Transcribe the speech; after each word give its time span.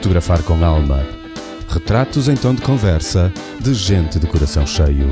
Fotografar 0.00 0.42
com 0.44 0.64
alma. 0.64 1.06
Retratos 1.68 2.26
em 2.26 2.34
tom 2.34 2.54
de 2.54 2.62
conversa 2.62 3.30
de 3.60 3.74
gente 3.74 4.18
de 4.18 4.26
coração 4.26 4.66
cheio. 4.66 5.08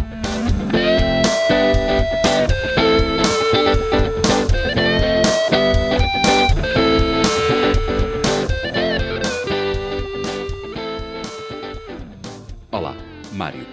Olá, 12.72 12.96
Mário. 13.34 13.66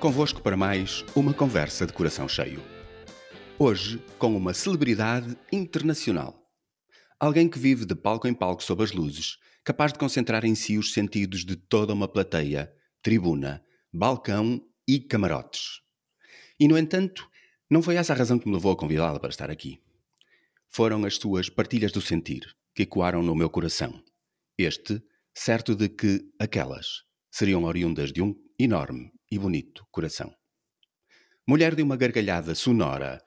Convosco 0.00 0.40
para 0.40 0.56
mais 0.56 1.04
uma 1.14 1.34
conversa 1.34 1.84
de 1.84 1.92
coração 1.92 2.26
cheio. 2.26 2.62
Hoje 3.58 4.02
com 4.18 4.34
uma 4.34 4.54
celebridade 4.54 5.36
internacional. 5.52 6.34
Alguém 7.20 7.46
que 7.46 7.58
vive 7.58 7.84
de 7.84 7.94
palco 7.94 8.26
em 8.26 8.32
palco 8.32 8.64
sob 8.64 8.82
as 8.82 8.90
luzes, 8.90 9.36
capaz 9.64 9.92
de 9.92 9.98
concentrar 9.98 10.44
em 10.44 10.54
si 10.54 10.76
os 10.76 10.92
sentidos 10.92 11.44
de 11.44 11.56
toda 11.56 11.92
uma 11.92 12.08
plateia, 12.08 12.72
tribuna, 13.02 13.64
balcão 13.92 14.60
e 14.86 15.00
camarotes. 15.00 15.80
E, 16.58 16.66
no 16.66 16.76
entanto, 16.76 17.28
não 17.70 17.82
foi 17.82 17.96
essa 17.96 18.12
a 18.12 18.16
razão 18.16 18.38
que 18.38 18.48
me 18.48 18.54
levou 18.54 18.72
a 18.72 18.76
convidá-la 18.76 19.20
para 19.20 19.30
estar 19.30 19.50
aqui. 19.50 19.80
Foram 20.68 21.04
as 21.04 21.16
suas 21.16 21.48
partilhas 21.48 21.92
do 21.92 22.00
sentir 22.00 22.56
que 22.74 22.82
ecoaram 22.82 23.22
no 23.22 23.34
meu 23.34 23.50
coração. 23.50 24.02
Este, 24.58 25.02
certo 25.34 25.74
de 25.74 25.88
que 25.88 26.20
aquelas 26.38 27.04
seriam 27.30 27.64
oriundas 27.64 28.12
de 28.12 28.22
um 28.22 28.34
enorme 28.58 29.12
e 29.30 29.38
bonito 29.38 29.86
coração. 29.90 30.34
Mulher 31.46 31.74
de 31.74 31.82
uma 31.82 31.96
gargalhada 31.96 32.54
sonora 32.54 33.22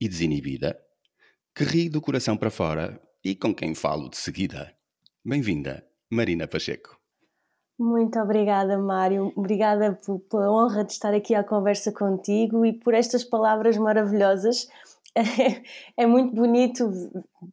e 0.00 0.08
desinibida, 0.08 0.78
que 1.54 1.64
ri 1.64 1.88
do 1.88 2.00
coração 2.00 2.36
para 2.36 2.50
fora 2.50 3.00
e 3.24 3.34
com 3.34 3.54
quem 3.54 3.74
falo 3.74 4.08
de 4.08 4.16
seguida. 4.16 4.74
Bem-vinda, 5.24 5.84
Marina 6.10 6.48
Pacheco. 6.48 6.98
Muito 7.78 8.18
obrigada, 8.18 8.78
Mário. 8.78 9.32
Obrigada 9.36 9.98
pela 10.30 10.50
honra 10.50 10.84
de 10.84 10.92
estar 10.92 11.12
aqui 11.12 11.34
à 11.34 11.44
conversa 11.44 11.92
contigo 11.92 12.64
e 12.64 12.72
por 12.72 12.94
estas 12.94 13.24
palavras 13.24 13.76
maravilhosas. 13.76 14.66
É, 15.98 16.06
muito 16.06 16.32
bonito 16.32 16.88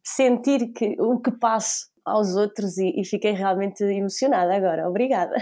sentir 0.04 0.72
que, 0.72 0.94
o 1.00 1.18
que 1.18 1.32
passo 1.32 1.88
aos 2.04 2.36
outros 2.36 2.78
e, 2.78 3.00
e 3.00 3.04
fiquei 3.04 3.32
realmente 3.32 3.82
emocionada 3.82 4.54
agora. 4.54 4.88
Obrigada. 4.88 5.34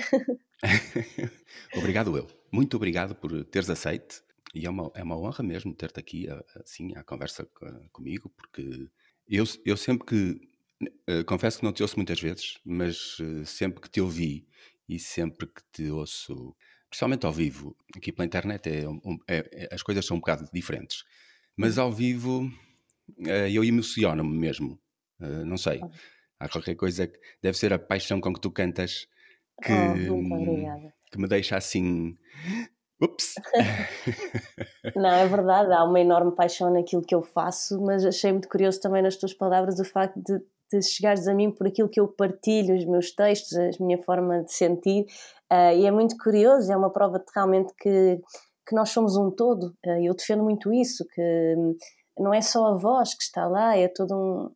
obrigado 1.77 2.17
eu. 2.17 2.27
Muito 2.51 2.75
obrigado 2.79 3.15
por 3.15 3.45
teres 3.45 3.69
aceito 3.69 4.25
e 4.55 4.65
é 4.65 4.71
uma, 4.71 4.91
é 4.95 5.03
uma 5.03 5.19
honra 5.19 5.45
mesmo 5.45 5.75
ter-te 5.75 6.01
aqui 6.01 6.27
assim 6.59 6.97
à 6.97 7.05
conversa 7.05 7.47
comigo, 7.93 8.31
porque 8.31 8.89
eu, 9.29 9.45
eu 9.67 9.77
sempre 9.77 10.07
que. 10.07 10.56
Uh, 10.83 11.25
confesso 11.25 11.59
que 11.59 11.65
não 11.65 11.73
te 11.73 11.83
ouço 11.83 11.97
muitas 11.97 12.21
vezes, 12.21 12.59
mas 12.65 13.19
uh, 13.19 13.47
sempre 13.47 13.81
que 13.81 13.89
te 13.89 14.01
ouvi 14.01 14.47
e 14.89 14.99
sempre 14.99 15.47
que 15.47 15.63
te 15.73 15.91
ouço, 15.91 16.55
principalmente 16.89 17.25
ao 17.25 17.33
vivo, 17.33 17.77
aqui 17.97 18.13
pela 18.13 18.27
internet, 18.27 18.69
é, 18.69 18.85
é, 19.27 19.49
é, 19.53 19.75
as 19.75 19.83
coisas 19.83 20.05
são 20.05 20.17
um 20.17 20.21
bocado 20.21 20.49
diferentes. 20.53 21.05
Mas 21.57 21.79
ao 21.79 21.91
vivo 21.91 22.45
uh, 22.45 23.49
eu 23.51 23.65
emociono-me 23.65 24.37
mesmo. 24.39 24.79
não 25.19 25.57
sei. 25.57 25.81
Há 26.39 26.49
qualquer 26.49 26.75
coisa 26.75 27.07
que 27.07 27.19
deve 27.43 27.57
ser 27.57 27.73
a 27.73 27.79
paixão 27.79 28.21
com 28.21 28.33
que 28.35 28.41
tu 28.41 28.51
cantas 28.51 29.09
que, 29.63 29.73
oh, 30.11 30.93
que 31.11 31.19
me 31.19 31.27
deixa 31.27 31.57
assim 31.57 32.15
Ups! 33.01 33.35
Não, 34.97 35.11
é 35.11 35.27
verdade, 35.27 35.73
há 35.73 35.85
uma 35.85 36.01
enorme 36.01 36.35
paixão 36.35 36.73
naquilo 36.73 37.03
que 37.03 37.15
eu 37.15 37.23
faço, 37.23 37.79
mas 37.83 38.05
achei 38.05 38.33
muito 38.33 38.49
curioso 38.49 38.81
também 38.81 39.03
nas 39.03 39.17
tuas 39.17 39.35
palavras 39.35 39.79
o 39.79 39.85
facto 39.85 40.17
de, 40.17 40.41
de 40.73 40.83
chegares 40.83 41.29
a 41.29 41.35
mim 41.35 41.51
por 41.51 41.67
aquilo 41.67 41.89
que 41.89 42.01
eu 42.01 42.09
partilho, 42.09 42.77
os 42.77 42.85
meus 42.85 43.15
textos, 43.15 43.57
a 43.57 43.85
minha 43.85 44.03
forma 44.03 44.43
de 44.43 44.53
sentir, 44.53 45.07
uh, 45.53 45.77
e 45.77 45.87
é 45.87 45.91
muito 45.91 46.17
curioso, 46.17 46.73
é 46.73 46.77
uma 46.77 46.91
prova 46.91 47.19
de 47.19 47.27
realmente 47.35 47.73
que, 47.79 48.21
que 48.69 48.75
nós 48.75 48.91
somos 48.91 49.17
um 49.17 49.31
todo, 49.31 49.75
uh, 49.87 50.03
eu 50.03 50.15
defendo 50.15 50.43
muito 50.43 50.73
isso, 50.73 51.05
que 51.15 51.55
não 52.19 52.33
é 52.33 52.41
só 52.41 52.67
a 52.67 52.77
voz 52.77 53.15
que 53.15 53.23
está 53.23 53.47
lá, 53.47 53.77
é 53.77 53.89
todo 53.89 54.15
um, 54.15 54.51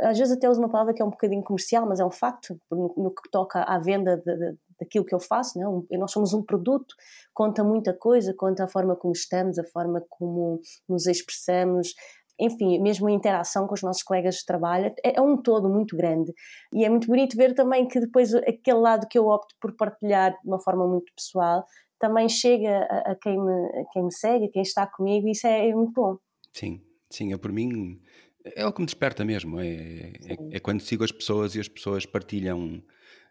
às 0.00 0.18
vezes 0.18 0.36
até 0.36 0.48
uso 0.48 0.60
uma 0.60 0.68
palavra 0.68 0.92
que 0.92 1.00
é 1.00 1.04
um 1.04 1.10
bocadinho 1.10 1.42
comercial, 1.42 1.86
mas 1.86 2.00
é 2.00 2.04
um 2.04 2.10
facto 2.10 2.58
no, 2.70 2.94
no 2.96 3.10
que 3.14 3.30
toca 3.30 3.62
à 3.62 3.78
venda 3.78 4.16
de, 4.16 4.36
de, 4.36 4.56
daquilo 4.78 5.04
que 5.04 5.14
eu 5.14 5.20
faço. 5.20 5.58
Não? 5.58 5.86
É? 5.90 5.96
nós 5.96 6.10
somos 6.10 6.32
um 6.34 6.42
produto, 6.42 6.94
conta 7.32 7.62
muita 7.62 7.92
coisa, 7.92 8.34
conta 8.34 8.64
a 8.64 8.68
forma 8.68 8.96
como 8.96 9.12
estamos, 9.12 9.58
a 9.58 9.64
forma 9.64 10.04
como 10.08 10.60
nos 10.88 11.06
expressamos, 11.06 11.94
enfim, 12.38 12.80
mesmo 12.80 13.06
a 13.06 13.12
interação 13.12 13.66
com 13.66 13.74
os 13.74 13.82
nossos 13.82 14.02
colegas 14.02 14.36
de 14.36 14.44
trabalho, 14.44 14.94
é, 15.04 15.16
é, 15.16 15.20
um 15.20 15.36
todo 15.36 15.68
muito 15.68 15.96
grande. 15.96 16.32
E 16.72 16.84
é 16.84 16.88
muito 16.88 17.06
bonito 17.06 17.36
ver 17.36 17.54
também 17.54 17.86
que 17.86 18.00
depois 18.00 18.34
aquele 18.34 18.78
lado 18.78 19.06
que 19.08 19.18
eu 19.18 19.26
opto 19.26 19.54
por 19.60 19.76
partilhar 19.76 20.32
de 20.32 20.48
uma 20.48 20.60
forma 20.60 20.86
muito 20.86 21.12
pessoal 21.14 21.64
também 21.98 22.28
chega 22.28 22.86
a, 22.90 23.12
a 23.12 23.14
quem, 23.14 23.38
me, 23.38 23.66
a 23.80 23.84
quem 23.92 24.04
me 24.04 24.12
segue, 24.12 24.46
a 24.46 24.50
quem 24.50 24.62
está 24.62 24.86
comigo, 24.86 25.26
e 25.26 25.30
isso 25.30 25.46
é, 25.46 25.68
é 25.68 25.74
muito 25.74 25.92
bom. 25.92 26.18
Sim, 26.52 26.82
sim, 27.08 27.32
eu 27.32 27.38
por 27.38 27.50
mim 27.50 28.00
é 28.44 28.66
o 28.66 28.72
que 28.72 28.80
me 28.80 28.86
desperta 28.86 29.24
mesmo. 29.24 29.58
É, 29.60 29.66
é, 29.66 30.36
é, 30.52 30.60
quando 30.60 30.80
sigo 30.80 31.02
as 31.02 31.12
pessoas 31.12 31.54
e 31.54 31.60
as 31.60 31.68
pessoas 31.68 32.04
partilham 32.04 32.82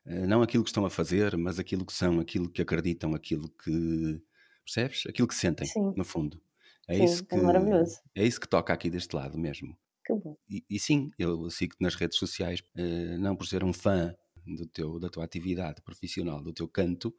eh, 0.06 0.25
não 0.25 0.42
aquilo 0.42 0.63
que 0.63 0.69
estão 0.69 0.86
a 0.86 0.90
fazer, 0.90 1.38
mas 1.38 1.59
aquilo 1.59 1.86
que 1.86 1.94
são, 1.94 2.19
aquilo 2.19 2.50
que 2.50 2.62
acreditam, 2.62 3.13
aquilo 3.13 3.50
que 3.50 4.22
percebes? 4.66 5.03
Aquilo 5.08 5.28
que 5.28 5.36
sentem, 5.36 5.68
sim. 5.68 5.94
no 5.96 6.03
fundo. 6.03 6.42
É 6.88 6.97
sim, 6.97 7.03
isso 7.03 7.23
é 7.23 7.25
que 7.25 7.35
é 7.35 7.41
maravilhoso. 7.41 8.01
É 8.16 8.25
isso 8.25 8.39
que 8.39 8.47
toca 8.47 8.73
aqui 8.73 8.89
deste 8.89 9.16
lado 9.16 9.38
mesmo. 9.38 9.77
Que 10.05 10.13
bom. 10.13 10.35
E, 10.49 10.63
e 10.69 10.79
sim, 10.79 11.11
eu 11.17 11.49
sigo-te 11.49 11.81
nas 11.81 11.95
redes 11.95 12.17
sociais, 12.17 12.61
eh, 12.75 13.17
não 13.17 13.35
por 13.35 13.47
ser 13.47 13.63
um 13.63 13.71
fã 13.71 14.16
do 14.45 14.67
teu, 14.67 14.99
da 14.99 15.09
tua 15.09 15.23
atividade 15.23 15.81
profissional, 15.81 16.41
do 16.41 16.53
teu 16.53 16.67
canto, 16.67 17.16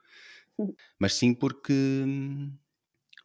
hum. 0.58 0.74
mas 0.98 1.14
sim 1.14 1.32
porque 1.34 1.72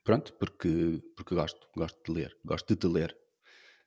pronto, 0.03 0.33
porque, 0.33 1.01
porque 1.15 1.35
gosto, 1.35 1.67
gosto 1.75 2.01
de 2.03 2.19
ler, 2.19 2.37
gosto 2.45 2.73
de 2.73 2.79
te 2.79 2.87
ler 2.87 3.15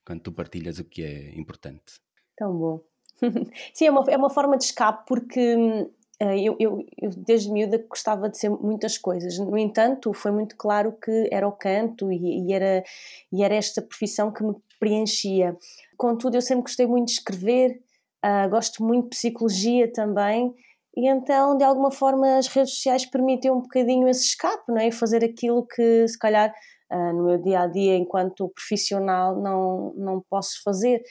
quando 0.05 0.21
tu 0.21 0.33
partilhas 0.33 0.79
o 0.79 0.85
que 0.85 1.03
é 1.03 1.35
importante. 1.39 2.01
Tão 2.37 2.57
bom. 2.57 2.85
Sim, 3.73 3.87
é 3.87 3.91
uma, 3.91 4.05
é 4.11 4.17
uma 4.17 4.31
forma 4.31 4.59
de 4.59 4.65
escape 4.65 5.07
porque 5.07 5.55
uh, 5.55 5.95
eu, 6.25 6.57
eu, 6.61 6.85
eu, 7.01 7.11
desde 7.17 7.51
miúda 7.51 7.85
gostava 7.89 8.29
de 8.29 8.39
ser 8.39 8.51
muitas 8.51 8.97
coisas. 8.99 9.39
No 9.39 9.59
entanto, 9.59 10.13
foi 10.13 10.31
muito 10.31 10.57
claro 10.57 10.93
que 10.93 11.29
era 11.33 11.47
o 11.49 11.53
canto 11.53 12.13
e, 12.13 12.47
e, 12.47 12.53
era, 12.53 12.85
e 13.33 13.43
era 13.43 13.55
esta 13.55 13.83
profissão 13.83 14.33
que 14.33 14.45
me 14.45 14.55
preenchia. 14.79 15.57
Contudo, 15.97 16.37
eu 16.37 16.43
sempre 16.43 16.65
gostei 16.65 16.87
muito 16.87 17.07
de 17.07 17.13
escrever, 17.13 17.81
uh, 18.25 18.49
gosto 18.51 18.85
muito 18.85 19.05
de 19.05 19.11
psicologia 19.11 19.91
também. 19.93 20.55
E 20.97 21.09
então, 21.09 21.57
de 21.57 21.65
alguma 21.65 21.91
forma, 21.91 22.37
as 22.37 22.49
redes 22.49 22.75
sociais 22.75 23.07
permitem 23.07 23.51
um 23.51 23.61
bocadinho 23.61 24.07
esse 24.09 24.25
escape, 24.27 24.65
não 24.69 24.79
é? 24.79 24.91
Fazer 24.91 25.25
aquilo 25.25 25.67
que, 25.67 26.07
se 26.07 26.19
calhar, 26.19 26.53
uh, 26.93 27.13
no 27.15 27.25
meu 27.25 27.39
dia 27.39 27.61
a 27.61 27.67
dia, 27.67 27.97
enquanto 27.97 28.51
profissional, 28.55 29.41
não, 29.41 29.95
não 29.97 30.23
posso 30.29 30.63
fazer, 30.63 31.03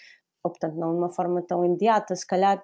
ou 0.44 0.52
portanto, 0.52 0.76
não 0.76 0.92
de 0.92 0.98
uma 1.00 1.12
forma 1.12 1.42
tão 1.42 1.66
imediata, 1.66 2.16
se 2.16 2.26
calhar. 2.26 2.64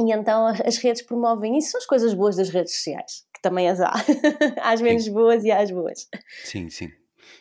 E 0.00 0.12
então 0.12 0.46
as 0.46 0.76
redes 0.78 1.02
promovem 1.02 1.58
isso, 1.58 1.72
são 1.72 1.78
as 1.78 1.86
coisas 1.86 2.14
boas 2.14 2.36
das 2.36 2.50
redes 2.50 2.74
sociais, 2.74 3.24
que 3.34 3.42
também 3.42 3.68
as 3.68 3.80
há. 3.80 3.92
as 4.62 4.80
menos 4.80 5.04
sim. 5.04 5.12
boas 5.12 5.44
e 5.44 5.50
as 5.50 5.70
boas. 5.70 6.06
Sim, 6.44 6.68
sim. 6.70 6.88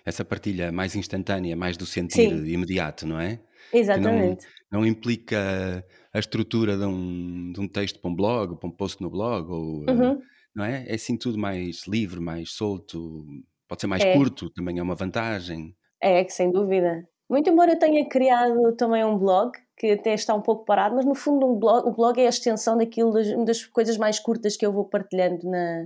Essa 0.06 0.25
partilha 0.25 0.72
mais 0.72 0.95
instantânea, 0.95 1.56
mais 1.56 1.78
do 1.78 1.85
sentir 1.85 2.29
sim. 2.29 2.45
imediato, 2.45 3.06
não 3.06 3.19
é? 3.19 3.40
Exatamente. 3.72 4.45
Não, 4.72 4.79
não, 4.79 4.88
implica 4.88 5.85
a 6.13 6.19
estrutura 6.19 6.78
de 6.78 6.85
um, 6.85 7.51
de 7.51 7.59
um 7.59 7.68
texto 7.68 8.00
para 8.00 8.09
um 8.09 8.16
blog, 8.16 8.57
para 8.57 8.68
um 8.68 8.72
post 8.72 9.01
no 9.01 9.09
blog, 9.09 9.51
ou, 9.51 9.89
uhum. 9.89 10.22
não 10.56 10.66
é? 10.66 10.85
É 10.88 10.95
assim 10.95 11.16
tudo 11.16 11.38
mais 11.38 11.85
livre, 11.88 12.19
mais 12.19 12.51
solto, 12.51 13.25
Pode 13.68 13.81
ser 13.81 13.88
mais 13.88 14.03
é. 14.03 14.13
curto, 14.13 14.50
também 14.50 14.79
é 14.79 14.81
uma 14.81 14.95
vantagem. 14.95 15.75
É, 16.01 16.24
que 16.24 16.31
sem 16.31 16.51
dúvida. 16.51 17.07
Muito 17.29 17.50
embora 17.50 17.74
eu 17.74 17.79
tenha 17.79 18.07
criado 18.07 18.74
também 18.77 19.03
um 19.03 19.18
blog, 19.18 19.51
que 19.77 19.91
até 19.91 20.13
está 20.13 20.33
um 20.33 20.41
pouco 20.41 20.65
parado, 20.65 20.95
mas 20.95 21.06
no 21.06 21.13
fundo 21.13 21.45
um 21.45 21.59
blog, 21.59 21.88
o 21.88 21.91
blog 21.91 22.19
é 22.19 22.25
a 22.25 22.29
extensão 22.29 22.77
daquilo, 22.77 23.12
das, 23.12 23.27
das 23.45 23.65
coisas 23.65 23.97
mais 23.97 24.19
curtas 24.19 24.56
que 24.56 24.65
eu 24.65 24.71
vou 24.71 24.85
partilhando 24.85 25.47
na, 25.50 25.85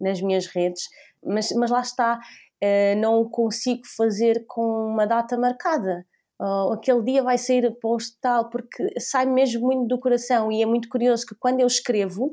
nas 0.00 0.20
minhas 0.20 0.46
redes, 0.46 0.88
mas, 1.22 1.50
mas 1.52 1.70
lá 1.70 1.80
está, 1.80 2.18
uh, 2.18 3.00
não 3.00 3.20
o 3.20 3.28
consigo 3.28 3.82
fazer 3.96 4.44
com 4.46 4.62
uma 4.62 5.06
data 5.06 5.36
marcada. 5.36 6.06
Uh, 6.40 6.72
aquele 6.74 7.02
dia 7.02 7.22
vai 7.22 7.38
sair 7.38 7.70
post 7.80 8.16
tal, 8.20 8.48
porque 8.50 9.00
sai 9.00 9.26
mesmo 9.26 9.66
muito 9.66 9.88
do 9.88 9.98
coração 9.98 10.52
e 10.52 10.62
é 10.62 10.66
muito 10.66 10.88
curioso 10.88 11.26
que 11.26 11.34
quando 11.34 11.60
eu 11.60 11.66
escrevo, 11.66 12.32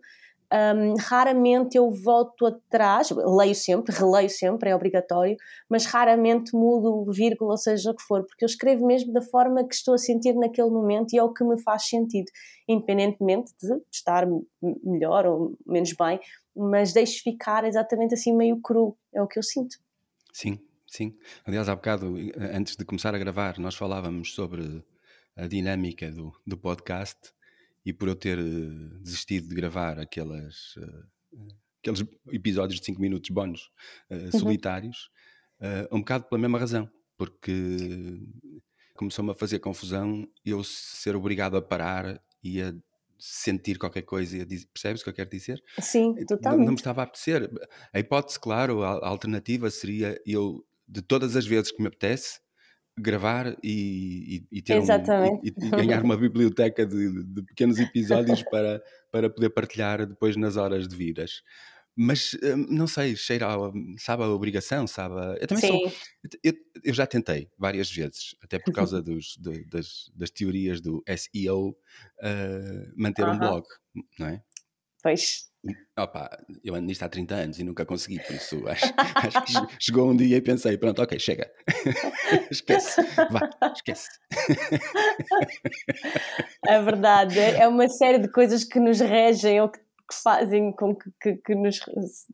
um, 0.53 0.94
raramente 1.00 1.77
eu 1.77 1.89
volto 1.89 2.45
atrás, 2.45 3.09
leio 3.09 3.55
sempre, 3.55 3.95
releio 3.95 4.29
sempre, 4.29 4.69
é 4.69 4.75
obrigatório, 4.75 5.35
mas 5.67 5.85
raramente 5.85 6.55
mudo 6.55 7.11
vírgula, 7.11 7.57
seja 7.57 7.89
o 7.89 7.95
que 7.95 8.03
for, 8.03 8.23
porque 8.23 8.45
eu 8.45 8.47
escrevo 8.47 8.85
mesmo 8.85 9.11
da 9.11 9.21
forma 9.21 9.67
que 9.67 9.73
estou 9.73 9.95
a 9.95 9.97
sentir 9.97 10.35
naquele 10.35 10.69
momento 10.69 11.13
e 11.13 11.17
é 11.17 11.23
o 11.23 11.33
que 11.33 11.44
me 11.44 11.59
faz 11.59 11.88
sentido, 11.88 12.31
independentemente 12.67 13.51
de 13.59 13.81
estar 13.91 14.27
melhor 14.83 15.25
ou 15.25 15.57
menos 15.65 15.94
bem, 15.94 16.19
mas 16.56 16.94
deixo 16.94 17.23
ficar 17.23 17.65
exatamente 17.65 18.13
assim 18.13 18.35
meio 18.35 18.61
cru, 18.61 18.95
é 19.11 19.21
o 19.21 19.27
que 19.27 19.39
eu 19.39 19.44
sinto. 19.44 19.75
Sim, 20.31 20.59
sim. 20.88 21.17
Aliás, 21.45 21.67
há 21.67 21.75
bocado, 21.75 22.15
antes 22.53 22.75
de 22.75 22.85
começar 22.85 23.15
a 23.15 23.17
gravar, 23.17 23.57
nós 23.57 23.73
falávamos 23.73 24.35
sobre 24.35 24.83
a 25.35 25.47
dinâmica 25.47 26.11
do, 26.11 26.31
do 26.45 26.56
podcast 26.56 27.33
e 27.85 27.94
por 27.94 28.07
eu 28.07 28.15
ter 28.15 28.38
desistido 29.01 29.50
de 29.50 29.56
gravar 29.56 30.00
aquelas, 30.00 30.75
aqueles 31.81 32.03
episódios 32.31 32.80
de 32.80 32.85
5 32.85 33.01
minutos 33.01 33.30
bónus 33.30 33.71
uhum. 34.09 34.31
solitários, 34.31 35.09
um 35.91 36.00
bocado 36.00 36.25
pela 36.25 36.39
mesma 36.39 36.59
razão, 36.59 36.89
porque 37.18 37.77
começou-me 38.95 39.31
a 39.31 39.33
fazer 39.33 39.59
confusão 39.59 40.27
eu 40.45 40.63
ser 40.63 41.15
obrigado 41.15 41.57
a 41.57 41.62
parar 41.62 42.21
e 42.44 42.62
a 42.62 42.74
sentir 43.18 43.77
qualquer 43.77 44.01
coisa 44.01 44.38
e 44.38 44.41
a 44.41 44.45
dizer, 44.45 44.68
percebes 44.74 45.01
o 45.01 45.03
que 45.06 45.09
eu 45.09 45.13
quero 45.13 45.30
dizer? 45.30 45.63
Sim, 45.80 46.13
totalmente. 46.25 46.59
Não, 46.59 46.65
não 46.65 46.74
me 46.74 46.77
estava 46.77 47.01
a 47.01 47.03
apetecer. 47.06 47.50
A 47.94 48.00
hipótese, 48.00 48.38
claro, 48.38 48.83
a, 48.83 48.97
a 48.97 49.07
alternativa 49.07 49.71
seria 49.71 50.19
eu, 50.25 50.65
de 50.85 51.01
todas 51.01 51.38
as 51.38 51.45
vezes 51.45 51.71
que 51.71 51.81
me 51.81 51.88
apetece, 51.88 52.41
gravar 52.98 53.57
e, 53.63 54.45
e, 54.51 54.57
e 54.57 54.62
ter 54.62 54.80
um, 54.80 54.86
e, 55.44 55.48
e, 55.48 55.51
ganhar 55.72 56.04
uma 56.04 56.16
biblioteca 56.16 56.86
de, 56.86 57.24
de, 57.24 57.42
pequenos 57.44 57.80
episódios 57.80 58.44
para, 58.44 58.81
para 59.12 59.30
poder 59.30 59.50
partilhar 59.50 60.06
depois 60.06 60.36
nas 60.36 60.57
horas 60.57 60.88
devidas. 60.88 61.42
Mas 61.95 62.36
hum, 62.44 62.66
não 62.69 62.88
sei, 62.88 63.16
cheira, 63.16 63.48
a, 63.48 63.72
sabe 63.98 64.24
a 64.24 64.28
obrigação, 64.28 64.88
sabe? 64.88 65.16
A, 65.19 65.38
eu 65.40 65.48
também 65.48 65.62
Sim. 65.62 65.68
sou. 65.68 65.92
Eu, 66.44 66.54
eu, 66.84 66.94
já 66.94 67.06
tentei 67.06 67.50
várias 67.57 67.92
vezes, 67.92 68.36
até 68.42 68.57
por 68.60 68.74
causa 68.74 69.01
dos, 69.01 69.38
de, 69.38 69.63
das, 69.66 70.12
das 70.16 70.30
teorias 70.31 70.81
do 70.81 71.04
SEO, 71.07 71.69
uh, 71.69 72.94
manter 72.95 73.24
uh 73.24 73.30
-huh. 73.30 73.36
um 73.36 73.40
blog, 73.40 73.66
não 74.18 74.28
é? 74.28 74.44
Pois. 75.03 75.51
Opa, 75.97 76.29
eu 76.63 76.75
ando 76.75 76.88
nisto 76.88 77.03
há 77.03 77.09
30 77.09 77.35
anos 77.35 77.59
e 77.59 77.63
nunca 77.63 77.85
consegui, 77.85 78.19
por 78.19 78.35
isso 78.35 78.67
acho, 78.67 78.85
acho 79.15 79.45
que 79.45 79.53
chegou 79.79 80.09
um 80.09 80.15
dia 80.15 80.38
e 80.38 80.41
pensei: 80.41 80.77
pronto, 80.77 81.01
ok, 81.01 81.19
chega. 81.19 81.51
esquece, 82.50 83.01
vá, 83.29 83.50
esquece. 83.75 84.09
É 86.65 86.81
verdade, 86.81 87.38
é 87.38 87.67
uma 87.67 87.89
série 87.89 88.19
de 88.19 88.29
coisas 88.29 88.63
que 88.63 88.79
nos 88.79 89.00
regem 89.00 89.61
ou 89.61 89.69
que 89.69 89.83
que 90.07 90.15
fazem 90.21 90.71
com 90.73 90.95
que, 90.95 91.09
que, 91.21 91.35
que 91.38 91.56
nos, 91.56 91.79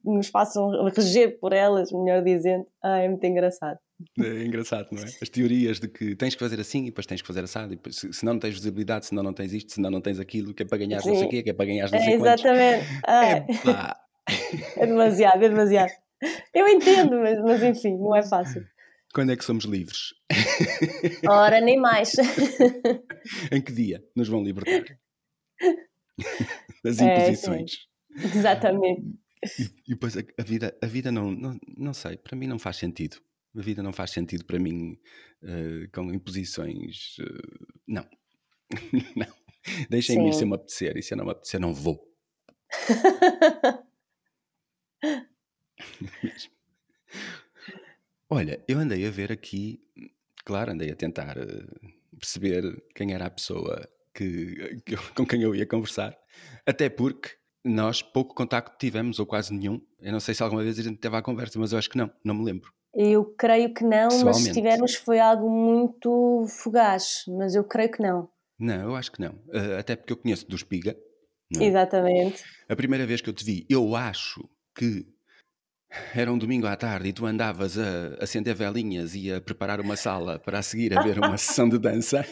nos 0.03 0.27
façam 0.27 0.85
reger 0.85 1.39
por 1.39 1.53
elas, 1.53 1.91
melhor 1.91 2.23
dizendo. 2.23 2.65
Ah, 2.83 2.99
é 2.99 3.07
muito 3.07 3.23
engraçado. 3.23 3.77
É 4.19 4.45
engraçado, 4.45 4.87
não 4.91 5.01
é? 5.01 5.05
As 5.05 5.29
teorias 5.29 5.79
de 5.79 5.87
que 5.87 6.15
tens 6.15 6.33
que 6.33 6.39
fazer 6.39 6.59
assim 6.59 6.83
e 6.83 6.85
depois 6.85 7.05
tens 7.05 7.21
que 7.21 7.27
fazer 7.27 7.43
assado, 7.43 7.73
e 7.73 7.75
depois, 7.75 7.97
se 7.97 8.25
não, 8.25 8.33
não 8.33 8.39
tens 8.39 8.53
visibilidade, 8.53 9.05
se 9.05 9.13
não, 9.13 9.23
não 9.23 9.33
tens 9.33 9.53
isto, 9.53 9.73
se 9.73 9.81
não, 9.81 9.91
não 9.91 10.01
tens 10.01 10.19
aquilo, 10.19 10.53
que 10.53 10.63
é 10.63 10.65
para 10.65 10.77
ganhar 10.77 10.97
não 10.97 11.15
sei 11.15 11.25
o 11.25 11.29
quê, 11.29 11.43
que 11.43 11.49
é 11.49 11.53
para 11.53 11.65
ganhar 11.65 11.91
não 11.91 11.99
sei 11.99 12.13
é, 12.13 12.15
Exatamente. 12.15 12.85
Ah, 13.05 13.25
é, 13.25 13.45
é 14.77 14.87
demasiado, 14.87 15.43
é 15.43 15.49
demasiado. 15.49 15.91
Eu 16.53 16.67
entendo, 16.67 17.19
mas, 17.19 17.39
mas 17.41 17.63
enfim, 17.63 17.97
não 17.97 18.15
é 18.15 18.23
fácil. 18.23 18.65
Quando 19.13 19.31
é 19.31 19.35
que 19.35 19.43
somos 19.43 19.65
livres? 19.65 20.13
Ora, 21.27 21.59
nem 21.59 21.79
mais. 21.79 22.13
em 23.51 23.61
que 23.61 23.71
dia 23.71 24.03
nos 24.15 24.27
vão 24.27 24.43
libertar? 24.43 24.83
das 26.83 26.99
é, 26.99 27.05
imposições. 27.05 27.71
É, 28.17 28.37
Exatamente. 28.37 29.01
E, 29.57 29.63
e 29.87 29.93
depois 29.93 30.17
a, 30.17 30.21
a, 30.37 30.43
vida, 30.43 30.77
a 30.81 30.85
vida 30.85 31.11
não, 31.11 31.31
não, 31.31 31.59
não 31.77 31.93
sei, 31.93 32.17
para 32.17 32.37
mim 32.37 32.47
não 32.47 32.59
faz 32.59 32.77
sentido. 32.77 33.17
A 33.59 33.61
vida 33.61 33.83
não 33.83 33.91
faz 33.91 34.11
sentido 34.11 34.45
para 34.45 34.57
mim 34.57 34.97
uh, 35.43 35.89
com 35.91 36.13
imposições. 36.13 37.17
Uh, 37.19 37.67
não. 37.85 38.07
não. 39.17 39.27
Deixem-me 39.89 40.29
ir 40.29 40.33
se 40.33 40.43
eu 40.43 40.47
me 40.47 40.55
apetecer 40.55 40.95
e 40.95 41.03
se 41.03 41.13
eu 41.13 41.17
não 41.17 41.25
me 41.25 41.31
apetecer, 41.31 41.59
não 41.59 41.73
vou. 41.73 42.09
Olha, 48.29 48.63
eu 48.67 48.79
andei 48.79 49.05
a 49.05 49.11
ver 49.11 49.31
aqui, 49.31 49.83
claro, 50.45 50.71
andei 50.71 50.91
a 50.91 50.95
tentar 50.95 51.37
uh, 51.37 51.67
perceber 52.17 52.81
quem 52.95 53.13
era 53.13 53.25
a 53.25 53.29
pessoa 53.29 53.89
que, 54.13 54.81
que, 54.85 54.95
com 55.15 55.25
quem 55.25 55.41
eu 55.41 55.53
ia 55.53 55.65
conversar, 55.65 56.17
até 56.65 56.89
porque 56.89 57.37
nós 57.65 58.01
pouco 58.01 58.33
contacto 58.33 58.77
tivemos, 58.77 59.19
ou 59.19 59.25
quase 59.25 59.53
nenhum. 59.53 59.81
Eu 59.99 60.13
não 60.13 60.19
sei 60.21 60.33
se 60.33 60.41
alguma 60.43 60.63
vez 60.63 60.79
a 60.79 60.83
gente 60.83 60.99
teve 60.99 61.15
a 61.15 61.21
conversa, 61.21 61.59
mas 61.59 61.73
eu 61.73 61.77
acho 61.77 61.89
que 61.89 61.97
não, 61.97 62.09
não 62.23 62.35
me 62.35 62.45
lembro. 62.45 62.71
Eu 62.93 63.25
creio 63.37 63.73
que 63.73 63.83
não, 63.83 64.09
mas 64.23 64.37
se 64.37 64.51
tivermos 64.51 64.95
foi 64.95 65.19
algo 65.19 65.49
muito 65.49 66.45
fugaz, 66.47 67.23
mas 67.27 67.55
eu 67.55 67.63
creio 67.63 67.91
que 67.91 68.01
não. 68.01 68.29
Não, 68.59 68.89
eu 68.89 68.95
acho 68.95 69.11
que 69.11 69.21
não. 69.21 69.33
Uh, 69.47 69.77
até 69.79 69.95
porque 69.95 70.11
eu 70.11 70.17
conheço 70.17 70.47
do 70.47 70.55
Espiga. 70.55 70.97
É? 71.57 71.63
Exatamente. 71.63 72.43
A 72.67 72.75
primeira 72.75 73.05
vez 73.05 73.21
que 73.21 73.29
eu 73.29 73.33
te 73.33 73.45
vi, 73.45 73.65
eu 73.69 73.95
acho 73.95 74.47
que 74.75 75.07
era 76.15 76.31
um 76.31 76.37
domingo 76.37 76.67
à 76.67 76.75
tarde 76.75 77.09
e 77.09 77.13
tu 77.13 77.25
andavas 77.25 77.77
a 77.77 78.15
acender 78.21 78.53
velinhas 78.53 79.15
e 79.15 79.33
a 79.33 79.41
preparar 79.41 79.81
uma 79.81 79.95
sala 79.95 80.37
para 80.37 80.59
a 80.59 80.61
seguir 80.61 80.95
a 80.95 81.01
ver 81.01 81.17
uma 81.17 81.37
sessão 81.37 81.67
de 81.67 81.79
dança. 81.79 82.23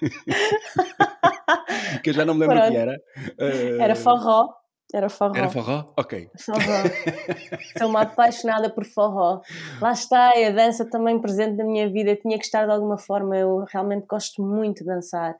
que 2.02 2.10
eu 2.10 2.14
já 2.14 2.24
não 2.24 2.34
me 2.34 2.40
lembro 2.40 2.58
o 2.58 2.70
que 2.70 2.76
era. 2.76 2.96
Uh... 3.38 3.80
Era 3.80 3.96
forró. 3.96 4.61
Era 4.92 5.08
forró. 5.08 5.34
Era 5.34 5.48
forró? 5.48 5.92
Ok. 5.96 6.28
Forró. 6.38 6.58
Sou 7.78 7.88
uma 7.88 8.02
apaixonada 8.02 8.68
por 8.68 8.84
forró. 8.84 9.40
Lá 9.80 9.92
está, 9.92 10.30
a 10.30 10.50
dança 10.50 10.84
também 10.88 11.18
presente 11.18 11.56
na 11.56 11.64
minha 11.64 11.90
vida. 11.90 12.14
tinha 12.16 12.38
que 12.38 12.44
estar 12.44 12.66
de 12.66 12.72
alguma 12.72 12.98
forma. 12.98 13.36
Eu 13.36 13.64
realmente 13.72 14.06
gosto 14.06 14.42
muito 14.42 14.80
de 14.80 14.86
dançar. 14.86 15.34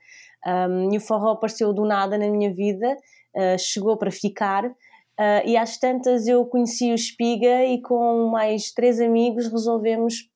Um, 0.46 0.92
e 0.92 0.96
o 0.96 1.00
forró 1.00 1.32
apareceu 1.32 1.72
do 1.72 1.84
nada 1.84 2.16
na 2.16 2.28
minha 2.28 2.52
vida. 2.52 2.96
Uh, 3.36 3.58
chegou 3.58 3.96
para 3.98 4.10
ficar. 4.10 4.64
Uh, 4.64 5.44
e 5.44 5.56
às 5.56 5.78
tantas 5.78 6.26
eu 6.26 6.44
conheci 6.46 6.90
o 6.90 6.94
Espiga 6.94 7.64
e 7.66 7.82
com 7.82 8.30
mais 8.30 8.72
três 8.72 8.98
amigos 9.00 9.52
resolvemos 9.52 10.31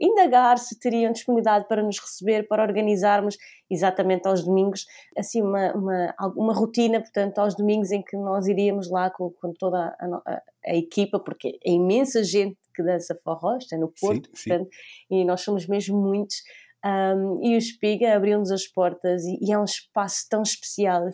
indagar 0.00 0.58
se 0.58 0.78
teriam 0.78 1.12
disponibilidade 1.12 1.66
para 1.66 1.82
nos 1.82 1.98
receber, 1.98 2.46
para 2.46 2.62
organizarmos 2.62 3.36
exatamente 3.70 4.28
aos 4.28 4.44
domingos, 4.44 4.86
assim 5.16 5.42
uma, 5.42 5.72
uma, 5.72 6.14
uma 6.36 6.54
rotina, 6.54 7.00
portanto, 7.00 7.38
aos 7.38 7.56
domingos 7.56 7.90
em 7.90 8.02
que 8.02 8.16
nós 8.16 8.46
iríamos 8.46 8.90
lá 8.90 9.10
com, 9.10 9.30
com 9.30 9.52
toda 9.52 9.96
a, 9.98 10.06
a, 10.26 10.42
a 10.66 10.76
equipa, 10.76 11.18
porque 11.18 11.58
é 11.64 11.72
imensa 11.72 12.22
gente 12.22 12.56
que 12.74 12.82
dança 12.82 13.18
forró, 13.22 13.56
está 13.56 13.76
no 13.76 13.92
Porto, 14.00 14.30
sim, 14.34 14.48
portanto, 14.48 14.70
sim. 14.70 15.20
e 15.20 15.24
nós 15.24 15.40
somos 15.40 15.66
mesmo 15.66 16.00
muitos. 16.00 16.36
Um, 16.84 17.40
e 17.44 17.54
o 17.54 17.58
Espiga 17.58 18.16
abriu-nos 18.16 18.50
as 18.50 18.66
portas 18.66 19.22
e, 19.24 19.38
e, 19.40 19.52
é 19.52 19.58
um 19.58 19.64
espaço 19.64 20.26
tão 20.28 20.42
especial, 20.42 21.04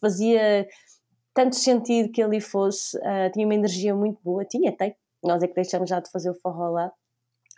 fazia 0.00 0.68
tanto 1.34 1.56
sentido 1.56 2.12
que 2.12 2.22
ali 2.22 2.40
fosse, 2.40 2.96
uh, 2.98 3.30
tinha 3.32 3.44
uma 3.44 3.54
energia 3.54 3.94
muito 3.94 4.20
boa, 4.22 4.44
tinha, 4.44 4.74
tem, 4.76 4.94
nós 5.24 5.42
é 5.42 5.48
que 5.48 5.54
deixamos 5.54 5.90
já 5.90 6.00
de 6.00 6.10
fazer 6.10 6.30
o 6.30 6.34
forró 6.34 6.70
lá. 6.70 6.92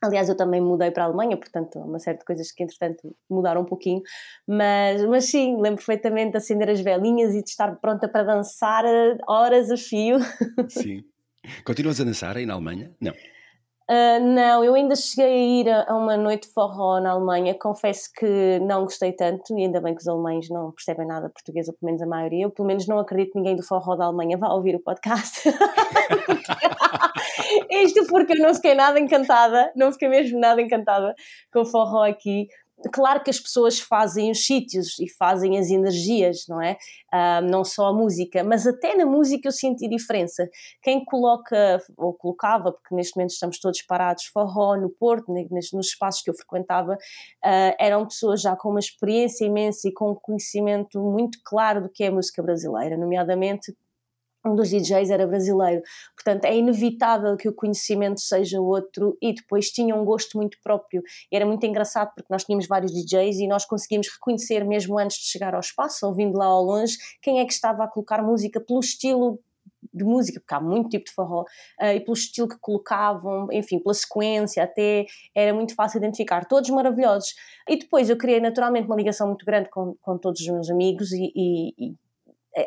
Aliás, 0.02 0.28
eu 0.28 0.36
também 0.36 0.60
mudei 0.60 0.90
para 0.90 1.04
a 1.04 1.06
Alemanha, 1.06 1.36
portanto, 1.36 1.78
uma 1.80 1.98
série 1.98 2.18
de 2.18 2.24
coisas 2.24 2.52
que 2.52 2.62
entretanto 2.62 3.14
mudaram 3.28 3.62
um 3.62 3.64
pouquinho, 3.64 4.00
mas, 4.46 5.04
mas 5.06 5.24
sim, 5.24 5.60
lembro 5.60 5.84
perfeitamente 5.84 6.32
de 6.32 6.36
acender 6.36 6.70
as 6.70 6.80
velinhas 6.80 7.34
e 7.34 7.42
de 7.42 7.50
estar 7.50 7.74
pronta 7.80 8.08
para 8.08 8.22
dançar 8.22 8.84
horas 9.26 9.70
a 9.70 9.76
fio. 9.76 10.18
Sim. 10.68 11.02
Continuas 11.64 12.00
a 12.00 12.04
dançar 12.04 12.36
aí 12.36 12.46
na 12.46 12.54
Alemanha? 12.54 12.92
Não. 13.00 13.12
Uh, 13.90 14.20
não, 14.20 14.62
eu 14.62 14.74
ainda 14.74 14.94
cheguei 14.94 15.24
a 15.24 15.60
ir 15.60 15.68
a, 15.70 15.96
uma 15.96 16.14
noite 16.14 16.46
de 16.46 16.52
forró 16.52 17.00
na 17.00 17.12
Alemanha. 17.12 17.56
Confesso 17.58 18.10
que 18.14 18.58
não 18.60 18.82
gostei 18.82 19.12
tanto, 19.12 19.58
e 19.58 19.62
ainda 19.62 19.80
bem 19.80 19.94
que 19.94 20.02
os 20.02 20.08
alemães 20.08 20.50
não 20.50 20.72
percebem 20.72 21.06
nada 21.06 21.30
português, 21.30 21.68
ou 21.68 21.74
pelo 21.74 21.86
menos 21.86 22.02
a 22.02 22.06
maioria. 22.06 22.44
Eu, 22.44 22.50
pelo 22.50 22.68
menos, 22.68 22.86
não 22.86 22.98
acredito 22.98 23.32
que 23.32 23.38
ninguém 23.38 23.56
do 23.56 23.62
forró 23.62 23.96
da 23.96 24.04
Alemanha 24.04 24.36
vá 24.36 24.52
ouvir 24.52 24.76
o 24.76 24.80
podcast. 24.80 25.48
Isto 27.70 28.06
porque 28.08 28.34
eu 28.34 28.42
não 28.42 28.54
fiquei 28.54 28.74
nada 28.74 29.00
encantada, 29.00 29.72
não 29.74 29.90
fiquei 29.90 30.08
mesmo 30.08 30.38
nada 30.38 30.60
encantada 30.60 31.14
com 31.50 31.60
o 31.60 31.64
forró 31.64 32.04
aqui. 32.04 32.46
Claro 32.92 33.22
que 33.24 33.30
as 33.30 33.40
pessoas 33.40 33.80
fazem 33.80 34.30
os 34.30 34.46
sítios 34.46 34.98
e 35.00 35.08
fazem 35.10 35.58
as 35.58 35.68
energias, 35.68 36.44
não 36.48 36.62
é? 36.62 36.76
Uh, 37.12 37.50
não 37.50 37.64
só 37.64 37.86
a 37.86 37.92
música, 37.92 38.44
mas 38.44 38.66
até 38.66 38.94
na 38.94 39.04
música 39.04 39.48
eu 39.48 39.52
senti 39.52 39.88
diferença. 39.88 40.48
Quem 40.80 41.04
coloca, 41.04 41.82
ou 41.96 42.14
colocava, 42.14 42.72
porque 42.72 42.94
neste 42.94 43.16
momento 43.16 43.30
estamos 43.30 43.58
todos 43.58 43.82
parados, 43.82 44.26
forró 44.26 44.76
no 44.76 44.90
Porto, 44.90 45.32
nos 45.72 45.86
espaços 45.86 46.22
que 46.22 46.30
eu 46.30 46.34
frequentava, 46.34 46.92
uh, 46.94 47.74
eram 47.80 48.06
pessoas 48.06 48.40
já 48.40 48.54
com 48.54 48.70
uma 48.70 48.80
experiência 48.80 49.44
imensa 49.44 49.88
e 49.88 49.92
com 49.92 50.12
um 50.12 50.14
conhecimento 50.14 51.00
muito 51.00 51.38
claro 51.44 51.82
do 51.82 51.88
que 51.88 52.04
é 52.04 52.08
a 52.08 52.12
música 52.12 52.42
brasileira, 52.42 52.96
nomeadamente 52.96 53.74
um 54.48 54.54
dos 54.54 54.70
DJs 54.70 55.10
era 55.10 55.26
brasileiro. 55.26 55.82
Portanto, 56.14 56.44
é 56.44 56.56
inevitável 56.56 57.36
que 57.36 57.48
o 57.48 57.52
conhecimento 57.52 58.20
seja 58.20 58.60
outro 58.60 59.16
e 59.20 59.32
depois 59.34 59.70
tinha 59.70 59.94
um 59.94 60.04
gosto 60.04 60.36
muito 60.36 60.58
próprio. 60.62 61.02
E 61.30 61.36
era 61.36 61.46
muito 61.46 61.64
engraçado 61.64 62.12
porque 62.14 62.32
nós 62.32 62.44
tínhamos 62.44 62.66
vários 62.66 62.92
DJs 62.92 63.38
e 63.38 63.46
nós 63.46 63.64
conseguimos 63.64 64.08
reconhecer, 64.08 64.64
mesmo 64.64 64.98
antes 64.98 65.18
de 65.18 65.24
chegar 65.24 65.54
ao 65.54 65.60
espaço, 65.60 66.06
ouvindo 66.06 66.36
lá 66.36 66.46
ao 66.46 66.62
longe, 66.62 66.96
quem 67.22 67.40
é 67.40 67.44
que 67.44 67.52
estava 67.52 67.84
a 67.84 67.88
colocar 67.88 68.22
música 68.22 68.60
pelo 68.60 68.80
estilo 68.80 69.38
de 69.92 70.04
música, 70.04 70.40
porque 70.40 70.54
há 70.54 70.60
muito 70.60 70.88
tipo 70.88 71.04
de 71.04 71.12
forró, 71.12 71.42
uh, 71.42 71.84
e 71.94 72.00
pelo 72.00 72.12
estilo 72.12 72.48
que 72.48 72.58
colocavam, 72.58 73.48
enfim, 73.52 73.78
pela 73.78 73.94
sequência, 73.94 74.62
até 74.62 75.06
era 75.34 75.54
muito 75.54 75.74
fácil 75.74 75.98
identificar, 75.98 76.44
todos 76.46 76.68
maravilhosos. 76.70 77.34
E 77.68 77.76
depois 77.76 78.10
eu 78.10 78.16
criei 78.16 78.40
naturalmente 78.40 78.86
uma 78.86 78.96
ligação 78.96 79.28
muito 79.28 79.44
grande 79.44 79.68
com, 79.70 79.94
com 80.00 80.18
todos 80.18 80.40
os 80.40 80.48
meus 80.48 80.70
amigos 80.70 81.12
e, 81.12 81.32
e, 81.34 81.74
e 81.78 81.94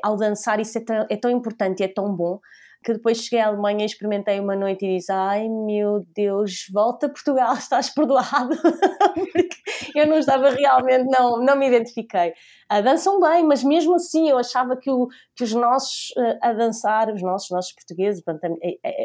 ao 0.04 0.16
dançar 0.16 0.60
isso 0.60 0.78
é 0.78 0.82
tão, 0.82 1.06
é 1.10 1.18
tão 1.18 1.32
importante 1.32 1.82
e 1.82 1.84
é 1.84 1.88
tão 1.88 2.16
bom. 2.16 2.40
que 2.84 2.94
depois 2.94 3.20
cheguei 3.20 3.40
à 3.40 3.48
Alemanha 3.48 3.86
experimentei 3.86 4.40
uma 4.40 4.56
noite 4.56 4.86
e 4.86 4.98
disse: 4.98 5.12
Ai 5.12 5.48
meu 5.48 6.06
Deus, 6.16 6.66
volta 6.74 7.06
a 7.08 7.10
Portugal, 7.10 7.54
estás 7.56 7.90
perdoado. 7.90 8.56
Porque 9.32 9.62
eu 9.96 10.08
não 10.08 10.18
estava 10.18 10.50
realmente, 10.50 11.06
não, 11.06 11.44
não 11.44 11.56
me 11.56 11.68
identifiquei. 11.68 12.34
Uh, 12.72 12.82
dançam 12.84 13.20
bem, 13.20 13.44
mas 13.44 13.64
mesmo 13.64 13.96
assim 13.96 14.30
eu 14.30 14.38
achava 14.38 14.76
que, 14.78 14.90
o, 14.90 15.08
que 15.36 15.44
os 15.44 15.54
nossos 15.54 16.12
uh, 16.18 16.38
a 16.42 16.54
dançar, 16.54 17.14
os 17.14 17.22
nossos, 17.22 17.50
nossos 17.52 17.74
portugueses, 17.74 18.24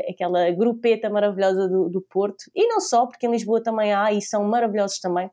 aquela 0.08 0.50
grupeta 0.52 1.10
maravilhosa 1.10 1.68
do, 1.68 1.88
do 1.88 2.00
Porto, 2.00 2.44
e 2.54 2.66
não 2.66 2.80
só, 2.80 3.06
porque 3.06 3.26
em 3.26 3.30
Lisboa 3.30 3.62
também 3.62 3.92
há 3.92 4.12
e 4.12 4.22
são 4.22 4.44
maravilhosos 4.44 5.00
também 5.00 5.30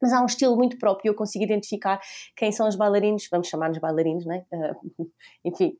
mas 0.00 0.12
há 0.12 0.22
um 0.22 0.26
estilo 0.26 0.56
muito 0.56 0.78
próprio, 0.78 1.10
eu 1.10 1.14
consigo 1.14 1.44
identificar 1.44 2.00
quem 2.36 2.52
são 2.52 2.68
os 2.68 2.76
bailarinos, 2.76 3.28
vamos 3.30 3.48
chamar-nos 3.48 3.78
bailarinos, 3.78 4.24
né? 4.26 4.44
Uh, 4.52 5.10
enfim, 5.44 5.76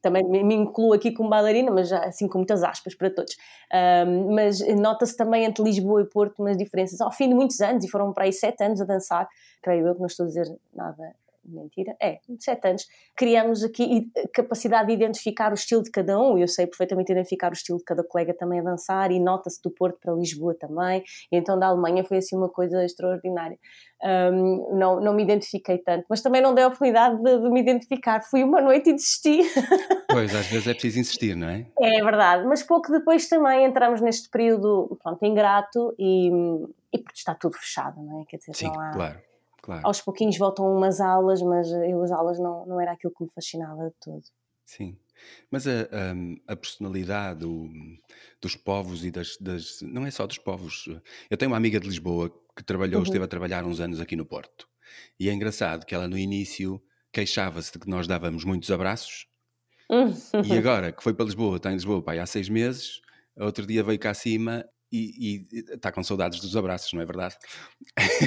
também 0.00 0.24
me 0.24 0.54
incluo 0.54 0.92
aqui 0.92 1.12
como 1.12 1.28
bailarina, 1.28 1.70
mas 1.70 1.88
já 1.88 2.04
assim 2.04 2.28
com 2.28 2.38
muitas 2.38 2.62
aspas 2.62 2.94
para 2.94 3.10
todos. 3.10 3.34
Uh, 3.72 4.32
mas 4.34 4.60
nota-se 4.76 5.16
também 5.16 5.44
entre 5.44 5.62
Lisboa 5.62 6.02
e 6.02 6.06
Porto 6.06 6.40
umas 6.40 6.56
diferenças. 6.56 7.00
Ao 7.00 7.10
fim 7.10 7.28
de 7.28 7.34
muitos 7.34 7.60
anos, 7.60 7.84
e 7.84 7.88
foram 7.88 8.12
para 8.12 8.24
aí 8.24 8.32
sete 8.32 8.62
anos 8.62 8.80
a 8.80 8.84
dançar, 8.84 9.28
creio 9.62 9.86
eu 9.86 9.94
que 9.94 10.00
não 10.00 10.06
estou 10.06 10.24
a 10.24 10.28
dizer 10.28 10.46
nada 10.74 11.14
mentira, 11.50 11.96
é, 12.00 12.18
sete 12.38 12.68
anos, 12.68 12.86
criamos 13.16 13.62
aqui 13.62 14.10
capacidade 14.32 14.88
de 14.88 14.94
identificar 14.94 15.50
o 15.50 15.54
estilo 15.54 15.82
de 15.82 15.90
cada 15.90 16.18
um, 16.18 16.38
eu 16.38 16.48
sei 16.48 16.66
perfeitamente 16.66 17.12
identificar 17.12 17.50
o 17.50 17.54
estilo 17.54 17.78
de 17.78 17.84
cada 17.84 18.02
colega 18.04 18.34
também 18.34 18.60
a 18.60 18.62
dançar, 18.62 19.10
e 19.10 19.20
nota-se 19.20 19.60
do 19.62 19.70
Porto 19.70 19.98
para 20.00 20.14
Lisboa 20.14 20.54
também, 20.54 21.02
e 21.30 21.36
então 21.36 21.58
da 21.58 21.66
Alemanha 21.66 22.04
foi 22.04 22.18
assim 22.18 22.36
uma 22.36 22.48
coisa 22.48 22.84
extraordinária. 22.84 23.58
Um, 24.02 24.78
não, 24.78 24.98
não 25.00 25.12
me 25.12 25.22
identifiquei 25.22 25.76
tanto, 25.78 26.06
mas 26.08 26.22
também 26.22 26.40
não 26.40 26.54
dei 26.54 26.64
a 26.64 26.68
oportunidade 26.68 27.22
de, 27.22 27.38
de 27.38 27.50
me 27.50 27.60
identificar, 27.60 28.22
fui 28.22 28.42
uma 28.42 28.60
noite 28.60 28.90
e 28.90 28.94
desisti. 28.94 29.40
Pois, 30.10 30.34
às 30.34 30.44
vezes 30.48 30.66
é 30.66 30.72
preciso 30.72 30.98
insistir, 30.98 31.36
não 31.36 31.48
é? 31.48 31.64
É 31.78 32.02
verdade, 32.02 32.44
mas 32.44 32.64
pouco 32.64 32.90
depois 32.90 33.28
também 33.28 33.64
entramos 33.64 34.00
neste 34.00 34.28
período, 34.28 34.98
pronto, 35.00 35.24
ingrato 35.24 35.94
e, 35.96 36.28
e 36.92 36.98
porque 36.98 37.16
está 37.16 37.32
tudo 37.32 37.56
fechado, 37.56 38.02
não 38.02 38.20
é? 38.20 38.24
Quer 38.24 38.38
dizer, 38.38 38.56
Sim, 38.56 38.66
não 38.66 38.80
há... 38.80 38.90
claro 38.90 39.29
Claro. 39.62 39.86
Aos 39.86 40.00
pouquinhos 40.00 40.38
voltam 40.38 40.66
umas 40.66 41.00
aulas, 41.00 41.42
mas 41.42 41.70
eu 41.70 42.02
as 42.02 42.10
aulas 42.10 42.38
não, 42.38 42.66
não 42.66 42.80
era 42.80 42.92
aquilo 42.92 43.12
que 43.12 43.24
me 43.24 43.30
fascinava 43.30 43.88
de 43.88 43.94
todo. 44.00 44.22
Sim. 44.64 44.96
Mas 45.50 45.66
a, 45.66 45.82
a, 45.82 46.52
a 46.52 46.56
personalidade 46.56 47.40
do, 47.40 47.68
dos 48.40 48.56
povos 48.56 49.04
e 49.04 49.10
das, 49.10 49.36
das, 49.38 49.82
Não 49.82 50.06
é 50.06 50.10
só 50.10 50.26
dos 50.26 50.38
povos. 50.38 50.88
Eu 51.28 51.36
tenho 51.36 51.50
uma 51.50 51.56
amiga 51.56 51.78
de 51.78 51.86
Lisboa 51.86 52.30
que 52.56 52.64
trabalhou, 52.64 52.98
uhum. 52.98 53.04
esteve 53.04 53.24
a 53.24 53.28
trabalhar 53.28 53.64
uns 53.64 53.80
anos 53.80 54.00
aqui 54.00 54.16
no 54.16 54.24
Porto. 54.24 54.68
E 55.18 55.28
é 55.28 55.32
engraçado 55.32 55.84
que 55.84 55.94
ela 55.94 56.08
no 56.08 56.16
início 56.16 56.82
queixava-se 57.12 57.72
de 57.72 57.78
que 57.78 57.88
nós 57.88 58.06
dávamos 58.06 58.44
muitos 58.44 58.70
abraços. 58.70 59.26
Uhum. 59.90 60.12
E 60.44 60.52
agora 60.56 60.92
que 60.92 61.02
foi 61.02 61.12
para 61.12 61.24
Lisboa, 61.24 61.56
está 61.56 61.70
em 61.70 61.74
Lisboa 61.74 62.02
pai, 62.02 62.18
há 62.18 62.26
seis 62.26 62.48
meses, 62.48 63.00
outro 63.36 63.66
dia 63.66 63.82
veio 63.82 63.98
cá 63.98 64.10
acima 64.10 64.64
e, 64.92 65.46
está 65.74 65.92
com 65.92 66.02
saudades 66.02 66.40
dos 66.40 66.56
abraços, 66.56 66.92
não 66.92 67.02
é 67.02 67.04
verdade? 67.04 67.36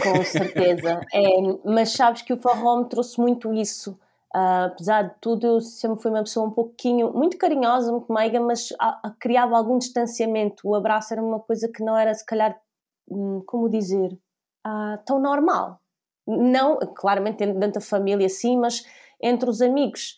Com 0.01 0.23
certeza. 0.23 1.01
É, 1.13 1.21
mas 1.65 1.91
sabes 1.91 2.21
que 2.21 2.33
o 2.33 2.41
forró 2.41 2.81
me 2.81 2.89
trouxe 2.89 3.19
muito 3.19 3.53
isso. 3.53 3.99
Uh, 4.35 4.65
apesar 4.65 5.03
de 5.03 5.15
tudo, 5.21 5.45
eu 5.45 5.61
sempre 5.61 6.01
fui 6.01 6.09
uma 6.09 6.23
pessoa 6.23 6.47
um 6.47 6.51
pouquinho, 6.51 7.13
muito 7.13 7.37
carinhosa, 7.37 7.91
muito 7.91 8.11
meiga, 8.11 8.39
mas 8.39 8.73
a, 8.79 9.07
a, 9.07 9.11
criava 9.11 9.55
algum 9.55 9.77
distanciamento. 9.77 10.67
O 10.67 10.73
abraço 10.73 11.13
era 11.13 11.21
uma 11.21 11.39
coisa 11.39 11.67
que 11.67 11.83
não 11.83 11.95
era, 11.95 12.11
se 12.13 12.25
calhar, 12.25 12.59
hum, 13.07 13.43
como 13.45 13.69
dizer, 13.69 14.11
uh, 14.65 14.97
tão 15.05 15.19
normal. 15.19 15.79
Não, 16.25 16.79
claramente 16.95 17.45
dentro 17.45 17.73
da 17.73 17.81
família, 17.81 18.27
sim, 18.27 18.57
mas 18.57 18.83
entre 19.21 19.49
os 19.49 19.61
amigos. 19.61 20.17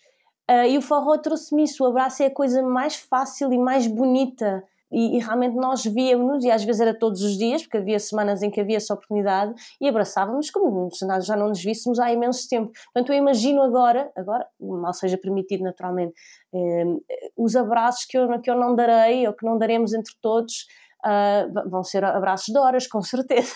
Uh, 0.49 0.65
e 0.69 0.77
o 0.77 0.81
forró 0.81 1.17
trouxe-me 1.17 1.63
isso. 1.63 1.83
O 1.83 1.87
abraço 1.87 2.23
é 2.23 2.27
a 2.27 2.33
coisa 2.33 2.61
mais 2.63 2.95
fácil 2.95 3.51
e 3.51 3.57
mais 3.57 3.85
bonita 3.85 4.63
e, 4.91 5.17
e, 5.17 5.19
realmente 5.19 5.55
nós 5.55 5.83
víamos, 5.83 6.43
e 6.43 6.51
às 6.51 6.63
vezes 6.63 6.81
era 6.81 6.97
todos 6.97 7.21
os 7.21 7.37
dias, 7.37 7.63
porque 7.63 7.77
havia 7.77 7.99
semanas 7.99 8.41
em 8.43 8.49
que 8.49 8.61
havia 8.61 8.77
essa 8.77 8.93
oportunidade, 8.93 9.53
e 9.81 9.87
abraçávamos 9.87 10.49
como 10.49 10.89
se 10.91 11.05
nós 11.05 11.25
já 11.25 11.35
não 11.35 11.49
nos 11.49 11.63
víssemos 11.63 11.99
há 11.99 12.11
imenso 12.11 12.47
tempo. 12.47 12.71
Portanto, 12.93 13.11
eu 13.11 13.17
imagino 13.17 13.61
agora, 13.61 14.11
agora, 14.15 14.47
mal 14.59 14.93
seja 14.93 15.17
permitido 15.17 15.63
naturalmente, 15.63 16.13
eh, 16.53 16.85
os 17.35 17.55
abraços 17.55 18.05
que 18.05 18.17
eu, 18.17 18.41
que 18.41 18.49
eu 18.49 18.55
não 18.55 18.75
darei, 18.75 19.27
ou 19.27 19.33
que 19.33 19.45
não 19.45 19.57
daremos 19.57 19.93
entre 19.93 20.13
todos, 20.21 20.65
uh, 21.05 21.69
vão 21.69 21.83
ser 21.83 22.03
abraços 22.03 22.51
de 22.51 22.57
horas, 22.57 22.87
com 22.87 23.01
certeza. 23.01 23.53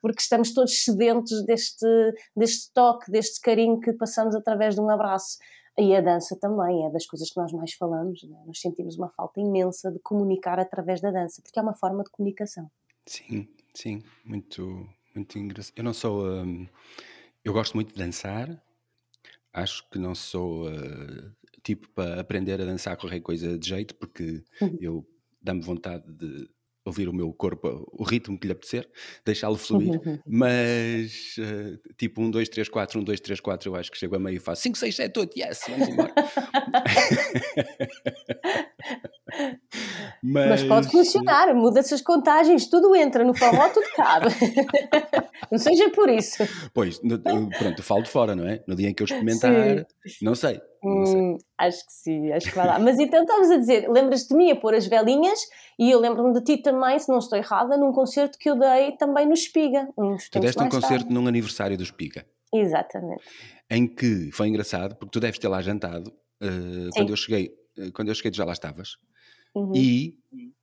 porque 0.00 0.22
estamos 0.22 0.54
todos 0.54 0.82
sedentos 0.82 1.44
deste, 1.44 1.86
deste 2.34 2.72
toque, 2.72 3.10
deste 3.10 3.40
carinho 3.40 3.80
que 3.80 3.92
passamos 3.92 4.34
através 4.34 4.74
de 4.74 4.80
um 4.80 4.88
abraço. 4.88 5.36
E 5.78 5.94
a 5.94 6.00
dança 6.00 6.36
também 6.38 6.84
é 6.86 6.90
das 6.90 7.06
coisas 7.06 7.30
que 7.30 7.40
nós 7.40 7.52
mais 7.52 7.72
falamos. 7.74 8.22
Né? 8.24 8.42
Nós 8.46 8.60
sentimos 8.60 8.96
uma 8.96 9.08
falta 9.10 9.40
imensa 9.40 9.90
de 9.90 9.98
comunicar 10.00 10.58
através 10.58 11.00
da 11.00 11.10
dança, 11.10 11.40
porque 11.42 11.58
é 11.58 11.62
uma 11.62 11.74
forma 11.74 12.04
de 12.04 12.10
comunicação. 12.10 12.70
Sim, 13.06 13.48
sim, 13.74 14.02
muito, 14.24 14.88
muito 15.14 15.38
engraçado. 15.38 15.74
Eu 15.76 15.84
não 15.84 15.94
sou. 15.94 16.26
Um, 16.26 16.66
eu 17.44 17.52
gosto 17.52 17.74
muito 17.74 17.94
de 17.94 17.98
dançar. 17.98 18.62
Acho 19.52 19.88
que 19.90 19.98
não 19.98 20.14
sou 20.14 20.68
uh, 20.68 21.32
tipo 21.62 21.88
para 21.90 22.20
aprender 22.20 22.60
a 22.60 22.64
dançar 22.64 22.96
qualquer 22.96 23.20
coisa 23.20 23.58
de 23.58 23.68
jeito, 23.68 23.94
porque 23.96 24.44
uhum. 24.60 24.76
eu 24.80 25.06
dá-me 25.42 25.60
vontade 25.62 26.04
de 26.12 26.48
ouvir 26.84 27.08
o 27.08 27.12
meu 27.12 27.32
corpo, 27.32 27.86
o 27.92 28.02
ritmo 28.02 28.38
que 28.38 28.46
lhe 28.46 28.52
apetecer, 28.52 28.88
deixá-lo 29.24 29.56
fluir, 29.56 30.00
mas 30.26 31.36
uh, 31.38 31.78
tipo 31.96 32.22
1, 32.22 32.30
2, 32.30 32.48
3, 32.48 32.68
4, 32.68 33.00
1, 33.00 33.04
2, 33.04 33.20
3, 33.20 33.40
4, 33.40 33.70
eu 33.70 33.76
acho 33.76 33.90
que 33.90 33.98
chego 33.98 34.16
a 34.16 34.18
meio 34.18 34.36
e 34.36 34.40
faço 34.40 34.62
5, 34.62 34.78
6, 34.78 34.96
7, 34.96 35.18
8, 35.18 35.38
yes, 35.38 35.60
vamos 35.68 35.88
embora. 35.88 36.14
mas... 40.22 40.48
mas... 40.48 40.64
pode 40.64 40.90
funcionar, 40.90 41.54
muda-se 41.54 41.94
as 41.94 42.02
contagens, 42.02 42.68
tudo 42.68 42.94
entra 42.94 43.24
no 43.24 43.34
forró, 43.34 43.68
tudo 43.68 43.86
cabe. 43.96 44.26
não 45.50 45.58
seja 45.58 45.90
por 45.90 46.08
isso. 46.08 46.42
Pois, 46.72 46.98
pronto, 46.98 47.78
eu 47.78 47.82
falo 47.82 48.02
de 48.02 48.10
fora, 48.10 48.34
não 48.34 48.46
é? 48.46 48.62
No 48.66 48.74
dia 48.74 48.88
em 48.88 48.94
que 48.94 49.02
eu 49.02 49.06
experimentar, 49.06 49.52
Sim. 50.06 50.24
não 50.24 50.34
sei. 50.34 50.60
Hum, 50.82 51.36
acho 51.58 51.84
que 51.84 51.92
sim, 51.92 52.32
acho 52.32 52.48
que 52.48 52.56
vai 52.56 52.66
lá. 52.66 52.78
Mas 52.78 52.98
então 52.98 53.22
estavas 53.22 53.50
a 53.50 53.56
dizer, 53.58 53.86
lembras-te 53.90 54.28
de 54.28 54.34
mim 54.34 54.50
a 54.50 54.56
pôr 54.56 54.74
as 54.74 54.86
velinhas 54.86 55.38
e 55.78 55.90
eu 55.90 56.00
lembro-me 56.00 56.32
de 56.32 56.42
ti 56.42 56.62
também, 56.62 56.98
se 56.98 57.08
não 57.08 57.18
estou 57.18 57.38
errada, 57.38 57.76
num 57.76 57.92
concerto 57.92 58.38
que 58.38 58.48
eu 58.48 58.58
dei 58.58 58.92
também 58.96 59.26
no 59.26 59.34
Espiga. 59.34 59.88
tu 60.30 60.40
deste 60.40 60.62
um 60.62 60.68
concerto 60.68 61.04
tarde. 61.04 61.14
num 61.14 61.26
aniversário 61.26 61.76
do 61.76 61.82
Espiga. 61.82 62.24
Exatamente. 62.52 63.22
Em 63.70 63.86
que 63.86 64.30
foi 64.32 64.48
engraçado, 64.48 64.96
porque 64.96 65.12
tu 65.12 65.20
deves 65.20 65.38
ter 65.38 65.48
lá 65.48 65.60
jantado. 65.60 66.10
Uh, 66.42 66.88
quando 66.94 67.10
eu 67.10 67.16
cheguei, 67.16 67.54
quando 67.94 68.08
eu 68.08 68.14
cheguei, 68.14 68.32
já 68.32 68.44
lá 68.44 68.52
estavas. 68.52 68.96
Uhum. 69.54 69.72
E 69.74 70.18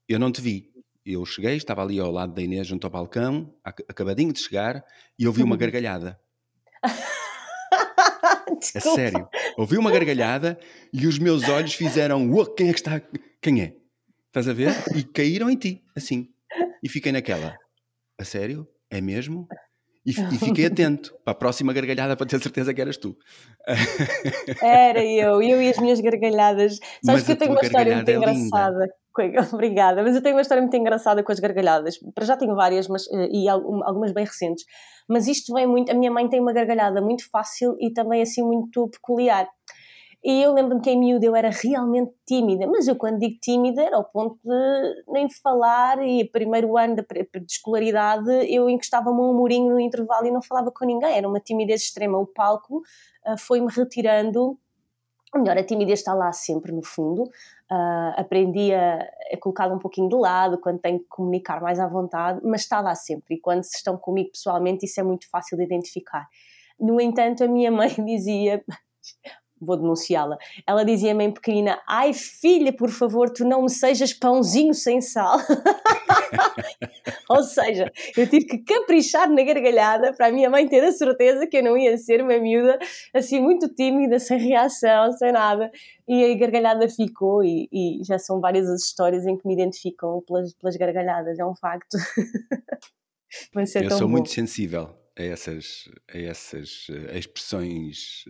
eu 0.08 0.20
não 0.20 0.32
te 0.32 0.42
vi. 0.42 0.72
Eu 1.06 1.26
cheguei, 1.26 1.56
estava 1.56 1.82
ali 1.82 2.00
ao 2.00 2.12
lado 2.12 2.34
da 2.34 2.42
Inês, 2.42 2.68
junto 2.68 2.86
ao 2.86 2.92
balcão, 2.92 3.54
acabadinho 3.64 4.34
de 4.34 4.40
chegar, 4.40 4.84
e 5.18 5.26
ouvi 5.26 5.42
uma 5.42 5.56
uhum. 5.56 5.60
gargalhada. 5.60 6.20
É 8.74 8.80
sério. 8.80 9.28
Ouvi 9.58 9.78
uma 9.78 9.92
gargalhada 9.92 10.58
e 10.92 11.06
os 11.06 11.20
meus 11.20 11.48
olhos 11.48 11.74
fizeram: 11.74 12.30
Uou, 12.32 12.46
quem 12.46 12.70
é 12.70 12.74
que 12.74 12.80
está? 12.80 13.02
Quem 13.42 13.62
é? 13.62 13.76
Estás 14.28 14.48
a 14.48 14.54
ver? 14.54 14.72
E 14.96 15.04
caíram 15.04 15.50
em 15.50 15.56
ti, 15.56 15.84
assim. 15.96 16.30
E 16.82 16.90
fiquei 16.90 17.12
naquela: 17.12 17.56
A 18.18 18.24
sério? 18.24 18.68
É 18.90 19.02
mesmo? 19.02 19.48
E, 20.08 20.12
e, 20.12 20.14
fiquei 20.40 20.66
atento 20.66 21.14
para 21.26 21.34
a 21.34 21.36
próxima 21.36 21.74
gargalhada 21.74 22.16
para 22.16 22.26
ter 22.26 22.42
certeza 22.42 22.74
que 22.74 22.80
eras 22.80 22.96
tu. 22.96 23.18
Era 24.64 25.04
eu, 25.04 25.42
eu 25.42 25.62
e 25.62 25.70
as 25.70 25.78
minhas 25.78 26.00
gargalhadas. 26.00 26.80
Sabes 27.04 27.22
Mas 27.22 27.24
que 27.24 27.32
eu 27.34 27.36
tenho 27.36 27.52
uma 27.52 27.62
história 27.62 27.94
muito 27.94 28.10
é 28.10 28.14
engraçada. 28.14 28.88
Obrigada, 29.52 30.04
mas 30.04 30.16
eu 30.16 30.22
tenho 30.22 30.36
uma 30.36 30.42
história 30.42 30.62
muito 30.62 30.78
engraçada 30.78 31.24
com 31.24 31.32
as 31.32 31.40
gargalhadas. 31.40 31.96
Para 32.14 32.24
já 32.24 32.38
tenho 32.38 32.56
várias, 32.56 32.88
mas, 32.88 33.08
eh, 33.12 33.28
e 33.32 33.50
algumas 33.50 34.14
bem 34.14 34.24
recentes. 34.24 34.64
Mas 35.10 35.28
isto 35.28 35.54
vem 35.54 35.66
muito. 35.66 35.92
A 35.92 35.96
minha 35.96 36.12
mãe 36.12 36.30
tem 36.30 36.40
uma 36.40 36.54
gargalhada 36.54 37.02
muito 37.02 37.28
fácil 37.32 37.76
e 37.80 37.92
também 37.92 38.22
assim 38.22 38.44
muito 38.44 38.88
peculiar. 38.90 39.48
E 40.24 40.42
eu 40.42 40.52
lembro-me 40.54 40.82
que 40.82 40.90
em 40.90 41.00
miúdo 41.00 41.24
eu 41.24 41.36
era 41.36 41.50
realmente 41.50 42.12
tímida, 42.26 42.66
mas 42.68 42.88
eu 42.88 42.96
quando 42.96 43.20
digo 43.20 43.38
tímida 43.40 43.84
era 43.84 43.96
ao 43.96 44.04
ponto 44.04 44.38
de 44.44 45.04
nem 45.08 45.30
falar 45.30 46.04
e 46.04 46.26
primeiro 46.26 46.76
ano 46.76 46.96
de, 46.96 47.04
de 47.04 47.52
escolaridade 47.52 48.30
eu 48.52 48.70
encostava-me 48.70 49.20
um 49.22 49.34
murinho 49.34 49.72
no 49.72 49.80
intervalo 49.80 50.26
e 50.26 50.32
não 50.32 50.42
falava 50.42 50.72
com 50.72 50.86
ninguém, 50.86 51.16
era 51.16 51.28
uma 51.28 51.40
timidez 51.40 51.84
extrema. 51.84 52.18
O 52.18 52.26
palco 52.26 52.80
uh, 53.26 53.38
foi-me 53.38 53.72
retirando, 53.72 54.58
ou 55.34 55.42
melhor, 55.42 55.58
a 55.58 55.64
timidez 55.64 56.00
está 56.00 56.16
lá 56.16 56.32
sempre 56.34 56.72
no 56.72 56.84
fundo, 56.84 57.24
uh, 57.24 58.14
aprendi 58.20 58.74
a, 58.74 58.98
a 59.32 59.38
colocá-la 59.40 59.76
um 59.76 59.80
pouquinho 59.80 60.10
de 60.10 60.16
lado 60.16 60.58
quando 60.60 60.80
tenho 60.80 61.00
que 61.00 61.08
comunicar 61.08 61.62
mais 61.62 61.80
à 61.80 61.88
vontade, 61.88 62.42
mas 62.44 62.62
está 62.62 62.82
lá 62.82 62.96
sempre 62.96 63.36
e 63.36 63.40
quando 63.40 63.64
estão 63.64 63.96
comigo 63.96 64.32
pessoalmente 64.32 64.86
isso 64.86 65.00
é 65.00 65.04
muito 65.04 65.30
fácil 65.30 65.58
de 65.58 65.64
identificar. 65.64 66.28
No 66.80 67.00
entanto, 67.00 67.44
a 67.44 67.48
minha 67.48 67.70
mãe 67.72 67.94
dizia 68.04 68.64
vou 69.62 69.78
denunciá-la. 69.78 70.38
Ela 70.66 70.84
dizia-me 70.84 71.26
em 71.26 71.32
pequenina: 71.32 71.82
Ai 71.88 72.14
filha, 72.14 72.74
por 72.74 72.90
favor, 72.90 73.30
tu 73.30 73.46
não 73.46 73.64
me 73.64 73.70
sejas 73.70 74.14
pãozinho 74.14 74.74
sem 74.74 75.02
sal. 75.02 75.38
Ou 77.30 77.44
seja, 77.44 77.92
eu 78.16 78.28
tive 78.30 78.46
que 78.46 78.58
caprichar 78.60 79.30
na 79.30 79.44
gargalhada 79.44 80.14
para 80.14 80.28
a 80.28 80.32
minha 80.32 80.50
mãe 80.50 80.68
ter 80.68 80.84
a 80.84 80.92
certeza 80.92 81.46
que 81.46 81.58
eu 81.58 81.64
não 81.64 81.78
ia 81.78 81.98
ser 81.98 82.22
uma 82.22 82.38
miúda 82.38 82.80
assim 83.14 83.42
muito 83.42 83.68
tímida, 83.68 84.20
sem 84.20 84.40
reação, 84.40 85.12
sem 85.14 85.32
nada. 85.32 85.72
E 86.08 86.24
a 86.24 86.38
gargalhada 86.38 86.88
ficou, 86.88 87.44
e, 87.44 87.68
e 87.72 88.00
já 88.04 88.18
são 88.18 88.40
várias 88.40 88.70
as 88.70 88.84
histórias 88.84 89.26
em 89.26 89.38
que 89.38 89.46
me 89.46 89.54
identificam 89.54 90.22
pelas, 90.26 90.54
pelas 90.54 90.78
gargalhadas, 90.78 91.38
é 91.38 91.46
um 91.46 91.56
facto. 91.56 91.98
eu 93.56 93.92
sou 93.92 94.08
bom. 94.08 94.14
muito 94.14 94.30
sensível 94.30 94.96
a 95.18 95.24
essas, 95.24 95.90
a 96.14 96.18
essas 96.18 96.88
uh, 96.90 97.18
expressões. 97.18 98.24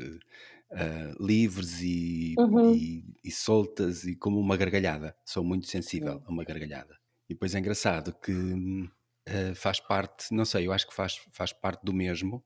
Uh, 0.70 1.26
livres 1.26 1.82
e, 1.82 2.36
uhum. 2.38 2.76
e, 2.76 3.06
e, 3.24 3.32
soltas 3.32 4.04
e 4.04 4.16
como 4.16 4.38
uma 4.38 4.58
gargalhada. 4.58 5.16
Sou 5.26 5.42
muito 5.44 5.66
sensível 5.68 6.22
a 6.26 6.30
uma 6.30 6.44
gargalhada. 6.44 6.98
E 7.30 7.34
depois 7.34 7.56
é 7.56 7.60
engraçado 7.60 8.14
que 8.14 8.34
uh, 8.34 9.56
faz 9.56 9.80
parte, 9.80 10.34
não 10.34 10.44
sei, 10.44 10.68
eu 10.68 10.74
acho 10.74 10.86
que 10.86 10.94
faz, 10.94 11.22
faz 11.32 11.54
parte 11.54 11.84
do 11.84 11.94
mesmo, 11.94 12.44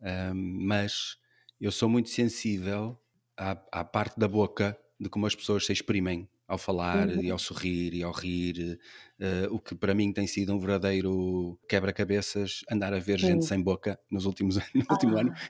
uh, 0.00 0.34
mas 0.34 1.16
eu 1.60 1.72
sou 1.72 1.88
muito 1.88 2.10
sensível 2.10 2.96
à, 3.36 3.50
à, 3.72 3.84
parte 3.84 4.18
da 4.18 4.28
boca 4.28 4.78
de 4.98 5.08
como 5.08 5.26
as 5.26 5.34
pessoas 5.34 5.66
se 5.66 5.72
exprimem 5.72 6.28
ao 6.48 6.56
falar 6.56 7.08
uhum. 7.08 7.22
e 7.22 7.30
ao 7.30 7.38
sorrir 7.38 7.92
e 7.92 8.02
ao 8.02 8.10
rir, 8.10 8.80
uh, 9.20 9.54
o 9.54 9.60
que 9.60 9.74
para 9.74 9.94
mim 9.94 10.10
tem 10.12 10.26
sido 10.26 10.54
um 10.54 10.58
verdadeiro 10.58 11.58
quebra-cabeças 11.68 12.64
andar 12.70 12.94
a 12.94 12.98
ver 12.98 13.18
gente 13.18 13.44
sem 13.44 13.62
boca 13.62 14.00
nos 14.10 14.24
últimos 14.24 14.56
no 14.56 14.82
ah. 14.88 14.92
último 14.94 15.18
ano. 15.18 15.32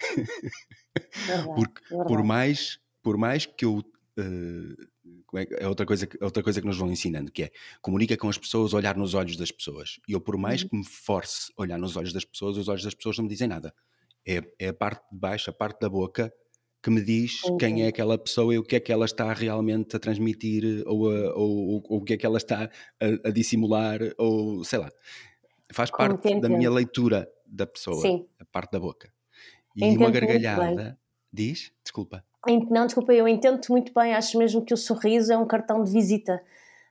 Verdade, 1.26 1.48
Porque 1.54 1.80
verdade. 1.88 2.08
por 2.08 2.24
mais 2.24 2.80
por 3.00 3.16
mais 3.16 3.46
que 3.46 3.64
eu 3.64 3.76
uh, 3.76 4.88
é, 5.36 5.64
é 5.64 5.68
outra 5.68 5.86
coisa, 5.86 6.08
outra 6.20 6.42
coisa 6.42 6.60
que 6.60 6.66
nos 6.66 6.76
vão 6.76 6.90
ensinando, 6.90 7.30
que 7.30 7.44
é 7.44 7.50
comunica 7.80 8.16
com 8.16 8.28
as 8.28 8.36
pessoas, 8.36 8.72
olhar 8.72 8.96
nos 8.96 9.14
olhos 9.14 9.36
das 9.36 9.52
pessoas. 9.52 10.00
E 10.08 10.12
eu, 10.12 10.20
por 10.20 10.36
mais 10.36 10.62
uhum. 10.62 10.68
que 10.68 10.76
me 10.78 10.84
force 10.84 11.52
a 11.56 11.62
olhar 11.62 11.78
nos 11.78 11.96
olhos 11.96 12.12
das 12.12 12.24
pessoas, 12.24 12.56
os 12.56 12.66
olhos 12.66 12.82
das 12.82 12.94
pessoas 12.94 13.16
não 13.18 13.24
me 13.24 13.30
dizem 13.30 13.46
nada. 13.46 13.72
É, 14.26 14.42
é 14.58 14.68
a 14.68 14.74
parte 14.74 15.02
de 15.12 15.18
baixo, 15.18 15.50
a 15.50 15.52
parte 15.52 15.80
da 15.80 15.88
boca, 15.88 16.32
que 16.88 16.90
me 16.90 17.02
diz 17.02 17.44
uhum. 17.44 17.58
quem 17.58 17.82
é 17.82 17.88
aquela 17.88 18.16
pessoa 18.16 18.54
e 18.54 18.58
o 18.58 18.62
que 18.62 18.76
é 18.76 18.80
que 18.80 18.90
ela 18.90 19.04
está 19.04 19.30
realmente 19.34 19.94
a 19.94 19.98
transmitir 19.98 20.82
ou, 20.86 21.10
a, 21.10 21.34
ou, 21.36 21.84
ou 21.86 21.98
o 21.98 22.02
que 22.02 22.14
é 22.14 22.16
que 22.16 22.24
ela 22.24 22.38
está 22.38 22.70
a, 22.98 23.28
a 23.28 23.30
dissimular, 23.30 24.00
ou 24.16 24.64
sei 24.64 24.78
lá. 24.78 24.90
Faz 25.70 25.90
parte 25.90 26.40
da 26.40 26.48
minha 26.48 26.70
leitura 26.70 27.30
da 27.46 27.66
pessoa, 27.66 28.00
Sim. 28.00 28.26
a 28.40 28.44
parte 28.46 28.72
da 28.72 28.80
boca. 28.80 29.12
E 29.76 29.84
Entendo 29.84 30.00
uma 30.00 30.10
gargalhada. 30.10 30.98
Diz? 31.30 31.70
Desculpa. 31.84 32.24
Não, 32.70 32.86
desculpa, 32.86 33.12
eu 33.12 33.28
entendo-te 33.28 33.70
muito 33.70 33.92
bem, 33.92 34.14
acho 34.14 34.38
mesmo 34.38 34.64
que 34.64 34.72
o 34.72 34.76
sorriso 34.76 35.30
é 35.30 35.36
um 35.36 35.46
cartão 35.46 35.84
de 35.84 35.92
visita. 35.92 36.42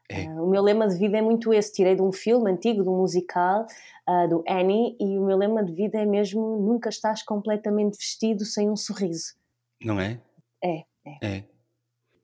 É. 0.08 0.30
Uh, 0.30 0.44
o 0.44 0.48
meu 0.48 0.62
lema 0.62 0.88
de 0.88 0.96
vida 0.96 1.18
é 1.18 1.22
muito 1.22 1.52
esse. 1.52 1.74
Tirei 1.74 1.96
de 1.96 2.04
um 2.04 2.12
filme 2.12 2.52
antigo, 2.52 2.84
de 2.84 2.90
um 2.90 2.98
musical, 2.98 3.66
uh, 4.08 4.30
do 4.30 4.44
Annie, 4.48 4.96
e 5.00 5.18
o 5.18 5.26
meu 5.26 5.36
lema 5.36 5.64
de 5.64 5.74
vida 5.74 5.98
é 5.98 6.06
mesmo: 6.06 6.58
nunca 6.62 6.88
estás 6.90 7.24
completamente 7.24 7.98
vestido 7.98 8.46
sem 8.46 8.70
um 8.70 8.76
sorriso. 8.76 9.34
Não 9.82 10.00
é? 10.00 10.22
É, 10.64 10.86
é. 11.06 11.18
É. 11.22 11.44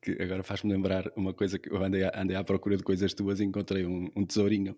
Que 0.01 0.21
agora 0.21 0.43
faz-me 0.43 0.71
lembrar 0.71 1.09
uma 1.15 1.33
coisa 1.33 1.57
que 1.57 1.71
eu 1.71 1.81
andei, 1.81 2.03
andei 2.13 2.35
à 2.35 2.43
procura 2.43 2.75
de 2.75 2.83
coisas 2.83 3.13
tuas 3.13 3.39
e 3.39 3.45
encontrei 3.45 3.85
um, 3.85 4.09
um 4.15 4.25
tesourinho. 4.25 4.77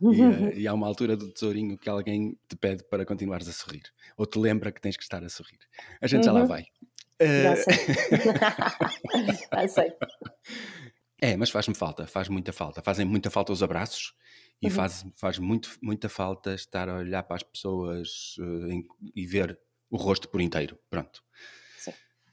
E, 0.00 0.04
uh, 0.04 0.52
e, 0.58 0.68
há 0.68 0.74
uma 0.74 0.86
altura 0.86 1.16
do 1.16 1.32
tesourinho 1.32 1.78
que 1.78 1.88
alguém 1.88 2.38
te 2.48 2.56
pede 2.56 2.84
para 2.84 3.06
continuares 3.06 3.48
a 3.48 3.52
sorrir. 3.52 3.84
Ou 4.16 4.26
te 4.26 4.38
lembra 4.38 4.70
que 4.70 4.80
tens 4.80 4.96
que 4.96 5.02
estar 5.02 5.24
a 5.24 5.28
sorrir. 5.28 5.58
A 6.00 6.06
gente 6.06 6.20
uhum. 6.20 6.24
já 6.24 6.32
lá 6.32 6.40
uhum. 6.40 6.46
vai. 6.46 6.66
Já 7.20 7.26
eh, 7.26 7.56
sei. 7.56 7.74
Já 9.50 9.68
sei. 9.68 9.92
É, 11.18 11.36
mas 11.36 11.48
faz-me 11.48 11.74
falta, 11.74 12.06
faz 12.06 12.28
muita 12.28 12.52
falta. 12.52 12.82
Fazem 12.82 13.06
muita 13.06 13.30
falta 13.30 13.52
os 13.52 13.62
abraços 13.62 14.14
e 14.60 14.66
uhum. 14.66 14.72
faz, 14.72 15.06
faz 15.16 15.38
muito, 15.38 15.78
muita 15.82 16.08
falta 16.08 16.54
estar 16.54 16.88
a 16.88 16.98
olhar 16.98 17.22
para 17.22 17.36
as 17.36 17.42
pessoas 17.42 18.36
uh, 18.38 18.70
em, 18.70 18.86
e 19.14 19.26
ver 19.26 19.58
o 19.90 19.96
rosto 19.96 20.28
por 20.28 20.40
inteiro. 20.40 20.78
Pronto. 20.90 21.22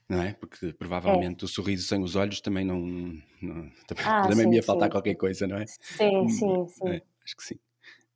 Não 0.08 0.22
é? 0.22 0.34
Porque 0.34 0.72
provavelmente 0.72 1.42
é. 1.42 1.46
o 1.46 1.48
sorriso 1.48 1.86
sem 1.86 2.02
os 2.02 2.14
olhos 2.14 2.40
também 2.40 2.64
não. 2.64 2.78
não 2.78 3.70
também, 3.86 4.04
ah, 4.04 4.22
também 4.22 4.44
sim, 4.44 4.48
me 4.48 4.56
ia 4.56 4.62
faltar 4.62 4.88
sim. 4.88 4.92
qualquer 4.92 5.14
coisa, 5.14 5.46
não 5.46 5.56
é? 5.56 5.66
Sim, 5.66 6.16
hum, 6.18 6.28
sim, 6.28 6.66
sim. 6.68 6.88
É, 6.88 7.02
acho 7.24 7.36
que 7.36 7.42
sim. 7.42 7.58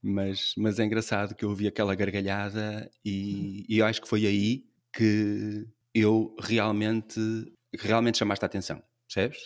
Mas, 0.02 0.54
mas 0.56 0.78
é 0.78 0.84
engraçado 0.84 1.34
que 1.34 1.44
eu 1.44 1.48
ouvi 1.48 1.66
aquela 1.66 1.94
gargalhada 1.94 2.90
e, 3.04 3.64
e 3.68 3.78
eu 3.78 3.86
acho 3.86 4.00
que 4.00 4.08
foi 4.08 4.26
aí 4.26 4.64
que 4.92 5.66
eu 5.94 6.36
realmente, 6.40 7.20
realmente 7.76 8.18
chamaste 8.18 8.44
a 8.44 8.46
atenção, 8.46 8.82
percebes? 9.06 9.38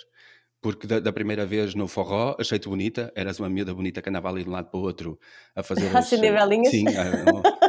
Porque 0.62 0.86
da, 0.86 1.00
da, 1.00 1.12
primeira 1.12 1.44
vez 1.44 1.74
no 1.74 1.88
forró 1.88 2.36
achei-te 2.38 2.68
bonita, 2.68 3.12
eras 3.16 3.40
uma 3.40 3.50
miúda 3.50 3.74
bonita 3.74 4.00
que 4.00 4.08
andava 4.08 4.28
ali 4.28 4.44
de 4.44 4.48
um 4.48 4.52
lado 4.52 4.70
para 4.70 4.78
o 4.78 4.82
outro 4.84 5.18
a 5.56 5.62
fazer. 5.62 5.90
Acender 5.98 6.32
velinhas? 6.32 6.70
Sim, 6.70 6.84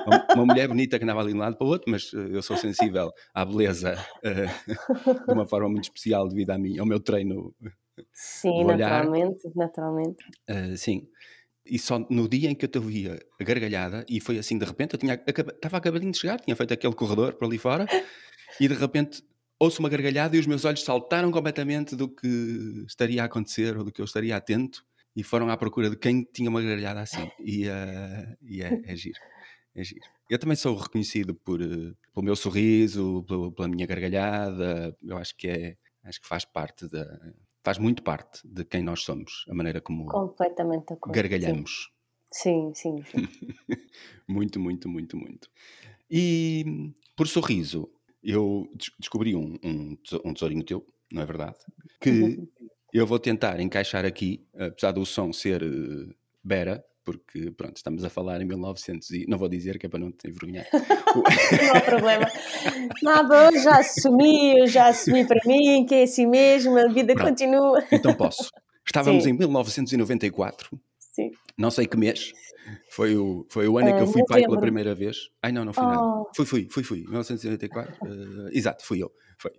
uma, 0.06 0.27
uma, 0.36 0.45
mulher 0.45 0.67
bonita 0.67 0.99
que 0.99 1.03
andava 1.03 1.21
ali 1.21 1.32
de 1.32 1.38
um 1.38 1.41
lado 1.41 1.58
para 1.58 1.65
o 1.65 1.69
outro, 1.71 1.91
mas 1.91 2.13
eh, 2.13 2.38
eu 2.38 2.43
sou 2.43 2.56
sensível 2.56 3.12
à 3.34 3.43
beleza 3.43 3.97
uh, 4.23 5.25
de 5.25 5.34
uma 5.34 5.47
forma 5.47 5.67
muito 5.69 5.86
especial 5.86 6.27
devido 6.27 6.51
a 6.51 6.58
mim, 6.60 6.77
ao 6.77 6.86
meu 6.86 6.99
treino. 6.99 7.51
Sim, 8.13 8.63
naturalmente, 8.63 9.49
naturalmente. 9.56 10.23
Uh, 10.47 10.77
sim. 10.77 11.08
E 11.65 11.79
só 11.79 11.97
no 12.12 12.29
dia 12.29 12.51
em 12.51 12.53
que 12.53 12.65
eu 12.65 12.69
te 12.69 12.77
ouvia 12.77 13.17
gargalhada, 13.41 14.06
e 14.08 14.19
foi 14.19 14.38
assim 14.38 14.56
de 14.56 14.65
repente, 14.65 14.93
eu 14.93 14.99
tinha, 14.99 15.15
estava 15.15 15.77
acabadinho 15.77 16.12
de 16.12 16.19
chegar, 16.19 16.39
tinha 16.39 16.56
feito 16.56 16.73
aquele 16.75 16.93
corredor 16.93 17.34
por 17.34 17.45
ali 17.45 17.58
fora, 17.58 17.88
e 18.60 18.67
de 18.67 18.75
repente 18.75 19.23
ouço 19.63 19.80
uma 19.80 19.89
gargalhada 19.89 20.36
e 20.36 20.39
os 20.39 20.45
meus 20.45 20.65
olhos 20.65 20.84
saltaram 20.84 21.32
completamente 21.32 21.95
do 21.95 22.10
que 22.10 22.84
estaria 22.88 23.21
a 23.21 23.26
acontecer 23.26 23.78
ou 23.78 23.84
do 23.84 23.91
que 23.91 24.02
eu 24.02 24.06
estaria 24.06 24.36
atento 24.36 24.86
e 25.15 25.23
foram 25.23 25.49
à 25.49 25.56
procura 25.56 25.89
de 25.89 25.95
quem 25.95 26.23
tinha 26.23 26.49
uma 26.49 26.62
gargalhada 26.62 27.02
assim. 27.02 27.30
E, 27.39 27.67
uh, 27.67 28.38
e 28.41 28.62
é, 28.62 28.82
é 28.86 28.95
giro. 28.95 29.19
É 29.76 29.84
giro. 29.84 30.06
Eu 30.30 30.39
também 30.39 30.56
sou 30.56 30.76
reconhecido 30.76 31.34
por, 31.34 31.62
uh, 31.62 31.95
pelo 32.13 32.26
meu 32.26 32.36
sorriso, 32.36 33.23
pela, 33.28 33.52
pela, 33.52 33.67
minha 33.67 33.86
gargalhada. 33.86 34.97
Eu 35.02 35.17
acho 35.17 35.36
que 35.38 35.47
é, 35.47 35.78
acho 36.04 36.19
que 36.19 36.28
faz 36.28 36.43
parte 36.43 36.88
da, 36.89 37.06
faz 37.63 37.78
muito 37.78 38.04
parte 38.04 38.41
de 38.45 38.65
quem 38.65 38.84
nós 38.84 39.04
somos, 39.04 39.45
a 39.49 39.54
maneira 39.54 39.80
como 39.80 40.06
Completamente 40.08 40.95
gargalhamos. 41.08 41.91
Sim, 42.32 42.73
sim. 42.73 43.04
sim. 43.04 43.28
muito, 44.28 44.60
muito, 44.60 44.89
muito, 44.89 45.15
muito. 45.15 45.49
E 46.10 46.91
por 47.15 47.28
sorriso, 47.28 47.89
eu 48.24 48.68
descobri 49.00 49.36
um, 49.36 49.58
um, 49.64 49.98
um 50.26 50.34
tesourinho 50.34 50.64
teu, 50.64 50.86
não 51.12 51.22
é 51.22 51.26
verdade? 51.26 51.58
Que 52.00 52.10
uhum. 52.10 52.48
eu 52.94 53.06
vou 53.06 53.20
tentar 53.20 53.60
encaixar 53.60 54.06
aqui, 54.06 54.46
apesar 54.58 54.92
do 54.92 55.06
som 55.06 55.34
ser 55.34 55.62
uh, 55.64 56.14
Bera, 56.44 56.84
porque 57.04 57.52
pronto, 57.52 57.76
estamos 57.76 58.04
a 58.04 58.10
falar 58.10 58.42
em 58.42 58.46
1900 58.46 59.10
e 59.12 59.26
não 59.28 59.38
vou 59.38 59.50
dizer 59.50 59.78
que 59.78 59.86
é 59.86 59.90
para 59.90 60.00
não 60.00 60.12
te 60.12 60.30
envergonhar. 60.30 60.66
não 60.74 61.76
há 61.76 61.82
problema. 61.82 62.32
Nada, 63.02 63.50
eu 63.52 63.62
já 63.62 63.80
assumi, 63.80 64.60
eu 64.60 64.68
já 64.68 64.88
assumi 64.88 65.28
para 65.28 65.42
mim 65.46 65.86
que 65.86 65.96
é 65.96 66.04
assim 66.04 66.26
mesmo, 66.26 66.78
a 66.78 66.88
vida 66.88 67.14
pronto. 67.14 67.30
continua. 67.30 67.84
Então 67.92 68.14
posso. 68.14 68.50
Estávamos 68.86 69.24
Sim. 69.24 69.32
em 69.32 69.34
1994, 69.34 70.70
Sim. 71.00 71.32
não 71.58 71.72
sei 71.72 71.88
que 71.88 71.96
mês, 71.96 72.34
foi 72.89 73.15
o, 73.15 73.45
foi 73.49 73.67
o 73.67 73.78
ano 73.78 73.89
em 73.89 73.95
que 73.95 74.02
eu 74.02 74.08
fui 74.08 74.23
pai 74.26 74.41
pela 74.41 74.60
primeira 74.60 74.93
vez. 74.93 75.30
Ai 75.41 75.52
não, 75.52 75.65
não 75.65 75.73
fui 75.73 75.84
oh. 75.84 75.88
nada. 75.88 76.23
Fui, 76.36 76.45
fui, 76.45 76.67
fui, 76.69 76.84
fui. 76.84 76.99
1994. 77.04 77.95
Uh, 78.02 78.49
exato, 78.54 78.86
fui 78.86 79.02
eu. 79.02 79.12
Foi. 79.38 79.52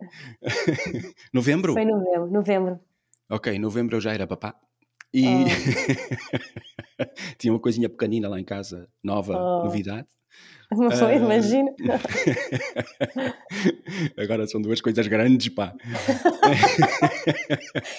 novembro? 1.33 1.73
Foi 1.73 1.85
novembro, 1.85 2.31
novembro. 2.31 2.81
Ok, 3.31 3.59
novembro 3.59 3.97
eu 3.97 4.01
já 4.01 4.13
era 4.13 4.27
papá. 4.27 4.55
E 5.13 5.27
oh. 5.27 7.05
tinha 7.39 7.53
uma 7.53 7.61
coisinha 7.61 7.89
pequenina 7.89 8.29
lá 8.29 8.41
em 8.41 8.45
casa, 8.45 8.89
nova, 9.03 9.37
oh. 9.37 9.65
novidade. 9.65 10.09
Não 10.71 10.89
uh... 10.89 11.13
imagina. 11.13 11.71
Agora 14.19 14.47
são 14.47 14.61
duas 14.61 14.81
coisas 14.81 15.07
grandes, 15.07 15.49
pá. 15.49 15.75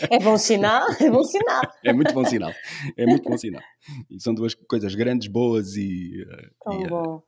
é 0.09 0.19
bom 0.19 0.37
sinal, 0.37 0.87
é 0.99 1.09
bom 1.09 1.23
sinal. 1.23 1.61
É 1.83 1.93
muito 1.93 2.13
bom 2.13 2.25
sinal, 2.25 2.53
é 2.97 3.05
muito 3.05 3.29
bom 3.29 3.37
sinal. 3.37 3.61
E 4.09 4.19
são 4.19 4.33
duas 4.33 4.53
coisas 4.53 4.93
grandes, 4.95 5.27
boas 5.27 5.75
e, 5.75 6.25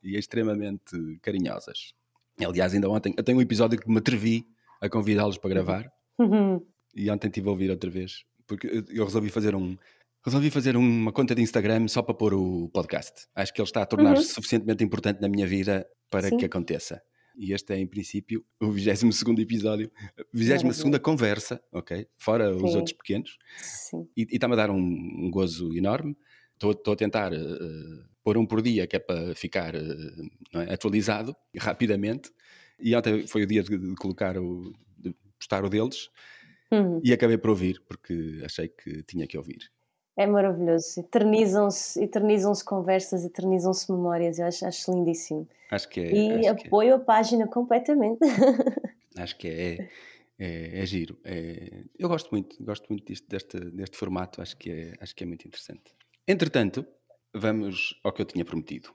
e, 0.02 0.10
e, 0.10 0.18
extremamente 0.18 0.96
carinhosas. 1.22 1.92
Aliás, 2.44 2.74
ainda 2.74 2.88
ontem, 2.88 3.14
eu 3.16 3.24
tenho 3.24 3.38
um 3.38 3.42
episódio 3.42 3.78
que 3.78 3.90
me 3.90 3.98
atrevi 3.98 4.46
a 4.80 4.88
convidá-los 4.88 5.38
para 5.38 5.50
gravar 5.50 5.90
uhum. 6.18 6.64
e 6.94 7.10
ontem 7.10 7.28
estive 7.28 7.48
a 7.48 7.50
ouvir 7.50 7.70
outra 7.70 7.90
vez, 7.90 8.24
porque 8.46 8.84
eu 8.90 9.04
resolvi 9.04 9.28
fazer 9.28 9.54
um, 9.54 9.76
Resolvi 10.24 10.50
fazer 10.50 10.76
uma 10.76 11.12
conta 11.12 11.34
de 11.34 11.42
Instagram 11.42 11.86
só 11.88 12.02
para 12.02 12.14
pôr 12.14 12.34
o 12.34 12.68
podcast. 12.70 13.26
Acho 13.34 13.52
que 13.52 13.60
ele 13.60 13.68
está 13.68 13.82
a 13.82 13.86
tornar-se 13.86 14.28
uhum. 14.28 14.34
suficientemente 14.34 14.82
importante 14.82 15.20
na 15.20 15.28
minha 15.28 15.46
vida 15.46 15.86
para 16.10 16.28
Sim. 16.28 16.36
que 16.36 16.44
aconteça. 16.44 17.00
E 17.36 17.52
este 17.52 17.72
é, 17.72 17.78
em 17.78 17.86
princípio, 17.86 18.44
o 18.60 18.72
22 18.72 19.22
episódio, 19.38 19.90
22 20.34 20.98
conversa, 20.98 21.62
ok? 21.72 22.08
Fora 22.16 22.52
Sim. 22.52 22.64
os 22.64 22.74
outros 22.74 22.96
pequenos. 22.96 23.38
Sim. 23.58 24.08
E 24.16 24.26
está-me 24.32 24.54
a 24.54 24.56
dar 24.56 24.70
um, 24.70 24.76
um, 24.76 25.30
gozo 25.30 25.72
enorme. 25.72 26.16
Estou 26.60 26.92
a 26.92 26.96
tentar 26.96 27.32
uh, 27.32 27.38
pôr 28.24 28.36
um 28.36 28.44
por 28.44 28.60
dia, 28.60 28.88
que 28.88 28.96
é 28.96 28.98
para 28.98 29.36
ficar 29.36 29.76
uh, 29.76 30.60
é? 30.68 30.74
atualizado 30.74 31.36
rapidamente. 31.56 32.32
E 32.80 32.94
ontem 32.96 33.24
foi 33.28 33.44
o 33.44 33.46
dia 33.46 33.62
de, 33.62 33.78
de 33.78 33.94
colocar 33.94 34.36
o. 34.36 34.72
de 34.96 35.14
postar 35.38 35.64
o 35.64 35.68
deles. 35.68 36.10
Uhum. 36.72 37.00
E 37.04 37.12
acabei 37.12 37.38
por 37.38 37.50
ouvir, 37.50 37.80
porque 37.88 38.42
achei 38.44 38.68
que 38.68 39.04
tinha 39.04 39.28
que 39.28 39.38
ouvir. 39.38 39.70
É 40.18 40.26
maravilhoso. 40.26 40.98
Eternizam-se 40.98 42.02
eternizam 42.02 42.52
conversas, 42.66 43.24
eternizam-se 43.24 43.92
memórias. 43.92 44.40
Eu 44.40 44.46
acho, 44.46 44.66
acho 44.66 44.90
lindíssimo. 44.90 45.48
Acho 45.70 45.88
que 45.88 46.00
é. 46.00 46.12
E 46.12 46.48
apoio 46.48 46.90
é. 46.90 46.94
a 46.94 46.98
página 46.98 47.46
completamente. 47.46 48.18
Acho 49.16 49.36
que 49.36 49.48
é. 49.48 49.88
É, 50.40 50.82
é 50.82 50.86
giro. 50.86 51.18
É, 51.24 51.82
eu 51.98 52.08
gosto 52.08 52.30
muito, 52.30 52.62
gosto 52.62 52.86
muito 52.88 53.04
disto, 53.04 53.28
deste, 53.28 53.58
deste 53.58 53.96
formato, 53.96 54.40
acho 54.40 54.56
que, 54.56 54.70
é, 54.70 54.94
acho 55.00 55.12
que 55.12 55.24
é 55.24 55.26
muito 55.26 55.44
interessante. 55.44 55.92
Entretanto, 56.28 56.86
vamos 57.34 57.98
ao 58.04 58.12
que 58.12 58.22
eu 58.22 58.26
tinha 58.26 58.44
prometido. 58.44 58.94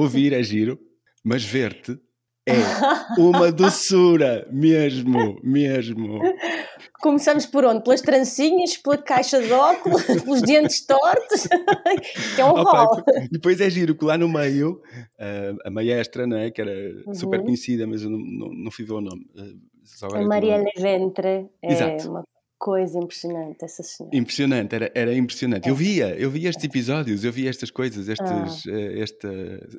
Ouvir 0.00 0.32
é 0.32 0.42
giro, 0.42 0.78
mas 1.24 1.44
ver-te 1.44 1.98
é 2.46 3.20
uma 3.20 3.50
doçura, 3.52 4.46
mesmo, 4.50 5.38
mesmo. 5.42 6.20
Começamos 7.00 7.46
por 7.46 7.64
onde? 7.64 7.82
Pelas 7.82 8.00
trancinhas, 8.00 8.76
pela 8.76 8.98
caixa 8.98 9.40
de 9.40 9.52
óculos, 9.52 10.02
pelos 10.24 10.42
dentes 10.42 10.84
tortos, 10.86 11.46
que 12.34 12.40
é 12.40 12.44
um 12.44 12.50
Opa, 12.50 12.84
rol. 12.84 13.04
Depois 13.30 13.60
é 13.60 13.70
giro 13.70 13.94
que 13.94 14.04
lá 14.04 14.18
no 14.18 14.28
meio, 14.28 14.80
a 15.64 15.70
maestra, 15.70 16.26
não 16.26 16.36
é? 16.36 16.50
que 16.50 16.60
era 16.60 16.72
uhum. 17.06 17.14
super 17.14 17.42
conhecida, 17.42 17.86
mas 17.86 18.02
eu 18.02 18.10
não, 18.10 18.18
não, 18.18 18.48
não 18.48 18.70
fui 18.70 18.84
ver 18.84 18.94
o 18.94 19.00
nome. 19.00 19.26
Uh, 19.36 20.16
a 20.16 20.22
Maria 20.22 20.56
Leventre 20.56 21.48
é 21.62 21.72
Exato. 21.72 22.10
uma 22.10 22.24
coisa 22.60 22.98
impressionante, 22.98 23.64
essa 23.64 23.82
senhora. 23.82 24.14
Impressionante, 24.14 24.74
era, 24.74 24.92
era 24.94 25.14
impressionante. 25.14 25.66
É. 25.66 25.70
Eu 25.70 25.74
via, 25.74 26.14
eu 26.18 26.30
via 26.30 26.50
estes 26.50 26.62
episódios, 26.62 27.24
eu 27.24 27.32
via 27.32 27.48
estas 27.48 27.70
coisas, 27.70 28.06
estes, 28.06 28.30
ah. 28.30 28.70
Eh, 28.70 29.00
esta, 29.00 29.28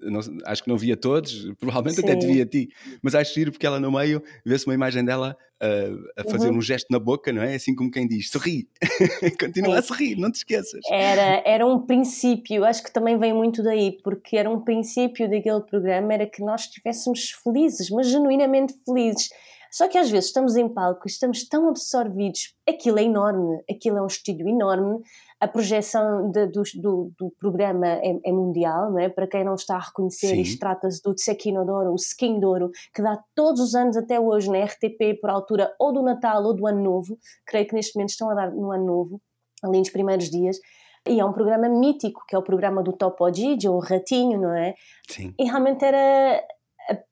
não, 0.02 0.20
acho 0.46 0.64
que 0.64 0.70
não 0.70 0.78
via 0.78 0.98
todos, 0.98 1.54
provavelmente 1.60 2.02
Sim. 2.02 2.10
até 2.10 2.16
te 2.16 2.26
via 2.26 2.42
a 2.42 2.46
ti, 2.46 2.70
mas 3.04 3.14
acho 3.14 3.36
giro 3.36 3.52
porque 3.52 3.68
ela 3.68 3.80
no 3.80 3.92
meio 3.92 4.24
vê-se 4.44 4.66
uma 4.66 4.74
imagem 4.74 5.06
dela 5.06 5.38
a, 5.62 6.22
a 6.22 6.24
fazer 6.24 6.50
uhum. 6.50 6.58
um 6.58 6.62
gesto 6.62 6.88
na 6.90 6.98
boca, 6.98 7.32
não 7.32 7.44
é? 7.44 7.54
Assim 7.54 7.76
como 7.76 7.92
quem 7.92 8.08
diz, 8.08 8.32
sorri, 8.32 8.68
continua 9.40 9.78
a 9.78 9.82
sorrir, 9.84 10.16
não 10.16 10.32
te 10.32 10.38
esqueças. 10.38 10.82
Era, 10.90 11.44
era 11.46 11.68
um 11.68 11.86
princípio, 11.86 12.66
acho 12.66 12.84
que 12.84 12.92
também 12.92 13.16
vem 13.20 13.32
muito 13.32 13.62
daí, 13.62 14.00
porque 14.04 14.36
era 14.36 14.50
um 14.50 14.60
princípio 14.60 15.30
daquele 15.30 15.62
programa, 15.62 16.16
era 16.16 16.26
que 16.26 16.44
nós 16.44 16.62
estivéssemos 16.62 17.30
felizes, 17.44 17.92
mas 17.92 18.10
genuinamente 18.10 18.74
felizes 18.84 19.30
só 19.72 19.88
que 19.88 19.98
às 19.98 20.12
vezes 20.12 20.26
estamos 20.26 20.58
em 20.58 20.68
palco, 20.68 21.08
estamos 21.08 21.48
tão 21.48 21.70
absorvidos, 21.70 22.54
aquilo 22.68 23.00
é 23.00 23.04
enorme, 23.04 23.64
aquilo 23.70 23.98
é 23.98 24.02
um 24.02 24.08
estúdio 24.08 24.48
enorme, 24.48 25.02
a 25.40 25.48
projeção 25.48 26.30
de, 26.30 26.46
do, 26.48 26.62
do, 26.76 27.12
do, 27.18 27.32
programa 27.40 27.88
é, 27.88 28.20
é, 28.26 28.32
mundial, 28.32 28.92
não 28.92 29.00
é? 29.00 29.08
para 29.08 29.26
quem 29.26 29.44
não 29.46 29.56
está 29.56 29.78
a 29.78 29.80
reconhecer, 29.80 30.28
Sim. 30.28 30.42
isto 30.42 30.60
trata-se 30.60 31.02
do 31.02 31.16
Tsequino 31.16 31.66
Douro, 31.66 31.96
o 31.96 32.40
Douro, 32.40 32.70
que 32.94 33.02
dá 33.02 33.18
todos 33.34 33.62
os 33.62 33.74
anos 33.74 33.96
até 33.96 34.20
hoje 34.20 34.52
na 34.52 34.64
RTP, 34.66 35.20
por 35.22 35.30
altura 35.30 35.74
ou 35.80 35.94
do 35.94 36.04
Natal 36.04 36.44
ou 36.44 36.54
do 36.54 36.68
Ano 36.68 36.84
Novo, 36.84 37.18
creio 37.48 37.66
que 37.66 37.74
neste 37.74 37.96
momento 37.96 38.10
estão 38.10 38.30
a 38.30 38.36
dar 38.36 38.52
no 38.52 38.72
Ano 38.72 38.86
Novo, 38.86 39.22
ali 39.64 39.80
nos 39.80 39.90
primeiros 39.90 40.30
dias, 40.30 40.60
e 41.08 41.20
é 41.20 41.26
um 41.26 41.34
programa 41.34 41.68
mítico, 41.68 42.24
que 42.28 42.36
é 42.36 42.38
o 42.38 42.44
programa 42.44 42.84
do 42.84 42.94
Topo 42.94 43.34
Gigi, 43.34 43.68
ou 43.68 43.78
o 43.78 43.80
Ratinho, 43.80 44.40
não 44.40 44.54
é? 44.54 44.76
Sim. 45.10 45.34
E 45.40 45.46
realmente 45.46 45.84
era, 45.84 46.44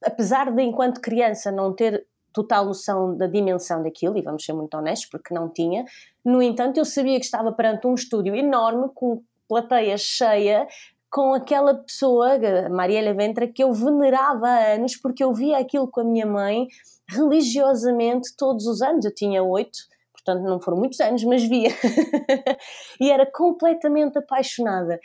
apesar 0.05 0.51
de 0.51 0.61
enquanto 0.61 1.01
criança 1.01 1.51
não 1.51 1.73
ter 1.73 2.05
total 2.43 2.65
noção 2.65 3.15
da 3.15 3.27
dimensão 3.27 3.83
daquilo, 3.83 4.17
e 4.17 4.21
vamos 4.21 4.45
ser 4.45 4.53
muito 4.53 4.75
honestos, 4.75 5.09
porque 5.09 5.33
não 5.33 5.49
tinha. 5.49 5.85
No 6.23 6.41
entanto, 6.41 6.77
eu 6.77 6.85
sabia 6.85 7.19
que 7.19 7.25
estava 7.25 7.51
perante 7.51 7.85
um 7.87 7.93
estúdio 7.93 8.35
enorme, 8.35 8.89
com 8.93 9.21
plateia 9.47 9.97
cheia, 9.97 10.67
com 11.11 11.33
aquela 11.33 11.73
pessoa, 11.73 12.37
Mariela 12.69 13.13
Ventra, 13.13 13.47
que 13.47 13.63
eu 13.63 13.73
venerava 13.73 14.47
há 14.47 14.73
anos, 14.75 14.95
porque 14.95 15.23
eu 15.23 15.33
via 15.33 15.57
aquilo 15.57 15.87
com 15.87 16.01
a 16.01 16.03
minha 16.03 16.25
mãe 16.25 16.67
religiosamente 17.09 18.35
todos 18.37 18.67
os 18.67 18.81
anos. 18.81 19.05
Eu 19.05 19.13
tinha 19.13 19.43
oito, 19.43 19.79
portanto 20.23 20.43
não 20.43 20.59
foram 20.59 20.77
muitos 20.77 20.99
anos, 20.99 21.23
mas 21.23 21.43
via. 21.43 21.69
e 22.99 23.09
era 23.11 23.25
completamente 23.25 24.17
apaixonada. 24.17 24.99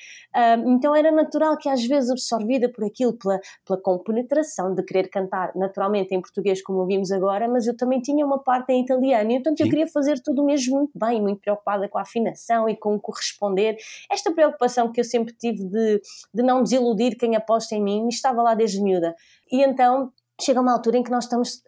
então 0.67 0.95
era 0.95 1.11
natural 1.11 1.57
que 1.57 1.69
às 1.69 1.85
vezes 1.85 2.11
absorvida 2.11 2.71
por 2.71 2.85
aquilo, 2.85 3.13
pela, 3.13 3.41
pela 3.67 3.81
compenetração 3.81 4.75
de 4.75 4.83
querer 4.83 5.09
cantar 5.09 5.53
naturalmente 5.55 6.15
em 6.15 6.21
português 6.21 6.63
como 6.63 6.81
ouvimos 6.81 7.11
agora, 7.13 7.49
mas 7.49 7.67
eu 7.67 7.77
também 7.77 8.01
tinha 8.01 8.25
uma 8.25 8.39
parte 8.39 8.73
em 8.73 8.83
italiano, 8.83 9.31
e 9.31 9.35
então 9.35 9.55
eu 9.59 9.69
queria 9.69 9.87
fazer 9.87 10.21
tudo 10.23 10.45
mesmo 10.45 10.77
muito 10.77 10.99
bem, 10.99 11.21
muito 11.21 11.41
preocupada 11.41 11.89
com 11.89 11.99
a 11.99 12.03
afinação 12.03 12.69
e 12.69 12.77
com 12.77 12.99
corresponder. 12.99 13.77
Esta 14.11 14.33
preocupação 14.33 14.91
que 14.91 15.01
eu 15.01 15.05
sempre 15.05 15.35
tive 15.35 15.65
de, 15.65 16.01
de 16.33 16.43
não 16.43 16.63
desiludir 16.63 17.17
quem 17.17 17.37
aposta 17.37 17.75
em 17.75 17.83
mim, 17.83 18.09
estava 18.09 18.43
lá 18.43 18.55
desde 18.55 18.83
miúda. 18.83 19.15
E 19.51 19.63
então 19.63 20.13
chega 20.41 20.61
uma 20.61 20.73
altura 20.73 20.99
em 20.99 21.03
que 21.03 21.11
nós 21.11 21.25
estamos 21.25 21.63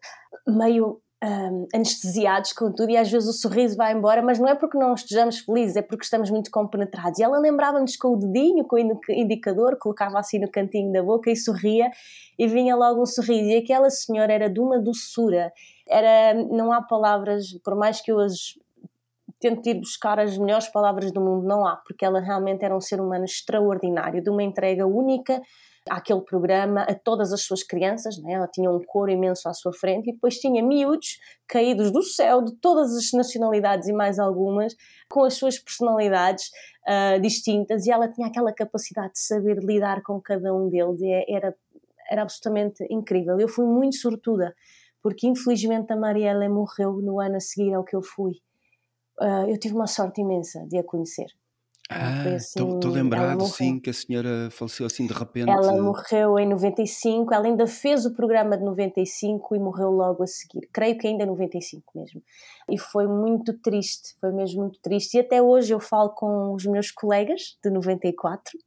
meio 0.46 1.00
um, 1.26 1.66
anestesiados 1.74 2.52
com 2.52 2.70
tudo 2.70 2.90
e 2.90 2.96
às 2.96 3.10
vezes 3.10 3.28
o 3.28 3.32
sorriso 3.32 3.76
vai 3.76 3.92
embora, 3.92 4.22
mas 4.22 4.38
não 4.38 4.48
é 4.48 4.54
porque 4.54 4.78
não 4.78 4.94
estejamos 4.94 5.40
felizes, 5.40 5.76
é 5.76 5.82
porque 5.82 6.04
estamos 6.04 6.30
muito 6.30 6.50
compenetrados. 6.50 7.18
E 7.18 7.24
ela 7.24 7.38
lembrava-nos 7.38 7.96
com 7.96 8.14
o 8.14 8.16
dedinho, 8.16 8.64
com 8.64 8.76
o 8.76 8.78
indicador, 9.10 9.76
colocava 9.78 10.18
assim 10.18 10.38
no 10.38 10.48
cantinho 10.48 10.92
da 10.92 11.02
boca 11.02 11.30
e 11.30 11.36
sorria 11.36 11.90
e 12.38 12.46
vinha 12.46 12.76
logo 12.76 13.02
um 13.02 13.06
sorriso. 13.06 13.50
E 13.50 13.56
aquela 13.56 13.90
senhora 13.90 14.32
era 14.32 14.48
de 14.48 14.60
uma 14.60 14.78
doçura, 14.78 15.52
era, 15.88 16.34
não 16.34 16.72
há 16.72 16.80
palavras, 16.80 17.52
por 17.64 17.74
mais 17.74 18.00
que 18.00 18.12
eu 18.12 18.20
as 18.20 18.56
tento 19.38 19.66
ir 19.68 19.74
buscar 19.74 20.18
as 20.18 20.38
melhores 20.38 20.66
palavras 20.68 21.12
do 21.12 21.20
mundo, 21.20 21.46
não 21.46 21.66
há, 21.66 21.76
porque 21.76 22.04
ela 22.04 22.20
realmente 22.20 22.64
era 22.64 22.74
um 22.74 22.80
ser 22.80 23.00
humano 23.00 23.26
extraordinário, 23.26 24.22
de 24.22 24.30
uma 24.30 24.42
entrega 24.42 24.86
única 24.86 25.42
àquele 25.88 26.20
programa, 26.20 26.82
a 26.82 26.94
todas 26.94 27.32
as 27.32 27.42
suas 27.42 27.62
crianças, 27.62 28.18
né? 28.18 28.32
ela 28.32 28.48
tinha 28.48 28.70
um 28.70 28.82
coro 28.82 29.10
imenso 29.10 29.48
à 29.48 29.54
sua 29.54 29.72
frente 29.72 30.10
e 30.10 30.12
depois 30.12 30.38
tinha 30.38 30.62
miúdos 30.62 31.18
caídos 31.46 31.90
do 31.90 32.02
céu 32.02 32.42
de 32.42 32.54
todas 32.56 32.94
as 32.94 33.12
nacionalidades 33.12 33.88
e 33.88 33.92
mais 33.92 34.18
algumas, 34.18 34.74
com 35.08 35.24
as 35.24 35.34
suas 35.34 35.58
personalidades 35.58 36.50
uh, 36.86 37.20
distintas 37.20 37.86
e 37.86 37.90
ela 37.90 38.08
tinha 38.08 38.26
aquela 38.26 38.52
capacidade 38.52 39.12
de 39.12 39.20
saber 39.20 39.58
lidar 39.58 40.02
com 40.02 40.20
cada 40.20 40.52
um 40.54 40.68
deles 40.68 41.00
e 41.00 41.10
é, 41.10 41.24
era, 41.28 41.54
era 42.10 42.22
absolutamente 42.22 42.84
incrível. 42.90 43.38
Eu 43.38 43.48
fui 43.48 43.66
muito 43.66 43.96
sortuda, 43.96 44.54
porque 45.02 45.26
infelizmente 45.26 45.92
a 45.92 45.96
Mariela 45.96 46.48
morreu 46.48 46.94
no 46.94 47.20
ano 47.20 47.36
a 47.36 47.40
seguir 47.40 47.74
ao 47.74 47.84
que 47.84 47.94
eu 47.94 48.02
fui. 48.02 48.32
Uh, 49.20 49.48
eu 49.48 49.58
tive 49.58 49.74
uma 49.74 49.86
sorte 49.86 50.20
imensa 50.20 50.66
de 50.68 50.78
a 50.78 50.84
conhecer. 50.84 51.26
Ah, 51.88 52.34
estou 52.34 52.78
assim, 52.78 52.88
lembrado, 52.88 53.46
sim, 53.46 53.78
que 53.78 53.90
a 53.90 53.92
senhora 53.92 54.48
faleceu 54.50 54.86
assim 54.86 55.06
de 55.06 55.12
repente. 55.12 55.48
Ela 55.48 55.80
morreu 55.80 56.36
em 56.38 56.48
95, 56.48 57.32
ela 57.32 57.46
ainda 57.46 57.66
fez 57.66 58.04
o 58.04 58.12
programa 58.12 58.56
de 58.56 58.64
95 58.64 59.54
e 59.54 59.58
morreu 59.60 59.90
logo 59.90 60.24
a 60.24 60.26
seguir. 60.26 60.68
Creio 60.72 60.98
que 60.98 61.06
ainda 61.06 61.22
em 61.22 61.26
95 61.28 61.92
mesmo. 61.94 62.20
E 62.68 62.76
foi 62.78 63.06
muito 63.06 63.52
triste, 63.60 64.16
foi 64.20 64.32
mesmo 64.32 64.62
muito 64.62 64.80
triste. 64.80 65.16
E 65.16 65.20
até 65.20 65.40
hoje 65.40 65.72
eu 65.72 65.78
falo 65.78 66.10
com 66.10 66.52
os 66.52 66.64
meus 66.66 66.90
colegas 66.90 67.56
de 67.62 67.70
94, 67.70 68.58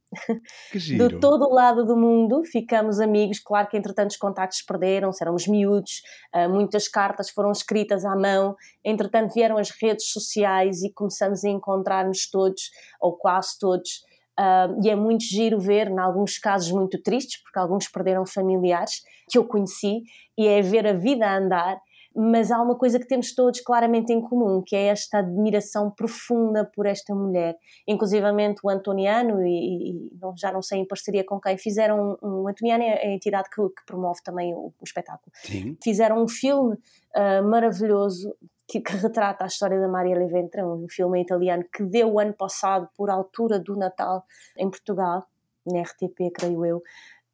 que 0.72 0.78
giro. 0.80 1.08
de 1.08 1.20
todo 1.20 1.44
o 1.44 1.52
lado 1.52 1.84
do 1.84 1.94
mundo, 1.94 2.42
ficamos 2.44 2.98
amigos. 2.98 3.40
Claro 3.40 3.68
que 3.68 3.76
entretanto 3.76 4.10
os 4.12 4.16
contactos 4.16 4.62
perderam-se, 4.62 5.22
éramos 5.22 5.46
miúdos, 5.46 6.00
ah, 6.32 6.48
muitas 6.48 6.88
cartas 6.88 7.28
foram 7.28 7.52
escritas 7.52 8.06
à 8.06 8.16
mão. 8.16 8.56
Entretanto 8.82 9.34
vieram 9.34 9.58
as 9.58 9.70
redes 9.70 10.10
sociais 10.10 10.82
e 10.82 10.90
começamos 10.92 11.44
a 11.44 11.50
encontrar-nos 11.50 12.30
todos 12.30 12.70
ou 13.00 13.18
quase 13.18 13.58
todos. 13.58 14.08
Uh, 14.38 14.80
e 14.82 14.88
é 14.88 14.96
muito 14.96 15.24
giro 15.24 15.60
ver, 15.60 15.88
em 15.88 15.98
alguns 15.98 16.38
casos 16.38 16.72
muito 16.72 16.98
tristes, 17.02 17.42
porque 17.42 17.58
alguns 17.58 17.88
perderam 17.88 18.24
familiares 18.24 19.02
que 19.30 19.36
eu 19.36 19.44
conheci, 19.44 20.00
e 20.38 20.46
é 20.46 20.62
ver 20.62 20.86
a 20.86 20.94
vida 20.94 21.26
a 21.26 21.36
andar 21.36 21.78
mas 22.14 22.50
há 22.50 22.60
uma 22.60 22.76
coisa 22.76 22.98
que 22.98 23.06
temos 23.06 23.34
todos 23.34 23.60
claramente 23.60 24.12
em 24.12 24.20
comum, 24.20 24.62
que 24.64 24.74
é 24.74 24.86
esta 24.86 25.18
admiração 25.18 25.90
profunda 25.90 26.64
por 26.64 26.86
esta 26.86 27.14
mulher. 27.14 27.56
Inclusivamente 27.86 28.60
o 28.64 28.70
Antoniano, 28.70 29.46
e, 29.46 29.90
e 29.90 30.10
já 30.36 30.52
não 30.52 30.60
sei 30.60 30.80
em 30.80 30.86
parceria 30.86 31.24
com 31.24 31.40
quem, 31.40 31.56
fizeram 31.56 32.18
um, 32.22 32.28
um 32.28 32.48
Antoniano 32.48 32.82
é 32.82 33.06
a 33.06 33.14
entidade 33.14 33.48
que, 33.48 33.62
que 33.62 33.86
promove 33.86 34.20
também 34.24 34.52
o, 34.54 34.72
o 34.78 34.84
espetáculo. 34.84 35.30
Sim. 35.34 35.76
Fizeram 35.82 36.22
um 36.22 36.28
filme 36.28 36.74
uh, 36.74 37.48
maravilhoso 37.48 38.34
que, 38.68 38.80
que, 38.80 38.92
retrata 38.96 39.44
a 39.44 39.46
história 39.46 39.80
da 39.80 39.88
Maria 39.88 40.16
Leventra, 40.16 40.66
um 40.66 40.86
filme 40.88 41.20
italiano 41.20 41.64
que 41.72 41.84
deu 41.84 42.12
o 42.12 42.20
ano 42.20 42.32
passado 42.32 42.88
por 42.96 43.10
altura 43.10 43.58
do 43.58 43.76
Natal 43.76 44.24
em 44.56 44.68
Portugal, 44.68 45.26
na 45.66 45.82
RTP, 45.82 46.32
creio 46.32 46.64
eu. 46.64 46.82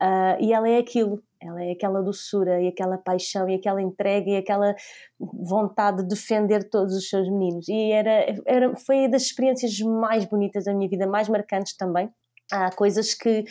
Uh, 0.03 0.37
e 0.41 0.53
ela 0.53 0.69
é 0.69 0.79
aquilo, 0.79 1.23
ela 1.41 1.63
é 1.63 1.73
aquela 1.73 2.03
doçura 2.03 2.61
e 2.61 2.69
aquela 2.69 2.99
paixão 2.99 3.49
e 3.49 3.55
aquela 3.55 3.81
entrega 3.81 4.31
e 4.31 4.37
aquela 4.37 4.75
vontade 5.19 6.03
de 6.03 6.09
defender 6.09 6.69
todos 6.69 6.95
os 6.95 7.09
seus 7.09 7.29
meninos. 7.29 7.69
E 7.69 7.91
era, 7.91 8.35
era, 8.45 8.77
foi 8.77 9.09
das 9.09 9.23
experiências 9.23 9.79
mais 9.81 10.25
bonitas 10.25 10.65
da 10.65 10.75
minha 10.75 10.89
vida, 10.89 11.07
mais 11.07 11.29
marcantes 11.29 11.77
também. 11.77 12.11
Há 12.51 12.71
coisas 12.71 13.15
que, 13.15 13.45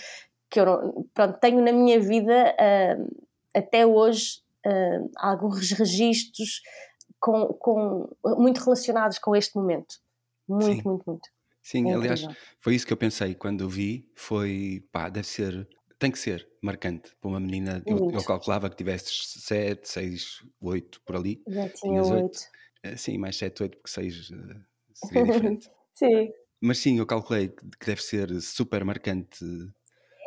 que 0.49 0.59
eu 0.59 1.07
pronto, 1.13 1.39
tenho 1.39 1.61
na 1.63 1.71
minha 1.71 1.99
vida 1.99 2.55
uh, 2.55 3.25
até 3.53 3.85
hoje, 3.85 4.41
uh, 4.65 5.09
alguns 5.17 5.71
registros 5.71 6.61
com, 7.19 7.47
com, 7.47 8.09
muito 8.37 8.63
relacionados 8.63 9.17
com 9.19 9.35
este 9.35 9.55
momento. 9.55 9.95
Muito, 10.47 10.65
Sim. 10.65 10.81
muito, 10.85 11.03
muito. 11.07 11.29
Sim, 11.61 11.89
é 11.89 11.95
aliás, 11.95 12.27
foi 12.59 12.75
isso 12.75 12.85
que 12.85 12.93
eu 12.93 12.97
pensei 12.97 13.33
quando 13.33 13.67
vi, 13.67 14.07
foi, 14.15 14.87
pá, 14.91 15.09
deve 15.09 15.25
ser, 15.25 15.67
tem 15.97 16.11
que 16.11 16.19
ser 16.19 16.47
marcante 16.61 17.15
para 17.19 17.29
uma 17.29 17.39
menina, 17.39 17.81
eu, 17.85 18.11
eu 18.11 18.23
calculava 18.23 18.69
que 18.69 18.75
tivesse 18.75 19.05
7, 19.39 19.87
6, 19.87 20.43
8 20.61 21.01
por 21.05 21.15
ali. 21.15 21.41
Já 21.47 21.69
tinha 21.69 22.03
8. 22.03 22.39
Eh, 22.83 22.97
sim, 22.97 23.17
mais 23.17 23.37
7, 23.37 23.63
8, 23.63 23.77
porque 23.77 23.89
6 23.89 24.29
uh, 24.29 24.33
seria 24.93 25.23
diferente. 25.25 25.69
sim. 25.93 26.31
Mas 26.61 26.79
sim, 26.79 26.97
eu 26.99 27.05
calculei 27.05 27.49
que 27.49 27.85
deve 27.85 28.01
ser 28.01 28.41
super 28.41 28.83
marcante 28.83 29.45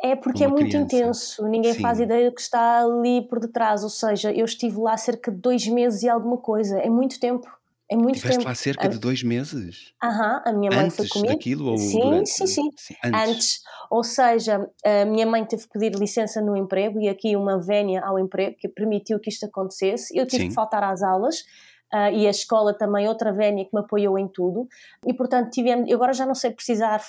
é 0.01 0.15
porque 0.15 0.43
é 0.43 0.47
muito 0.47 0.69
criança. 0.69 0.95
intenso, 0.95 1.47
ninguém 1.47 1.73
Sim. 1.73 1.81
faz 1.81 1.99
ideia 1.99 2.29
do 2.29 2.35
que 2.35 2.41
está 2.41 2.83
ali 2.83 3.27
por 3.27 3.39
detrás. 3.39 3.83
Ou 3.83 3.89
seja, 3.89 4.31
eu 4.31 4.45
estive 4.45 4.77
lá 4.77 4.95
cerca 4.95 5.29
de 5.31 5.37
dois 5.37 5.67
meses 5.67 6.03
e 6.03 6.09
alguma 6.09 6.37
coisa, 6.37 6.79
é 6.79 6.89
muito 6.89 7.19
tempo. 7.19 7.47
É 7.91 7.95
muito 7.95 8.17
Tiveste 8.17 8.37
tempo. 8.37 8.47
lá 8.47 8.53
cerca 8.53 8.87
de 8.87 8.99
dois 8.99 9.23
meses? 9.23 9.93
Aham, 10.01 10.43
a 10.45 10.53
minha 10.53 10.69
mãe 10.69 10.85
antes 10.85 10.97
foi 10.97 11.07
comigo. 11.07 11.33
daquilo 11.33 11.71
ou 11.71 11.77
sim, 11.77 11.99
durante? 11.99 12.29
Sim, 12.29 12.45
sim, 12.45 12.69
sim. 12.77 12.95
Antes. 13.03 13.29
antes. 13.29 13.59
Ou 13.89 14.03
seja, 14.03 14.69
a 14.85 15.05
minha 15.05 15.25
mãe 15.25 15.43
teve 15.43 15.63
que 15.63 15.69
pedir 15.69 15.95
licença 15.95 16.39
no 16.39 16.55
emprego 16.55 16.99
e 17.01 17.09
aqui 17.09 17.35
uma 17.35 17.59
vénia 17.59 18.01
ao 18.05 18.19
emprego 18.19 18.55
que 18.59 18.67
permitiu 18.67 19.19
que 19.19 19.29
isto 19.29 19.47
acontecesse. 19.47 20.15
Eu 20.15 20.27
tive 20.27 20.43
sim. 20.43 20.49
que 20.49 20.55
faltar 20.55 20.83
às 20.83 21.01
aulas. 21.01 21.39
Uh, 21.91 22.13
e 22.13 22.27
a 22.27 22.29
escola 22.29 22.71
também, 22.71 23.07
outra 23.07 23.33
vénia 23.33 23.65
que 23.65 23.71
me 23.73 23.79
apoiou 23.79 24.19
em 24.19 24.27
tudo, 24.27 24.67
e 25.07 25.11
portanto 25.11 25.49
tivemos, 25.49 25.89
eu 25.89 25.95
agora 25.95 26.13
já 26.13 26.23
não 26.23 26.35
sei 26.35 26.51
precisar 26.51 27.01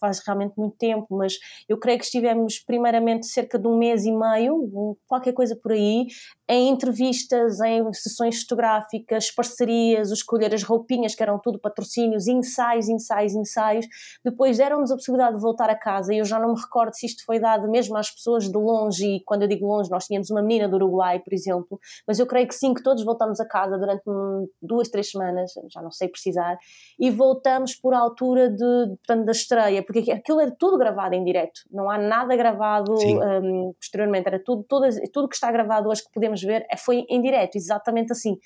faz 0.00 0.20
realmente 0.24 0.54
muito 0.56 0.76
tempo, 0.76 1.06
mas 1.10 1.38
eu 1.68 1.78
creio 1.78 1.98
que 1.98 2.04
estivemos 2.04 2.58
primeiramente 2.58 3.26
cerca 3.26 3.58
de 3.58 3.66
um 3.66 3.76
mês 3.76 4.04
e 4.04 4.12
meio, 4.12 4.96
qualquer 5.06 5.32
coisa 5.32 5.56
por 5.56 5.72
aí, 5.72 6.06
em 6.48 6.68
entrevistas, 6.68 7.60
em 7.60 7.92
sessões 7.92 8.40
fotográficas, 8.42 9.30
parcerias, 9.30 10.10
escolher 10.10 10.54
as 10.54 10.62
roupinhas, 10.62 11.14
que 11.14 11.22
eram 11.22 11.38
tudo 11.38 11.58
patrocínios, 11.58 12.26
ensaios, 12.26 12.88
ensaios, 12.88 13.34
ensaios. 13.34 13.86
Depois 14.24 14.56
deram-nos 14.56 14.90
a 14.90 14.94
possibilidade 14.94 15.36
de 15.36 15.42
voltar 15.42 15.68
a 15.68 15.76
casa 15.76 16.14
e 16.14 16.18
eu 16.18 16.24
já 16.24 16.38
não 16.38 16.54
me 16.54 16.60
recordo 16.60 16.94
se 16.94 17.06
isto 17.06 17.24
foi 17.24 17.38
dado 17.38 17.68
mesmo 17.70 17.96
às 17.96 18.10
pessoas 18.10 18.48
de 18.50 18.56
longe, 18.56 19.16
e 19.16 19.20
quando 19.24 19.42
eu 19.42 19.48
digo 19.48 19.66
longe, 19.66 19.90
nós 19.90 20.06
tínhamos 20.06 20.30
uma 20.30 20.42
menina 20.42 20.68
do 20.68 20.76
Uruguai, 20.76 21.18
por 21.20 21.32
exemplo, 21.34 21.78
mas 22.06 22.18
eu 22.18 22.26
creio 22.26 22.48
que 22.48 22.54
sim, 22.54 22.72
que 22.72 22.82
todos 22.82 23.04
voltamos 23.04 23.40
a 23.40 23.46
casa 23.46 23.76
durante 23.76 24.02
duas, 24.62 24.88
três 24.88 25.10
semanas, 25.10 25.52
já 25.70 25.82
não 25.82 25.90
sei 25.90 26.08
precisar, 26.08 26.58
e 26.98 27.10
voltamos 27.10 27.74
por 27.74 27.92
altura 27.94 28.50
de, 28.50 28.96
portanto, 28.96 29.24
da 29.24 29.32
estreia, 29.32 29.82
porque 29.88 30.12
aquilo 30.12 30.38
era 30.38 30.50
tudo 30.50 30.76
gravado 30.76 31.14
em 31.14 31.24
direto, 31.24 31.62
não 31.70 31.88
há 31.88 31.96
nada 31.96 32.36
gravado 32.36 32.92
um, 32.92 33.72
posteriormente, 33.72 34.26
era 34.26 34.38
tudo, 34.38 34.62
tudo, 34.68 34.86
tudo 35.10 35.26
que 35.26 35.34
está 35.34 35.50
gravado 35.50 35.88
hoje 35.88 36.04
que 36.04 36.12
podemos 36.12 36.42
ver 36.42 36.66
é, 36.70 36.76
foi 36.76 37.06
em 37.08 37.22
direto, 37.22 37.56
exatamente 37.56 38.12
assim. 38.12 38.36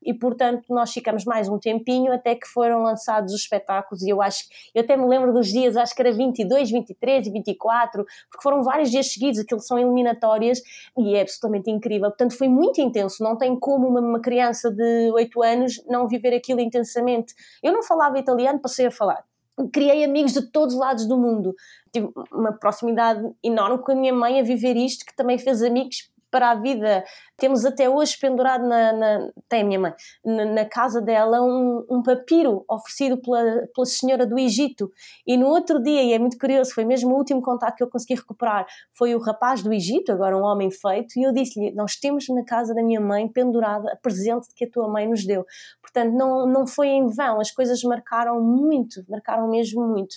E 0.00 0.14
portanto 0.14 0.66
nós 0.70 0.92
ficamos 0.92 1.24
mais 1.24 1.48
um 1.48 1.58
tempinho 1.58 2.12
até 2.12 2.36
que 2.36 2.46
foram 2.46 2.84
lançados 2.84 3.34
os 3.34 3.40
espetáculos. 3.40 4.00
E 4.04 4.10
eu 4.10 4.22
acho, 4.22 4.44
eu 4.72 4.82
até 4.82 4.96
me 4.96 5.04
lembro 5.08 5.32
dos 5.32 5.48
dias, 5.48 5.76
acho 5.76 5.92
que 5.92 6.02
era 6.02 6.12
22, 6.12 6.70
23 6.70 7.26
e 7.26 7.30
24, 7.32 8.04
porque 8.30 8.42
foram 8.42 8.62
vários 8.62 8.88
dias 8.88 9.12
seguidos, 9.12 9.40
aquilo 9.40 9.60
são 9.60 9.80
eliminatórias 9.80 10.60
e 10.96 11.16
é 11.16 11.22
absolutamente 11.22 11.68
incrível. 11.68 12.10
Portanto 12.10 12.38
foi 12.38 12.48
muito 12.48 12.80
intenso, 12.80 13.24
não 13.24 13.36
tem 13.36 13.58
como 13.58 13.88
uma, 13.88 14.00
uma 14.00 14.20
criança 14.20 14.70
de 14.70 15.10
8 15.10 15.42
anos 15.42 15.84
não 15.88 16.06
viver 16.06 16.32
aquilo 16.32 16.60
intensamente. 16.60 17.34
Eu 17.60 17.72
não 17.72 17.82
falava 17.82 18.20
italiano, 18.20 18.60
passei 18.60 18.86
a 18.86 18.90
falar 18.92 19.24
criei 19.72 20.04
amigos 20.04 20.32
de 20.32 20.42
todos 20.42 20.74
os 20.74 20.80
lados 20.80 21.06
do 21.06 21.16
mundo. 21.16 21.54
Tive 21.92 22.08
uma 22.32 22.52
proximidade 22.52 23.22
enorme 23.42 23.78
com 23.82 23.92
a 23.92 23.94
minha 23.94 24.12
mãe 24.12 24.40
a 24.40 24.42
viver 24.42 24.76
isto, 24.76 25.04
que 25.04 25.14
também 25.14 25.38
fez 25.38 25.62
amigos 25.62 26.11
para 26.32 26.50
a 26.50 26.54
vida. 26.54 27.04
Temos 27.36 27.64
até 27.66 27.88
hoje 27.88 28.16
pendurado 28.18 28.66
na, 28.66 28.92
na 28.92 29.30
tem 29.48 29.60
a 29.60 29.64
minha 29.64 29.78
mãe, 29.78 29.94
na, 30.24 30.44
na 30.46 30.64
casa 30.64 31.00
dela 31.00 31.42
um, 31.42 31.84
um, 31.90 32.02
papiro 32.02 32.64
oferecido 32.68 33.20
pela, 33.20 33.68
pela 33.74 33.84
senhora 33.84 34.26
do 34.26 34.38
Egito. 34.38 34.90
E 35.26 35.36
no 35.36 35.46
outro 35.46 35.80
dia, 35.80 36.02
e 36.02 36.12
é 36.14 36.18
muito 36.18 36.38
curioso, 36.38 36.72
foi 36.74 36.86
mesmo 36.86 37.12
o 37.12 37.18
último 37.18 37.42
contato 37.42 37.76
que 37.76 37.84
eu 37.84 37.90
consegui 37.90 38.14
recuperar, 38.14 38.66
foi 38.96 39.14
o 39.14 39.20
rapaz 39.20 39.62
do 39.62 39.72
Egito, 39.72 40.10
agora 40.10 40.36
um 40.36 40.42
homem 40.42 40.70
feito, 40.70 41.18
e 41.18 41.22
eu 41.22 41.32
disse-lhe: 41.32 41.70
Nós 41.74 41.96
temos 41.96 42.26
na 42.30 42.44
casa 42.44 42.74
da 42.74 42.82
minha 42.82 43.00
mãe 43.00 43.28
pendurada 43.28 43.92
a 43.92 43.96
presente 43.96 44.48
que 44.56 44.64
a 44.64 44.70
tua 44.70 44.88
mãe 44.88 45.06
nos 45.06 45.26
deu. 45.26 45.44
Portanto, 45.82 46.14
não, 46.14 46.46
não 46.46 46.66
foi 46.66 46.88
em 46.88 47.08
vão, 47.08 47.38
as 47.38 47.50
coisas 47.50 47.82
marcaram 47.82 48.40
muito, 48.40 49.04
marcaram 49.08 49.48
mesmo 49.48 49.86
muito. 49.86 50.14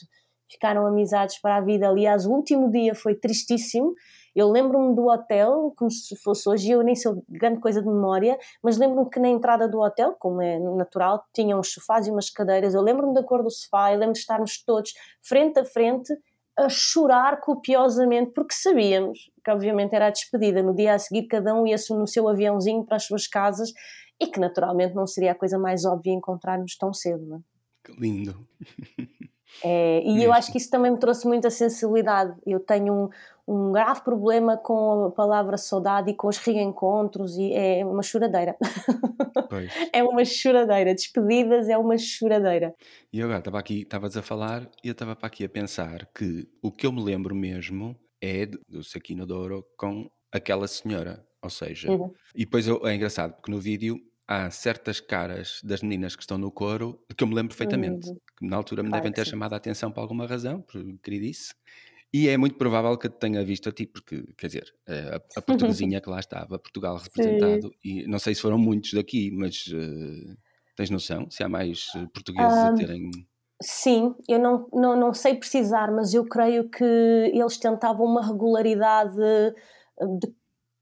Ficaram 0.49 0.85
amizades 0.85 1.41
para 1.41 1.57
a 1.57 1.61
vida. 1.61 1.89
Aliás, 1.89 2.25
o 2.25 2.31
último 2.31 2.69
dia 2.71 2.93
foi 2.93 3.15
tristíssimo 3.15 3.93
eu 4.35 4.51
lembro-me 4.51 4.93
do 4.93 5.07
hotel, 5.07 5.73
como 5.77 5.89
se 5.89 6.15
fosse 6.17 6.47
hoje, 6.49 6.69
eu 6.69 6.83
nem 6.83 6.95
sou 6.95 7.23
grande 7.29 7.61
coisa 7.61 7.81
de 7.81 7.87
memória, 7.87 8.37
mas 8.61 8.77
lembro-me 8.77 9.09
que 9.09 9.19
na 9.19 9.29
entrada 9.29 9.67
do 9.67 9.79
hotel, 9.79 10.13
como 10.19 10.41
é 10.41 10.59
natural, 10.59 11.23
tinham 11.33 11.59
uns 11.59 11.71
sofás 11.71 12.05
e 12.05 12.11
umas 12.11 12.29
cadeiras. 12.29 12.73
Eu 12.73 12.81
lembro-me 12.81 13.13
da 13.13 13.23
cor 13.23 13.41
do 13.41 13.49
sofá, 13.49 13.93
eu 13.93 13.99
lembro 13.99 14.13
de 14.13 14.19
estarmos 14.19 14.61
todos 14.61 14.93
frente 15.21 15.59
a 15.59 15.63
frente 15.65 16.13
a 16.57 16.67
chorar 16.69 17.39
copiosamente, 17.39 18.31
porque 18.31 18.53
sabíamos 18.53 19.31
que, 19.43 19.51
obviamente, 19.51 19.93
era 19.95 20.07
a 20.07 20.09
despedida. 20.09 20.61
No 20.61 20.75
dia 20.75 20.93
a 20.93 20.99
seguir, 20.99 21.27
cada 21.27 21.53
um 21.53 21.65
ia 21.65 21.77
no 21.91 22.07
seu 22.07 22.27
aviãozinho 22.27 22.85
para 22.85 22.97
as 22.97 23.05
suas 23.05 23.27
casas 23.27 23.71
e 24.19 24.27
que, 24.27 24.39
naturalmente, 24.39 24.95
não 24.95 25.07
seria 25.07 25.31
a 25.31 25.35
coisa 25.35 25.57
mais 25.57 25.85
óbvia 25.85 26.13
encontrarmos 26.13 26.77
tão 26.77 26.93
cedo. 26.93 27.25
Não 27.25 27.37
é? 27.37 27.39
Que 27.83 27.91
lindo! 27.99 28.47
É, 29.63 30.01
e 30.03 30.23
eu 30.23 30.33
acho 30.33 30.51
que 30.51 30.57
isso 30.57 30.69
também 30.69 30.91
me 30.91 30.99
trouxe 30.99 31.27
muita 31.27 31.49
sensibilidade. 31.49 32.35
Eu 32.45 32.59
tenho 32.59 32.93
um, 32.93 33.09
um 33.47 33.71
grave 33.71 34.01
problema 34.01 34.57
com 34.57 35.05
a 35.05 35.11
palavra 35.11 35.57
saudade 35.57 36.11
e 36.11 36.13
com 36.13 36.27
os 36.27 36.37
reencontros 36.37 37.37
e 37.37 37.53
é 37.53 37.85
uma 37.85 38.03
choradeira. 38.03 38.55
é 39.93 40.03
uma 40.03 40.25
choradeira. 40.25 40.93
Despedidas 40.93 41.69
é 41.69 41.77
uma 41.77 41.97
choradeira. 41.97 42.73
E 43.11 43.21
agora 43.21 43.39
estava 43.39 43.59
aqui, 43.59 43.81
estavas 43.81 44.17
a 44.17 44.21
falar 44.21 44.69
e 44.83 44.87
eu 44.87 44.93
estava 44.93 45.15
para 45.15 45.27
aqui 45.27 45.43
a 45.43 45.49
pensar 45.49 46.07
que 46.13 46.47
o 46.61 46.71
que 46.71 46.85
eu 46.85 46.91
me 46.91 47.03
lembro 47.03 47.35
mesmo 47.35 47.95
é 48.21 48.45
do 48.45 48.83
Saquino 48.83 49.25
Douro 49.25 49.65
com 49.77 50.09
aquela 50.31 50.67
senhora. 50.67 51.25
Ou 51.41 51.49
seja, 51.49 51.91
uhum. 51.91 52.11
e 52.33 52.39
depois 52.43 52.67
eu, 52.67 52.81
é 52.87 52.95
engraçado 52.95 53.33
porque 53.35 53.51
no 53.51 53.59
vídeo 53.59 54.01
há 54.27 54.49
certas 54.49 54.99
caras 54.99 55.59
das 55.63 55.81
meninas 55.81 56.15
que 56.15 56.23
estão 56.23 56.37
no 56.37 56.51
coro 56.51 56.99
que 57.15 57.23
eu 57.23 57.27
me 57.27 57.35
lembro 57.35 57.55
perfeitamente, 57.55 58.09
uhum. 58.09 58.17
que 58.37 58.45
na 58.47 58.57
altura 58.57 58.83
me 58.83 58.89
claro 58.89 59.03
devem 59.03 59.13
ter 59.13 59.25
chamado 59.25 59.53
a 59.53 59.57
atenção 59.57 59.91
por 59.91 60.01
alguma 60.01 60.25
razão, 60.25 60.61
por 60.61 60.81
queridice. 61.01 61.53
E 62.13 62.29
é 62.29 62.37
muito 62.37 62.55
provável 62.55 62.97
que 62.97 63.09
tenha 63.09 63.43
visto 63.43 63.67
a 63.67 63.71
ti, 63.71 63.85
porque, 63.85 64.23
quer 64.37 64.47
dizer, 64.47 64.73
a, 64.87 65.39
a 65.39 65.41
portuguesinha 65.41 65.99
que 65.99 66.09
lá 66.09 66.19
estava, 66.19 66.57
Portugal 66.57 66.97
representado, 66.97 67.67
Sim. 67.67 67.73
e 67.83 68.07
não 68.07 68.19
sei 68.19 68.33
se 68.33 68.41
foram 68.41 68.57
muitos 68.57 68.93
daqui, 68.93 69.31
mas 69.31 69.67
uh, 69.67 70.37
tens 70.75 70.89
noção 70.89 71.29
se 71.29 71.43
há 71.43 71.49
mais 71.49 71.87
eh, 71.95 72.07
portugueses 72.13 72.57
um, 72.57 72.67
a 72.67 72.73
terem. 72.73 73.11
Sim, 73.61 74.15
eu 74.29 74.39
não, 74.39 74.67
não, 74.71 74.95
não 74.97 75.13
sei 75.13 75.35
precisar, 75.35 75.91
mas 75.91 76.13
eu 76.13 76.25
creio 76.25 76.69
que 76.69 76.83
eles 76.83 77.57
tentavam 77.57 78.05
uma 78.05 78.25
regularidade 78.25 79.15
de 79.15 80.33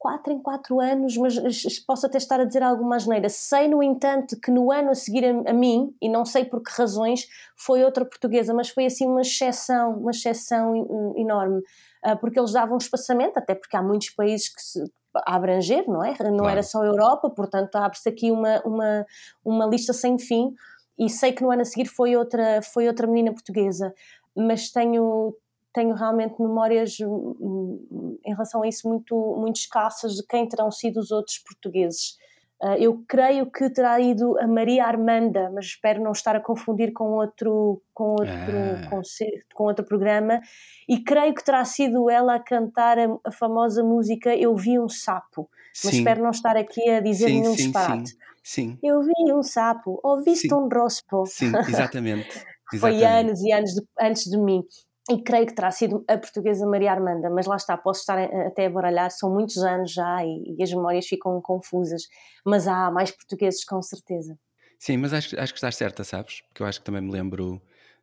4 0.04 0.34
em 0.34 0.40
4 0.42 0.82
anos, 0.82 1.16
mas 1.16 1.80
posso 1.88 2.06
até 2.06 2.18
estar 2.18 2.38
a 2.38 2.44
dizer 2.44 2.62
alguma 2.62 2.98
asneira. 2.98 3.30
Sei, 3.30 3.70
no 3.70 3.82
entanto, 3.82 4.38
que 4.38 4.52
no 4.52 4.70
ano 4.70 4.90
a 4.90 4.96
seguir 4.96 5.24
a, 5.24 5.52
a, 5.52 5.54
mim, 5.54 5.96
e 6.02 6.10
não 6.10 6.26
sei 6.26 6.44
por 6.44 6.62
que 6.62 6.70
razões, 6.74 7.26
foi 7.56 7.86
outra 7.86 8.04
portuguesa, 8.04 8.54
mas 8.54 8.68
foi 8.68 8.86
assim 8.86 9.08
uma 9.08 9.22
exceção, 9.22 9.94
uma 9.94 10.12
exceção 10.12 10.76
enorme, 11.16 11.60
uh, 12.06 12.18
porque 12.20 12.38
eles 12.38 12.52
davam 12.52 12.76
um 12.76 12.78
espaçamento, 12.78 13.38
até 13.38 13.56
porque 13.56 13.78
há 13.78 13.82
muitos 13.82 14.10
países 14.10 14.54
que 14.54 14.62
se, 14.62 14.84
a 15.16 15.38
abranger, 15.38 15.86
não 15.88 16.04
é? 16.04 16.14
Não 16.20 16.38
claro. 16.40 16.50
era 16.50 16.64
só 16.64 16.82
a 16.82 16.86
Europa, 16.86 17.30
portanto 17.30 17.74
abre-se 17.78 18.10
aqui 18.10 18.30
uma, 18.30 18.62
uma, 18.66 19.06
uma 19.46 19.66
lista 19.68 19.94
sem 19.94 20.20
fim, 20.20 20.54
e 21.00 21.10
sei 21.10 21.32
que 21.32 21.42
no 21.42 21.50
ano 21.50 21.62
a 21.62 21.66
seguir 21.66 21.86
foi 21.86 22.14
outra, 22.18 22.62
foi 22.62 22.90
outra 22.90 23.08
menina 23.08 23.32
portuguesa, 23.32 23.94
mas 24.36 24.70
tenho, 24.70 25.34
tenho 25.74 25.96
realmente 25.96 26.42
memórias 26.42 26.98
hum, 27.02 27.36
hum, 27.40 28.20
em 28.26 28.32
relação 28.32 28.64
a 28.64 28.68
isso 28.68 28.88
muito, 28.88 29.16
muito 29.38 29.58
escassas 29.58 30.14
de 30.14 30.26
quem 30.28 30.48
terão 30.48 30.72
sido 30.72 31.00
os 31.00 31.12
outros 31.12 31.40
portugueses. 31.40 32.18
Uh, 32.62 32.78
eu 32.80 33.04
creio 33.08 33.52
que 33.52 33.70
terá 33.70 34.00
ido 34.00 34.40
a 34.40 34.48
Maria 34.48 34.86
Armanda, 34.86 35.52
mas 35.54 35.66
espero 35.66 36.02
não 36.02 36.14
estar 36.14 36.36
a 36.36 36.40
confundir 36.40 36.94
com 36.94 37.12
outro, 37.12 37.82
com 37.94 38.12
outro, 38.12 38.28
ah. 38.28 38.90
concerto, 38.90 39.54
com 39.54 39.66
outro 39.66 39.84
programa. 39.84 40.40
E 40.88 41.04
creio 41.04 41.34
que 41.34 41.44
terá 41.44 41.66
sido 41.66 42.10
ela 42.10 42.36
a 42.36 42.40
cantar 42.40 42.98
a, 42.98 43.18
a 43.26 43.32
famosa 43.32 43.84
música 43.84 44.34
Eu 44.34 44.56
Vi 44.56 44.80
um 44.80 44.88
Sapo. 44.88 45.50
Mas 45.84 45.92
sim. 45.92 45.98
espero 45.98 46.22
não 46.24 46.30
estar 46.30 46.56
aqui 46.56 46.88
a 46.88 47.00
dizer 47.00 47.28
sim, 47.28 47.42
nenhum 47.42 47.56
sim, 47.56 47.64
disparate. 47.64 48.12
Sim, 48.12 48.18
sim. 48.44 48.80
Eu 48.84 49.02
vi 49.02 49.34
um 49.34 49.42
sapo, 49.42 50.00
ouviste 50.04 50.54
um 50.54 50.70
rospo. 50.70 51.26
Sim, 51.26 51.52
exatamente. 51.68 52.30
Foi 52.80 53.04
anos 53.04 53.42
e 53.42 53.52
anos 53.52 53.72
de, 53.72 53.82
antes 54.00 54.24
de 54.24 54.38
mim 54.38 54.64
e 55.10 55.22
creio 55.22 55.46
que 55.46 55.54
terá 55.54 55.70
sido 55.70 56.04
a 56.08 56.18
portuguesa 56.18 56.66
Maria 56.66 56.92
Armanda, 56.92 57.30
mas 57.30 57.46
lá 57.46 57.58
está, 57.58 57.78
posso 57.78 58.02
estar 58.02 58.18
até 58.20 58.68
a 58.68 58.70
baralhar, 58.70 59.12
são 59.12 59.34
muitos 59.34 59.58
anos 59.58 59.92
já 59.92 60.24
e, 60.24 60.56
e, 60.58 60.64
as 60.64 60.72
memórias 60.72 61.06
ficam 61.06 61.42
confusas, 61.42 62.04
mas 62.46 62.68
há 62.68 62.90
mais 62.90 63.12
portugueses 63.12 63.66
com 63.66 63.82
certeza. 63.82 64.38
Sim, 64.80 64.98
mas 64.98 65.14
acho, 65.14 65.40
acho 65.40 65.54
que 65.54 65.58
estás 65.58 65.76
certa, 65.76 66.04
sabes? 66.04 66.42
Porque 66.48 66.62
eu 66.62 66.68
acho 66.68 66.80
que 66.80 66.86
também 66.86 67.02
me 67.02 67.12
lembro. 67.12 67.62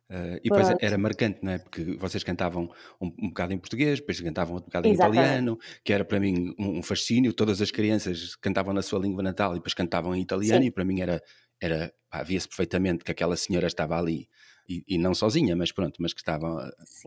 Uh, 0.09 0.35
e 0.43 0.49
depois 0.49 0.67
Pronto. 0.67 0.83
era 0.83 0.97
marcante, 0.97 1.39
não 1.41 1.53
é? 1.53 1.57
Porque 1.57 1.95
vocês 1.95 2.21
cantavam 2.21 2.69
um, 2.99 3.07
um 3.17 3.29
bocado 3.29 3.53
em 3.53 3.57
português, 3.57 3.99
depois 3.99 4.19
cantavam 4.19 4.55
outro 4.55 4.69
bocado 4.69 4.87
em 4.87 4.91
Exatamente. 4.91 5.19
italiano, 5.21 5.59
que 5.85 5.93
era 5.93 6.03
para 6.03 6.19
mim 6.19 6.53
um, 6.59 6.79
um, 6.79 6.83
fascínio. 6.83 7.31
Todas 7.33 7.61
as 7.61 7.71
crianças 7.71 8.35
cantavam 8.35 8.73
na 8.73 8.81
sua 8.81 8.99
língua 8.99 9.23
natal 9.23 9.51
e 9.51 9.55
depois 9.55 9.73
cantavam 9.73 10.13
em 10.13 10.21
italiano, 10.21 10.63
Sim. 10.63 10.67
e 10.67 10.71
para 10.71 10.83
mim 10.83 10.99
era, 10.99 11.21
era 11.61 11.93
via-se 12.25 12.47
perfeitamente 12.47 13.05
que 13.05 13.11
aquela 13.11 13.37
senhora 13.37 13.67
estava 13.67 13.97
ali 13.97 14.27
e, 14.71 14.95
e, 14.95 14.97
não 14.97 15.13
sozinha, 15.13 15.55
mas 15.55 15.71
pronto, 15.71 15.95
mas 15.99 16.13
que 16.13 16.21
estavam, 16.21 16.57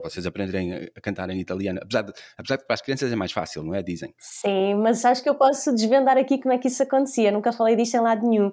vocês 0.02 0.26
aprenderem 0.26 0.90
a 0.94 1.00
cantar 1.00 1.30
em 1.30 1.40
italiano, 1.40 1.80
apesar 1.82 2.02
de, 2.02 2.12
apesar 2.36 2.56
de 2.56 2.64
para 2.66 2.74
as 2.74 2.82
crianças 2.82 3.12
é 3.12 3.16
mais 3.16 3.32
fácil, 3.32 3.62
não 3.62 3.74
é? 3.74 3.82
Dizem. 3.82 4.14
Sim, 4.18 4.74
mas 4.74 5.04
acho 5.04 5.22
que 5.22 5.28
eu 5.28 5.34
posso 5.34 5.74
desvendar 5.74 6.16
aqui 6.18 6.38
como 6.40 6.52
é 6.52 6.58
que 6.58 6.68
isso 6.68 6.82
acontecia, 6.82 7.30
nunca 7.30 7.52
falei 7.52 7.76
disto 7.76 7.96
em 7.96 8.00
lado 8.00 8.26
nenhum. 8.26 8.52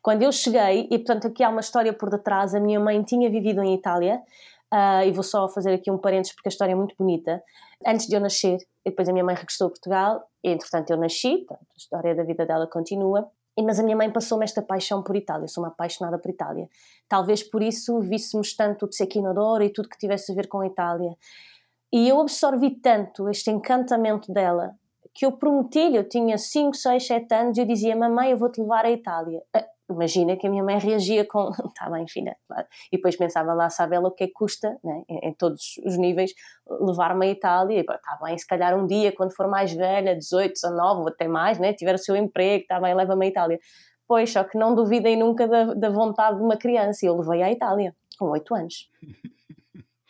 Quando 0.00 0.22
eu 0.22 0.32
cheguei, 0.32 0.88
e 0.90 0.98
portanto 0.98 1.28
aqui 1.28 1.42
há 1.42 1.48
uma 1.48 1.60
história 1.60 1.92
por 1.92 2.10
detrás, 2.10 2.54
a 2.54 2.60
minha 2.60 2.80
mãe 2.80 3.02
tinha 3.02 3.30
vivido 3.30 3.62
em 3.62 3.74
Itália, 3.74 4.20
uh, 4.72 5.06
e 5.06 5.12
vou 5.12 5.22
só 5.22 5.48
fazer 5.48 5.74
aqui 5.74 5.90
um 5.90 5.98
parênteses 5.98 6.34
porque 6.34 6.48
a 6.48 6.50
história 6.50 6.72
é 6.72 6.76
muito 6.76 6.94
bonita, 6.98 7.42
antes 7.86 8.06
de 8.06 8.14
eu 8.14 8.20
nascer, 8.20 8.58
e 8.84 8.90
depois 8.90 9.08
a 9.08 9.12
minha 9.12 9.24
mãe 9.24 9.34
regressou 9.34 9.68
a 9.68 9.70
Portugal, 9.70 10.22
e 10.42 10.50
entretanto 10.50 10.90
eu 10.90 10.96
nasci, 10.96 11.38
portanto, 11.46 11.68
a 11.70 11.76
história 11.76 12.14
da 12.14 12.24
vida 12.24 12.46
dela 12.46 12.66
continua, 12.66 13.30
mas 13.60 13.78
a 13.78 13.82
minha 13.82 13.96
mãe 13.96 14.10
passou-me 14.10 14.44
esta 14.44 14.62
paixão 14.62 15.02
por 15.02 15.14
Itália, 15.14 15.46
sou 15.46 15.62
uma 15.62 15.68
apaixonada 15.68 16.18
por 16.18 16.30
Itália. 16.30 16.68
Talvez 17.08 17.42
por 17.42 17.62
isso 17.62 18.00
víssemos 18.00 18.54
tanto 18.56 18.86
o 18.86 18.92
Cecchino 18.92 19.34
e 19.60 19.70
tudo 19.70 19.88
que 19.88 19.98
tivesse 19.98 20.32
a 20.32 20.34
ver 20.34 20.48
com 20.48 20.60
a 20.60 20.66
Itália. 20.66 21.14
E 21.92 22.08
eu 22.08 22.20
absorvi 22.20 22.70
tanto 22.80 23.28
este 23.28 23.50
encantamento 23.50 24.32
dela 24.32 24.74
que 25.14 25.26
eu 25.26 25.32
prometi-lhe, 25.32 25.96
eu 25.96 26.08
tinha 26.08 26.38
5, 26.38 26.74
6, 26.74 27.06
7 27.06 27.34
anos, 27.34 27.58
e 27.58 27.60
eu 27.60 27.66
dizia: 27.66 27.94
Mamãe, 27.94 28.30
eu 28.30 28.38
vou-te 28.38 28.60
levar 28.60 28.84
à 28.84 28.90
Itália. 28.90 29.42
Imagina 29.92 30.36
que 30.36 30.46
a 30.46 30.50
minha 30.50 30.62
mãe 30.62 30.78
reagia 30.78 31.26
com: 31.26 31.50
Está 31.50 31.88
bem, 31.90 32.06
filha. 32.08 32.36
E 32.90 32.96
depois 32.96 33.16
pensava 33.16 33.52
lá, 33.54 33.70
sabe 33.70 33.96
ela 33.96 34.08
o 34.08 34.10
que 34.10 34.24
é 34.24 34.26
que 34.26 34.32
custa, 34.32 34.76
né? 34.82 35.02
em, 35.08 35.28
em 35.28 35.34
todos 35.34 35.80
os 35.84 35.96
níveis, 35.96 36.32
levar-me 36.80 37.26
à 37.26 37.30
Itália. 37.30 37.78
E 37.78 37.80
está 37.80 38.18
bem, 38.22 38.36
se 38.36 38.46
calhar 38.46 38.76
um 38.76 38.86
dia, 38.86 39.12
quando 39.12 39.34
for 39.34 39.48
mais 39.48 39.72
velha, 39.72 40.16
18, 40.16 40.52
19 40.52 41.00
ou 41.00 41.08
até 41.08 41.28
mais, 41.28 41.58
né? 41.58 41.72
tiver 41.72 41.94
o 41.94 41.98
seu 41.98 42.16
emprego, 42.16 42.62
está 42.62 42.80
bem, 42.80 42.94
leva-me 42.94 43.26
à 43.26 43.28
Itália. 43.28 43.58
Pois, 44.06 44.30
só 44.32 44.44
que 44.44 44.58
não 44.58 44.74
duvidem 44.74 45.16
nunca 45.16 45.46
da, 45.48 45.74
da 45.74 45.90
vontade 45.90 46.36
de 46.36 46.42
uma 46.42 46.56
criança. 46.56 47.06
Eu 47.06 47.16
levei 47.18 47.42
à 47.42 47.50
Itália, 47.50 47.94
com 48.18 48.26
8 48.26 48.54
anos. 48.54 48.90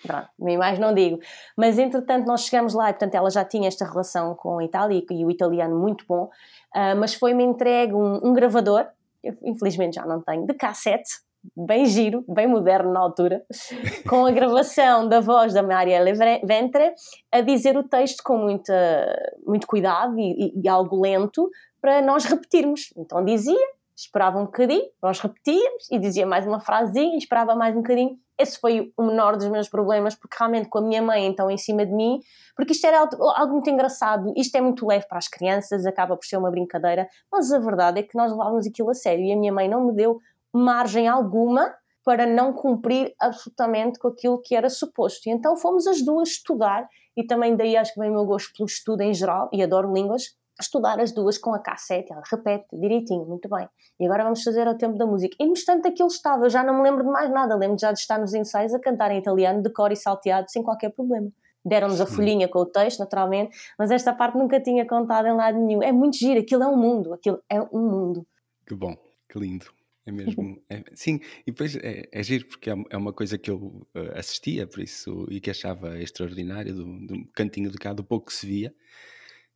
Pronto, 0.03 0.29
nem 0.39 0.59
mais 0.59 0.79
não 0.79 0.93
digo. 0.93 1.19
Mas 1.57 1.79
entretanto 1.79 2.27
nós 2.27 2.43
chegamos 2.43 2.75
lá 2.75 2.91
e 2.91 2.93
portanto 2.93 3.15
ela 3.15 3.31
já 3.31 3.45
tinha 3.45 3.69
esta 3.69 3.85
relação 3.85 4.35
com 4.35 4.59
a 4.59 4.65
Itália 4.65 4.99
e, 5.09 5.15
e 5.15 5.25
o 5.25 5.31
italiano 5.31 5.79
muito 5.79 6.05
bom, 6.07 6.25
uh, 6.25 6.97
mas 6.99 7.15
foi-me 7.15 7.45
entregue 7.45 7.95
um, 7.95 8.21
um, 8.27 8.33
gravador, 8.33 8.87
infelizmente 9.45 9.95
já 9.95 10.07
não 10.07 10.23
tenho, 10.23 10.47
de 10.47 10.55
cassete, 10.55 11.11
bem 11.57 11.87
giro, 11.87 12.25
bem 12.29 12.47
moderno 12.47 12.93
na 12.93 13.01
altura, 13.01 13.45
com 14.09 14.27
a 14.27 14.31
gravação 14.31 15.09
da 15.09 15.21
voz 15.21 15.53
da 15.53 15.63
Marielle 15.63 16.13
Ventre 16.45 16.95
a 17.31 17.41
dizer 17.41 17.77
o 17.77 17.89
texto 17.89 18.23
com 18.23 18.39
muita, 18.39 18.75
muito 19.47 19.67
cuidado 19.67 20.19
e, 20.19 20.53
e, 20.57 20.63
e 20.63 20.69
algo 20.69 21.01
lento 21.03 21.49
para 21.81 22.01
nós 22.01 22.25
repetirmos. 22.25 22.93
Então 22.97 23.25
dizia, 23.25 23.67
esperava 24.05 24.39
um 24.39 24.45
bocadinho, 24.47 24.85
nós 25.03 25.21
repetíamos 25.21 25.91
e 25.91 25.99
dizia 25.99 26.27
mais 26.27 26.47
uma 26.47 26.61
frasezinha, 26.61 27.17
esperava 27.17 27.55
mais 27.55 27.75
um 27.75 27.83
bocadinho. 27.83 28.19
Esse 28.39 28.59
foi 28.59 28.93
o 28.97 29.03
menor 29.05 29.37
dos 29.37 29.49
meus 29.49 29.69
problemas, 29.69 30.15
porque 30.17 30.37
realmente 30.39 30.69
com 30.69 30.79
a 30.79 30.83
minha 30.83 31.01
mãe 31.01 31.27
então 31.27 31.51
em 31.51 31.57
cima 31.57 31.87
de 31.87 31.93
mim, 31.93 32.19
porque 32.57 32.73
isto 32.73 32.87
era 32.87 32.99
algo 33.01 33.53
muito 33.53 33.71
engraçado, 33.71 34.33
isto 34.37 34.57
é 34.57 34.61
muito 34.61 34.87
leve 34.87 35.07
para 35.07 35.19
as 35.19 35.29
crianças, 35.29 35.87
acaba 35.87 36.17
por 36.17 36.25
ser 36.25 36.37
uma 36.37 36.51
brincadeira, 36.51 37.09
mas 37.31 37.53
a 37.53 37.59
verdade 37.59 38.01
é 38.01 38.03
que 38.03 38.17
nós 38.17 38.33
levávamos 38.33 38.67
aquilo 38.67 38.91
a 38.91 38.95
sério 38.95 39.25
e 39.25 39.33
a 39.33 39.37
minha 39.37 39.53
mãe 39.53 39.69
não 39.69 39.87
me 39.87 39.95
deu 39.95 40.19
margem 40.53 41.07
alguma 41.07 41.73
para 42.05 42.27
não 42.27 42.53
cumprir 42.53 43.15
absolutamente 43.21 43.99
com 43.99 44.09
aquilo 44.09 44.41
que 44.43 44.57
era 44.57 44.69
suposto. 44.69 45.29
E 45.29 45.33
então 45.33 45.57
fomos 45.57 45.87
as 45.87 46.03
duas 46.05 46.31
estudar, 46.31 46.89
e 47.17 47.25
também 47.25 47.55
daí 47.55 47.77
acho 47.77 47.95
que 47.95 48.01
vem 48.01 48.11
o 48.11 48.15
meu 48.15 48.25
gosto 48.25 48.51
pelo 48.57 48.67
estudo 48.67 49.03
em 49.03 49.15
geral, 49.15 49.49
e 49.53 49.63
adoro 49.63 49.93
línguas, 49.93 50.35
estudar 50.61 51.01
as 51.01 51.13
duas 51.13 51.39
com 51.39 51.55
a 51.55 51.59
cassete, 51.59 52.13
ela 52.13 52.23
repete 52.31 52.67
direitinho, 52.73 53.25
muito 53.25 53.49
bem. 53.49 53.69
E 53.99 54.07
agora 54.07 54.25
vamos 54.25 54.43
fazer 54.43 54.67
o 54.69 54.77
tempo 54.77 54.97
da 54.99 55.07
música. 55.07 55.37
E 55.41 55.47
no 55.47 55.53
instante 55.53 55.89
aquilo 55.89 56.09
estava, 56.09 56.45
eu 56.45 56.51
já 56.51 56.63
não 56.63 56.77
me 56.77 56.83
lembro 56.83 57.03
de 57.03 57.11
mais 57.11 57.31
nada, 57.31 57.55
lembro 57.57 57.79
já 57.79 57.93
de 57.93 57.99
estar 57.99 58.19
nos 58.19 58.35
ensaios 58.35 58.75
a 58.75 58.79
cantar 58.79 59.11
em 59.11 59.19
italiano, 59.19 59.63
de 59.63 59.71
cor 59.71 59.93
e 59.93 59.97
salteado, 59.97 60.51
sem 60.51 60.63
qualquer 60.63 60.91
problema. 60.91 61.31
Deram-nos 61.65 62.01
a 62.01 62.07
folhinha 62.07 62.49
com 62.49 62.59
o 62.59 62.67
texto, 62.67 62.99
naturalmente, 62.99 63.57
mas 63.79 63.91
esta 63.91 64.13
parte 64.13 64.37
nunca 64.37 64.61
tinha 64.61 64.87
contado 64.87 65.27
em 65.27 65.35
lado 65.35 65.59
nenhum. 65.59 65.83
É 65.83 65.93
muito 65.93 66.17
giro, 66.17 66.41
aquilo 66.41 66.63
é 66.65 66.67
um 66.67 66.77
mundo, 66.77 67.15
aquilo 67.15 67.41
é 67.49 67.61
um 67.61 67.89
mundo. 67.89 68.27
Que 68.67 68.75
bom, 68.75 68.97
que 69.29 69.39
lindo. 69.39 69.67
É 70.05 70.11
mesmo. 70.11 70.61
É, 70.69 70.83
sim, 70.95 71.21
e 71.47 71.53
depois 71.53 71.77
é, 71.77 72.09
é 72.11 72.23
giro 72.23 72.47
porque 72.47 72.71
é, 72.71 72.75
é 72.91 72.97
uma 72.97 73.13
coisa 73.13 73.39
que 73.39 73.51
eu 73.51 73.87
uh, 73.95 74.19
assistia, 74.19 74.67
por 74.67 74.81
isso, 74.81 75.27
e 75.31 75.39
que 75.39 75.51
achava 75.51 76.01
extraordinário, 76.01 76.75
do, 76.75 77.07
do 77.07 77.25
cantinho 77.33 77.71
de 77.71 77.79
cá, 77.79 77.93
do 77.93 78.03
pouco 78.03 78.27
que 78.27 78.33
se 78.33 78.47
via 78.47 78.75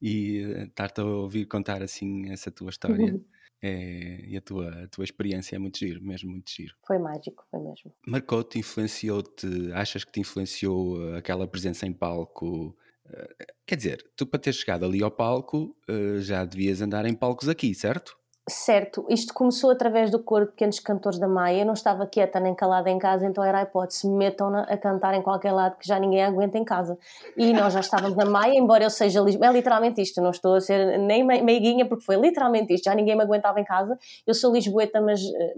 e 0.00 0.42
eh, 0.42 0.64
estar-te 0.64 1.00
a 1.00 1.04
ouvir 1.04 1.46
contar 1.46 1.82
assim 1.82 2.30
essa 2.30 2.50
tua 2.50 2.70
história 2.70 3.12
uhum. 3.12 3.24
é, 3.62 4.20
e 4.26 4.36
a 4.36 4.40
tua, 4.40 4.84
a 4.84 4.88
tua 4.88 5.04
experiência 5.04 5.56
é 5.56 5.58
muito 5.58 5.78
giro, 5.78 6.02
mesmo 6.02 6.30
muito 6.30 6.50
giro. 6.50 6.74
Foi 6.86 6.98
mágico, 6.98 7.44
foi 7.50 7.60
mesmo. 7.60 7.92
Marcou-te, 8.06 8.58
influenciou-te, 8.58 9.72
achas 9.72 10.04
que 10.04 10.12
te 10.12 10.20
influenciou 10.20 11.14
eh, 11.14 11.18
aquela 11.18 11.46
presença 11.46 11.86
em 11.86 11.92
palco? 11.92 12.76
Eh, 13.08 13.46
quer 13.66 13.76
dizer, 13.76 14.10
tu 14.16 14.26
para 14.26 14.40
ter 14.40 14.52
chegado 14.52 14.84
ali 14.84 15.02
ao 15.02 15.10
palco 15.10 15.76
já 16.20 16.44
devias 16.44 16.80
andar 16.80 17.06
em 17.06 17.14
palcos 17.14 17.48
aqui, 17.48 17.74
certo? 17.74 18.16
Certo, 18.48 19.04
isto 19.08 19.34
começou 19.34 19.70
através 19.70 20.08
do 20.08 20.22
coro 20.22 20.44
de 20.44 20.52
pequenos 20.52 20.78
cantores 20.78 21.18
da 21.18 21.26
Maia. 21.26 21.62
Eu 21.62 21.66
não 21.66 21.72
estava 21.72 22.06
quieta 22.06 22.38
nem 22.38 22.54
calada 22.54 22.88
em 22.88 22.96
casa, 22.96 23.26
então 23.26 23.42
era 23.42 23.58
a 23.58 23.62
hipótese: 23.62 24.08
metam 24.08 24.54
a 24.54 24.76
cantar 24.76 25.14
em 25.14 25.22
qualquer 25.22 25.50
lado 25.50 25.76
que 25.76 25.86
já 25.86 25.98
ninguém 25.98 26.22
aguenta 26.22 26.56
em 26.56 26.64
casa. 26.64 26.96
E 27.36 27.52
nós 27.52 27.72
já 27.72 27.80
estávamos 27.80 28.16
na 28.16 28.24
Maia, 28.24 28.56
embora 28.56 28.84
eu 28.84 28.90
seja. 28.90 29.18
É 29.18 29.52
literalmente 29.52 30.00
isto, 30.00 30.22
não 30.22 30.30
estou 30.30 30.54
a 30.54 30.60
ser 30.60 30.96
nem 30.96 31.24
meiguinha, 31.24 31.88
porque 31.88 32.04
foi 32.04 32.14
literalmente 32.14 32.72
isto. 32.72 32.84
Já 32.84 32.94
ninguém 32.94 33.16
me 33.16 33.22
aguentava 33.24 33.58
em 33.58 33.64
casa. 33.64 33.98
Eu 34.24 34.32
sou 34.32 34.52
lisboeta, 34.52 35.00
mas 35.00 35.20
eh, 35.22 35.54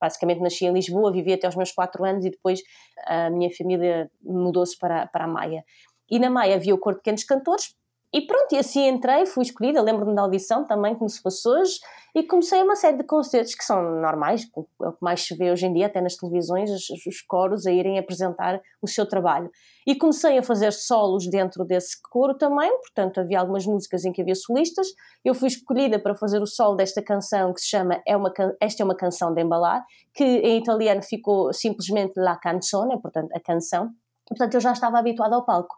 basicamente 0.00 0.40
nasci 0.40 0.64
em 0.64 0.72
Lisboa, 0.72 1.10
vivi 1.10 1.32
até 1.32 1.48
os 1.48 1.56
meus 1.56 1.72
4 1.72 2.04
anos 2.04 2.24
e 2.24 2.30
depois 2.30 2.60
a 3.04 3.30
minha 3.30 3.50
família 3.50 4.08
mudou-se 4.22 4.78
para, 4.78 5.08
para 5.08 5.24
a 5.24 5.28
Maia. 5.28 5.64
E 6.08 6.20
na 6.20 6.30
Maia 6.30 6.54
havia 6.54 6.72
o 6.72 6.78
coro 6.78 6.94
de 6.94 7.02
pequenos 7.02 7.24
cantores, 7.24 7.74
e 8.10 8.22
pronto, 8.22 8.54
e 8.54 8.58
assim 8.58 8.88
entrei, 8.88 9.26
fui 9.26 9.42
escolhida, 9.42 9.82
lembro-me 9.82 10.14
da 10.14 10.22
audição 10.22 10.64
também, 10.64 10.94
como 10.94 11.10
se 11.10 11.20
fosse 11.20 11.46
hoje, 11.46 11.78
e 12.14 12.22
comecei 12.22 12.62
uma 12.62 12.74
série 12.74 12.96
de 12.96 13.04
concertos 13.04 13.54
que 13.54 13.62
são 13.62 13.82
normais, 14.00 14.48
é 14.82 14.88
o 14.88 14.92
que 14.92 15.02
mais 15.02 15.20
se 15.20 15.36
vê 15.36 15.50
hoje 15.52 15.66
em 15.66 15.74
dia, 15.74 15.86
até 15.86 16.00
nas 16.00 16.16
televisões, 16.16 16.70
os, 16.70 17.06
os 17.06 17.20
coros 17.20 17.66
a 17.66 17.70
irem 17.70 17.98
apresentar 17.98 18.62
o 18.80 18.88
seu 18.88 19.06
trabalho. 19.06 19.50
E 19.86 19.94
comecei 19.94 20.38
a 20.38 20.42
fazer 20.42 20.72
solos 20.72 21.28
dentro 21.28 21.66
desse 21.66 22.00
coro 22.10 22.34
também, 22.34 22.70
portanto 22.78 23.20
havia 23.20 23.38
algumas 23.38 23.66
músicas 23.66 24.06
em 24.06 24.12
que 24.12 24.22
havia 24.22 24.34
solistas. 24.34 24.88
Eu 25.22 25.34
fui 25.34 25.48
escolhida 25.48 25.98
para 25.98 26.14
fazer 26.14 26.40
o 26.40 26.46
solo 26.46 26.76
desta 26.76 27.02
canção 27.02 27.52
que 27.52 27.60
se 27.60 27.68
chama 27.68 28.00
é 28.06 28.16
uma, 28.16 28.32
Esta 28.58 28.82
é 28.82 28.84
uma 28.84 28.96
canção 28.96 29.34
de 29.34 29.42
embalar, 29.42 29.84
que 30.14 30.24
em 30.24 30.58
italiano 30.58 31.02
ficou 31.02 31.52
simplesmente 31.52 32.14
La 32.16 32.36
Canzone, 32.36 33.00
portanto 33.02 33.28
a 33.34 33.40
canção. 33.40 33.90
Portanto 34.26 34.54
eu 34.54 34.60
já 34.60 34.72
estava 34.72 34.98
habituada 34.98 35.34
ao 35.34 35.44
palco. 35.44 35.76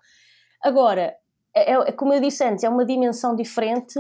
Agora, 0.63 1.15
é, 1.55 1.73
é, 1.73 1.93
como 1.93 2.13
eu 2.13 2.21
disse 2.21 2.45
antes, 2.45 2.65
é 2.65 2.69
uma 2.69 2.85
dimensão 2.85 3.35
diferente. 3.35 3.99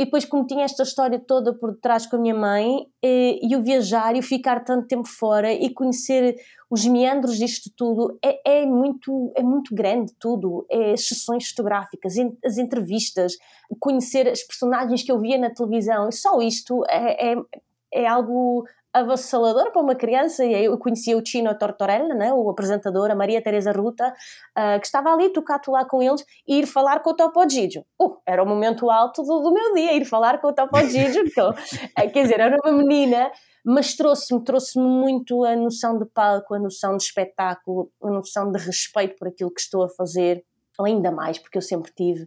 E 0.00 0.04
depois, 0.04 0.24
como 0.24 0.46
tinha 0.46 0.64
esta 0.64 0.84
história 0.84 1.18
toda 1.18 1.52
por 1.52 1.72
detrás 1.72 2.06
com 2.06 2.14
a 2.14 2.18
minha 2.20 2.34
mãe, 2.34 2.86
e, 3.02 3.40
e 3.42 3.56
o 3.56 3.62
viajar 3.62 4.14
e 4.14 4.20
o 4.20 4.22
ficar 4.22 4.64
tanto 4.64 4.86
tempo 4.86 5.08
fora 5.08 5.52
e 5.52 5.70
conhecer 5.70 6.36
os 6.70 6.86
meandros 6.86 7.36
disto 7.36 7.68
tudo, 7.76 8.16
é, 8.24 8.60
é 8.60 8.66
muito, 8.66 9.32
é 9.36 9.42
muito 9.42 9.74
grande 9.74 10.12
tudo. 10.20 10.64
É 10.70 10.92
as 10.92 11.08
sessões 11.08 11.48
fotográficas, 11.48 12.14
as 12.44 12.58
entrevistas, 12.58 13.32
conhecer 13.80 14.28
as 14.28 14.42
personagens 14.44 15.02
que 15.02 15.10
eu 15.10 15.18
via 15.18 15.36
na 15.36 15.50
televisão, 15.50 16.12
só 16.12 16.40
isto 16.40 16.84
é, 16.88 17.32
é, 17.32 17.36
é 17.92 18.06
algo 18.06 18.64
avassalador 18.92 19.70
para 19.72 19.82
uma 19.82 19.94
criança. 19.94 20.44
E 20.44 20.64
eu 20.64 20.76
conhecia 20.78 21.16
o 21.16 21.24
Chino 21.24 21.56
Tortorella, 21.56 22.14
né, 22.14 22.32
o 22.32 22.48
apresentador, 22.50 23.10
a 23.10 23.14
Maria 23.14 23.42
Teresa 23.42 23.72
Ruta, 23.72 24.08
uh, 24.56 24.80
que 24.80 24.86
estava 24.86 25.12
ali, 25.12 25.30
tocato 25.30 25.70
lá 25.70 25.84
com 25.84 26.02
eles, 26.02 26.24
e 26.46 26.60
ir 26.60 26.66
falar 26.66 27.00
com 27.00 27.10
o 27.10 27.14
Topo 27.14 27.48
Gigio. 27.48 27.84
Uh, 28.00 28.16
era 28.26 28.42
o 28.42 28.46
momento 28.46 28.90
alto 28.90 29.22
do, 29.22 29.40
do 29.40 29.52
meu 29.52 29.74
dia, 29.74 29.94
ir 29.94 30.04
falar 30.04 30.40
com 30.40 30.48
o 30.48 30.52
Topo 30.52 30.78
Gigio. 30.80 31.24
então, 31.26 31.54
quer 32.12 32.22
dizer, 32.22 32.40
era 32.40 32.56
uma 32.64 32.72
menina 32.72 33.30
mas 33.64 33.94
trouxe-me 33.94 34.42
trouxe 34.42 34.78
muito 34.78 35.44
a 35.44 35.54
noção 35.54 35.98
de 35.98 36.06
palco, 36.06 36.54
a 36.54 36.58
noção 36.58 36.96
de 36.96 37.02
espetáculo, 37.02 37.90
a 38.02 38.08
noção 38.08 38.50
de 38.50 38.58
respeito 38.58 39.16
por 39.18 39.28
aquilo 39.28 39.50
que 39.52 39.60
estou 39.60 39.82
a 39.82 39.88
fazer, 39.90 40.42
ainda 40.80 41.10
mais 41.10 41.38
porque 41.38 41.58
eu 41.58 41.62
sempre 41.62 41.92
tive 41.94 42.26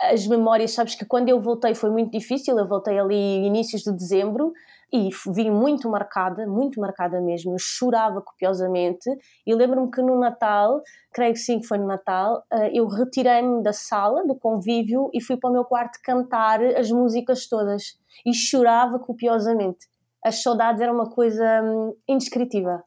as 0.00 0.26
memórias, 0.26 0.72
sabes 0.72 0.94
que 0.94 1.04
quando 1.04 1.28
eu 1.28 1.40
voltei 1.40 1.74
foi 1.74 1.90
muito 1.90 2.10
difícil, 2.10 2.58
eu 2.58 2.66
voltei 2.66 2.98
ali 2.98 3.44
inícios 3.44 3.82
de 3.82 3.92
dezembro 3.92 4.52
e 4.92 5.08
vim 5.32 5.50
muito 5.50 5.88
marcada, 5.88 6.46
muito 6.46 6.80
marcada 6.80 7.20
mesmo, 7.20 7.52
eu 7.52 7.58
chorava 7.58 8.20
copiosamente 8.20 9.08
e 9.46 9.54
lembro-me 9.54 9.90
que 9.90 10.02
no 10.02 10.18
Natal, 10.18 10.82
creio 11.12 11.32
que 11.32 11.38
sim 11.38 11.60
que 11.60 11.66
foi 11.66 11.78
no 11.78 11.86
Natal, 11.86 12.42
eh, 12.52 12.70
eu 12.74 12.86
retirei-me 12.86 13.62
da 13.62 13.72
sala, 13.72 14.26
do 14.26 14.34
convívio 14.34 15.10
e 15.14 15.22
fui 15.22 15.36
para 15.36 15.50
o 15.50 15.52
meu 15.52 15.64
quarto 15.64 15.98
cantar 16.02 16.62
as 16.62 16.90
músicas 16.90 17.48
todas 17.48 17.98
e 18.26 18.34
chorava 18.34 18.98
copiosamente. 18.98 19.86
As 20.24 20.42
saudades 20.42 20.80
eram 20.80 20.94
uma 20.94 21.10
coisa 21.10 21.62
hum, 21.62 21.94
indescritível 22.08 22.80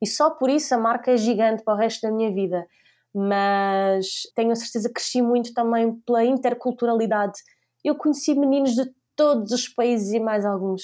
e 0.00 0.06
só 0.06 0.30
por 0.30 0.48
isso 0.48 0.74
a 0.74 0.78
marca 0.78 1.10
é 1.12 1.16
gigante 1.16 1.62
para 1.64 1.74
o 1.74 1.76
resto 1.76 2.02
da 2.02 2.12
minha 2.12 2.32
vida 2.32 2.66
mas 3.14 4.22
tenho 4.34 4.52
a 4.52 4.54
certeza 4.54 4.88
que 4.88 4.94
cresci 4.94 5.22
muito 5.22 5.52
também 5.52 5.94
pela 6.06 6.24
interculturalidade. 6.24 7.38
Eu 7.84 7.96
conheci 7.96 8.34
meninos 8.34 8.74
de 8.74 8.88
todos 9.16 9.50
os 9.50 9.68
países 9.68 10.12
e 10.12 10.20
mais 10.20 10.44
alguns. 10.44 10.82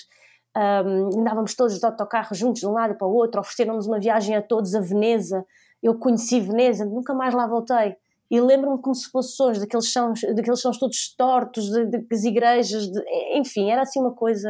Um, 0.57 1.21
andávamos 1.21 1.55
todos 1.55 1.79
de 1.79 1.85
autocarro 1.85 2.35
juntos 2.35 2.61
de 2.61 2.67
um 2.67 2.73
lado 2.73 2.97
para 2.97 3.07
o 3.07 3.13
outro, 3.13 3.41
ofereceram-nos 3.41 3.87
uma 3.87 3.99
viagem 3.99 4.37
a 4.37 4.43
todos 4.43 4.75
a 4.75 4.81
Veneza. 4.81 5.45
Eu 5.83 5.99
conheci 5.99 6.41
Veneza, 6.41 6.85
nunca 6.85 7.13
mais 7.13 7.35
lá 7.35 7.47
voltei. 7.47 7.97
E 8.31 8.41
lembro-me 8.41 8.81
como 8.81 8.95
se 8.95 9.11
fosse 9.11 9.41
hoje, 9.43 9.61
daqueles 9.61 9.93
sons, 9.93 10.21
daqueles 10.35 10.61
sons 10.61 10.79
todos 10.79 11.15
tortos, 11.15 11.71
de, 11.71 11.87
de, 11.87 11.99
das 11.99 12.25
igrejas, 12.25 12.91
de, 12.91 13.01
enfim, 13.37 13.71
era 13.71 13.83
assim 13.83 14.01
uma 14.01 14.15
coisa. 14.15 14.49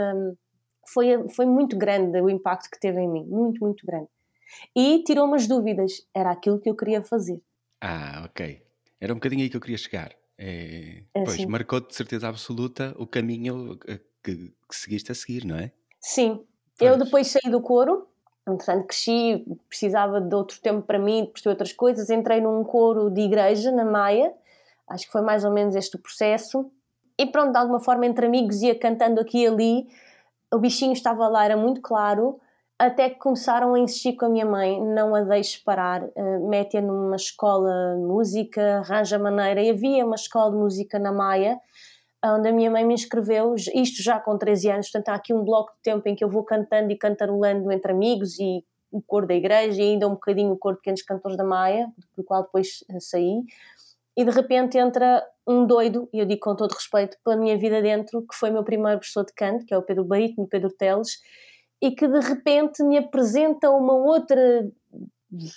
Foi, 0.93 1.29
foi 1.31 1.47
muito 1.47 1.77
grande 1.77 2.21
o 2.21 2.29
impacto 2.29 2.71
que 2.71 2.79
teve 2.79 3.01
em 3.01 3.11
mim, 3.11 3.25
muito, 3.27 3.61
muito 3.61 3.85
grande. 3.87 4.09
E 4.77 5.03
tirou-me 5.03 5.35
as 5.35 5.47
dúvidas, 5.47 6.07
era 6.15 6.31
aquilo 6.31 6.61
que 6.61 6.69
eu 6.69 6.77
queria 6.77 7.03
fazer. 7.03 7.41
Ah, 7.81 8.23
ok. 8.27 8.63
Era 9.01 9.13
um 9.13 9.17
bocadinho 9.17 9.43
aí 9.43 9.51
que 9.51 9.57
eu 9.57 9.61
queria 9.61 9.79
chegar. 9.79 10.13
É, 10.39 11.03
é 11.15 11.25
pois, 11.25 11.35
assim. 11.35 11.47
marcou 11.47 11.81
de 11.81 11.95
certeza 11.95 12.29
absoluta 12.29 12.95
o 12.99 13.07
caminho 13.07 13.77
que, 13.77 13.97
que, 14.35 14.55
seguiste 14.71 15.13
a 15.13 15.15
seguir, 15.15 15.45
não 15.45 15.57
é? 15.57 15.73
Sim. 16.05 16.45
Pois. 16.79 16.91
Eu 16.91 16.99
depois 16.99 17.29
saí 17.29 17.51
do 17.51 17.63
coro, 17.63 18.07
entretanto 18.47 18.89
cresci, 18.89 19.43
precisava 19.69 20.21
de 20.21 20.35
outro 20.35 20.61
tempo 20.61 20.83
para 20.83 20.99
mim, 20.99 21.25
de 21.25 21.31
perceber 21.31 21.51
outras 21.51 21.73
coisas, 21.73 22.11
entrei 22.11 22.43
num 22.43 22.63
coro 22.63 23.11
de 23.11 23.23
igreja 23.23 23.73
na 23.73 23.87
Maia, 23.87 24.31
acho 24.87 25.07
que 25.07 25.13
foi 25.13 25.23
mais 25.23 25.47
ou 25.47 25.51
menos 25.51 25.75
este 25.75 25.97
o 25.97 25.99
processo, 25.99 26.71
e 27.19 27.25
pronto, 27.25 27.53
de 27.53 27.59
alguma 27.59 27.81
forma 27.81 28.05
entre 28.05 28.27
amigos 28.27 28.61
ia 28.61 28.79
cantando 28.79 29.19
aqui 29.19 29.45
e 29.45 29.47
ali, 29.47 29.89
o 30.53 30.59
bichinho 30.59 30.93
estava 30.93 31.27
lá, 31.27 31.43
era 31.43 31.57
muito 31.57 31.81
claro, 31.81 32.39
até 32.79 33.09
que 33.09 33.19
começaram 33.19 33.73
a 33.73 33.79
insistir 33.79 34.15
com 34.15 34.27
a 34.27 34.29
minha 34.29 34.45
mãe, 34.45 34.79
não 34.85 35.15
a 35.15 35.23
deixe 35.23 35.63
parar, 35.65 36.03
uh, 36.03 36.49
mete-a 36.51 36.83
numa 36.83 37.17
escola 37.17 37.95
de 37.97 38.03
música, 38.03 38.79
arranja 38.81 39.19
maneira, 39.19 39.63
e 39.63 39.71
havia 39.71 40.05
uma 40.05 40.17
escola 40.17 40.51
de 40.51 40.59
música 40.59 40.99
na 40.99 41.13
Maia, 41.13 41.59
onde 42.33 42.49
a 42.49 42.53
minha 42.53 42.71
mãe 42.71 42.85
me 42.85 42.95
inscreveu, 42.95 43.55
isto 43.55 44.03
já 44.03 44.19
com 44.19 44.39
13 44.39 44.71
anos, 44.71 44.91
portanto 44.91 45.09
há 45.11 45.15
aqui 45.15 45.35
um 45.35 45.45
bloco 45.45 45.73
de 45.75 45.83
tempo 45.83 46.09
em 46.09 46.15
que 46.15 46.25
eu 46.25 46.29
vou 46.29 46.43
cantando 46.43 46.91
e 46.91 46.97
cantarolando 46.97 47.71
entre 47.71 47.93
amigos 47.93 48.39
e 48.39 48.65
o 48.91 49.03
coro 49.03 49.27
da 49.27 49.35
igreja 49.35 49.83
e 49.83 49.93
ainda 49.93 50.07
um 50.07 50.13
bocadinho 50.13 50.53
o 50.53 50.57
coro 50.57 50.77
de 50.77 50.81
pequenos 50.81 51.03
cantores 51.03 51.37
da 51.37 51.45
Maia, 51.45 51.93
do 52.17 52.23
qual 52.23 52.45
depois 52.45 52.85
eh, 52.89 53.01
saí, 53.01 53.43
e 54.17 54.25
de 54.25 54.31
repente 54.31 54.79
entra 54.79 55.27
um 55.47 55.67
doido, 55.67 56.09
e 56.13 56.21
eu 56.21 56.27
digo 56.27 56.41
com 56.41 56.55
todo 56.55 56.73
respeito 56.73 57.17
pela 57.25 57.37
minha 57.37 57.59
vida 57.59 57.83
dentro, 57.83 58.23
que 58.23 58.35
foi 58.35 58.51
meu 58.51 58.63
primeiro 58.63 59.01
professor 59.01 59.25
de 59.25 59.33
canto, 59.35 59.67
que 59.67 59.75
é 59.75 59.79
o 59.79 59.83
Pedro 59.83 60.05
Barítono, 60.05 60.47
Pedro 60.47 60.71
Teles, 60.71 61.21
e 61.83 61.91
que 61.91 62.07
de 62.07 62.21
repente 62.21 62.83
me 62.85 62.97
apresenta 62.97 63.69
uma 63.71 63.93
outra 63.93 64.71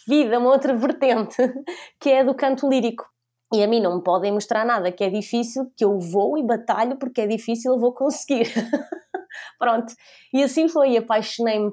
vida, 0.08 0.40
uma 0.40 0.50
outra 0.50 0.76
vertente, 0.76 1.38
que 2.02 2.10
é 2.10 2.22
a 2.22 2.24
do 2.24 2.34
canto 2.34 2.68
lírico. 2.68 3.06
E 3.54 3.64
a 3.64 3.68
mim 3.68 3.80
não 3.80 3.98
me 3.98 4.04
podem 4.04 4.32
mostrar 4.32 4.66
nada 4.66 4.92
que 4.92 5.04
é 5.04 5.10
difícil, 5.10 5.72
que 5.76 5.84
eu 5.84 5.98
vou 6.00 6.38
e 6.38 6.44
batalho 6.44 6.98
porque 6.98 7.22
é 7.22 7.28
difícil, 7.28 7.74
eu 7.74 7.80
vou 7.80 7.94
conseguir. 7.94 8.46
Pronto. 9.58 9.94
E 10.34 10.44
assim 10.44 10.68
foi, 10.68 10.98
apaixonei-me 10.98 11.72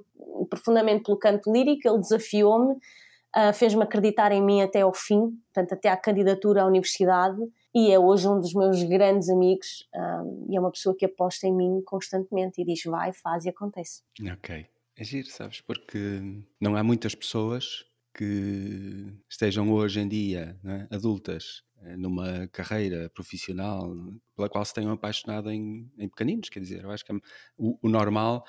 profundamente 0.49 1.03
pelo 1.03 1.19
canto 1.19 1.53
lírico, 1.53 1.89
ele 1.89 1.99
desafiou-me, 1.99 2.75
uh, 2.75 3.53
fez-me 3.53 3.83
acreditar 3.83 4.31
em 4.31 4.43
mim 4.43 4.63
até 4.63 4.83
ao 4.83 4.95
fim, 4.95 5.31
portanto, 5.53 5.73
até 5.73 5.89
à 5.89 5.97
candidatura 5.97 6.63
à 6.63 6.67
universidade 6.67 7.39
e 7.75 7.91
é 7.91 7.99
hoje 7.99 8.29
um 8.29 8.39
dos 8.39 8.55
meus 8.55 8.83
grandes 8.85 9.29
amigos 9.29 9.89
um, 9.95 10.47
e 10.49 10.57
é 10.57 10.61
uma 10.61 10.71
pessoa 10.71 10.95
que 10.97 11.05
aposta 11.05 11.47
em 11.47 11.53
mim 11.53 11.83
constantemente 11.85 12.63
e 12.63 12.65
diz 12.65 12.85
vai, 12.85 13.13
faz 13.13 13.45
e 13.45 13.49
acontece. 13.49 14.03
Ok, 14.33 14.67
é 14.97 15.05
giro, 15.05 15.29
sabes, 15.29 15.61
porque 15.61 16.23
não 16.61 16.77
há 16.77 16.85
muitas 16.85 17.15
pessoas 17.17 17.85
que 18.15 19.13
estejam 19.29 19.71
hoje 19.73 20.01
em 20.01 20.09
dia 20.09 20.59
né, 20.63 20.87
adultas 20.91 21.63
eh, 21.83 21.97
numa 21.97 22.49
carreira 22.53 23.11
profissional 23.11 23.93
pela 24.37 24.49
qual 24.49 24.65
se 24.65 24.73
tenham 24.73 24.93
apaixonado 24.93 25.51
em, 25.51 25.91
em 25.99 26.09
pequeninos, 26.09 26.49
quer 26.49 26.61
dizer, 26.61 26.85
eu 26.85 26.91
acho 26.91 27.05
que 27.05 27.13
é, 27.13 27.17
o, 27.59 27.77
o 27.83 27.89
normal 27.89 28.45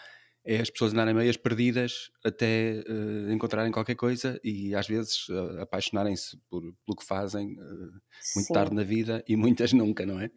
é 0.46 0.62
as 0.62 0.70
pessoas 0.70 0.94
andarem 0.94 1.14
meias 1.16 1.36
perdidas 1.36 2.12
até 2.24 2.84
uh, 2.88 3.32
encontrarem 3.32 3.72
qualquer 3.72 3.96
coisa 3.96 4.40
e 4.44 4.76
às 4.76 4.88
vezes 4.88 5.28
uh, 5.30 5.62
apaixonarem-se 5.62 6.38
por, 6.48 6.62
pelo 6.62 6.96
que 6.96 7.04
fazem 7.04 7.54
uh, 7.54 7.92
muito 8.36 8.48
Sim. 8.48 8.54
tarde 8.54 8.76
na 8.76 8.84
vida 8.84 9.24
e 9.28 9.36
muitas 9.36 9.74
nunca, 9.74 10.06
não 10.06 10.20
é? 10.20 10.30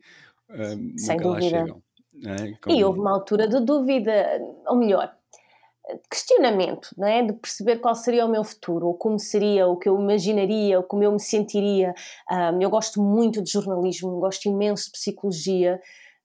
Sem 0.96 1.18
dúvida. 1.18 1.76
É? 2.24 2.52
Como... 2.62 2.74
E 2.74 2.82
houve 2.82 2.98
uma 2.98 3.12
altura 3.12 3.46
de 3.46 3.60
dúvida, 3.60 4.40
ou 4.66 4.76
melhor, 4.76 5.14
questionamento, 6.10 6.88
não 6.96 7.06
é? 7.06 7.22
de 7.22 7.32
perceber 7.32 7.78
qual 7.78 7.94
seria 7.94 8.26
o 8.26 8.28
meu 8.28 8.44
futuro, 8.44 8.86
ou 8.86 8.94
como 8.94 9.18
seria, 9.18 9.66
o 9.66 9.76
que 9.76 9.88
eu 9.88 9.98
imaginaria, 9.98 10.78
ou 10.78 10.84
como 10.84 11.02
eu 11.02 11.12
me 11.12 11.20
sentiria. 11.20 11.94
Um, 12.30 12.60
eu 12.60 12.70
gosto 12.70 13.02
muito 13.02 13.42
de 13.42 13.50
jornalismo, 13.50 14.20
gosto 14.20 14.46
imenso 14.46 14.86
de 14.86 14.92
psicologia, 14.92 15.80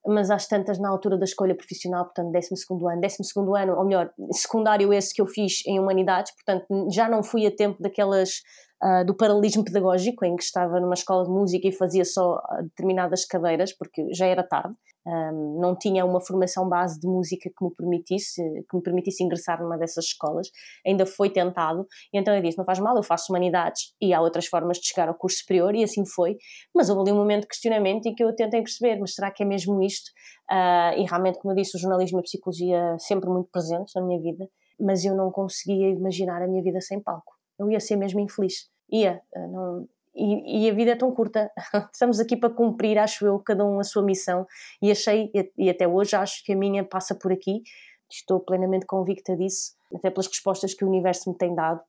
mas 0.05 0.29
às 0.29 0.47
tantas 0.47 0.79
na 0.79 0.89
altura 0.89 1.17
da 1.17 1.23
escolha 1.23 1.55
profissional, 1.55 2.05
portanto, 2.05 2.31
12 2.31 2.47
ano, 2.91 3.01
12 3.01 3.63
ano, 3.63 3.77
ou 3.77 3.85
melhor, 3.85 4.11
secundário 4.31 4.93
esse 4.93 5.13
que 5.13 5.21
eu 5.21 5.27
fiz 5.27 5.65
em 5.65 5.79
Humanidades, 5.79 6.33
portanto, 6.33 6.65
já 6.91 7.07
não 7.07 7.23
fui 7.23 7.45
a 7.47 7.55
tempo 7.55 7.81
daquelas 7.81 8.41
uh, 8.83 9.05
do 9.05 9.15
paralelismo 9.15 9.63
pedagógico, 9.63 10.25
em 10.25 10.35
que 10.35 10.43
estava 10.43 10.79
numa 10.79 10.93
escola 10.93 11.23
de 11.23 11.29
música 11.29 11.67
e 11.67 11.71
fazia 11.71 12.03
só 12.03 12.41
ah, 12.43 12.61
determinadas 12.63 13.23
cadeiras, 13.25 13.71
porque 13.71 14.13
já 14.13 14.25
era 14.25 14.43
tarde, 14.43 14.75
um, 15.05 15.59
não 15.59 15.75
tinha 15.75 16.05
uma 16.05 16.21
formação 16.21 16.67
base 16.67 16.99
de 16.99 17.07
música 17.07 17.49
que 17.49 17.65
me 17.65 17.73
permitisse 17.75 18.41
que 18.69 18.75
me 18.75 18.81
permitisse 18.81 19.23
ingressar 19.23 19.61
numa 19.61 19.77
dessas 19.77 20.05
escolas. 20.05 20.49
Ainda 20.85 21.05
foi 21.05 21.29
tentado. 21.29 21.85
E 22.13 22.17
então 22.17 22.33
eu 22.33 22.41
disse 22.41 22.57
não 22.57 22.65
faz 22.65 22.79
mal 22.79 22.95
eu 22.95 23.03
faço 23.03 23.31
humanidades. 23.31 23.93
E 24.01 24.13
há 24.13 24.21
outras 24.21 24.47
formas 24.47 24.77
de 24.77 24.87
chegar 24.87 25.07
ao 25.07 25.15
curso 25.15 25.39
superior 25.39 25.75
e 25.75 25.83
assim 25.83 26.05
foi. 26.05 26.37
Mas 26.73 26.89
houve 26.89 27.01
ali 27.01 27.11
um 27.11 27.19
momento 27.19 27.41
de 27.41 27.47
questionamento 27.49 28.05
em 28.05 28.15
que 28.15 28.23
eu 28.23 28.33
tentei 28.35 28.61
perceber 28.61 28.97
mas 28.99 29.13
será 29.13 29.31
que 29.31 29.43
é 29.43 29.45
mesmo 29.45 29.81
isto? 29.81 30.09
Uh, 30.51 30.99
e 30.99 31.05
realmente 31.05 31.39
como 31.39 31.53
eu 31.53 31.55
disse 31.55 31.75
o 31.77 31.79
jornalismo 31.79 32.19
e 32.19 32.21
a 32.21 32.23
psicologia 32.23 32.95
sempre 32.99 33.29
muito 33.29 33.49
presentes 33.51 33.93
na 33.95 34.01
minha 34.01 34.21
vida 34.21 34.47
mas 34.79 35.05
eu 35.05 35.15
não 35.15 35.31
conseguia 35.31 35.89
imaginar 35.89 36.41
a 36.41 36.47
minha 36.47 36.61
vida 36.61 36.81
sem 36.81 36.99
palco. 36.99 37.33
Eu 37.57 37.69
ia 37.69 37.79
ser 37.79 37.95
mesmo 37.95 38.19
infeliz. 38.19 38.69
Ia 38.91 39.21
uh, 39.35 39.51
não 39.51 39.87
e, 40.15 40.65
e, 40.65 40.69
a 40.69 40.73
vida 40.73 40.91
é 40.91 40.95
tão 40.95 41.11
curta. 41.11 41.51
Estamos 41.91 42.19
aqui 42.19 42.37
para 42.37 42.49
cumprir, 42.49 42.97
acho 42.97 43.25
eu, 43.25 43.39
cada 43.39 43.65
um 43.65 43.79
a 43.79 43.83
sua 43.83 44.03
missão. 44.03 44.45
E 44.81 44.91
achei, 44.91 45.31
e 45.57 45.69
até 45.69 45.87
hoje 45.87 46.15
acho 46.15 46.43
que 46.45 46.53
a 46.53 46.55
minha 46.55 46.83
passa 46.83 47.15
por 47.15 47.31
aqui. 47.31 47.63
Estou 48.11 48.39
plenamente 48.39 48.85
convicta 48.85 49.35
disso, 49.35 49.71
até 49.95 50.11
pelas 50.11 50.27
respostas 50.27 50.73
que 50.73 50.85
o 50.85 50.87
universo 50.87 51.29
me 51.31 51.37
tem 51.37 51.55
dado. 51.55 51.81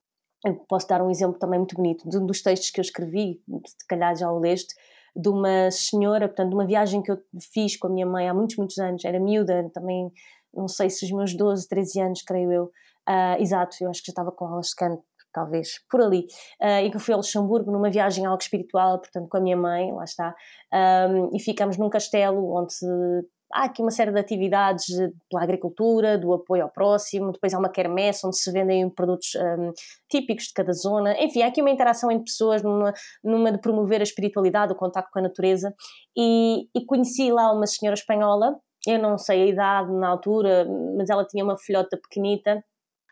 Eu 0.44 0.54
posso 0.68 0.88
dar 0.88 1.02
um 1.02 1.10
exemplo 1.10 1.38
também 1.38 1.58
muito 1.58 1.74
bonito 1.74 2.08
de 2.08 2.16
um 2.18 2.26
dos 2.26 2.42
textos 2.42 2.70
que 2.70 2.80
eu 2.80 2.82
escrevi, 2.82 3.40
se 3.66 3.86
calhar 3.86 4.16
já 4.16 4.30
o 4.30 4.38
leste, 4.38 4.74
de 5.16 5.28
uma 5.28 5.70
senhora, 5.70 6.26
portanto, 6.26 6.48
de 6.50 6.54
uma 6.54 6.66
viagem 6.66 7.02
que 7.02 7.10
eu 7.10 7.18
fiz 7.52 7.76
com 7.76 7.86
a 7.86 7.90
minha 7.90 8.06
mãe 8.06 8.28
há 8.28 8.34
muitos, 8.34 8.56
muitos 8.56 8.78
anos. 8.78 9.04
Era 9.04 9.20
miúda, 9.20 9.70
também, 9.72 10.10
não 10.52 10.66
sei 10.66 10.88
se 10.88 11.04
os 11.04 11.12
meus 11.12 11.34
12, 11.34 11.68
13 11.68 12.00
anos, 12.00 12.22
creio 12.22 12.52
eu. 12.52 12.64
Uh, 13.08 13.40
exato, 13.40 13.76
eu 13.82 13.90
acho 13.90 14.00
que 14.00 14.06
já 14.06 14.12
estava 14.12 14.32
com 14.32 14.46
aulas 14.46 14.68
de 14.68 14.76
canto 14.76 15.02
talvez 15.34 15.80
por 15.90 16.00
ali, 16.00 16.26
uh, 16.62 16.84
e 16.84 16.90
que 16.90 16.98
fui 16.98 17.12
a 17.12 17.16
Luxemburgo 17.16 17.70
numa 17.70 17.90
viagem 17.90 18.24
algo 18.24 18.40
espiritual, 18.40 18.98
portanto 19.00 19.28
com 19.28 19.36
a 19.36 19.40
minha 19.40 19.56
mãe, 19.56 19.92
lá 19.92 20.04
está, 20.04 20.34
um, 20.72 21.36
e 21.36 21.40
ficamos 21.40 21.76
num 21.76 21.90
castelo 21.90 22.56
onde 22.56 22.74
há 23.52 23.64
aqui 23.64 23.82
uma 23.82 23.90
série 23.90 24.10
de 24.10 24.18
atividades 24.18 24.86
pela 25.30 25.42
agricultura, 25.42 26.18
do 26.18 26.32
apoio 26.32 26.64
ao 26.64 26.70
próximo, 26.70 27.32
depois 27.32 27.54
há 27.54 27.58
uma 27.58 27.68
quermesse 27.68 28.26
onde 28.26 28.36
se 28.36 28.50
vendem 28.50 28.90
produtos 28.90 29.34
um, 29.36 29.72
típicos 30.10 30.46
de 30.46 30.52
cada 30.54 30.72
zona, 30.72 31.14
enfim, 31.22 31.42
há 31.42 31.48
aqui 31.48 31.60
uma 31.60 31.70
interação 31.70 32.10
entre 32.10 32.24
pessoas 32.24 32.62
numa, 32.62 32.92
numa 33.22 33.52
de 33.52 33.58
promover 33.58 34.00
a 34.00 34.04
espiritualidade, 34.04 34.72
o 34.72 34.76
contacto 34.76 35.10
com 35.12 35.18
a 35.20 35.22
natureza, 35.22 35.74
e, 36.16 36.68
e 36.74 36.84
conheci 36.84 37.30
lá 37.30 37.52
uma 37.52 37.66
senhora 37.66 37.94
espanhola, 37.94 38.56
eu 38.86 38.98
não 38.98 39.16
sei 39.16 39.42
a 39.42 39.46
idade 39.46 39.92
na 39.92 40.08
altura, 40.08 40.66
mas 40.96 41.08
ela 41.08 41.24
tinha 41.24 41.44
uma 41.44 41.56
filhota 41.56 41.96
pequenita, 41.96 42.62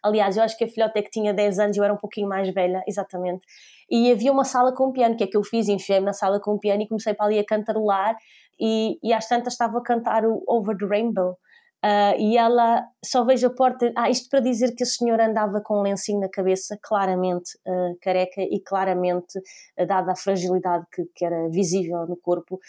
Aliás, 0.02 0.36
eu 0.36 0.42
acho 0.42 0.56
que 0.56 0.64
a 0.64 0.68
filhota 0.68 0.98
é 0.98 1.02
que 1.02 1.10
tinha 1.10 1.32
10 1.32 1.58
anos, 1.58 1.76
eu 1.76 1.84
era 1.84 1.92
um 1.92 1.98
pouquinho 1.98 2.28
mais 2.28 2.52
velha, 2.52 2.82
exatamente. 2.86 3.42
E 3.90 4.10
havia 4.10 4.32
uma 4.32 4.44
sala 4.44 4.74
com 4.74 4.92
piano, 4.92 5.16
que 5.16 5.24
é 5.24 5.26
que 5.26 5.36
eu 5.36 5.44
fiz, 5.44 5.68
enfiei-me 5.68 6.06
na 6.06 6.12
sala 6.12 6.40
com 6.40 6.58
piano 6.58 6.82
e 6.82 6.88
comecei 6.88 7.14
para 7.14 7.26
ali 7.26 7.38
a 7.38 7.44
cantarolar. 7.44 8.16
E, 8.60 8.98
e 9.02 9.12
às 9.12 9.28
tantas 9.28 9.54
estava 9.54 9.78
a 9.78 9.82
cantar 9.82 10.24
o 10.24 10.42
Over 10.46 10.76
the 10.76 10.86
Rainbow. 10.86 11.36
Uh, 11.84 12.14
e 12.16 12.38
ela 12.38 12.86
só 13.04 13.24
vejo 13.24 13.48
a 13.48 13.50
porta. 13.50 13.92
Ah, 13.96 14.08
isto 14.08 14.28
para 14.30 14.38
dizer 14.38 14.72
que 14.76 14.84
a 14.84 14.86
senhora 14.86 15.26
andava 15.26 15.60
com 15.60 15.80
um 15.80 15.82
lencinho 15.82 16.20
na 16.20 16.28
cabeça, 16.28 16.78
claramente 16.80 17.58
uh, 17.66 17.98
careca 18.00 18.40
e 18.40 18.60
claramente, 18.60 19.36
uh, 19.76 19.84
dada 19.84 20.12
a 20.12 20.16
fragilidade 20.16 20.86
que, 20.92 21.04
que, 21.12 21.24
era 21.24 21.48
visível 21.48 22.06
no 22.06 22.16
corpo, 22.16 22.60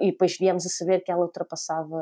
e 0.00 0.10
depois 0.10 0.36
viemos 0.38 0.66
a 0.66 0.68
saber 0.68 1.00
que 1.00 1.10
ela 1.10 1.22
ultrapassava 1.22 1.96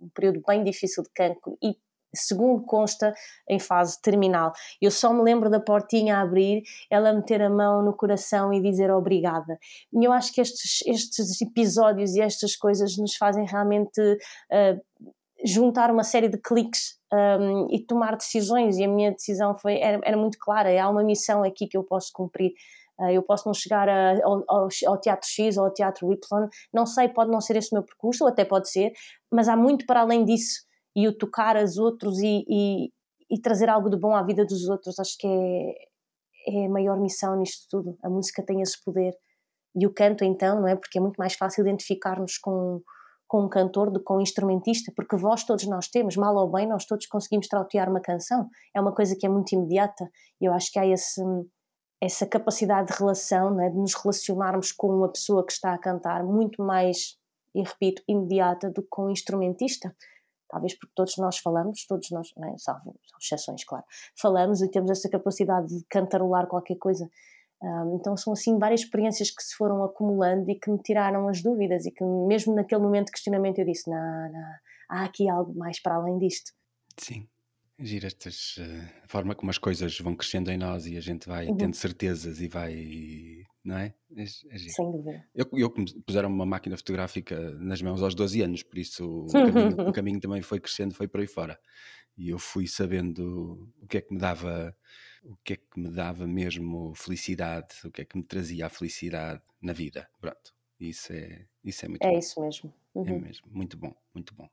um 0.00 0.08
período 0.12 0.42
bem 0.46 0.64
difícil 0.64 1.04
de 1.04 1.10
cancro 1.14 1.56
e 1.62 1.76
segundo 2.14 2.62
consta, 2.64 3.14
em 3.48 3.58
fase 3.58 4.00
terminal. 4.00 4.52
Eu 4.80 4.90
só 4.90 5.12
me 5.12 5.22
lembro 5.22 5.50
da 5.50 5.60
portinha 5.60 6.16
a 6.16 6.20
abrir, 6.20 6.62
ela 6.90 7.12
meter 7.12 7.42
a 7.42 7.50
mão 7.50 7.82
no 7.82 7.94
coração 7.94 8.52
e 8.52 8.60
dizer 8.60 8.90
obrigada. 8.90 9.58
E 9.92 10.04
eu 10.04 10.12
acho 10.12 10.32
que 10.32 10.40
estes, 10.40 10.80
estes 10.86 11.40
episódios 11.40 12.14
e 12.14 12.20
estas 12.20 12.56
coisas 12.56 12.96
nos 12.96 13.16
fazem 13.16 13.46
realmente 13.46 14.00
uh, 14.00 15.10
juntar 15.44 15.90
uma 15.90 16.04
série 16.04 16.28
de 16.28 16.38
cliques 16.38 16.98
um, 17.12 17.68
e 17.70 17.84
tomar 17.84 18.16
decisões. 18.16 18.78
E 18.78 18.84
a 18.84 18.88
minha 18.88 19.12
decisão 19.12 19.54
foi, 19.54 19.78
era, 19.78 20.00
era, 20.04 20.16
muito 20.16 20.38
clara: 20.38 20.70
há 20.82 20.88
uma 20.88 21.02
missão 21.02 21.42
aqui 21.42 21.66
que 21.66 21.76
eu 21.76 21.84
posso 21.84 22.10
cumprir. 22.12 22.52
Uh, 22.98 23.10
eu 23.10 23.22
posso 23.22 23.46
não 23.46 23.54
chegar 23.54 23.88
a, 23.88 24.18
ao, 24.22 24.44
ao, 24.86 25.00
teatro 25.00 25.28
X 25.28 25.56
ou 25.56 25.64
ao 25.64 25.72
teatro 25.72 26.12
Y, 26.12 26.48
não 26.72 26.86
sei, 26.86 27.08
pode 27.08 27.30
não 27.30 27.40
ser 27.40 27.56
esse 27.56 27.72
o 27.72 27.74
meu 27.74 27.82
percurso, 27.82 28.24
ou 28.24 28.30
até 28.30 28.44
pode 28.44 28.70
ser, 28.70 28.92
mas 29.30 29.48
há 29.48 29.56
muito 29.56 29.86
para 29.86 30.00
além 30.00 30.24
disso. 30.24 30.60
E 30.94 31.08
o 31.08 31.16
tocar 31.16 31.56
as 31.56 31.76
outros 31.76 32.18
e, 32.18 32.44
e, 32.48 32.90
e 33.30 33.40
trazer 33.40 33.68
algo 33.68 33.88
de 33.88 33.96
bom 33.96 34.14
à 34.14 34.22
vida 34.22 34.44
dos 34.44 34.68
outros, 34.68 34.98
acho 34.98 35.16
que 35.18 35.26
é, 35.26 35.74
é 36.48 36.66
a 36.66 36.68
maior 36.68 37.00
missão 37.00 37.36
nisto 37.38 37.66
tudo. 37.70 37.96
A 38.02 38.10
música 38.10 38.42
tem 38.44 38.60
esse 38.60 38.82
poder. 38.84 39.14
E 39.74 39.86
o 39.86 39.92
canto, 39.92 40.24
então, 40.24 40.60
não 40.60 40.68
é? 40.68 40.76
Porque 40.76 40.98
é 40.98 41.00
muito 41.00 41.16
mais 41.16 41.34
fácil 41.34 41.62
identificar-nos 41.62 42.36
com 42.38 42.82
com 43.32 43.46
um 43.46 43.48
cantor 43.48 43.90
do 43.90 43.98
que 43.98 44.04
com 44.04 44.18
um 44.18 44.20
instrumentista, 44.20 44.92
porque 44.94 45.16
voz 45.16 45.42
todos 45.42 45.66
nós 45.66 45.88
temos, 45.88 46.18
mal 46.18 46.36
ou 46.36 46.52
bem, 46.52 46.68
nós 46.68 46.84
todos 46.84 47.06
conseguimos 47.06 47.48
trautear 47.48 47.88
uma 47.88 47.98
canção. 47.98 48.46
É 48.76 48.80
uma 48.80 48.94
coisa 48.94 49.16
que 49.18 49.24
é 49.24 49.28
muito 49.30 49.54
imediata 49.54 50.06
e 50.38 50.44
eu 50.44 50.52
acho 50.52 50.70
que 50.70 50.78
há 50.78 50.86
esse, 50.86 51.22
essa 51.98 52.26
capacidade 52.26 52.88
de 52.88 52.98
relação, 52.98 53.54
né, 53.54 53.70
de 53.70 53.76
nos 53.78 53.94
relacionarmos 53.94 54.70
com 54.70 54.88
uma 54.88 55.10
pessoa 55.10 55.46
que 55.46 55.52
está 55.52 55.72
a 55.72 55.78
cantar 55.78 56.22
muito 56.22 56.62
mais, 56.62 57.16
e 57.54 57.62
repito, 57.62 58.02
imediata 58.06 58.68
do 58.68 58.82
que 58.82 58.88
com 58.90 59.06
um 59.06 59.10
instrumentista. 59.10 59.96
Talvez 60.52 60.74
porque 60.78 60.92
todos 60.94 61.16
nós 61.16 61.38
falamos, 61.38 61.86
todos 61.86 62.10
nós, 62.10 62.28
é? 62.36 62.58
salvo, 62.58 62.84
salvo 62.84 62.94
exceções, 63.18 63.64
claro, 63.64 63.84
falamos 64.20 64.60
e 64.60 64.70
temos 64.70 64.90
essa 64.90 65.08
capacidade 65.08 65.68
de 65.68 65.82
cantarolar 65.88 66.46
qualquer 66.46 66.76
coisa. 66.76 67.08
Um, 67.62 67.96
então 67.96 68.14
são 68.18 68.34
assim 68.34 68.58
várias 68.58 68.82
experiências 68.82 69.30
que 69.30 69.42
se 69.42 69.56
foram 69.56 69.82
acumulando 69.82 70.50
e 70.50 70.58
que 70.58 70.70
me 70.70 70.78
tiraram 70.78 71.26
as 71.26 71.42
dúvidas 71.42 71.86
e 71.86 71.90
que 71.90 72.04
mesmo 72.04 72.54
naquele 72.54 72.82
momento 72.82 73.06
de 73.06 73.12
questionamento 73.12 73.60
eu 73.60 73.64
disse, 73.64 73.88
não, 73.88 73.96
não, 73.96 74.42
há 74.90 75.04
aqui 75.04 75.26
algo 75.26 75.56
mais 75.56 75.80
para 75.80 75.94
além 75.94 76.18
disto. 76.18 76.52
Sim, 76.98 77.26
gira 77.78 78.08
estas, 78.08 78.58
uh, 78.58 79.04
a 79.04 79.08
forma 79.08 79.34
como 79.34 79.50
as 79.50 79.56
coisas 79.56 79.98
vão 80.00 80.14
crescendo 80.14 80.50
em 80.50 80.58
nós 80.58 80.86
e 80.86 80.98
a 80.98 81.00
gente 81.00 81.26
vai 81.26 81.46
uhum. 81.46 81.56
tendo 81.56 81.76
certezas 81.76 82.42
e 82.42 82.48
vai, 82.48 82.74
não 83.64 83.76
é? 83.76 83.94
é, 84.16 84.22
é 84.22 84.58
Sem 84.58 84.90
dúvida. 84.90 85.24
Eu, 85.34 85.48
eu 85.52 85.70
puseram 86.04 86.28
uma 86.28 86.46
máquina 86.46 86.76
fotográfica 86.76 87.38
nas 87.58 87.80
mãos 87.82 88.02
aos 88.02 88.14
12 88.14 88.42
anos, 88.42 88.62
por 88.62 88.78
isso 88.78 89.26
o 89.26 89.32
caminho, 89.32 89.88
o 89.88 89.92
caminho 89.92 90.20
também 90.20 90.42
foi 90.42 90.60
crescendo, 90.60 90.94
foi 90.94 91.08
por 91.08 91.20
aí 91.20 91.26
fora. 91.26 91.58
E 92.16 92.28
eu 92.28 92.38
fui 92.38 92.66
sabendo 92.66 93.72
o 93.80 93.86
que 93.86 93.98
é 93.98 94.00
que 94.00 94.12
me 94.12 94.18
dava 94.18 94.76
o 95.24 95.36
que 95.44 95.52
é 95.54 95.56
que 95.56 95.78
me 95.78 95.88
dava 95.88 96.26
mesmo 96.26 96.92
felicidade, 96.94 97.74
o 97.84 97.90
que 97.90 98.02
é 98.02 98.04
que 98.04 98.16
me 98.16 98.24
trazia 98.24 98.66
a 98.66 98.68
felicidade 98.68 99.40
na 99.60 99.72
vida. 99.72 100.08
Pronto, 100.20 100.54
isso 100.80 101.12
é, 101.12 101.46
isso 101.64 101.84
é 101.84 101.88
muito 101.88 102.04
é 102.04 102.08
bom. 102.08 102.14
É 102.14 102.18
isso 102.18 102.40
mesmo. 102.40 102.74
É 102.94 102.98
uhum. 102.98 103.06
É 103.06 103.18
mesmo, 103.18 103.46
muito 103.50 103.76
bom, 103.76 103.94
muito 104.14 104.34
bom. 104.34 104.48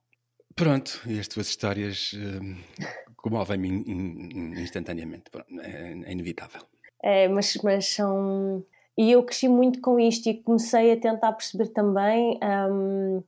Pronto, 0.55 1.01
e 1.07 1.19
as 1.19 1.27
tuas 1.27 1.47
histórias 1.47 2.11
hum, 2.13 2.57
comovem-me 3.15 3.69
instantaneamente, 4.61 5.29
Pronto, 5.29 5.59
é, 5.61 5.93
é, 6.05 6.11
inevitável. 6.11 6.61
É, 7.01 7.27
mas, 7.27 7.55
mas 7.63 7.87
são. 7.87 8.65
E 8.97 9.11
eu 9.11 9.23
cresci 9.23 9.47
muito 9.47 9.79
com 9.81 9.99
isto 9.99 10.27
e 10.27 10.41
comecei 10.41 10.91
a 10.91 10.99
tentar 10.99 11.31
perceber 11.33 11.67
também. 11.69 12.39
Um, 12.43 13.23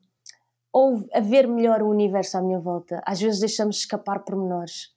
ou 0.74 1.06
a 1.14 1.20
ver 1.20 1.48
melhor 1.48 1.82
o 1.82 1.90
universo 1.90 2.38
à 2.38 2.42
minha 2.42 2.60
volta. 2.60 3.02
Às 3.06 3.22
vezes 3.22 3.40
deixamos 3.40 3.78
escapar 3.78 4.24
pormenores 4.24 4.94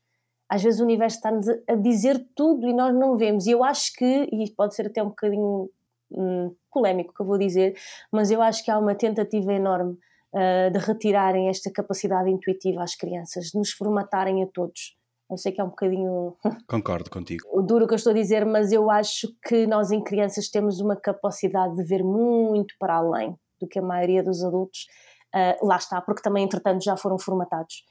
às 0.49 0.63
vezes 0.63 0.81
o 0.81 0.85
universo 0.85 1.17
está-nos 1.17 1.49
a 1.49 1.75
dizer 1.75 2.25
tudo 2.35 2.69
e 2.69 2.73
nós 2.73 2.95
não 2.95 3.17
vemos. 3.17 3.47
E 3.47 3.51
eu 3.51 3.65
acho 3.65 3.93
que, 3.95 4.29
e 4.31 4.51
pode 4.51 4.75
ser 4.75 4.87
até 4.87 5.03
um 5.03 5.09
bocadinho 5.09 5.71
hum, 6.13 6.55
polémico 6.71 7.15
que 7.15 7.21
eu 7.21 7.27
vou 7.27 7.39
dizer, 7.39 7.77
mas 8.13 8.31
eu 8.31 8.41
acho 8.43 8.65
que 8.65 8.71
há 8.71 8.79
uma 8.79 8.95
tentativa 8.95 9.53
enorme 9.53 9.99
uh, 10.33 10.71
de 10.71 10.79
retirarem 10.79 11.49
esta 11.49 11.71
capacidade 11.73 12.31
intuitiva 12.31 12.83
às 12.83 12.95
crianças, 12.95 13.47
de 13.47 13.59
nos 13.59 13.73
formatarem 13.73 14.43
a 14.43 14.47
todos. 14.47 14.97
Eu 15.35 15.39
sei 15.39 15.51
que 15.51 15.61
é 15.61 15.65
um 15.65 15.69
bocadinho. 15.69 16.37
Concordo 16.69 17.11
contigo. 17.11 17.45
o 17.53 17.61
duro 17.61 17.89
que 17.89 17.93
eu 17.93 17.97
estou 17.97 18.13
a 18.13 18.15
dizer, 18.15 18.47
mas 18.47 18.71
eu 18.71 18.89
acho 18.89 19.29
que 19.45 19.67
nós 19.67 19.91
em 19.91 20.03
crianças 20.03 20.49
temos 20.49 20.81
uma 20.81 20.95
capacidade 20.95 21.75
de 21.75 21.83
ver 21.83 22.05
muito 22.05 22.75
para 22.79 22.97
além 22.97 23.37
do 23.61 23.67
que 23.67 23.81
a 23.81 23.83
maioria 23.83 24.23
dos 24.23 24.45
adultos. 24.45 24.87
Uh, 25.35 25.67
lá 25.67 25.77
está, 25.77 26.01
porque 26.01 26.23
também, 26.23 26.45
entretanto, 26.45 26.85
já 26.85 26.97
foram 26.97 27.19
formatados. 27.19 27.83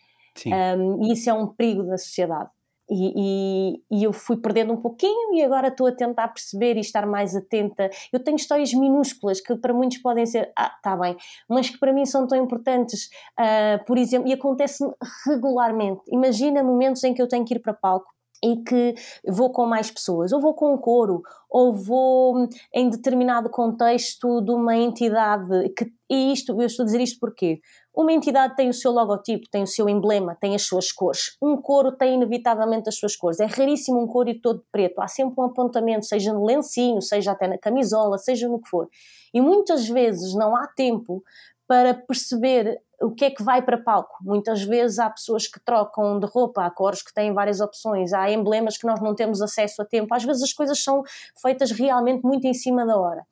Um, 0.47 1.03
e 1.03 1.13
isso 1.13 1.29
é 1.29 1.33
um 1.33 1.47
perigo 1.47 1.83
da 1.83 1.97
sociedade. 1.97 2.49
E, 2.89 3.13
e, 3.15 3.99
e, 3.99 4.03
eu 4.03 4.11
fui 4.11 4.37
perdendo 4.37 4.73
um 4.73 4.77
pouquinho 4.77 5.33
e 5.33 5.41
agora 5.41 5.69
estou 5.69 5.87
a 5.87 5.91
tentar 5.91 6.27
perceber 6.27 6.75
e 6.75 6.81
estar 6.81 7.05
mais 7.05 7.35
atenta. 7.35 7.89
Eu 8.11 8.21
tenho 8.21 8.35
histórias 8.35 8.73
minúsculas 8.73 9.39
que 9.39 9.55
para 9.55 9.73
muitos 9.73 9.99
podem 9.99 10.25
ser, 10.25 10.51
ah, 10.57 10.71
tá 10.83 10.95
bem, 10.97 11.15
mas 11.49 11.69
que 11.69 11.79
para 11.79 11.93
mim 11.93 12.05
são 12.05 12.27
tão 12.27 12.37
importantes, 12.37 13.09
uh, 13.39 13.83
por 13.85 13.97
exemplo, 13.97 14.27
e 14.27 14.33
acontece 14.33 14.83
regularmente. 15.25 16.01
Imagina 16.09 16.61
momentos 16.61 17.03
em 17.03 17.13
que 17.13 17.21
eu 17.21 17.27
tenho 17.27 17.45
que 17.45 17.55
ir 17.55 17.59
para 17.59 17.73
palco 17.73 18.13
e 18.43 18.57
que 18.57 18.93
vou 19.25 19.49
com 19.51 19.65
mais 19.65 19.89
pessoas, 19.89 20.33
ou 20.33 20.41
vou 20.41 20.53
com 20.53 20.73
um 20.73 20.77
coro, 20.77 21.21
ou 21.49 21.73
vou 21.73 22.49
em 22.73 22.89
determinado 22.89 23.49
contexto 23.49 24.41
de 24.41 24.51
uma 24.51 24.75
entidade 24.75 25.69
que 25.69 25.89
e 26.09 26.31
isto, 26.31 26.51
eu 26.61 26.67
estou 26.67 26.83
a 26.83 26.85
dizer 26.85 27.01
isto 27.01 27.19
porque 27.19 27.59
uma 27.95 28.11
entidade 28.11 28.55
tem 28.55 28.69
o 28.69 28.73
seu 28.73 28.91
logotipo, 28.91 29.47
tem 29.51 29.63
o 29.63 29.67
seu 29.67 29.87
emblema, 29.87 30.35
tem 30.39 30.55
as 30.55 30.63
suas 30.63 30.91
cores. 30.91 31.37
Um 31.41 31.55
coro 31.55 31.91
tem 31.91 32.15
inevitavelmente 32.15 32.89
as 32.89 32.95
suas 32.95 33.15
cores. 33.15 33.39
É 33.39 33.45
raríssimo 33.45 34.01
um 34.01 34.07
coro 34.07 34.29
ir 34.29 34.41
todo 34.41 34.65
preto. 34.71 34.99
Há 34.99 35.07
sempre 35.07 35.35
um 35.37 35.43
apontamento, 35.43 36.05
seja 36.05 36.33
no 36.33 36.43
lencinho, 36.43 37.01
seja 37.01 37.31
até 37.31 37.47
na 37.47 37.57
camisola, 37.57 38.17
seja 38.17 38.47
no 38.49 38.59
que 38.59 38.67
for. 38.67 38.89
E 39.31 39.39
muitas 39.39 39.87
vezes 39.87 40.33
não 40.33 40.55
há 40.55 40.67
tempo 40.67 41.23
para 41.67 41.93
perceber 41.93 42.81
o 43.01 43.11
que 43.11 43.25
é 43.25 43.29
que 43.29 43.43
vai 43.43 43.61
para 43.61 43.77
palco. 43.77 44.15
Muitas 44.21 44.63
vezes 44.63 44.97
há 44.97 45.09
pessoas 45.09 45.47
que 45.47 45.59
trocam 45.59 46.19
de 46.19 46.25
roupa, 46.25 46.65
há 46.65 46.71
cores 46.71 47.03
que 47.03 47.13
têm 47.13 47.33
várias 47.33 47.59
opções, 47.59 48.11
há 48.13 48.31
emblemas 48.31 48.77
que 48.77 48.87
nós 48.87 49.01
não 49.01 49.13
temos 49.13 49.41
acesso 49.41 49.81
a 49.81 49.85
tempo. 49.85 50.13
Às 50.13 50.23
vezes 50.23 50.41
as 50.41 50.53
coisas 50.53 50.81
são 50.83 51.03
feitas 51.39 51.71
realmente 51.71 52.23
muito 52.23 52.45
em 52.47 52.53
cima 52.53 52.85
da 52.85 52.97
hora. 52.97 53.23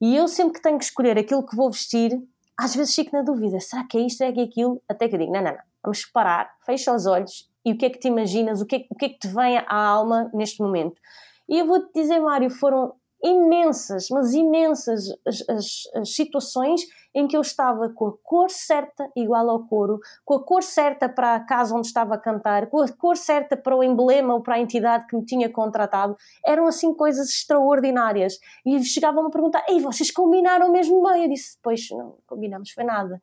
E 0.00 0.16
eu 0.16 0.28
sempre 0.28 0.54
que 0.54 0.62
tenho 0.62 0.78
que 0.78 0.84
escolher 0.84 1.18
aquilo 1.18 1.44
que 1.44 1.56
vou 1.56 1.70
vestir, 1.70 2.20
às 2.56 2.74
vezes 2.74 2.94
fico 2.94 3.16
na 3.16 3.22
dúvida: 3.22 3.58
será 3.60 3.84
que 3.84 3.98
é 3.98 4.00
isto, 4.00 4.22
é 4.22 4.32
que 4.32 4.40
é 4.40 4.44
aquilo? 4.44 4.82
Até 4.88 5.08
que 5.08 5.14
eu 5.14 5.18
digo: 5.18 5.32
não, 5.32 5.42
não, 5.42 5.52
não, 5.52 5.58
vamos 5.82 6.04
parar, 6.06 6.50
fecha 6.64 6.94
os 6.94 7.06
olhos 7.06 7.50
e 7.64 7.72
o 7.72 7.78
que 7.78 7.86
é 7.86 7.90
que 7.90 7.98
te 7.98 8.08
imaginas, 8.08 8.60
o 8.60 8.66
que 8.66 8.76
é, 8.76 8.86
o 8.90 8.94
que, 8.94 9.06
é 9.06 9.08
que 9.08 9.18
te 9.18 9.28
vem 9.28 9.58
à 9.58 9.74
alma 9.74 10.30
neste 10.34 10.60
momento? 10.60 11.00
E 11.48 11.58
eu 11.58 11.66
vou-te 11.66 11.92
dizer, 11.94 12.20
Mário, 12.20 12.50
foram 12.50 12.94
imensas, 13.24 14.08
mas 14.10 14.34
imensas 14.34 15.08
as, 15.26 15.48
as, 15.48 15.66
as, 15.94 16.14
situações 16.14 16.82
em 17.14 17.26
que 17.26 17.34
eu 17.34 17.40
estava 17.40 17.88
com 17.88 18.08
a 18.08 18.12
cor 18.22 18.50
certa, 18.50 19.10
igual 19.16 19.48
ao 19.48 19.66
coro, 19.66 19.98
com 20.26 20.34
a 20.34 20.44
cor 20.44 20.62
certa 20.62 21.08
para 21.08 21.34
a 21.34 21.40
casa 21.40 21.74
onde 21.74 21.86
estava 21.86 22.16
a 22.16 22.18
cantar, 22.18 22.66
com 22.66 22.82
a 22.82 22.88
cor 22.88 23.16
certa 23.16 23.56
para 23.56 23.74
o 23.74 23.82
emblema 23.82 24.34
ou 24.34 24.42
para 24.42 24.56
a 24.56 24.60
entidade 24.60 25.06
que 25.06 25.16
me 25.16 25.24
tinha 25.24 25.48
contratado. 25.48 26.16
Eram 26.44 26.66
assim 26.66 26.92
coisas 26.92 27.30
extraordinárias. 27.30 28.38
E 28.66 28.82
chegavam-me 28.84 29.28
a 29.28 29.32
perguntar: 29.32 29.64
Ei, 29.68 29.80
vocês 29.80 30.10
combinaram 30.10 30.70
mesmo 30.70 31.02
bem? 31.02 31.22
Eu 31.22 31.30
disse: 31.30 31.56
Pois, 31.62 31.88
não 31.90 32.18
combinamos, 32.26 32.72
foi 32.72 32.84
nada 32.84 33.22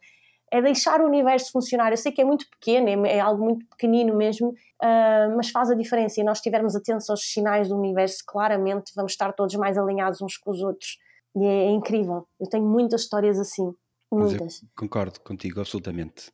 é 0.52 0.62
deixar 0.62 1.02
o 1.02 1.06
universo 1.06 1.52
funcionar. 1.52 1.92
Eu 1.92 1.98
sei 1.98 2.12
que 2.12 2.22
é 2.22 2.26
muito 2.26 2.46
pequeno, 2.50 3.06
é, 3.06 3.16
é 3.16 3.20
algo 3.22 3.44
muito 3.44 3.66
pequenino 3.68 4.16
mesmo, 4.16 4.50
uh, 4.50 5.36
mas 5.38 5.50
faz 5.50 5.72
a 5.72 5.76
diferença. 5.76 6.20
E 6.20 6.24
nós 6.24 6.40
estivermos 6.40 6.76
atentos 6.76 7.10
aos 7.10 7.22
sinais 7.22 7.70
do 7.70 7.78
universo, 7.78 8.18
claramente 8.28 8.92
vamos 8.94 9.14
estar 9.14 9.32
todos 9.32 9.56
mais 9.56 9.78
alinhados 9.78 10.22
uns 10.22 10.38
com 10.38 10.52
os 10.52 10.62
outros. 10.62 10.98
E 11.36 11.46
é, 11.46 11.68
é 11.68 11.72
incrível. 11.72 12.28
Eu 12.38 12.48
tenho 12.50 12.66
muitas 12.66 13.02
histórias 13.02 13.40
assim. 13.40 13.74
Muitas. 14.12 14.62
concordo 14.76 15.22
contigo, 15.22 15.62
absolutamente. 15.62 16.34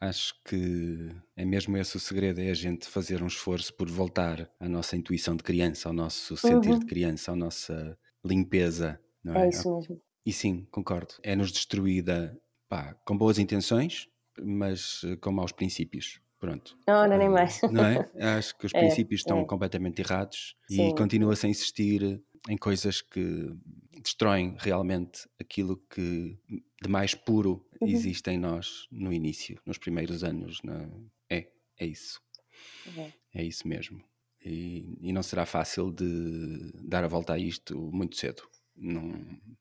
Acho 0.00 0.34
que 0.44 1.08
é 1.36 1.44
mesmo 1.44 1.76
esse 1.76 1.96
o 1.96 2.00
segredo, 2.00 2.40
é 2.40 2.50
a 2.50 2.54
gente 2.54 2.86
fazer 2.88 3.22
um 3.22 3.28
esforço 3.28 3.72
por 3.72 3.88
voltar 3.88 4.50
à 4.58 4.68
nossa 4.68 4.96
intuição 4.96 5.36
de 5.36 5.44
criança, 5.44 5.88
ao 5.88 5.94
nosso 5.94 6.36
sentir 6.36 6.70
uhum. 6.70 6.80
de 6.80 6.86
criança, 6.86 7.30
à 7.30 7.36
nossa 7.36 7.96
limpeza. 8.24 9.00
Não 9.24 9.36
é? 9.36 9.46
é 9.46 9.48
isso 9.50 9.72
mesmo. 9.72 10.00
E 10.26 10.32
sim, 10.32 10.66
concordo. 10.72 11.14
É-nos 11.22 11.52
destruída 11.52 12.36
pá, 12.68 12.94
com 13.04 13.16
boas 13.16 13.38
intenções, 13.38 14.08
mas 14.42 15.02
eh, 15.04 15.16
com 15.16 15.32
maus 15.32 15.52
princípios. 15.52 16.20
Pronto. 16.38 16.76
Ora, 16.86 17.16
nem 17.16 17.30
mais. 17.30 17.60
Não 17.62 17.84
é? 17.84 18.10
Acho 18.36 18.56
que 18.58 18.66
os 18.66 18.72
É, 18.76 18.78
princípios 18.78 19.20
estão 19.22 19.40
é. 19.40 19.44
completamente 19.46 20.00
errados 20.00 20.54
e 20.70 20.76
Sim. 20.76 20.94
continua-se 20.94 21.46
a 21.46 21.48
insistir 21.48 22.22
em 22.48 22.56
coisas 22.58 23.00
que 23.00 23.50
destroem 24.02 24.54
realmente 24.58 25.26
aquilo 25.40 25.78
que 25.90 26.38
de 26.82 26.88
mais 26.88 27.14
puro 27.14 27.64
Uhum. 27.80 27.88
existe 27.88 28.30
em 28.30 28.38
nós 28.38 28.86
no 28.90 29.12
início, 29.12 29.60
nos 29.66 29.76
primeiros 29.78 30.22
anos. 30.24 30.62
na- 30.62 30.88
É, 31.28 31.48
é 31.78 31.86
isso. 31.86 32.20
É. 32.96 33.12
É 33.34 33.42
isso 33.44 33.66
mesmo. 33.68 34.02
E, 34.44 34.96
e 35.00 35.12
não 35.12 35.22
será 35.22 35.44
fácil 35.44 35.90
de 35.90 36.70
dar 36.84 37.02
a 37.04 37.08
volta 37.08 37.32
a 37.34 37.38
isto 37.38 37.76
muito 37.92 38.16
cedo. 38.16 38.42
Não, 38.76 39.12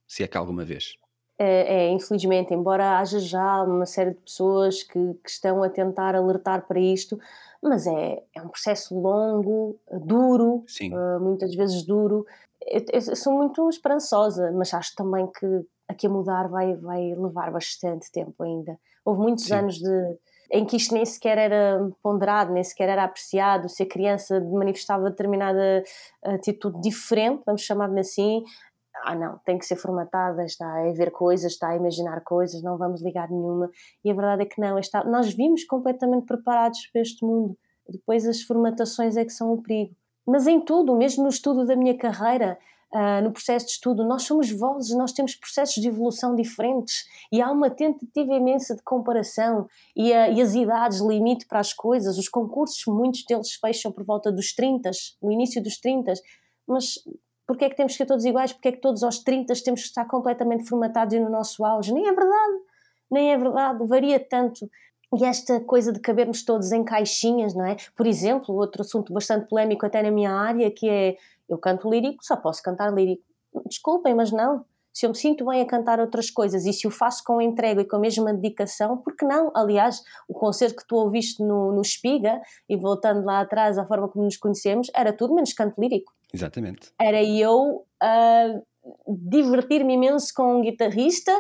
se 0.08 0.24
é 0.24 0.28
que 0.28 0.38
alguma 0.38 0.64
vez. 0.64 0.94
É, 1.38 1.90
infelizmente, 1.90 2.54
embora 2.54 3.00
haja 3.00 3.20
já 3.20 3.62
uma 3.64 3.86
série 3.86 4.12
de 4.12 4.22
pessoas 4.22 4.84
que, 4.84 5.14
que 5.16 5.30
estão 5.30 5.62
a 5.64 5.70
tentar 5.70 6.16
alertar 6.16 6.66
para 6.66 6.80
isto, 6.80 7.20
mas 7.62 7.86
é, 7.88 8.24
é 8.34 8.42
um 8.42 8.48
processo 8.48 8.98
longo, 8.98 9.78
duro, 9.92 10.64
Sim, 10.68 10.94
uh, 10.94 11.20
muitas 11.20 11.54
vezes 11.56 11.84
duro. 11.84 12.26
Eu, 12.66 12.86
eu 12.94 13.16
sou 13.16 13.34
muito 13.34 13.68
esperançosa, 13.70 14.52
mas 14.54 14.74
acho 14.74 14.96
também 14.96 15.28
que 15.28 15.66
aqui 15.88 16.08
a 16.08 16.10
mudar 16.10 16.48
vai, 16.48 16.76
vai 16.76 17.14
levar 17.16 17.52
bastante 17.52 18.12
tempo 18.12 18.44
ainda. 18.44 18.78
Houve 19.04 19.22
muitos 19.22 19.46
Sim. 19.46 19.56
anos 19.56 19.78
de, 19.78 20.18
em 20.52 20.66
que 20.66 20.78
isto 20.78 20.94
nem 20.94 21.06
sequer 21.06 21.38
era 21.38 21.90
ponderado, 22.02 22.54
nem 22.54 22.64
sequer 22.64 22.90
era 22.90 23.04
apreciado. 23.04 23.70
Se 23.70 23.84
a 23.84 23.88
criança 23.88 24.40
manifestava 24.40 25.10
determinada 25.10 25.84
atitude 26.24 26.80
diferente, 26.82 27.44
vamos 27.46 27.62
chamar-lhe 27.62 28.00
assim, 28.00 28.44
ah 29.04 29.16
não, 29.16 29.38
tem 29.46 29.58
que 29.58 29.66
ser 29.66 29.76
formatada, 29.76 30.44
está 30.46 30.66
a 30.82 30.92
ver 30.92 31.12
coisas, 31.12 31.52
está 31.54 31.70
a 31.70 31.76
imaginar 31.76 32.22
coisas, 32.22 32.62
não 32.64 32.78
vamos 32.78 33.02
ligar 33.02 33.30
nenhuma. 33.30 33.70
E 34.04 34.10
a 34.10 34.14
verdade 34.14 34.44
é 34.44 34.46
que 34.46 34.60
não, 34.60 34.78
está, 34.80 35.04
nós 35.04 35.34
vimos 35.34 35.64
completamente 35.66 36.26
preparados 36.26 36.88
para 36.92 37.02
este 37.02 37.24
mundo. 37.26 37.58
Depois 37.88 38.26
as 38.28 38.42
formatações 38.42 39.16
é 39.18 39.24
que 39.26 39.32
são 39.34 39.54
o 39.54 39.62
perigo. 39.62 39.96
Mas 40.26 40.48
em 40.48 40.60
tudo, 40.60 40.96
mesmo 40.96 41.24
no 41.24 41.30
estudo 41.30 41.66
da 41.66 41.76
minha 41.76 41.96
carreira, 41.96 42.58
ah, 42.92 43.22
no 43.22 43.32
processo 43.32 43.66
de 43.66 43.74
estudo, 43.74 44.06
nós 44.06 44.24
somos 44.24 44.50
vozes, 44.52 44.96
nós 44.96 45.12
temos 45.12 45.36
processos 45.36 45.76
de 45.82 45.88
evolução 45.88 46.36
diferentes 46.36 47.06
e 47.32 47.42
há 47.42 47.52
uma 47.52 47.70
tentativa 47.70 48.34
imensa 48.34 48.76
de 48.76 48.82
comparação 48.84 49.68
e, 49.96 50.14
a- 50.14 50.30
e 50.30 50.42
as 50.42 50.56
idades 50.56 51.00
limite 51.02 51.46
para 51.46 51.60
as 51.60 51.74
coisas. 51.74 52.18
Os 52.18 52.30
concursos, 52.30 52.82
muitos 52.88 53.24
deles 53.26 53.54
fecham 53.54 53.92
por 53.92 54.04
volta 54.06 54.32
dos 54.32 54.54
30, 54.56 54.90
no 55.22 55.32
início 55.32 55.62
dos 55.62 55.78
30, 55.78 56.14
mas 56.68 56.96
Porquê 57.48 57.66
é 57.66 57.70
que 57.70 57.76
temos 57.76 57.94
que 57.94 57.98
ser 57.98 58.06
todos 58.06 58.26
iguais? 58.26 58.52
Porquê 58.52 58.70
é 58.70 58.72
que 58.72 58.82
todos 58.82 59.04
aos 59.04 59.20
30 59.20 59.54
temos 59.64 59.82
que 59.82 59.88
estar 59.88 60.06
completamente 60.06 60.68
formatados 60.68 61.14
e 61.14 61.20
no 61.20 61.30
nosso 61.30 61.64
auge? 61.64 61.94
Nem 61.94 62.08
é 62.08 62.14
verdade, 62.14 62.54
nem 63.12 63.32
é 63.32 63.38
verdade, 63.38 63.86
varia 63.86 64.20
tanto. 64.20 64.70
E 65.18 65.24
esta 65.24 65.60
coisa 65.60 65.94
de 65.94 66.00
cabermos 66.00 66.44
todos 66.44 66.72
em 66.72 66.84
caixinhas, 66.84 67.54
não 67.54 67.66
é? 67.66 67.78
Por 67.96 68.08
exemplo, 68.08 68.56
outro 68.56 68.82
assunto 68.82 69.14
bastante 69.14 69.48
polémico 69.48 69.86
até 69.86 70.02
na 70.02 70.12
minha 70.12 70.32
área, 70.32 70.72
que 70.72 70.90
é, 70.90 71.16
eu 71.48 71.58
canto 71.58 71.90
lírico, 71.90 72.26
só 72.26 72.36
posso 72.36 72.62
cantar 72.64 72.92
lírico. 72.92 73.24
Desculpem, 73.68 74.16
mas 74.16 74.32
não. 74.32 74.66
Se 74.92 75.06
eu 75.06 75.10
me 75.10 75.16
sinto 75.16 75.46
bem 75.46 75.62
a 75.62 75.66
cantar 75.66 76.00
outras 76.00 76.32
coisas 76.32 76.66
e 76.66 76.74
se 76.74 76.88
o 76.88 76.92
faço 76.92 77.22
com 77.24 77.42
entrega 77.42 77.82
e 77.82 77.86
com 77.86 77.98
a 77.98 78.00
mesma 78.00 78.34
dedicação, 78.34 78.98
por 78.98 79.16
que 79.16 79.26
não? 79.26 79.52
Aliás, 79.54 80.02
o 80.28 80.34
concerto 80.34 80.78
que 80.78 80.88
tu 80.88 80.96
ouviste 80.96 81.44
no, 81.44 81.74
no 81.74 81.82
Espiga, 81.82 82.42
e 82.68 82.78
voltando 82.78 83.24
lá 83.26 83.42
atrás 83.42 83.78
à 83.78 83.86
forma 83.86 84.08
como 84.08 84.24
nos 84.24 84.38
conhecemos, 84.38 84.90
era 84.96 85.12
tudo 85.12 85.36
menos 85.36 85.54
canto 85.54 85.80
lírico 85.80 86.14
exatamente. 86.36 86.92
era 87.00 87.24
eu 87.24 87.86
a 88.02 88.62
divertir-me 89.08 89.94
imenso 89.94 90.32
com 90.36 90.58
um 90.58 90.62
guitarrista 90.62 91.32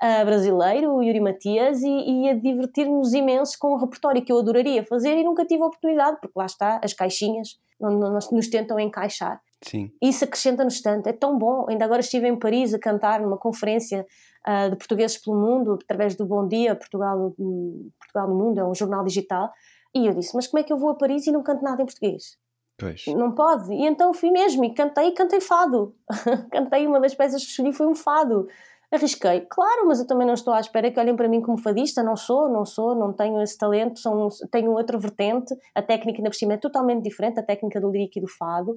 ah, 0.00 0.24
brasileiro, 0.24 0.94
o 0.94 1.02
Yuri 1.02 1.20
Matias, 1.20 1.82
e, 1.82 1.88
e 1.88 2.28
a 2.28 2.34
divertir-nos 2.34 3.12
imenso 3.14 3.56
com 3.58 3.74
um 3.74 3.78
repertório 3.78 4.22
que 4.22 4.32
eu 4.32 4.38
adoraria 4.38 4.84
fazer 4.84 5.16
e 5.16 5.24
nunca 5.24 5.44
tive 5.44 5.62
a 5.62 5.66
oportunidade, 5.66 6.18
porque 6.20 6.38
lá 6.38 6.46
está, 6.46 6.80
as 6.82 6.92
caixinhas 6.92 7.58
nós 7.80 8.30
nos 8.30 8.48
tentam 8.48 8.78
encaixar. 8.78 9.40
Sim, 9.62 9.90
Isso 10.02 10.24
acrescenta-nos 10.24 10.80
tanto, 10.80 11.06
é 11.06 11.12
tão 11.12 11.38
bom. 11.38 11.66
Ainda 11.68 11.84
agora 11.84 12.00
estive 12.00 12.26
em 12.28 12.38
Paris 12.38 12.72
a 12.72 12.78
cantar 12.78 13.20
numa 13.20 13.38
conferência 13.38 14.06
ah, 14.44 14.68
de 14.68 14.76
portugueses 14.76 15.16
pelo 15.18 15.36
mundo, 15.36 15.78
através 15.82 16.14
do 16.14 16.26
Bom 16.26 16.46
Dia 16.46 16.74
Portugal, 16.74 17.34
hum, 17.38 17.90
Portugal 17.98 18.28
no 18.28 18.34
Mundo, 18.34 18.60
é 18.60 18.64
um 18.64 18.74
jornal 18.74 19.04
digital, 19.04 19.50
e 19.94 20.06
eu 20.06 20.14
disse, 20.14 20.34
mas 20.34 20.46
como 20.46 20.60
é 20.60 20.62
que 20.62 20.72
eu 20.72 20.78
vou 20.78 20.90
a 20.90 20.94
Paris 20.94 21.26
e 21.26 21.32
não 21.32 21.42
canto 21.42 21.62
nada 21.62 21.82
em 21.82 21.86
português? 21.86 22.38
Pois. 22.80 23.04
Não 23.08 23.32
pode. 23.32 23.72
E 23.72 23.86
então 23.86 24.12
fui 24.14 24.30
mesmo 24.30 24.64
e 24.64 24.74
cantei, 24.74 25.12
cantei 25.12 25.40
fado. 25.40 25.94
cantei 26.50 26.86
uma 26.86 26.98
das 26.98 27.14
peças 27.14 27.44
que 27.44 27.50
escolhi 27.50 27.72
foi 27.72 27.86
um 27.86 27.94
fado. 27.94 28.48
Arrisquei, 28.92 29.42
claro, 29.48 29.86
mas 29.86 30.00
eu 30.00 30.06
também 30.06 30.26
não 30.26 30.34
estou 30.34 30.52
à 30.52 30.58
espera 30.58 30.90
que 30.90 30.98
olhem 30.98 31.14
para 31.14 31.28
mim 31.28 31.40
como 31.40 31.56
fadista, 31.56 32.02
não 32.02 32.16
sou, 32.16 32.48
não 32.48 32.64
sou, 32.64 32.92
não 32.96 33.12
tenho 33.12 33.40
esse 33.40 33.56
talento, 33.56 34.00
são, 34.00 34.28
tenho 34.50 34.72
outra 34.72 34.98
vertente, 34.98 35.54
a 35.76 35.80
técnica 35.80 36.18
ainda 36.18 36.28
por 36.30 36.34
cima 36.34 36.54
é 36.54 36.56
totalmente 36.56 37.04
diferente, 37.04 37.38
a 37.38 37.42
técnica 37.42 37.80
do 37.80 37.88
lírico 37.88 38.18
e 38.18 38.22
do 38.22 38.26
fado. 38.28 38.74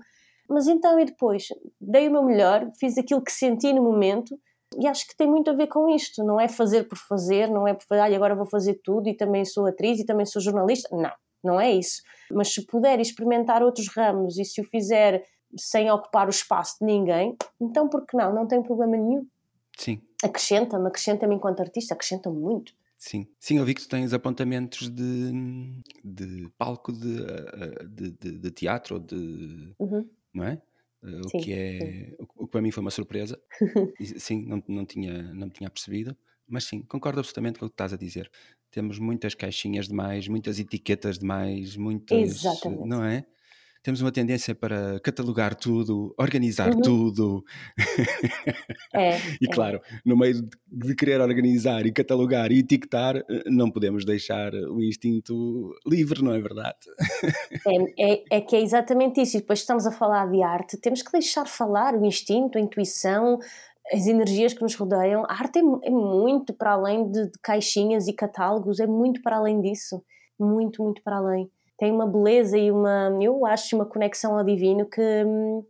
Mas 0.48 0.68
então 0.68 1.00
e 1.00 1.06
depois? 1.06 1.48
Dei 1.82 2.08
o 2.08 2.12
meu 2.12 2.22
melhor, 2.22 2.70
fiz 2.80 2.96
aquilo 2.96 3.24
que 3.24 3.32
senti 3.32 3.74
no 3.74 3.82
momento 3.82 4.38
e 4.80 4.88
acho 4.88 5.08
que 5.08 5.16
tem 5.18 5.28
muito 5.28 5.50
a 5.50 5.54
ver 5.54 5.68
com 5.68 5.90
isto, 5.90 6.24
não 6.24 6.40
é 6.40 6.48
fazer 6.48 6.84
por 6.84 6.98
fazer, 6.98 7.50
não 7.50 7.68
é 7.68 7.74
por 7.74 7.84
fazer, 7.86 8.02
"Ai, 8.02 8.16
agora 8.16 8.36
vou 8.36 8.46
fazer 8.46 8.80
tudo 8.84 9.10
e 9.10 9.18
também 9.18 9.44
sou 9.46 9.66
atriz 9.66 10.00
e 10.00 10.06
também 10.06 10.28
sou 10.28 10.40
jornalista, 10.40 10.96
não, 10.96 11.12
não 11.44 11.60
é 11.60 11.72
isso. 11.72 12.02
Mas 12.34 12.54
se 12.54 12.66
puder 12.66 13.00
experimentar 13.00 13.64
outros 13.64 13.88
ramos 13.96 14.38
e 14.38 14.46
se 14.46 14.62
o 14.62 14.64
fizer 14.64 15.24
sem 15.58 15.90
ocupar 15.92 16.28
o 16.28 16.32
espaço 16.32 16.78
de 16.80 16.86
ninguém, 16.86 17.36
então 17.62 17.88
por 17.90 18.06
que 18.06 18.18
não? 18.18 18.34
Não 18.34 18.48
tem 18.48 18.62
problema 18.64 18.98
nenhum. 18.98 19.26
Sim, 19.78 20.02
Acrescenta-me, 20.24 20.88
acrescenta-me 20.88 21.36
enquanto 21.36 21.60
artista, 21.62 21.94
acrescenta-me 21.94 22.38
muito. 22.40 22.74
sim. 22.98 23.28
Sim, 23.40 23.58
eu 23.58 23.66
vi 23.66 23.74
que 23.74 23.82
tu 23.82 23.90
tens 23.90 24.14
apontamentos 24.14 24.90
de, 24.90 25.32
de 26.04 26.50
palco 26.58 26.92
de, 26.92 27.18
de, 27.90 28.12
de- 28.12 28.40
de 28.40 28.52
teatro, 28.52 28.96
ou 28.96 29.00
de, 29.02 29.76
Uhum. 29.80 30.10
não 30.34 30.44
é? 30.46 30.62
O 31.04 31.32
Sim, 31.32 31.40
que 31.40 31.54
é, 31.54 32.16
o 32.20 32.28
que 32.48 32.52
para 32.52 32.62
mim 32.62 32.72
foi 32.72 32.82
uma 32.82 32.92
surpresa. 32.92 33.42
Sim, 34.20 34.46
não, 34.46 34.64
não, 34.68 34.86
tinha, 34.86 35.34
não 35.34 35.50
tinha 35.50 35.70
percebido. 35.70 36.18
Mas 36.48 36.66
sim, 36.66 36.82
concordo 36.84 37.20
absolutamente 37.20 37.60
com 37.60 37.66
o 37.66 37.70
que 37.70 37.74
estás 37.74 37.94
a 37.94 37.98
dizer. 37.98 38.30
Temos 38.74 38.98
muitas 38.98 39.36
caixinhas 39.36 39.88
demais, 39.88 40.28
muitas 40.28 40.58
etiquetas 40.58 41.20
demais, 41.20 41.78
muitas. 41.78 42.18
Exatamente. 42.18 42.88
Não 42.88 43.04
é? 43.06 43.24
Temos 43.84 44.02
uma 44.02 44.12
tendência 44.14 44.56
para 44.56 44.98
catalogar 45.02 45.54
tudo, 45.54 46.16
organizar 46.18 46.74
Uhum. 46.74 46.82
tudo. 46.82 47.44
É, 48.94 49.18
E 49.42 49.46
é. 49.46 49.54
claro, 49.54 49.80
no 50.06 50.18
meio 50.18 50.42
de, 50.72 50.96
querer 50.96 51.20
organizar 51.22 51.86
e 51.86 51.92
catalogar 51.92 52.50
e 52.52 52.60
etiquetar, 52.60 53.18
eh, 53.18 53.44
não 53.48 53.70
podemos 53.70 54.06
deixar 54.06 54.54
o 54.54 54.82
instinto 54.82 55.72
livre, 55.86 56.24
não 56.24 56.34
é 56.34 56.40
verdade? 56.40 56.78
É, 57.68 58.14
é, 58.14 58.24
é 58.38 58.42
que 58.42 58.56
é 58.56 58.62
exatamente 58.62 59.22
isso. 59.22 59.36
E 59.38 59.42
depois 59.42 59.60
estamos 59.60 59.86
a 59.86 59.92
falar 59.92 60.32
de 60.32 60.42
arte, 60.42 60.78
temos 60.78 61.02
que 61.04 61.12
deixar 61.12 61.46
falar 61.46 61.94
o 61.94 62.06
instinto, 62.06 62.58
a 62.58 62.62
intuição, 62.62 63.38
as 63.92 64.08
energias 64.08 64.54
que 64.54 64.62
nos 64.62 64.76
rodeiam. 64.76 65.24
A 65.26 65.34
arte 65.34 65.60
é, 65.60 65.88
é 65.88 65.90
muito 65.90 66.54
para 66.54 66.74
além 66.74 67.10
de, 67.12 67.26
de 67.26 67.40
caixinhas 67.42 68.08
e 68.08 68.14
catálogos, 68.14 68.80
é 68.80 68.88
muito 68.88 69.22
para 69.22 69.38
além 69.38 69.62
disso. 69.62 70.04
Muito, 70.40 70.84
muito 70.84 71.02
para 71.04 71.18
além. 71.18 71.50
Tem 71.78 71.92
uma 71.92 72.08
beleza 72.08 72.58
e 72.58 72.72
uma, 72.72 73.10
eu 73.22 73.46
acho, 73.46 73.76
uma 73.76 73.86
conexão 73.86 74.38
ao 74.38 74.44
divino 74.44 74.86
que, 74.86 75.02
hum, 75.26 75.64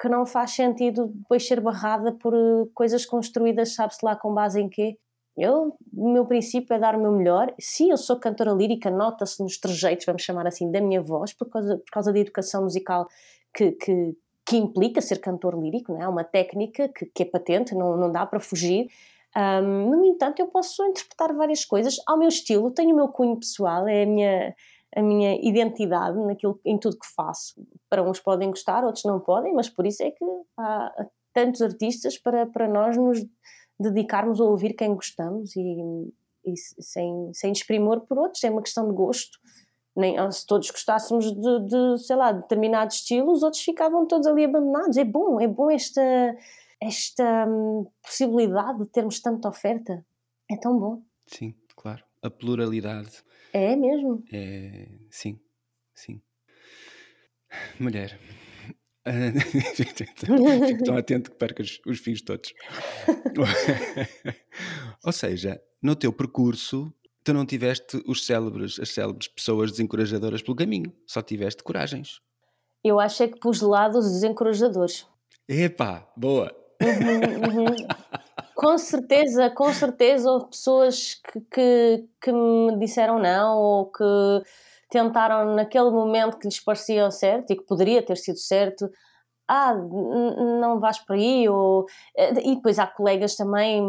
que 0.00 0.08
não 0.08 0.26
faz 0.26 0.52
sentido 0.52 1.08
depois 1.08 1.46
ser 1.46 1.60
barrada 1.60 2.12
por 2.12 2.34
eh, 2.34 2.68
coisas 2.74 3.04
construídas, 3.06 3.74
sabe-se 3.74 4.04
lá 4.04 4.14
com 4.14 4.32
base 4.34 4.60
em 4.60 4.68
quê. 4.68 4.96
Eu, 5.36 5.76
o 5.94 6.12
meu 6.12 6.24
princípio 6.26 6.74
é 6.74 6.78
dar 6.78 6.94
o 6.96 7.00
meu 7.00 7.12
melhor. 7.12 7.54
Sim, 7.60 7.90
eu 7.90 7.96
sou 7.98 8.18
cantora 8.18 8.52
lírica, 8.52 8.90
nota-se 8.90 9.42
nos 9.42 9.58
trejeitos, 9.58 10.06
vamos 10.06 10.22
chamar 10.22 10.46
assim, 10.46 10.70
da 10.70 10.80
minha 10.80 11.02
voz, 11.02 11.32
por 11.34 11.48
causa, 11.50 11.76
por 11.76 11.90
causa 11.92 12.12
da 12.12 12.18
educação 12.18 12.62
musical 12.62 13.06
que, 13.54 13.72
que, 13.72 14.16
que 14.46 14.56
implica 14.56 15.00
ser 15.00 15.20
cantor 15.20 15.58
lírico, 15.60 15.92
não 15.92 16.00
é? 16.00 16.04
É 16.04 16.08
uma 16.08 16.24
técnica 16.24 16.88
que, 16.88 17.06
que 17.06 17.22
é 17.24 17.26
patente, 17.26 17.74
não, 17.74 17.96
não 17.96 18.12
dá 18.12 18.24
para 18.24 18.38
fugir. 18.38 18.88
Ahm, 19.34 19.90
no 19.90 20.04
entanto, 20.04 20.40
eu 20.40 20.46
posso 20.46 20.84
interpretar 20.84 21.34
várias 21.34 21.64
coisas 21.64 21.96
ao 22.06 22.16
meu 22.16 22.28
estilo, 22.28 22.70
tenho 22.70 22.92
o 22.92 22.96
meu 22.96 23.08
cunho 23.08 23.36
pessoal, 23.36 23.88
é 23.88 24.04
a 24.04 24.06
minha, 24.06 24.54
a 24.94 25.02
minha 25.02 25.34
identidade 25.42 26.16
naquilo, 26.18 26.60
em 26.64 26.78
tudo 26.78 26.98
que 26.98 27.06
faço. 27.14 27.54
Para 27.90 28.02
uns 28.02 28.20
podem 28.20 28.48
gostar, 28.48 28.84
outros 28.84 29.04
não 29.04 29.18
podem, 29.20 29.52
mas 29.52 29.68
por 29.68 29.84
isso 29.84 30.02
é 30.02 30.10
que 30.12 30.24
há 30.56 31.06
tantos 31.34 31.60
artistas 31.60 32.16
para, 32.16 32.46
para 32.46 32.68
nós 32.68 32.96
nos 32.96 33.18
dedicarmos 33.78 34.40
a 34.40 34.44
ouvir 34.44 34.74
quem 34.74 34.94
gostamos 34.94 35.54
e, 35.56 35.60
e 36.46 36.54
sem, 36.56 37.30
sem 37.34 37.52
desprimor 37.52 38.00
por 38.06 38.16
outros, 38.18 38.42
é 38.44 38.50
uma 38.50 38.62
questão 38.62 38.88
de 38.88 38.94
gosto. 38.94 39.38
Nem, 39.96 40.30
se 40.30 40.46
todos 40.46 40.70
gostássemos 40.70 41.24
de, 41.32 41.66
de, 41.66 41.98
sei 42.04 42.16
lá, 42.16 42.32
determinados 42.32 42.96
estilos, 42.96 43.42
outros 43.42 43.62
ficavam 43.62 44.06
todos 44.06 44.26
ali 44.26 44.44
abandonados. 44.44 44.96
É 44.96 45.04
bom, 45.04 45.40
é 45.40 45.48
bom 45.48 45.70
esta, 45.70 46.02
esta 46.80 47.46
hum, 47.48 47.86
possibilidade 48.02 48.80
de 48.80 48.88
termos 48.88 49.20
tanta 49.20 49.48
oferta. 49.48 50.04
É 50.50 50.56
tão 50.56 50.78
bom. 50.78 51.02
Sim, 51.26 51.54
claro. 51.74 52.04
A 52.22 52.30
pluralidade. 52.30 53.24
É 53.52 53.74
mesmo. 53.74 54.22
É, 54.32 54.88
sim, 55.10 55.40
sim. 55.94 56.20
Mulher. 57.80 58.18
Ah, 59.04 59.30
Fico 60.66 60.84
tão 60.84 60.96
atento 60.96 61.30
que 61.30 61.36
percas 61.36 61.80
os 61.86 62.00
fios 62.00 62.20
todos. 62.22 62.52
Ou 65.04 65.12
seja, 65.12 65.62
no 65.80 65.94
teu 65.94 66.12
percurso 66.12 66.92
tu 67.26 67.34
não 67.34 67.44
tiveste 67.44 68.00
os 68.06 68.24
célebres, 68.24 68.78
as 68.78 68.90
célebres 68.90 69.26
pessoas 69.26 69.72
desencorajadoras 69.72 70.42
pelo 70.42 70.56
caminho, 70.56 70.92
só 71.04 71.20
tiveste 71.20 71.60
coragens. 71.60 72.20
Eu 72.84 73.00
acho 73.00 73.24
é 73.24 73.28
que 73.28 73.40
pus 73.40 73.58
de 73.58 73.64
lado 73.64 73.98
os 73.98 74.04
desencorajadores. 74.04 75.04
Epá, 75.48 76.08
boa! 76.16 76.54
Uhum, 76.80 77.64
uhum. 77.64 77.74
com 78.54 78.78
certeza, 78.78 79.50
com 79.50 79.72
certeza 79.72 80.30
houve 80.30 80.50
pessoas 80.50 81.14
que, 81.14 81.40
que, 81.52 82.08
que 82.22 82.32
me 82.32 82.78
disseram 82.78 83.18
não 83.18 83.58
ou 83.58 83.86
que 83.86 84.04
tentaram 84.88 85.56
naquele 85.56 85.90
momento 85.90 86.38
que 86.38 86.46
lhes 86.46 86.60
parecia 86.60 87.10
certo 87.10 87.50
e 87.50 87.56
que 87.56 87.64
poderia 87.64 88.02
ter 88.04 88.16
sido 88.16 88.38
certo 88.38 88.88
ah, 89.48 89.74
não 89.74 90.80
vais 90.80 90.98
por 90.98 91.14
aí, 91.14 91.48
ou, 91.48 91.86
eh, 92.16 92.32
e 92.42 92.56
depois 92.56 92.78
há 92.78 92.86
colegas 92.86 93.36
também 93.36 93.80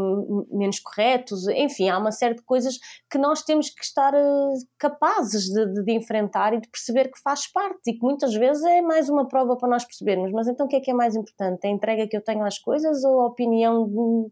menos 0.52 0.80
corretos, 0.80 1.48
enfim, 1.48 1.90
há 1.90 1.98
uma 1.98 2.12
série 2.12 2.36
de 2.36 2.44
coisas 2.44 2.78
que 3.10 3.18
nós 3.18 3.42
temos 3.44 3.70
que 3.70 3.84
estar 3.84 4.14
eh, 4.14 4.54
capazes 4.78 5.46
de, 5.46 5.84
de, 5.84 5.92
enfrentar 5.94 6.54
e 6.54 6.62
de 6.62 6.70
perceber 6.70 7.10
que 7.10 7.20
faz 7.22 7.52
parte 7.52 7.90
e 7.90 7.94
que 7.94 8.04
muitas 8.04 8.34
vezes 8.36 8.64
é 8.64 8.82
mais 8.82 9.10
uma 9.10 9.28
prova 9.28 9.58
para 9.58 9.70
nós 9.70 9.84
percebermos. 9.84 10.32
Mas 10.32 10.48
então 10.48 10.68
o 10.68 10.70
que 10.70 10.76
é 10.76 10.80
que 10.80 10.92
é 10.92 10.94
mais 10.94 11.16
importante? 11.16 11.66
A 11.66 11.70
entrega 11.70 12.08
que 12.08 12.16
eu 12.16 12.24
tenho 12.24 12.44
às 12.46 12.60
coisas 12.60 13.04
ou 13.04 13.22
a 13.22 13.26
opinião 13.28 13.88
de, 13.88 14.32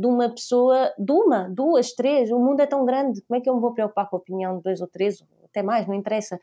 de 0.00 0.06
uma 0.06 0.28
pessoa, 0.30 0.92
de 0.96 1.12
uma, 1.12 1.48
duas, 1.50 1.92
três? 1.94 2.30
O 2.30 2.38
mundo 2.38 2.60
é 2.60 2.66
tão 2.66 2.84
grande, 2.84 3.22
como 3.22 3.38
é 3.38 3.40
que 3.42 3.50
eu 3.50 3.54
me 3.54 3.60
vou 3.60 3.74
preocupar 3.74 4.08
com 4.08 4.16
a 4.16 4.18
opinião 4.20 4.56
de 4.58 4.62
dois 4.62 4.80
ou 4.80 4.86
três? 4.86 5.22
Até 5.44 5.64
mais, 5.64 5.86
não 5.88 5.94
interessa, 5.94 6.38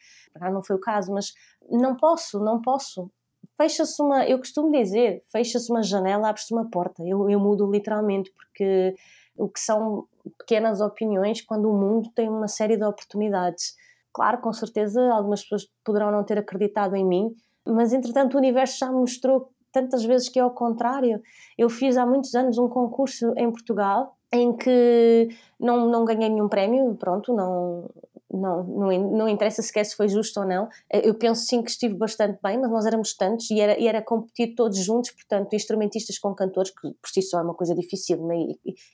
não 0.51 0.61
foi 0.61 0.75
o 0.75 0.80
caso, 0.82 1.13
mas 1.13 1.32
não 1.69 1.95
posso, 1.95 2.39
não 2.39 2.61
posso 2.61 3.09
fecha-se 3.56 4.02
uma, 4.02 4.26
eu 4.26 4.38
costumo 4.38 4.72
dizer, 4.72 5.24
fecha-se 5.32 5.72
uma 5.72 5.84
janela, 5.84 6.30
abre-se 6.30 6.54
uma 6.54 6.70
porta. 6.70 7.04
Eu, 7.06 7.30
eu 7.30 7.39
mudo 7.39 7.70
literalmente, 7.70 8.32
porque 8.32 8.95
o 9.38 9.48
que 9.48 9.60
são 9.60 10.06
pequenas 10.38 10.82
opiniões 10.82 11.41
quando 11.41 11.70
o 11.70 11.74
mundo 11.74 12.10
tem 12.16 12.28
uma 12.28 12.48
série 12.48 12.76
de 12.76 12.84
oportunidades. 12.84 13.76
Claro, 14.14 14.39
com 14.39 14.52
certeza, 14.52 15.02
algumas 15.12 15.43
pessoas 15.43 15.70
poderão 15.84 16.12
não 16.12 16.24
ter 16.24 16.38
acreditado 16.38 16.95
em 16.95 17.06
mim, 17.06 17.36
mas 17.66 17.93
entretanto 17.93 18.34
o 18.34 18.38
universo 18.38 18.80
já 18.80 18.91
mostrou 18.91 19.52
tantas 19.72 20.04
vezes 20.04 20.28
que 20.30 20.39
é 20.39 20.41
ao 20.41 20.52
contrário. 20.52 21.22
Eu 21.58 21.70
fiz 21.70 21.98
há 21.98 22.06
muitos 22.06 22.34
anos 22.34 22.58
um 22.58 22.68
concurso 22.68 23.34
em 23.38 23.52
Portugal 23.52 24.18
em 24.34 24.56
que 24.56 25.30
não, 25.60 25.89
não 25.89 26.04
ganhei 26.04 26.30
nenhum 26.30 26.50
prémio, 26.50 26.95
pronto, 26.95 27.34
não, 27.34 27.89
não, 28.32 28.63
não, 28.63 29.11
não 29.11 29.30
interessa 29.30 29.61
sequer 29.61 29.86
se 29.86 29.95
foi 29.95 30.07
justo 30.09 30.39
ou 30.39 30.45
não. 30.45 30.67
Eu 30.91 31.15
penso 31.15 31.45
sim 31.45 31.63
que 31.63 31.69
estive 31.69 31.95
bastante 31.95 32.39
bem, 32.43 32.57
mas 32.59 32.69
nós 32.69 32.86
éramos 32.86 33.15
tantos 33.15 33.49
e 33.49 33.59
era, 33.59 33.80
e 33.80 33.88
era 33.88 34.01
competir 34.01 34.53
todos 34.55 34.78
juntos, 34.78 35.11
portanto, 35.11 35.53
instrumentistas 35.53 36.17
com 36.19 36.36
cantores, 36.36 36.71
que 36.71 36.89
por 37.01 37.09
si 37.09 37.21
só 37.21 37.39
é 37.39 37.43
uma 37.43 37.53
coisa 37.53 37.73
difícil, 37.73 38.25
né? 38.25 38.36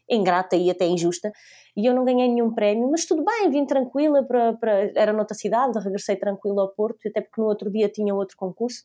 ingrata 0.10 0.56
e 0.56 0.70
até 0.70 0.86
injusta. 0.86 1.32
E 1.76 1.86
eu 1.86 1.94
não 1.94 2.06
ganhei 2.06 2.28
nenhum 2.28 2.54
prémio, 2.54 2.90
mas 2.92 3.06
tudo 3.06 3.24
bem, 3.24 3.50
vim 3.50 3.66
tranquila 3.66 4.24
para. 4.24 4.54
para 4.54 4.92
era 4.96 5.12
noutra 5.12 5.36
cidade, 5.36 5.80
regressei 5.80 6.16
tranquila 6.16 6.62
ao 6.62 6.70
Porto, 6.70 7.08
até 7.08 7.22
porque 7.22 7.42
no 7.42 7.48
outro 7.48 7.72
dia 7.72 7.90
tinha 7.90 8.14
outro 8.14 8.38
concurso, 8.38 8.84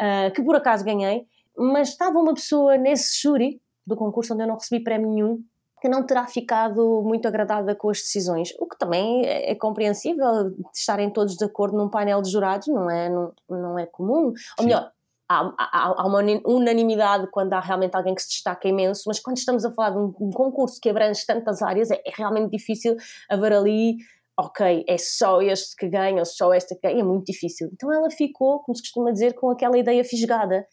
uh, 0.00 0.32
que 0.32 0.42
por 0.42 0.54
acaso 0.54 0.84
ganhei, 0.84 1.26
mas 1.56 1.88
estava 1.88 2.18
uma 2.18 2.34
pessoa 2.34 2.76
nesse 2.76 3.20
júri 3.20 3.60
do 3.84 3.96
concurso 3.96 4.34
onde 4.34 4.44
eu 4.44 4.46
não 4.46 4.54
recebi 4.54 4.84
prémio 4.84 5.10
nenhum 5.10 5.42
que 5.80 5.88
não 5.88 6.04
terá 6.04 6.26
ficado 6.26 7.02
muito 7.02 7.26
agradada 7.26 7.74
com 7.74 7.90
as 7.90 7.98
decisões, 7.98 8.50
o 8.58 8.66
que 8.66 8.78
também 8.78 9.24
é, 9.24 9.50
é 9.50 9.54
compreensível, 9.54 10.54
estarem 10.74 11.10
todos 11.10 11.36
de 11.36 11.44
acordo 11.44 11.76
num 11.76 11.88
painel 11.88 12.20
de 12.20 12.30
jurados 12.30 12.68
não 12.68 12.90
é, 12.90 13.08
não, 13.08 13.32
não 13.48 13.78
é 13.78 13.86
comum. 13.86 14.32
Sim. 14.36 14.44
Ou 14.58 14.64
melhor, 14.66 14.92
há, 15.28 15.54
há, 15.58 15.94
há, 16.02 16.06
uma 16.06 16.20
unanimidade 16.44 17.28
quando 17.30 17.52
há 17.52 17.60
realmente 17.60 17.96
alguém 17.96 18.14
que 18.14 18.22
se 18.22 18.28
destaca 18.28 18.68
imenso, 18.68 19.04
mas 19.06 19.20
quando 19.20 19.38
estamos 19.38 19.64
a 19.64 19.72
falar 19.72 19.90
de 19.90 19.98
um, 19.98 20.12
um 20.20 20.30
concurso 20.30 20.78
que 20.80 20.90
abrange 20.90 21.24
tantas 21.24 21.62
áreas, 21.62 21.90
é, 21.90 22.02
é, 22.04 22.12
realmente 22.14 22.50
difícil 22.50 22.96
haver 23.28 23.52
ali, 23.52 23.96
ok, 24.38 24.84
é 24.86 24.98
só 24.98 25.40
este 25.40 25.76
que 25.76 25.88
ganha, 25.88 26.18
ou 26.18 26.26
só 26.26 26.52
esta 26.52 26.74
que 26.74 26.82
ganha, 26.82 27.00
é 27.00 27.04
muito 27.04 27.26
difícil. 27.26 27.70
Então 27.72 27.92
ela 27.92 28.10
ficou, 28.10 28.58
como 28.60 28.76
se 28.76 28.82
costuma 28.82 29.12
dizer, 29.12 29.34
com 29.34 29.50
aquela 29.50 29.78
ideia 29.78 30.04
fisgada. 30.04 30.66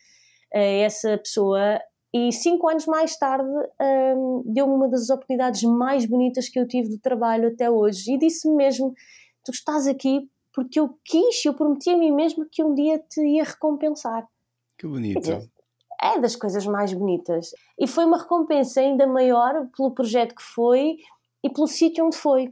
Eh, 0.53 0.81
essa 0.81 1.17
pessoa 1.17 1.79
e 2.13 2.31
cinco 2.31 2.69
anos 2.69 2.85
mais 2.85 3.17
tarde 3.17 3.49
um, 3.81 4.43
deu-me 4.45 4.73
uma 4.73 4.87
das 4.87 5.09
oportunidades 5.09 5.63
mais 5.63 6.05
bonitas 6.05 6.47
que 6.49 6.59
eu 6.59 6.67
tive 6.67 6.89
de 6.89 6.99
trabalho 6.99 7.49
até 7.49 7.69
hoje 7.69 8.13
e 8.13 8.17
disse-me 8.17 8.55
mesmo: 8.55 8.93
Tu 9.43 9.51
estás 9.51 9.87
aqui 9.87 10.29
porque 10.53 10.79
eu 10.79 10.97
quis, 11.05 11.45
eu 11.45 11.53
prometi 11.53 11.89
a 11.89 11.97
mim 11.97 12.11
mesma 12.11 12.47
que 12.51 12.63
um 12.63 12.73
dia 12.73 12.97
te 12.97 13.21
ia 13.21 13.43
recompensar. 13.43 14.27
Que 14.77 14.87
bonito. 14.87 15.19
Dizer, 15.19 15.47
é 16.01 16.19
das 16.19 16.35
coisas 16.35 16.65
mais 16.65 16.93
bonitas. 16.93 17.51
E 17.79 17.87
foi 17.87 18.05
uma 18.05 18.17
recompensa 18.17 18.81
ainda 18.81 19.05
maior 19.05 19.67
pelo 19.75 19.91
projeto 19.91 20.35
que 20.35 20.41
foi 20.41 20.97
e 21.43 21.49
pelo 21.49 21.67
sítio 21.67 22.05
onde 22.05 22.17
foi. 22.17 22.47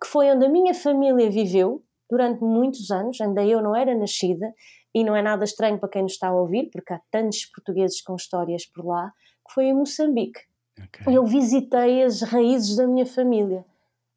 Que 0.00 0.06
foi 0.06 0.30
onde 0.30 0.44
a 0.44 0.48
minha 0.48 0.74
família 0.74 1.30
viveu 1.30 1.82
durante 2.10 2.42
muitos 2.42 2.90
anos, 2.90 3.20
ainda 3.20 3.44
eu 3.44 3.62
não 3.62 3.74
era 3.74 3.94
nascida, 3.96 4.52
e 4.94 5.04
não 5.04 5.16
é 5.16 5.22
nada 5.22 5.44
estranho 5.44 5.78
para 5.78 5.88
quem 5.88 6.02
nos 6.02 6.12
está 6.12 6.28
a 6.28 6.34
ouvir, 6.34 6.70
porque 6.70 6.92
há 6.92 7.00
tantos 7.10 7.46
portugueses 7.46 8.00
com 8.02 8.14
histórias 8.14 8.66
por 8.66 8.84
lá, 8.84 9.12
que 9.46 9.54
foi 9.54 9.64
em 9.66 9.74
Moçambique. 9.74 10.40
Okay. 10.86 11.16
Eu 11.16 11.24
visitei 11.24 12.02
as 12.02 12.22
raízes 12.22 12.76
da 12.76 12.86
minha 12.86 13.06
família 13.06 13.64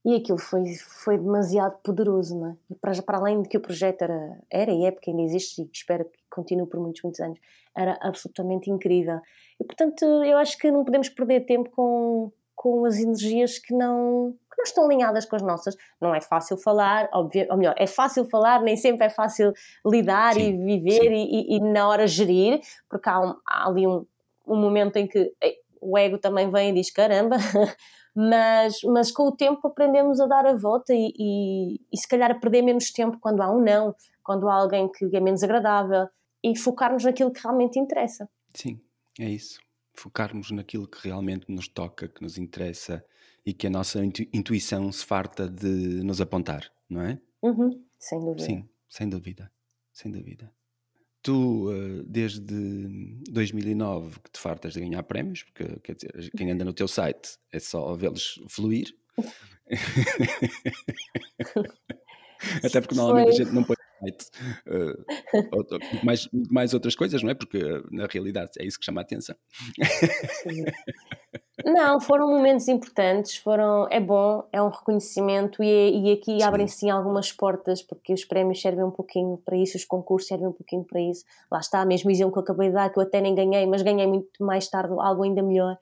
e 0.06 0.16
aquilo 0.16 0.38
foi, 0.38 0.64
foi 1.02 1.18
demasiado 1.18 1.78
poderoso, 1.84 2.40
não 2.40 2.52
é? 2.52 2.58
E 2.70 2.76
para, 2.76 3.02
para 3.02 3.18
além 3.18 3.42
de 3.42 3.50
que 3.50 3.58
o 3.58 3.62
projeto 3.62 4.04
era, 4.04 4.40
era 4.52 4.72
e 4.72 4.86
é 4.86 4.92
porque 4.92 5.10
ainda 5.10 5.24
existe 5.24 5.64
e 5.64 5.70
espero 5.74 6.06
que 6.06 6.20
continue 6.30 6.68
por 6.68 6.80
muitos, 6.80 7.02
muitos 7.02 7.20
anos, 7.20 7.40
era 7.76 7.98
absolutamente 8.02 8.70
incrível. 8.70 9.20
E 9.60 9.64
portanto, 9.64 10.06
eu 10.24 10.38
acho 10.38 10.58
que 10.60 10.70
não 10.70 10.86
podemos 10.86 11.10
perder 11.10 11.48
tempo 11.48 11.72
com, 11.72 12.32
com 12.56 12.86
as 12.86 13.00
energias 13.00 13.58
que 13.58 13.74
não, 13.74 14.36
que 14.56 14.62
não 14.62 14.64
estão 14.64 14.86
alinhadas 14.86 15.26
com 15.26 15.36
as 15.36 15.42
nossas. 15.42 15.76
Não 16.00 16.16
é 16.16 16.22
fácil 16.22 16.58
falar, 16.58 17.10
óbvio, 17.14 17.46
ou 17.50 17.58
melhor, 17.58 17.76
é 17.78 17.86
fácil 17.86 18.26
falar, 18.26 18.62
nem 18.62 18.78
sempre 18.78 19.06
é 19.06 19.10
fácil 19.10 19.54
lidar 19.86 20.34
sim, 20.34 20.50
e 20.50 20.80
viver 20.80 21.12
e, 21.12 21.24
e, 21.24 21.58
e, 21.58 21.60
na 21.60 21.88
hora 21.88 22.08
gerir, 22.08 22.62
porque 22.90 23.10
há, 23.10 23.20
um, 23.20 23.36
há 23.48 23.68
ali 23.68 23.86
um, 23.86 24.06
um 24.48 24.56
momento 24.56 24.98
em 24.98 25.08
que 25.08 25.32
o 25.82 25.98
ego 25.98 26.18
também 26.18 26.50
vem 26.50 26.70
e 26.70 26.74
diz 26.74 26.90
caramba, 26.90 27.36
mas, 28.16 28.80
mas 28.86 29.12
com 29.12 29.24
o 29.24 29.36
tempo 29.36 29.68
aprendemos 29.68 30.20
a 30.20 30.26
dar 30.26 30.46
a 30.46 30.56
volta 30.56 30.94
e, 30.94 31.14
e, 31.18 31.76
e 31.92 31.98
se 31.98 32.08
calhar 32.08 32.32
a 32.32 32.36
perder 32.36 32.62
menos 32.62 32.92
tempo 32.92 33.18
quando 33.20 33.42
há 33.42 33.52
um 33.52 33.62
não, 33.62 33.94
quando 34.24 34.50
há 34.50 34.56
alguém 34.56 34.90
que 34.92 35.16
é 35.16 35.20
menos 35.20 35.44
agradável 35.44 36.08
e 36.44 36.58
focarmos 36.58 37.04
naquilo 37.04 37.32
que 37.32 37.42
realmente 37.42 37.78
interessa. 37.78 38.28
Sim, 38.54 38.80
é 39.20 39.26
isso 39.26 39.60
focarmos 39.96 40.52
naquilo 40.52 40.88
que 40.88 41.08
realmente 41.08 41.46
nos 41.50 41.68
toca, 41.68 42.08
que 42.08 42.22
nos 42.22 42.38
interessa 42.38 43.04
e 43.46 43.54
que 43.54 43.68
a 43.68 43.70
nossa 43.70 44.04
intuição 44.04 44.92
se 44.92 45.06
farta 45.06 45.48
de 45.48 46.04
nos 46.04 46.20
apontar, 46.20 46.70
não 46.90 47.02
é? 47.02 47.22
Uhum, 47.42 47.86
sem 48.00 48.20
dúvida. 48.20 48.44
Sim, 48.44 48.68
sem 48.90 49.08
dúvida, 49.08 49.52
sem 49.94 50.12
dúvida. 50.12 50.52
Tu, 51.22 51.72
eh, 51.72 52.04
desde 52.08 53.22
2009, 53.32 54.20
que 54.20 54.32
te 54.32 54.40
fartas 54.40 54.74
de 54.74 54.80
ganhar 54.80 55.04
prémios, 55.04 55.44
porque 55.44 55.80
quer 55.80 55.96
dizer, 55.96 56.32
quem 56.36 56.52
anda 56.52 56.66
no 56.66 56.74
teu 56.74 56.88
site 56.88 57.38
é 57.52 57.60
só 57.60 57.94
vê-los 57.96 58.42
fluir. 58.50 58.96
Até 62.64 62.82
porque 62.82 62.96
normalmente 62.96 63.28
Foi. 63.28 63.42
a 63.42 63.46
gente 63.46 63.54
não 63.54 63.64
põe 63.64 63.76
uh, 64.68 66.06
mais, 66.06 66.30
mais 66.52 66.74
outras 66.74 66.96
coisas, 66.96 67.22
não 67.24 67.30
é? 67.30 67.36
Porque 67.36 67.60
na 67.92 68.06
realidade 68.06 68.52
é 68.60 68.66
isso 68.66 68.80
que 68.80 68.86
chama 68.86 69.02
a 69.02 69.04
atenção. 69.04 69.36
Não, 71.64 72.02
foram 72.02 72.28
momentos 72.30 72.68
importantes, 72.68 73.38
foram, 73.38 73.88
é 73.90 74.00
bom, 74.00 74.48
é 74.52 74.62
um 74.62 74.70
reconhecimento 74.70 75.64
e, 75.64 76.10
e 76.10 76.14
aqui 76.14 76.44
abrem-se 76.44 76.90
algumas 76.90 77.32
portas, 77.32 77.82
porque 77.82 78.14
os 78.14 78.26
prémios 78.26 78.62
servem 78.62 78.84
um 78.84 78.92
pouquinho 78.92 79.38
para 79.38 79.56
isso, 79.56 79.78
os 79.78 79.86
concursos 79.86 80.28
servem 80.28 80.48
um 80.48 80.52
pouquinho 80.52 80.84
para 80.84 81.00
isso. 81.00 81.24
Lá 81.50 81.60
está, 81.60 81.86
mesmo 81.86 82.12
exemplo 82.12 82.34
que 82.34 82.40
eu 82.40 82.44
acabei 82.44 82.68
de 82.68 82.74
dar, 82.76 82.90
que 82.92 83.00
eu 83.00 83.04
até 83.04 83.22
nem 83.22 83.34
ganhei, 83.34 83.66
mas 83.66 83.82
ganhei 83.82 84.06
muito 84.06 84.44
mais 84.44 84.68
tarde 84.68 84.94
algo 85.00 85.24
ainda 85.24 85.42
melhor. 85.42 85.78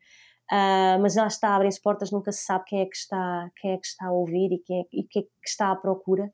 Uh, 0.52 1.02
mas 1.02 1.16
lá 1.16 1.26
está, 1.26 1.56
abrem-se 1.56 1.82
portas, 1.82 2.12
nunca 2.12 2.32
se 2.32 2.46
sabe 2.46 2.66
quem 2.66 2.82
é 2.82 2.86
que 2.86 2.96
está, 2.96 3.50
quem 3.60 3.72
é 3.72 3.78
que 3.78 3.88
está 3.88 4.08
a 4.08 4.12
ouvir 4.12 4.54
e 4.54 4.60
quem 4.60 4.82
é, 4.82 4.84
e 4.94 5.04
quem 5.04 5.24
é 5.24 5.26
que 5.26 5.50
está 5.50 5.72
à 5.72 5.76
procura. 5.76 6.32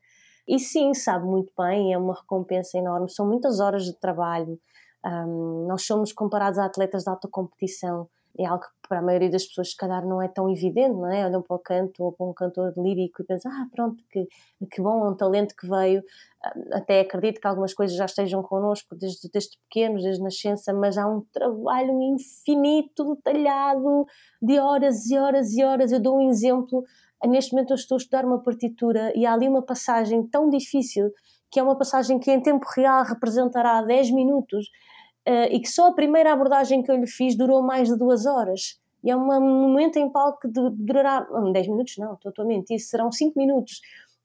E 0.50 0.58
sim, 0.58 0.92
sabe 0.94 1.24
muito 1.26 1.52
bem, 1.56 1.92
é 1.92 1.96
uma 1.96 2.12
recompensa 2.12 2.76
enorme. 2.76 3.08
São 3.08 3.24
muitas 3.24 3.60
horas 3.60 3.84
de 3.84 3.94
trabalho. 3.94 4.58
Um, 5.06 5.66
nós 5.68 5.82
somos 5.82 6.12
comparados 6.12 6.58
a 6.58 6.64
atletas 6.64 7.04
de 7.04 7.08
alta 7.08 7.28
competição. 7.28 8.08
É 8.36 8.46
algo 8.46 8.64
que 8.64 8.88
para 8.88 8.98
a 8.98 9.02
maioria 9.02 9.30
das 9.30 9.46
pessoas, 9.46 9.70
se 9.70 9.76
calhar, 9.76 10.04
não 10.04 10.20
é 10.20 10.26
tão 10.26 10.50
evidente, 10.50 10.96
não 10.96 11.08
é? 11.08 11.24
Olham 11.24 11.40
para 11.40 11.54
o 11.54 11.58
canto 11.60 12.02
ou 12.02 12.10
para 12.10 12.26
um 12.26 12.34
cantor 12.34 12.72
lírico 12.76 13.22
e 13.22 13.24
pensam, 13.24 13.52
ah, 13.52 13.68
pronto, 13.72 14.02
que, 14.10 14.26
que 14.68 14.82
bom, 14.82 15.08
um 15.08 15.16
talento 15.16 15.54
que 15.54 15.68
veio. 15.68 16.02
Até 16.72 17.00
acredito 17.00 17.40
que 17.40 17.46
algumas 17.46 17.72
coisas 17.72 17.96
já 17.96 18.06
estejam 18.06 18.42
connosco 18.42 18.96
desde, 18.96 19.30
desde 19.32 19.56
pequenos, 19.68 20.02
desde 20.02 20.20
nascença, 20.20 20.72
mas 20.72 20.98
há 20.98 21.06
um 21.06 21.20
trabalho 21.32 22.02
infinito, 22.02 23.14
detalhado, 23.14 24.04
de 24.42 24.58
horas 24.58 25.06
e 25.08 25.16
horas 25.16 25.52
e 25.52 25.62
horas. 25.62 25.92
Eu 25.92 26.00
dou 26.00 26.18
um 26.18 26.28
exemplo 26.28 26.82
neste 27.28 27.52
momento 27.52 27.70
eu 27.70 27.76
estou 27.76 27.96
a 27.96 27.98
estudar 27.98 28.24
uma 28.24 28.42
partitura 28.42 29.12
e 29.16 29.26
há 29.26 29.32
ali 29.32 29.48
uma 29.48 29.62
passagem 29.62 30.26
tão 30.26 30.48
difícil, 30.48 31.10
que 31.50 31.58
é 31.58 31.62
uma 31.62 31.76
passagem 31.76 32.18
que 32.18 32.30
em 32.30 32.40
tempo 32.40 32.66
real 32.74 33.04
representará 33.04 33.82
10 33.82 34.12
minutos, 34.12 34.66
uh, 35.28 35.48
e 35.50 35.60
que 35.60 35.68
só 35.68 35.88
a 35.88 35.92
primeira 35.92 36.32
abordagem 36.32 36.82
que 36.82 36.90
eu 36.90 36.96
lhe 36.96 37.06
fiz 37.06 37.36
durou 37.36 37.62
mais 37.62 37.88
de 37.88 37.96
duas 37.96 38.26
horas. 38.26 38.80
E 39.02 39.10
é 39.10 39.16
um 39.16 39.24
momento 39.24 39.96
em 39.96 40.10
palco 40.10 40.40
que 40.40 40.48
durará 40.48 41.26
10 41.52 41.68
minutos, 41.68 41.96
não, 41.98 42.14
estou 42.14 42.32
a 42.38 42.44
mentir, 42.44 42.78
serão 42.78 43.10
5 43.10 43.38
minutos. 43.38 43.80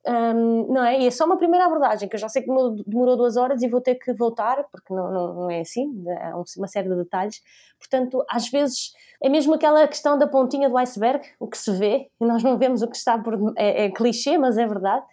Um, 0.08 0.72
não 0.72 0.86
é? 0.86 1.02
E 1.02 1.08
é 1.08 1.12
só 1.12 1.26
uma 1.26 1.38
primeira 1.38 1.66
abordagem, 1.66 2.08
que 2.08 2.16
eu 2.16 2.20
já 2.20 2.30
sei 2.30 2.44
que 2.44 2.48
demorou 2.48 3.18
duas 3.18 3.38
horas 3.38 3.64
e 3.64 3.68
vou 3.68 3.82
ter 3.82 3.96
que 3.96 4.14
voltar, 4.14 4.64
porque 4.72 4.94
não, 4.94 5.12
não, 5.12 5.34
não 5.34 5.50
é 5.50 5.62
assim, 5.62 5.92
há 6.22 6.36
uma 6.58 6.68
série 6.68 6.90
de 6.90 6.96
detalhes. 6.96 7.42
Portanto, 7.80 8.24
às 8.30 8.48
vezes 8.50 8.92
é 9.22 9.30
mesmo 9.30 9.54
aquela 9.56 9.88
questão 9.88 10.18
da 10.18 10.28
pontinha 10.28 10.70
do 10.70 10.78
iceberg, 10.78 11.28
o 11.40 11.48
que 11.48 11.58
se 11.58 11.72
vê, 11.72 12.08
e 12.22 12.26
nós 12.26 12.44
não 12.44 12.58
vemos 12.58 12.82
o 12.82 12.88
que 12.88 12.96
está 12.96 13.18
por. 13.18 13.54
É, 13.58 13.86
é 13.86 13.92
clichê, 13.92 14.38
mas 14.38 14.58
é 14.58 14.68
verdade. 14.68 15.04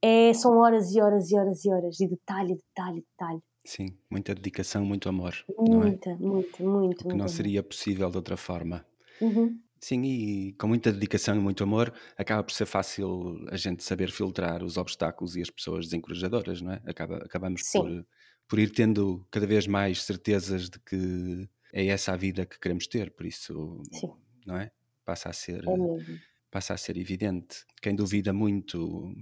É, 0.00 0.32
são 0.32 0.58
horas 0.58 0.94
e 0.94 1.00
horas 1.00 1.30
e 1.30 1.36
horas 1.36 1.64
e 1.64 1.70
horas, 1.70 2.00
e 2.00 2.08
detalhe, 2.08 2.54
detalhe, 2.54 3.04
detalhe. 3.10 3.42
Sim, 3.64 3.88
muita 4.08 4.32
dedicação, 4.32 4.84
muito 4.84 5.08
amor. 5.08 5.34
Muita, 5.58 6.10
não 6.10 6.16
é? 6.16 6.30
muito, 6.30 6.62
muito. 6.62 7.08
Que 7.08 7.16
não 7.16 7.26
seria 7.26 7.64
possível 7.64 8.08
de 8.08 8.16
outra 8.16 8.36
forma. 8.36 8.86
Uhum. 9.20 9.58
Sim, 9.80 10.02
e 10.04 10.52
com 10.54 10.66
muita 10.68 10.92
dedicação 10.92 11.36
e 11.36 11.38
muito 11.38 11.62
amor, 11.62 11.92
acaba 12.16 12.42
por 12.42 12.52
ser 12.52 12.66
fácil 12.66 13.44
a 13.50 13.56
gente 13.56 13.84
saber 13.84 14.10
filtrar 14.10 14.64
os 14.64 14.76
obstáculos 14.78 15.36
e 15.36 15.42
as 15.42 15.50
pessoas 15.50 15.84
desencorajadoras, 15.86 16.62
não 16.62 16.72
é? 16.72 16.82
Acaba, 16.86 17.18
acabamos 17.18 17.62
por, 17.64 18.06
por 18.48 18.58
ir 18.58 18.70
tendo 18.70 19.26
cada 19.30 19.46
vez 19.46 19.66
mais 19.66 20.02
certezas 20.02 20.70
de 20.70 20.80
que 20.80 21.48
é 21.72 21.86
essa 21.88 22.12
a 22.14 22.16
vida 22.16 22.46
que 22.46 22.58
queremos 22.58 22.86
ter, 22.86 23.10
por 23.14 23.26
isso, 23.26 23.82
Sim. 23.90 24.12
não 24.46 24.56
é? 24.56 24.72
Passa 25.04 25.28
a 25.28 25.32
ser, 25.32 25.62
É 25.66 26.26
passa 26.50 26.74
a 26.74 26.78
ser 26.78 26.96
evidente. 26.96 27.64
Quem 27.82 27.94
duvida 27.96 28.32
muito 28.32 29.12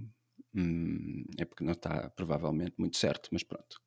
hum, 0.55 1.25
é 1.37 1.45
porque 1.45 1.63
não 1.63 1.73
está 1.73 2.09
provavelmente 2.11 2.75
muito 2.77 2.97
certo, 2.97 3.29
mas 3.31 3.43
pronto. 3.43 3.77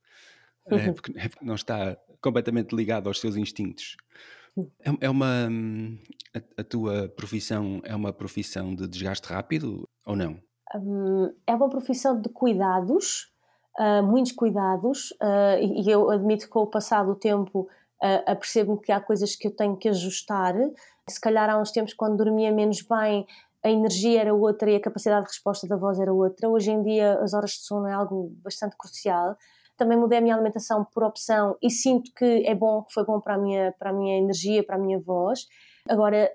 É 0.70 0.90
Uhum. 0.90 0.94
porque, 0.94 1.12
é 1.18 1.28
porque 1.28 1.44
não 1.44 1.54
está 1.54 1.96
completamente 2.20 2.74
ligado 2.74 3.08
aos 3.08 3.20
seus 3.20 3.36
instintos. 3.36 3.96
É, 4.80 5.06
é 5.06 5.10
uma. 5.10 5.48
A, 6.34 6.60
a 6.60 6.64
tua 6.64 7.08
profissão 7.08 7.80
é 7.84 7.94
uma 7.94 8.12
profissão 8.12 8.74
de 8.74 8.86
desgaste 8.86 9.26
rápido 9.28 9.88
ou 10.06 10.16
não? 10.16 10.40
Hum, 10.74 11.32
é 11.46 11.54
uma 11.54 11.68
profissão 11.68 12.20
de 12.20 12.28
cuidados, 12.28 13.32
ah, 13.78 14.02
muitos 14.02 14.32
cuidados, 14.32 15.14
ah, 15.20 15.56
e 15.60 15.82
e 15.82 15.90
eu 15.90 16.10
admito 16.10 16.44
que 16.44 16.50
com 16.50 16.60
o 16.60 16.66
passar 16.66 17.04
do 17.04 17.14
tempo 17.14 17.68
ah, 18.02 18.32
apercebo-me 18.32 18.80
que 18.80 18.92
há 18.92 19.00
coisas 19.00 19.34
que 19.34 19.48
eu 19.48 19.56
tenho 19.56 19.76
que 19.76 19.88
ajustar. 19.88 20.54
Se 21.08 21.20
calhar 21.20 21.48
há 21.48 21.58
uns 21.58 21.70
tempos, 21.70 21.94
quando 21.94 22.16
dormia 22.16 22.52
menos 22.52 22.82
bem, 22.82 23.26
a 23.64 23.70
energia 23.70 24.20
era 24.20 24.34
outra 24.34 24.70
e 24.70 24.76
a 24.76 24.80
capacidade 24.80 25.26
de 25.26 25.32
resposta 25.32 25.66
da 25.66 25.76
voz 25.76 25.98
era 25.98 26.12
outra. 26.12 26.48
Hoje 26.48 26.70
em 26.70 26.82
dia, 26.82 27.18
as 27.20 27.34
horas 27.34 27.52
de 27.52 27.64
sono 27.64 27.86
é 27.86 27.92
algo 27.92 28.30
bastante 28.42 28.76
crucial. 28.76 29.36
Também 29.78 29.96
mudei 29.96 30.18
a 30.18 30.20
minha 30.20 30.34
alimentação 30.34 30.84
por 30.92 31.04
opção 31.04 31.56
e 31.62 31.70
sinto 31.70 32.12
que 32.12 32.44
é 32.44 32.54
bom, 32.54 32.82
que 32.82 32.92
foi 32.92 33.04
bom 33.04 33.20
para 33.20 33.34
a 33.34 33.38
minha, 33.38 33.72
para 33.78 33.90
a 33.90 33.92
minha 33.92 34.18
energia, 34.18 34.62
para 34.64 34.76
a 34.76 34.78
minha 34.78 34.98
voz. 34.98 35.46
Agora, 35.88 36.30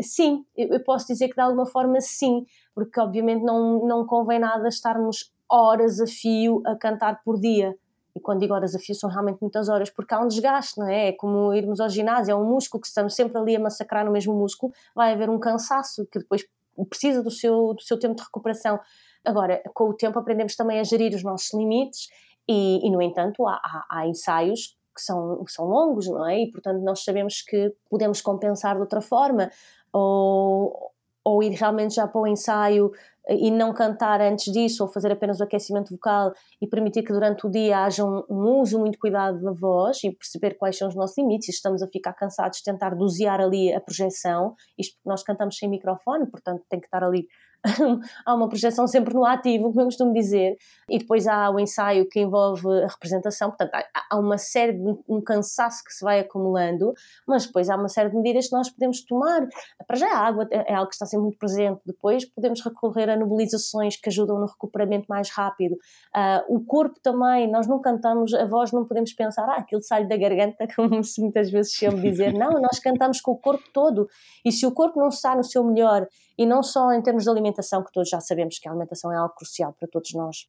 sim, 0.00 0.44
eu 0.56 0.82
posso 0.82 1.06
dizer 1.06 1.28
que 1.28 1.34
de 1.34 1.40
alguma 1.40 1.64
forma 1.64 2.00
sim, 2.00 2.44
porque 2.74 3.00
obviamente 3.00 3.42
não, 3.42 3.86
não 3.86 4.04
convém 4.04 4.38
nada 4.38 4.68
estarmos 4.68 5.32
horas 5.48 6.00
a 6.00 6.06
fio 6.06 6.60
a 6.66 6.76
cantar 6.76 7.22
por 7.24 7.40
dia. 7.40 7.74
E 8.14 8.20
quando 8.20 8.40
digo 8.40 8.52
horas 8.52 8.74
a 8.74 8.78
fio 8.78 8.94
são 8.94 9.08
realmente 9.08 9.38
muitas 9.40 9.68
horas, 9.68 9.90
porque 9.90 10.12
há 10.12 10.20
um 10.20 10.26
desgaste, 10.26 10.78
não 10.78 10.88
é? 10.88 11.08
É 11.08 11.12
como 11.12 11.54
irmos 11.54 11.78
ao 11.78 11.88
ginásio, 11.88 12.32
é 12.32 12.34
um 12.34 12.44
músculo 12.44 12.80
que 12.80 12.88
estamos 12.88 13.14
sempre 13.14 13.38
ali 13.38 13.54
a 13.56 13.60
massacrar 13.60 14.04
no 14.04 14.10
mesmo 14.10 14.34
músculo, 14.34 14.72
vai 14.94 15.12
haver 15.12 15.30
um 15.30 15.38
cansaço 15.38 16.04
que 16.10 16.18
depois 16.18 16.44
precisa 16.90 17.22
do 17.22 17.30
seu, 17.30 17.74
do 17.74 17.82
seu 17.82 17.98
tempo 17.98 18.16
de 18.16 18.22
recuperação. 18.22 18.78
Agora, 19.24 19.62
com 19.74 19.90
o 19.90 19.94
tempo 19.94 20.18
aprendemos 20.18 20.54
também 20.54 20.80
a 20.80 20.84
gerir 20.84 21.14
os 21.14 21.22
nossos 21.22 21.52
limites 21.54 22.08
e, 22.48 22.86
e 22.86 22.90
no 22.90 23.02
entanto, 23.02 23.46
há, 23.46 23.54
há, 23.54 23.86
há 23.90 24.06
ensaios 24.06 24.76
que 24.94 25.02
são, 25.02 25.44
são 25.46 25.66
longos, 25.66 26.08
não 26.08 26.28
é? 26.28 26.42
E, 26.42 26.50
portanto, 26.50 26.82
nós 26.82 27.04
sabemos 27.04 27.42
que 27.42 27.72
podemos 27.88 28.20
compensar 28.20 28.74
de 28.74 28.80
outra 28.80 29.00
forma 29.00 29.50
ou, 29.92 30.92
ou 31.24 31.42
ir 31.42 31.50
realmente 31.50 31.94
já 31.94 32.08
para 32.08 32.20
o 32.20 32.26
ensaio 32.26 32.90
e 33.28 33.50
não 33.50 33.74
cantar 33.74 34.20
antes 34.20 34.50
disso 34.50 34.82
ou 34.82 34.88
fazer 34.88 35.12
apenas 35.12 35.38
o 35.38 35.44
aquecimento 35.44 35.90
vocal 35.90 36.32
e 36.60 36.66
permitir 36.66 37.02
que 37.02 37.12
durante 37.12 37.46
o 37.46 37.50
dia 37.50 37.84
haja 37.84 38.04
um, 38.04 38.24
um 38.28 38.60
uso 38.60 38.78
muito 38.78 38.98
cuidado 38.98 39.40
da 39.42 39.52
voz 39.52 40.02
e 40.02 40.10
perceber 40.10 40.54
quais 40.54 40.78
são 40.78 40.88
os 40.88 40.94
nossos 40.94 41.16
limites, 41.18 41.46
se 41.46 41.52
estamos 41.52 41.82
a 41.82 41.86
ficar 41.86 42.14
cansados, 42.14 42.62
tentar 42.62 42.94
dosear 42.94 43.40
ali 43.40 43.72
a 43.72 43.80
projeção, 43.80 44.54
isto 44.78 44.96
porque 44.96 45.08
nós 45.08 45.22
cantamos 45.22 45.58
sem 45.58 45.68
microfone, 45.68 46.26
portanto 46.26 46.64
tem 46.70 46.80
que 46.80 46.86
estar 46.86 47.04
ali 47.04 47.28
há 48.24 48.34
uma 48.34 48.48
projeção 48.48 48.86
sempre 48.86 49.14
no 49.14 49.24
ativo, 49.24 49.68
como 49.68 49.80
eu 49.80 49.84
costumo 49.86 50.12
dizer, 50.12 50.56
e 50.88 50.98
depois 50.98 51.26
há 51.26 51.50
o 51.50 51.58
ensaio 51.58 52.08
que 52.08 52.20
envolve 52.20 52.66
a 52.82 52.86
representação, 52.86 53.50
portanto 53.50 53.70
há, 53.74 54.16
uma 54.16 54.38
série 54.38 54.72
de 54.72 54.98
um 55.08 55.20
cansaço 55.20 55.82
que 55.84 55.92
se 55.92 56.04
vai 56.04 56.20
acumulando, 56.20 56.92
mas 57.26 57.46
depois 57.46 57.68
há 57.68 57.76
uma 57.76 57.88
série 57.88 58.10
de 58.10 58.16
medidas 58.16 58.48
que 58.48 58.52
nós 58.52 58.70
podemos 58.70 59.02
tomar. 59.02 59.46
Para 59.86 59.96
já 59.96 60.12
a 60.12 60.18
água 60.18 60.46
é 60.50 60.74
algo 60.74 60.88
que 60.88 60.94
está 60.94 61.06
sempre 61.06 61.24
muito 61.24 61.38
presente, 61.38 61.80
depois 61.84 62.24
podemos 62.24 62.60
recorrer 62.60 63.10
a 63.10 63.16
nebulizações 63.16 63.96
que 63.96 64.08
ajudam 64.08 64.38
no 64.38 64.46
recuperamento 64.46 65.06
mais 65.08 65.30
rápido. 65.30 65.74
Uh, 66.14 66.56
o 66.56 66.64
corpo 66.64 66.98
também, 67.02 67.50
nós 67.50 67.66
não 67.66 67.80
cantamos, 67.80 68.32
a 68.34 68.46
voz 68.46 68.72
não 68.72 68.84
podemos 68.84 69.12
pensar, 69.12 69.48
ah, 69.48 69.56
aquilo 69.56 69.82
sai 69.82 70.06
da 70.06 70.16
garganta, 70.16 70.66
como 70.74 71.02
se 71.02 71.20
muitas 71.20 71.50
vezes 71.50 71.72
se 71.72 71.78
chama 71.78 72.00
dizer, 72.00 72.32
não, 72.32 72.60
nós 72.60 72.78
cantamos 72.78 73.20
com 73.20 73.32
o 73.32 73.36
corpo 73.36 73.64
todo, 73.72 74.08
e 74.44 74.52
se 74.52 74.66
o 74.66 74.72
corpo 74.72 75.00
não 75.00 75.08
está 75.08 75.34
no 75.34 75.44
seu 75.44 75.64
melhor, 75.64 76.06
e 76.38 76.46
não 76.46 76.62
só 76.62 76.92
em 76.92 77.02
termos 77.02 77.24
de 77.24 77.30
alimentação, 77.30 77.82
que 77.82 77.92
todos 77.92 78.08
já 78.08 78.20
sabemos 78.20 78.58
que 78.58 78.68
a 78.68 78.70
alimentação 78.70 79.12
é 79.12 79.16
algo 79.16 79.34
crucial 79.34 79.74
para 79.78 79.88
todos 79.88 80.14
nós, 80.14 80.46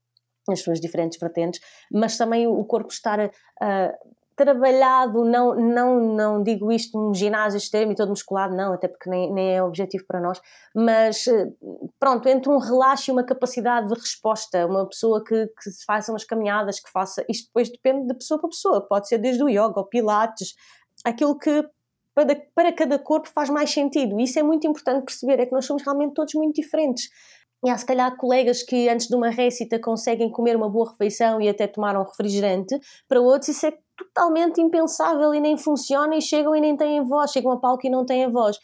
nas 0.48 0.62
suas 0.62 0.80
diferentes 0.80 1.20
vertentes, 1.20 1.60
mas 1.92 2.18
também 2.18 2.48
o 2.48 2.64
corpo 2.64 2.92
estar 2.92 3.20
uh, 3.20 4.10
trabalhado, 4.40 5.26
não, 5.26 5.54
não, 5.54 6.00
não 6.00 6.44
digo 6.44 6.72
isto 6.72 6.98
num 6.98 7.14
ginásio 7.14 7.58
extremo 7.58 7.92
e 7.92 7.96
todo 7.96 8.08
musculado, 8.08 8.56
não, 8.56 8.72
até 8.72 8.88
porque 8.88 9.10
nem, 9.10 9.34
nem 9.34 9.56
é 9.56 9.62
objetivo 9.62 10.06
para 10.08 10.22
nós, 10.22 10.40
mas 10.74 11.26
pronto, 12.00 12.30
entre 12.30 12.50
um 12.50 12.58
relaxo 12.58 13.10
e 13.10 13.12
uma 13.12 13.24
capacidade 13.24 13.90
de 13.90 14.00
resposta, 14.00 14.66
uma 14.66 14.88
pessoa 14.88 15.22
que, 15.22 15.48
que 15.48 15.86
faça 15.86 16.14
umas 16.14 16.24
caminhadas, 16.24 16.80
que 16.80 16.90
faça, 16.90 17.26
isto 17.28 17.48
depois 17.48 17.70
depende 17.70 18.08
de 18.08 18.14
pessoa 18.14 18.40
para 18.40 18.50
pessoa, 18.50 18.88
pode 18.88 19.10
ser 19.10 19.18
desde 19.18 19.44
o 19.44 19.50
yoga, 19.50 19.74
ou 19.76 19.86
pilates, 19.86 20.56
aquilo 21.04 21.38
que 21.38 21.68
para, 22.26 22.36
para 22.54 22.74
cada 22.74 23.00
corpo 23.00 23.30
faz 23.30 23.50
mais 23.50 23.72
sentido, 23.72 24.20
e 24.20 24.24
isso 24.24 24.38
é 24.38 24.44
muito 24.44 24.68
importante 24.68 25.06
perceber, 25.06 25.40
é 25.40 25.46
que 25.46 25.54
nós 25.54 25.66
somos 25.66 25.84
realmente 25.84 26.14
todos 26.14 26.34
muito 26.34 26.56
diferentes, 26.56 27.10
e 27.64 27.70
há 27.70 27.78
se 27.78 27.86
calhar 27.86 28.16
colegas 28.18 28.64
que 28.64 28.90
antes 28.90 29.08
de 29.08 29.16
uma 29.16 29.30
récita 29.30 29.80
conseguem 29.80 30.32
comer 30.32 30.56
uma 30.56 30.70
boa 30.70 30.92
refeição 30.92 31.42
e 31.42 31.50
até 31.50 31.68
tomar 31.68 31.98
um 31.98 32.04
refrigerante, 32.04 32.78
para 33.08 33.22
outros 33.22 33.50
isso 33.50 33.66
é 33.66 33.74
totalmente 33.98 34.62
impensável 34.62 35.34
e 35.34 35.40
nem 35.40 35.58
funciona 35.58 36.16
e 36.16 36.22
chegam 36.22 36.56
e 36.56 36.62
nem 36.62 36.76
têm 36.76 37.04
voz, 37.04 37.32
chegam 37.32 37.52
a 37.52 37.60
palco 37.60 37.86
e 37.86 37.90
não 37.90 38.06
têm 38.06 38.30
voz. 38.32 38.58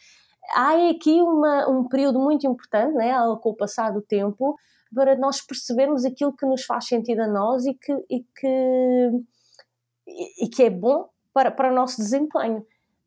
Há 0.54 0.90
aqui 0.90 1.20
uma, 1.20 1.68
um 1.68 1.88
período 1.88 2.18
muito 2.18 2.46
importante, 2.46 2.94
né, 2.94 3.14
com 3.42 3.50
o 3.50 3.56
passar 3.56 3.90
do 3.90 4.00
tempo, 4.00 4.54
para 4.94 5.16
nós 5.16 5.44
percebermos 5.44 6.04
aquilo 6.04 6.34
que 6.34 6.46
nos 6.46 6.64
faz 6.64 6.86
sentido 6.86 7.20
a 7.20 7.26
nós 7.26 7.66
e 7.66 7.74
que, 7.74 7.92
e 8.08 8.24
que, 8.34 9.10
e 10.42 10.48
que 10.48 10.62
é 10.62 10.70
bom 10.70 11.08
para, 11.34 11.50
para 11.50 11.70
o 11.70 11.74
nosso 11.74 11.96
desempenho. 11.98 12.64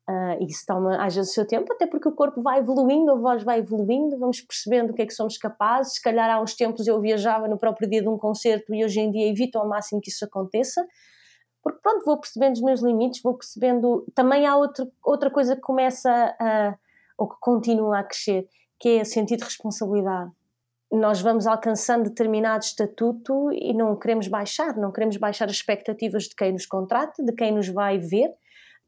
Uh, 0.09 0.43
isso 0.43 0.65
toma 0.65 0.97
às 1.05 1.15
vezes 1.15 1.29
o 1.29 1.33
seu 1.35 1.45
tempo, 1.45 1.71
até 1.71 1.85
porque 1.85 2.07
o 2.07 2.11
corpo 2.11 2.41
vai 2.41 2.57
evoluindo, 2.57 3.11
a 3.11 3.15
voz 3.15 3.43
vai 3.43 3.59
evoluindo, 3.59 4.17
vamos 4.17 4.41
percebendo 4.41 4.89
o 4.89 4.93
que 4.95 5.03
é 5.03 5.05
que 5.05 5.13
somos 5.13 5.37
capazes. 5.37 5.93
Se 5.93 6.01
calhar 6.01 6.27
há 6.31 6.41
uns 6.41 6.55
tempos 6.55 6.87
eu 6.87 6.99
viajava 6.99 7.47
no 7.47 7.59
próprio 7.59 7.87
dia 7.87 8.01
de 8.01 8.07
um 8.07 8.17
concerto 8.17 8.73
e 8.73 8.83
hoje 8.83 8.99
em 8.99 9.11
dia 9.11 9.29
evito 9.29 9.59
ao 9.59 9.67
máximo 9.67 10.01
que 10.01 10.09
isso 10.09 10.25
aconteça, 10.25 10.83
porque 11.61 11.79
pronto, 11.83 12.03
vou 12.05 12.17
percebendo 12.17 12.53
os 12.53 12.61
meus 12.61 12.81
limites, 12.81 13.21
vou 13.21 13.35
percebendo. 13.35 14.03
Também 14.15 14.47
há 14.47 14.57
outro, 14.57 14.91
outra 15.03 15.29
coisa 15.29 15.55
que 15.55 15.61
começa 15.61 16.09
a, 16.39 16.75
ou 17.15 17.29
que 17.29 17.35
continua 17.39 17.99
a 17.99 18.03
crescer, 18.03 18.47
que 18.79 18.97
é 18.97 19.01
o 19.03 19.05
sentido 19.05 19.39
de 19.39 19.45
responsabilidade. 19.45 20.31
Nós 20.91 21.21
vamos 21.21 21.45
alcançando 21.45 22.05
determinado 22.05 22.63
estatuto 22.63 23.51
e 23.51 23.75
não 23.75 23.95
queremos 23.95 24.27
baixar, 24.27 24.75
não 24.75 24.91
queremos 24.91 25.17
baixar 25.17 25.45
as 25.45 25.51
expectativas 25.51 26.23
de 26.23 26.35
quem 26.35 26.53
nos 26.53 26.65
contrata, 26.65 27.23
de 27.23 27.31
quem 27.31 27.51
nos 27.51 27.67
vai 27.67 27.99
ver 27.99 28.33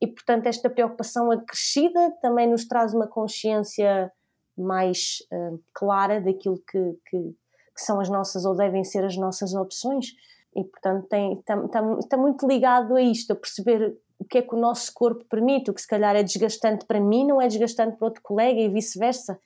e, 0.01 0.07
portanto, 0.07 0.47
esta 0.47 0.67
preocupação 0.67 1.29
acrescida 1.29 2.11
também 2.21 2.49
nos 2.49 2.67
traz 2.67 2.91
uma 2.93 3.07
consciência 3.07 4.11
mais 4.57 5.19
uh, 5.31 5.61
clara 5.73 6.19
daquilo 6.19 6.57
que, 6.57 6.97
que, 7.07 7.17
que, 7.19 7.81
são 7.83 7.99
as 7.99 8.09
nossas 8.09 8.43
ou 8.43 8.55
devem 8.55 8.83
ser 8.83 9.05
as 9.05 9.15
nossas 9.15 9.53
opções. 9.53 10.07
E, 10.55 10.63
portanto, 10.63 11.07
está 11.99 12.17
muito 12.17 12.47
ligado 12.47 12.95
a 12.95 13.01
isto, 13.01 13.31
a 13.31 13.35
perceber 13.35 13.95
o 14.17 14.25
que 14.25 14.39
é 14.39 14.41
que 14.41 14.53
o 14.53 14.59
nosso 14.59 14.91
corpo 14.93 15.23
permite, 15.25 15.69
o 15.69 15.73
que 15.73 15.81
se 15.81 15.87
calhar 15.87 16.15
é 16.15 16.23
desgastante 16.23 16.85
para 16.85 16.99
mim, 16.99 17.25
não 17.25 17.41
é 17.41 17.47
desgastante 17.47 17.95
para 17.95 18.07
outro 18.07 18.21
colega 18.23 18.59
e 18.59 18.69
vice-versa. 18.69 19.39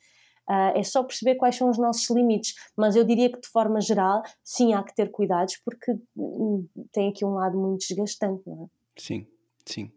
Uh, 0.49 0.77
é 0.77 0.83
só 0.83 1.03
perceber 1.03 1.35
quais 1.35 1.55
são 1.55 1.69
os 1.69 1.77
nossos 1.77 2.09
limites, 2.09 2.53
mas 2.77 2.95
eu 2.95 3.03
diria 3.03 3.31
que 3.31 3.41
de 3.41 3.47
forma 3.47 3.81
geral, 3.81 4.21
sim, 4.43 4.73
há 4.73 4.83
que 4.83 4.95
ter 4.95 5.09
cuidados 5.11 5.57
porque 5.57 5.97
hum, 6.15 6.67
tem 6.91 7.09
aqui 7.09 7.25
um 7.25 7.33
lado 7.33 7.57
muito 7.57 7.79
desgastante, 7.87 8.43
não 8.45 8.65
é? 8.65 8.67
Sim, 8.95 9.27
sim. 9.65 9.91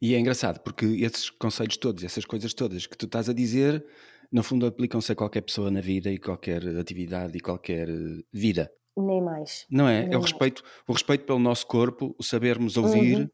E 0.00 0.14
é 0.14 0.18
engraçado 0.18 0.60
porque 0.60 0.84
esses 0.86 1.30
conceitos 1.30 1.76
todos, 1.76 2.04
essas 2.04 2.24
coisas 2.24 2.54
todas 2.54 2.86
que 2.86 2.96
tu 2.96 3.06
estás 3.06 3.28
a 3.28 3.32
dizer, 3.32 3.84
no 4.30 4.42
fundo 4.42 4.66
aplicam-se 4.66 5.10
a 5.10 5.16
qualquer 5.16 5.40
pessoa 5.40 5.70
na 5.70 5.80
vida 5.80 6.10
e 6.10 6.18
qualquer 6.18 6.66
atividade 6.78 7.36
e 7.36 7.40
qualquer 7.40 7.88
vida. 8.32 8.70
Nem 8.96 9.22
mais. 9.22 9.66
Não 9.70 9.88
é? 9.88 10.02
Nem 10.02 10.14
é 10.14 10.18
o 10.18 10.20
respeito, 10.20 10.62
o 10.86 10.92
respeito 10.92 11.24
pelo 11.24 11.38
nosso 11.38 11.66
corpo, 11.66 12.14
o 12.18 12.22
sabermos 12.22 12.76
ouvir, 12.76 13.30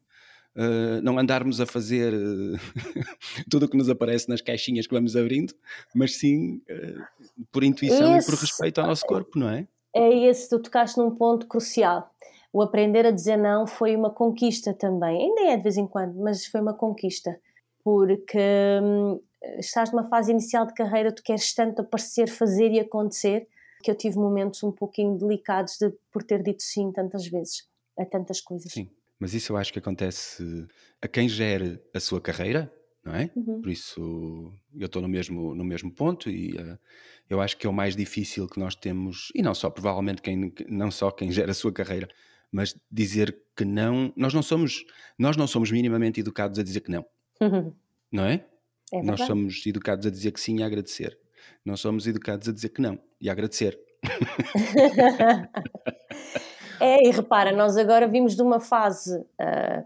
uh, 0.55 1.01
não 1.03 1.19
andarmos 1.19 1.59
a 1.59 1.65
fazer 1.65 2.13
uh, 2.13 2.57
tudo 3.49 3.65
o 3.65 3.69
que 3.69 3.77
nos 3.77 3.89
aparece 3.89 4.29
nas 4.29 4.41
caixinhas 4.41 4.87
que 4.87 4.93
vamos 4.93 5.15
abrindo, 5.15 5.53
mas 5.93 6.17
sim 6.17 6.61
uh, 6.69 7.45
por 7.51 7.63
intuição 7.63 8.17
esse, 8.17 8.27
e 8.27 8.31
por 8.31 8.39
respeito 8.39 8.81
ao 8.81 8.87
nosso 8.87 9.05
corpo, 9.05 9.37
não 9.37 9.49
é? 9.49 9.67
É 9.93 10.27
esse, 10.27 10.49
tu 10.49 10.59
tocaste 10.59 10.97
num 10.97 11.11
ponto 11.15 11.47
crucial. 11.47 12.11
O 12.55 12.61
aprender 12.61 13.05
a 13.05 13.11
dizer 13.11 13.35
não 13.35 13.67
foi 13.67 13.97
uma 13.97 14.09
conquista 14.09 14.73
também, 14.73 15.23
ainda 15.23 15.41
é 15.51 15.57
de 15.57 15.63
vez 15.63 15.75
em 15.75 15.85
quando, 15.85 16.15
mas 16.15 16.45
foi 16.45 16.61
uma 16.61 16.73
conquista, 16.73 17.37
porque 17.83 18.39
hum, 18.81 19.19
estás 19.59 19.91
numa 19.91 20.05
fase 20.05 20.31
inicial 20.31 20.65
de 20.65 20.73
carreira, 20.73 21.11
tu 21.11 21.21
queres 21.21 21.53
tanto 21.53 21.81
aparecer, 21.81 22.29
fazer 22.29 22.71
e 22.71 22.79
acontecer, 22.79 23.45
que 23.83 23.91
eu 23.91 23.95
tive 23.95 24.15
momentos 24.15 24.63
um 24.63 24.71
pouquinho 24.71 25.17
delicados 25.17 25.77
de, 25.77 25.91
por 26.09 26.23
ter 26.23 26.41
dito 26.41 26.63
sim 26.63 26.93
tantas 26.93 27.27
vezes 27.27 27.67
a 27.99 28.05
tantas 28.05 28.39
coisas. 28.39 28.71
Sim, 28.71 28.89
mas 29.19 29.33
isso 29.33 29.51
eu 29.51 29.57
acho 29.57 29.73
que 29.73 29.79
acontece 29.79 30.65
a 31.01 31.09
quem 31.09 31.27
gere 31.27 31.77
a 31.93 31.99
sua 31.99 32.21
carreira, 32.21 32.73
não 33.03 33.13
é? 33.13 33.29
Uhum. 33.35 33.61
Por 33.63 33.69
isso 33.69 34.53
eu 34.73 34.85
estou 34.85 35.01
no 35.01 35.09
mesmo, 35.09 35.53
no 35.53 35.65
mesmo 35.65 35.91
ponto 35.91 36.29
e 36.29 36.53
uh, 36.53 36.79
eu 37.29 37.41
acho 37.41 37.57
que 37.57 37.67
é 37.67 37.69
o 37.69 37.73
mais 37.73 37.97
difícil 37.97 38.47
que 38.47 38.61
nós 38.61 38.75
temos, 38.75 39.27
e 39.35 39.41
não 39.41 39.53
só, 39.53 39.69
provavelmente 39.69 40.21
quem, 40.21 40.53
não 40.69 40.89
só 40.89 41.11
quem 41.11 41.29
gera 41.33 41.51
a 41.51 41.53
sua 41.53 41.73
carreira, 41.73 42.07
mas 42.51 42.75
dizer 42.91 43.37
que 43.55 43.65
não, 43.65 44.13
nós 44.15 44.33
não 44.33 44.41
somos, 44.41 44.85
nós 45.17 45.37
não 45.37 45.47
somos 45.47 45.71
minimamente 45.71 46.19
educados 46.19 46.59
a 46.59 46.63
dizer 46.63 46.81
que 46.81 46.91
não. 46.91 47.05
Uhum. 47.41 47.73
Não 48.11 48.25
é? 48.25 48.45
é 48.91 49.01
nós 49.01 49.21
somos 49.21 49.65
educados 49.65 50.05
a 50.05 50.09
dizer 50.09 50.31
que 50.31 50.39
sim 50.39 50.59
e 50.59 50.63
a 50.63 50.65
agradecer 50.65 51.17
não 51.63 51.75
somos 51.75 52.07
educados 52.07 52.47
a 52.47 52.51
dizer 52.51 52.69
que 52.69 52.81
não 52.81 52.97
e 53.19 53.29
a 53.29 53.31
agradecer. 53.31 53.79
é, 56.79 57.07
e 57.07 57.11
repara, 57.11 57.51
nós 57.51 57.75
agora 57.75 58.07
vimos 58.07 58.35
de 58.35 58.43
uma 58.43 58.59
fase 58.59 59.19
uh, 59.19 59.83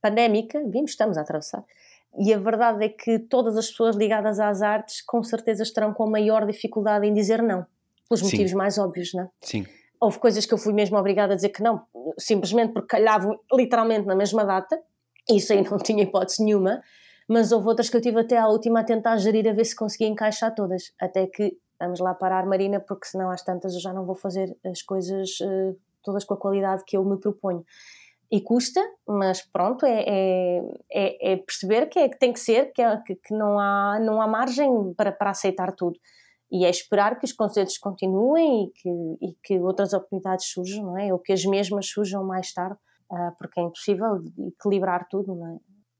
pandémica, 0.00 0.60
vimos, 0.68 0.90
estamos 0.90 1.16
a 1.16 1.20
atravessar, 1.20 1.64
e 2.18 2.34
a 2.34 2.38
verdade 2.38 2.84
é 2.84 2.88
que 2.88 3.20
todas 3.20 3.56
as 3.56 3.70
pessoas 3.70 3.94
ligadas 3.94 4.40
às 4.40 4.62
artes 4.62 5.00
com 5.02 5.22
certeza 5.22 5.62
estarão 5.62 5.94
com 5.94 6.10
maior 6.10 6.44
dificuldade 6.44 7.06
em 7.06 7.14
dizer 7.14 7.40
não, 7.40 7.64
pelos 8.08 8.22
motivos 8.22 8.50
Sim. 8.50 8.56
mais 8.56 8.78
óbvios, 8.78 9.14
não 9.14 9.24
é? 9.24 9.28
Sim. 9.40 9.64
Houve 10.00 10.18
coisas 10.18 10.44
que 10.44 10.54
eu 10.54 10.58
fui 10.58 10.72
mesmo 10.72 10.96
obrigada 10.98 11.32
a 11.32 11.36
dizer 11.36 11.50
que 11.50 11.62
não, 11.62 11.82
simplesmente 12.18 12.72
porque 12.72 12.88
calhavam 12.88 13.38
literalmente 13.52 14.06
na 14.06 14.14
mesma 14.14 14.44
data, 14.44 14.80
isso 15.28 15.52
aí 15.52 15.62
não 15.68 15.78
tinha 15.78 16.02
hipótese 16.02 16.42
nenhuma, 16.44 16.82
mas 17.28 17.52
houve 17.52 17.68
outras 17.68 17.90
que 17.90 17.96
eu 17.96 18.00
tive 18.00 18.20
até 18.20 18.38
à 18.38 18.46
última 18.48 18.80
a 18.80 18.84
tentar 18.84 19.16
gerir 19.16 19.48
a 19.48 19.52
ver 19.52 19.64
se 19.64 19.74
conseguia 19.74 20.08
encaixar 20.08 20.54
todas, 20.54 20.92
até 21.00 21.26
que 21.26 21.56
vamos 21.78 22.00
lá 22.00 22.14
parar 22.14 22.46
Marina, 22.46 22.80
porque 22.80 23.06
senão 23.06 23.30
às 23.30 23.42
tantas 23.42 23.74
eu 23.74 23.80
já 23.80 23.92
não 23.92 24.04
vou 24.04 24.14
fazer 24.14 24.56
as 24.64 24.82
coisas 24.82 25.40
uh, 25.40 25.76
todas 26.02 26.24
com 26.24 26.34
a 26.34 26.38
qualidade 26.38 26.84
que 26.86 26.96
eu 26.96 27.04
me 27.04 27.18
proponho. 27.18 27.64
E 28.30 28.40
custa, 28.40 28.80
mas 29.06 29.42
pronto, 29.42 29.86
é, 29.86 30.04
é, 30.06 30.62
é, 30.92 31.32
é 31.32 31.36
perceber 31.36 31.86
que, 31.86 31.98
é, 31.98 32.08
que 32.08 32.18
tem 32.18 32.32
que 32.32 32.40
ser, 32.40 32.72
que, 32.72 32.82
é, 32.82 32.96
que, 32.98 33.14
que, 33.14 33.34
não, 33.34 33.58
há, 33.58 34.00
não 34.00 34.20
há 34.20 34.26
margem 34.26 34.92
para, 34.94 35.12
para 35.12 35.30
aceitar 35.30 35.72
tudo. 35.72 35.98
E 36.50 36.64
é 36.64 36.70
esperar 36.70 37.18
que 37.18 37.24
os 37.24 37.32
concertos 37.32 37.76
continuem 37.78 38.64
e 38.64 38.70
que, 38.70 38.88
e 39.20 39.36
que 39.42 39.58
outras 39.58 39.92
oportunidades 39.92 40.46
surjam, 40.46 40.84
não 40.84 40.98
é? 40.98 41.12
Ou 41.12 41.18
que 41.18 41.32
as 41.32 41.44
mesmas 41.44 41.86
surjam 41.88 42.24
mais 42.24 42.52
tarde, 42.52 42.78
uh, 43.10 43.36
porque 43.38 43.60
é 43.60 43.64
impossível 43.64 44.22
equilibrar 44.46 45.08
tudo, 45.08 45.34
não 45.34 45.54
é? 45.54 45.58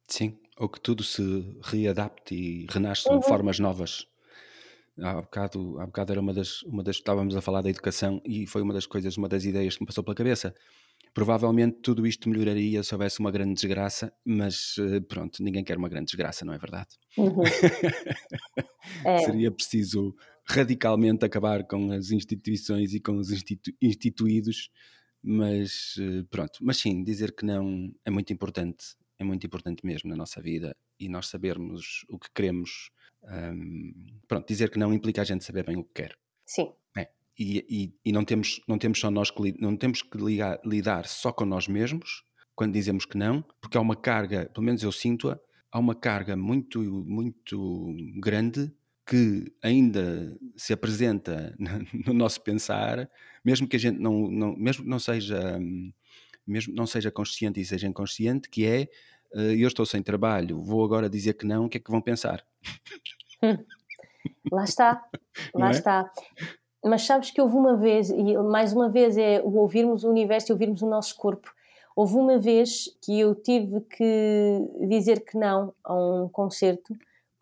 Sim, 0.08 0.38
ou 0.56 0.68
que 0.68 0.80
tudo 0.80 1.02
se 1.02 1.22
readapte 1.62 2.34
e 2.34 2.66
renasça 2.70 3.12
uhum. 3.12 3.18
de 3.18 3.26
formas 3.26 3.58
novas. 3.58 4.06
Há 4.98 5.20
bocado, 5.20 5.78
há 5.78 5.86
bocado 5.86 6.12
era 6.12 6.20
uma 6.20 6.32
das, 6.32 6.62
uma 6.62 6.82
das. 6.82 6.96
Estávamos 6.96 7.36
a 7.36 7.42
falar 7.42 7.60
da 7.60 7.68
educação 7.68 8.20
e 8.24 8.46
foi 8.46 8.62
uma 8.62 8.72
das 8.72 8.86
coisas, 8.86 9.16
uma 9.18 9.28
das 9.28 9.44
ideias 9.44 9.76
que 9.76 9.82
me 9.82 9.86
passou 9.86 10.02
pela 10.02 10.14
cabeça. 10.14 10.54
Provavelmente 11.12 11.78
tudo 11.82 12.06
isto 12.06 12.28
melhoraria 12.28 12.82
se 12.82 12.94
houvesse 12.94 13.20
uma 13.20 13.30
grande 13.30 13.54
desgraça, 13.54 14.12
mas 14.24 14.74
eh, 14.78 15.00
pronto, 15.00 15.42
ninguém 15.42 15.64
quer 15.64 15.76
uma 15.76 15.88
grande 15.88 16.06
desgraça, 16.06 16.44
não 16.44 16.54
é 16.54 16.58
verdade? 16.58 16.88
Uhum. 17.16 17.42
é. 19.04 19.18
Seria 19.18 19.50
preciso 19.50 20.14
radicalmente 20.48 21.24
acabar 21.24 21.64
com 21.66 21.90
as 21.92 22.10
instituições 22.10 22.94
e 22.94 23.00
com 23.00 23.16
os 23.16 23.30
institu 23.30 23.72
instituídos, 23.82 24.70
mas 25.22 25.96
eh, 25.98 26.24
pronto. 26.30 26.58
Mas 26.62 26.78
sim, 26.78 27.02
dizer 27.02 27.34
que 27.34 27.44
não 27.44 27.92
é 28.04 28.10
muito 28.10 28.32
importante 28.32 28.96
é 29.18 29.24
muito 29.24 29.46
importante 29.46 29.84
mesmo 29.84 30.10
na 30.10 30.16
nossa 30.16 30.40
vida 30.40 30.76
e 30.98 31.08
nós 31.08 31.28
sabermos 31.28 32.04
o 32.08 32.18
que 32.18 32.28
queremos. 32.34 32.90
Um, 33.24 33.92
pronto, 34.28 34.46
dizer 34.46 34.70
que 34.70 34.78
não 34.78 34.92
implica 34.92 35.22
a 35.22 35.24
gente 35.24 35.44
saber 35.44 35.64
bem 35.64 35.76
o 35.76 35.84
que 35.84 36.02
quer. 36.02 36.16
Sim. 36.44 36.72
É. 36.96 37.08
E, 37.38 37.64
e, 37.68 37.94
e, 38.04 38.12
não 38.12 38.24
temos 38.24 38.60
não 38.68 38.78
temos 38.78 39.00
só 39.00 39.10
nós 39.10 39.30
que 39.30 39.54
não 39.60 39.76
temos 39.76 40.02
que 40.02 40.16
ligar, 40.16 40.60
lidar 40.64 41.06
só 41.06 41.32
com 41.32 41.44
nós 41.44 41.66
mesmos 41.66 42.24
quando 42.54 42.72
dizemos 42.72 43.04
que 43.04 43.18
não, 43.18 43.42
porque 43.60 43.76
há 43.76 43.80
uma 43.80 43.96
carga, 43.96 44.48
pelo 44.54 44.64
menos 44.64 44.82
eu 44.82 44.92
sinto-a, 44.92 45.38
há 45.70 45.78
uma 45.78 45.94
carga 45.94 46.36
muito 46.36 46.80
muito 47.06 47.94
grande 48.20 48.72
que 49.06 49.52
ainda 49.62 50.36
se 50.56 50.72
apresenta 50.72 51.54
no 52.06 52.12
nosso 52.12 52.40
pensar, 52.40 53.08
mesmo 53.44 53.68
que 53.68 53.76
a 53.76 53.78
gente 53.78 54.00
não, 54.00 54.28
não 54.28 54.56
mesmo 54.56 54.84
não 54.84 54.98
seja 54.98 55.58
hum, 55.58 55.92
mesmo 56.46 56.74
não 56.74 56.86
seja 56.86 57.10
consciente 57.10 57.60
e 57.60 57.64
seja 57.64 57.86
inconsciente, 57.86 58.48
que 58.48 58.66
é 58.66 58.88
uh, 59.34 59.52
eu 59.52 59.68
estou 59.68 59.86
sem 59.86 60.02
trabalho, 60.02 60.60
vou 60.62 60.84
agora 60.84 61.08
dizer 61.08 61.34
que 61.34 61.46
não, 61.46 61.66
o 61.66 61.68
que 61.68 61.78
é 61.78 61.80
que 61.80 61.90
vão 61.90 62.00
pensar? 62.00 62.44
Lá 64.50 64.64
está, 64.64 65.04
lá 65.54 65.68
é? 65.68 65.70
está. 65.70 66.10
Mas 66.84 67.02
sabes 67.02 67.30
que 67.30 67.40
houve 67.40 67.56
uma 67.56 67.76
vez, 67.76 68.10
e 68.10 68.36
mais 68.38 68.72
uma 68.72 68.88
vez 68.88 69.16
é 69.16 69.40
o 69.42 69.56
ouvirmos 69.56 70.04
o 70.04 70.10
universo 70.10 70.50
e 70.50 70.52
ouvirmos 70.52 70.82
o 70.82 70.88
nosso 70.88 71.16
corpo. 71.16 71.52
Houve 71.96 72.14
uma 72.14 72.38
vez 72.38 72.96
que 73.02 73.18
eu 73.18 73.34
tive 73.34 73.80
que 73.80 74.60
dizer 74.88 75.24
que 75.24 75.36
não 75.36 75.74
a 75.82 75.94
um 75.94 76.28
concerto, 76.28 76.94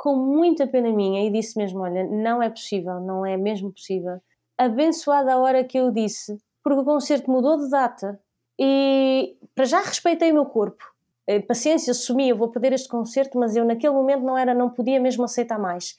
com 0.05 0.17
muita 0.17 0.67
pena 0.67 0.93
minha, 0.93 1.27
e 1.27 1.31
disse 1.31 1.57
mesmo: 1.57 1.81
Olha, 1.81 2.05
não 2.05 2.43
é 2.43 2.51
possível, 2.51 3.01
não 3.01 3.25
é 3.25 3.39
mesmo 3.39 3.73
possível. 3.73 4.21
Abençoada 4.59 5.33
a 5.33 5.39
hora 5.39 5.65
que 5.65 5.79
eu 5.79 5.91
disse, 5.91 6.39
porque 6.63 6.81
o 6.81 6.85
concerto 6.85 7.31
mudou 7.31 7.57
de 7.57 7.71
data, 7.71 8.21
e 8.61 9.35
para 9.55 9.65
já 9.65 9.81
respeitei 9.81 10.31
o 10.31 10.35
meu 10.35 10.45
corpo. 10.45 10.85
Eh, 11.27 11.41
paciência, 11.41 11.93
assumi, 11.93 12.29
eu 12.29 12.37
vou 12.37 12.49
perder 12.49 12.75
este 12.75 12.87
concerto, 12.87 13.39
mas 13.39 13.57
eu 13.57 13.65
naquele 13.65 13.95
momento 13.95 14.23
não 14.23 14.37
era, 14.37 14.53
não 14.53 14.69
podia 14.69 15.01
mesmo 15.01 15.25
aceitar 15.25 15.59
mais. 15.59 15.97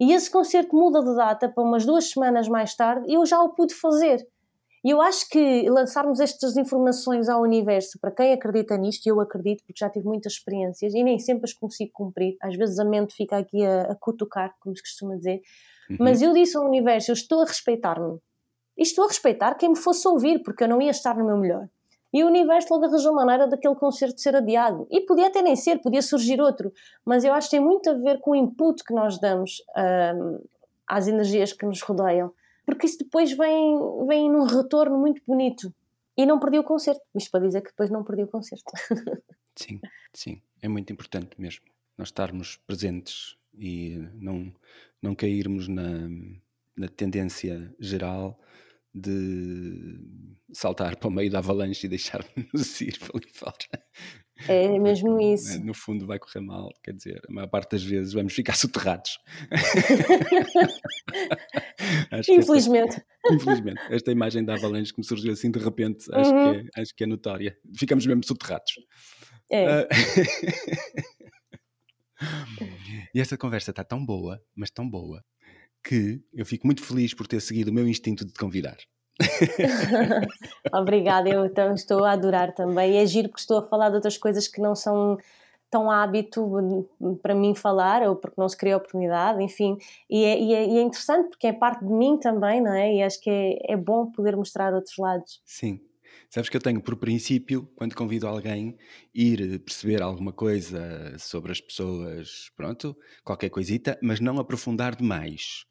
E 0.00 0.14
esse 0.14 0.30
concerto 0.30 0.74
muda 0.74 1.02
de 1.02 1.14
data 1.14 1.46
para 1.46 1.62
umas 1.62 1.84
duas 1.84 2.08
semanas 2.08 2.48
mais 2.48 2.74
tarde 2.74 3.04
e 3.10 3.12
eu 3.12 3.26
já 3.26 3.42
o 3.42 3.50
pude 3.50 3.74
fazer. 3.74 4.26
E 4.84 4.90
eu 4.90 5.00
acho 5.00 5.28
que 5.30 5.68
lançarmos 5.70 6.20
estas 6.20 6.58
informações 6.58 7.28
ao 7.28 7.40
universo, 7.40 7.98
para 7.98 8.10
quem 8.10 8.34
acredita 8.34 8.76
nisto, 8.76 9.06
e 9.06 9.08
eu 9.08 9.18
acredito 9.18 9.64
porque 9.64 9.78
já 9.78 9.88
tive 9.88 10.04
muitas 10.06 10.34
experiências 10.34 10.92
e 10.92 11.02
nem 11.02 11.18
sempre 11.18 11.44
as 11.44 11.54
consigo 11.54 11.90
cumprir, 11.92 12.36
às 12.42 12.54
vezes 12.54 12.78
a 12.78 12.84
mente 12.84 13.14
fica 13.14 13.38
aqui 13.38 13.64
a, 13.64 13.92
a 13.92 13.94
cutucar, 13.94 14.54
como 14.60 14.76
se 14.76 14.82
costuma 14.82 15.16
dizer, 15.16 15.40
uhum. 15.88 15.96
mas 16.00 16.20
eu 16.20 16.34
disse 16.34 16.56
ao 16.56 16.66
universo: 16.66 17.10
eu 17.10 17.14
estou 17.14 17.40
a 17.40 17.46
respeitar-me. 17.46 18.18
E 18.76 18.82
estou 18.82 19.04
a 19.04 19.08
respeitar 19.08 19.54
quem 19.54 19.70
me 19.70 19.76
fosse 19.76 20.06
ouvir, 20.06 20.42
porque 20.42 20.64
eu 20.64 20.68
não 20.68 20.82
ia 20.82 20.90
estar 20.90 21.16
no 21.16 21.24
meu 21.24 21.38
melhor. 21.38 21.66
E 22.12 22.22
o 22.22 22.26
universo 22.26 22.72
logo 22.72 22.84
arranjou 22.84 23.12
maneira 23.12 23.48
daquele 23.48 23.74
concerto 23.74 24.20
ser 24.20 24.36
adiado. 24.36 24.86
E 24.90 25.00
podia 25.00 25.28
até 25.28 25.42
nem 25.42 25.56
ser, 25.56 25.78
podia 25.78 26.02
surgir 26.02 26.40
outro. 26.40 26.72
Mas 27.04 27.24
eu 27.24 27.32
acho 27.32 27.48
que 27.48 27.56
tem 27.56 27.64
muito 27.64 27.90
a 27.90 27.94
ver 27.94 28.20
com 28.20 28.32
o 28.32 28.36
input 28.36 28.84
que 28.84 28.94
nós 28.94 29.18
damos 29.18 29.62
um, 29.76 30.40
às 30.86 31.08
energias 31.08 31.52
que 31.52 31.66
nos 31.66 31.82
rodeiam. 31.82 32.32
Porque 32.64 32.86
isso 32.86 32.98
depois 32.98 33.36
vem, 33.36 33.76
vem 34.06 34.30
num 34.30 34.44
retorno 34.44 34.98
muito 34.98 35.22
bonito. 35.26 35.74
E 36.16 36.24
não 36.24 36.38
perdi 36.38 36.58
o 36.58 36.64
concerto. 36.64 37.02
Isto 37.14 37.30
para 37.30 37.44
dizer 37.44 37.60
que 37.60 37.70
depois 37.70 37.90
não 37.90 38.04
perdi 38.04 38.22
o 38.22 38.28
concerto. 38.28 38.64
sim, 39.56 39.80
sim. 40.12 40.40
É 40.62 40.68
muito 40.68 40.92
importante 40.92 41.40
mesmo. 41.40 41.66
Nós 41.98 42.08
estarmos 42.08 42.56
presentes 42.66 43.36
e 43.56 43.98
não, 44.14 44.52
não 45.02 45.14
cairmos 45.14 45.68
na, 45.68 46.08
na 46.76 46.88
tendência 46.88 47.74
geral 47.78 48.38
de 48.94 49.98
saltar 50.52 50.96
para 50.96 51.08
o 51.08 51.10
meio 51.10 51.30
da 51.30 51.38
avalanche 51.38 51.86
e 51.86 51.88
deixar-nos 51.88 52.28
ir 52.80 52.98
para 52.98 53.10
ali 53.14 53.28
fora. 53.32 53.56
É 54.48 54.78
mesmo 54.78 55.20
isso. 55.20 55.64
No 55.64 55.74
fundo 55.74 56.06
vai 56.06 56.18
correr 56.18 56.40
mal, 56.40 56.68
quer 56.82 56.92
dizer, 56.92 57.20
a 57.28 57.32
maior 57.32 57.48
parte 57.48 57.72
das 57.72 57.84
vezes 57.84 58.12
vamos 58.12 58.32
ficar 58.32 58.54
soterrados. 58.56 59.18
infelizmente. 62.28 62.96
Esta, 62.96 63.34
infelizmente. 63.34 63.80
Esta 63.90 64.12
imagem 64.12 64.44
da 64.44 64.54
avalanche 64.54 64.92
que 64.92 65.00
me 65.00 65.06
surgiu 65.06 65.32
assim 65.32 65.50
de 65.50 65.58
repente, 65.58 66.06
acho, 66.12 66.30
uhum. 66.30 66.52
que, 66.52 66.58
é, 66.58 66.82
acho 66.82 66.94
que 66.94 67.04
é 67.04 67.06
notória. 67.06 67.58
Ficamos 67.76 68.06
mesmo 68.06 68.24
soterrados. 68.24 68.72
É. 69.50 69.82
Uh... 69.82 69.86
e 73.14 73.20
esta 73.20 73.36
conversa 73.36 73.70
está 73.70 73.84
tão 73.84 74.04
boa, 74.04 74.40
mas 74.54 74.70
tão 74.70 74.88
boa, 74.88 75.22
que 75.84 76.20
eu 76.32 76.46
fico 76.46 76.66
muito 76.66 76.82
feliz 76.82 77.12
por 77.14 77.26
ter 77.26 77.40
seguido 77.40 77.70
o 77.70 77.74
meu 77.74 77.86
instinto 77.86 78.24
de 78.24 78.32
te 78.32 78.38
convidar. 78.38 78.76
Obrigada, 80.72 81.28
eu 81.28 81.44
então 81.44 81.74
estou 81.74 82.04
a 82.04 82.12
adorar 82.12 82.52
também. 82.52 82.96
É 82.96 83.06
giro 83.06 83.28
porque 83.28 83.42
estou 83.42 83.58
a 83.58 83.68
falar 83.68 83.90
de 83.90 83.96
outras 83.96 84.16
coisas 84.18 84.48
que 84.48 84.60
não 84.60 84.74
são 84.74 85.18
tão 85.70 85.90
hábito 85.90 86.88
para 87.20 87.34
mim 87.34 87.54
falar, 87.54 88.02
ou 88.02 88.14
porque 88.14 88.40
não 88.40 88.48
se 88.48 88.56
cria 88.56 88.76
oportunidade, 88.76 89.42
enfim. 89.42 89.76
E 90.08 90.24
é, 90.24 90.40
e 90.40 90.54
é, 90.54 90.68
e 90.68 90.78
é 90.78 90.82
interessante 90.82 91.28
porque 91.30 91.48
é 91.48 91.52
parte 91.52 91.84
de 91.84 91.92
mim 91.92 92.16
também, 92.16 92.60
não 92.60 92.72
é? 92.72 92.94
E 92.94 93.02
acho 93.02 93.20
que 93.20 93.28
é, 93.28 93.72
é 93.72 93.76
bom 93.76 94.10
poder 94.10 94.36
mostrar 94.36 94.72
outros 94.72 94.96
lados. 94.96 95.42
Sim. 95.44 95.80
Sabes 96.30 96.48
que 96.48 96.56
eu 96.56 96.60
tenho 96.60 96.80
por 96.80 96.96
princípio, 96.96 97.68
quando 97.76 97.94
convido 97.94 98.26
alguém, 98.26 98.76
ir 99.14 99.60
perceber 99.60 100.02
alguma 100.02 100.32
coisa 100.32 101.16
sobre 101.18 101.52
as 101.52 101.60
pessoas, 101.60 102.50
pronto, 102.56 102.96
qualquer 103.24 103.50
coisita, 103.50 103.98
mas 104.02 104.20
não 104.20 104.38
aprofundar 104.38 104.96
demais. 104.96 105.64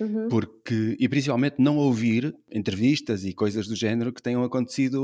Uhum. 0.00 0.28
Porque, 0.28 0.96
e 0.98 1.08
principalmente 1.08 1.56
não 1.58 1.76
ouvir 1.76 2.34
entrevistas 2.50 3.24
e 3.24 3.32
coisas 3.32 3.66
do 3.66 3.76
género 3.76 4.12
que 4.12 4.22
tenham 4.22 4.42
acontecido 4.42 5.00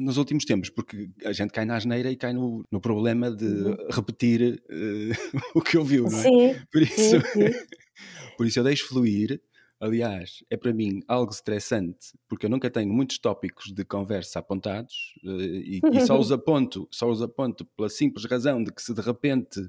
nos 0.00 0.16
últimos 0.16 0.44
tempos, 0.44 0.70
porque 0.70 1.08
a 1.24 1.32
gente 1.32 1.50
cai 1.50 1.64
na 1.64 1.76
asneira 1.76 2.10
e 2.10 2.16
cai 2.16 2.32
no, 2.32 2.64
no 2.70 2.80
problema 2.80 3.30
de 3.30 3.44
uhum. 3.44 3.76
repetir 3.90 4.62
uh, 4.70 5.40
o 5.54 5.60
que 5.60 5.76
ouviu, 5.76 6.04
não 6.04 6.18
é? 6.18 6.22
Sim, 6.22 6.56
por 6.72 6.82
isso, 6.82 6.94
sim, 6.96 7.20
sim. 7.20 7.58
por 8.36 8.46
isso 8.46 8.58
eu 8.58 8.64
deixo 8.64 8.88
fluir. 8.88 9.40
Aliás, 9.80 10.44
é 10.48 10.56
para 10.56 10.72
mim 10.72 11.00
algo 11.06 11.32
estressante, 11.32 12.16
porque 12.28 12.46
eu 12.46 12.50
nunca 12.50 12.70
tenho 12.70 12.92
muitos 12.92 13.18
tópicos 13.18 13.72
de 13.72 13.84
conversa 13.84 14.38
apontados 14.38 15.14
uh, 15.24 15.40
e, 15.40 15.80
e, 15.92 16.00
só 16.06 16.18
os 16.18 16.30
aponto, 16.32 16.88
só 16.90 17.10
os 17.10 17.20
aponto 17.20 17.64
pela 17.76 17.88
simples 17.88 18.24
razão 18.24 18.62
de 18.62 18.72
que 18.72 18.80
se 18.80 18.94
de 18.94 19.02
repente 19.02 19.60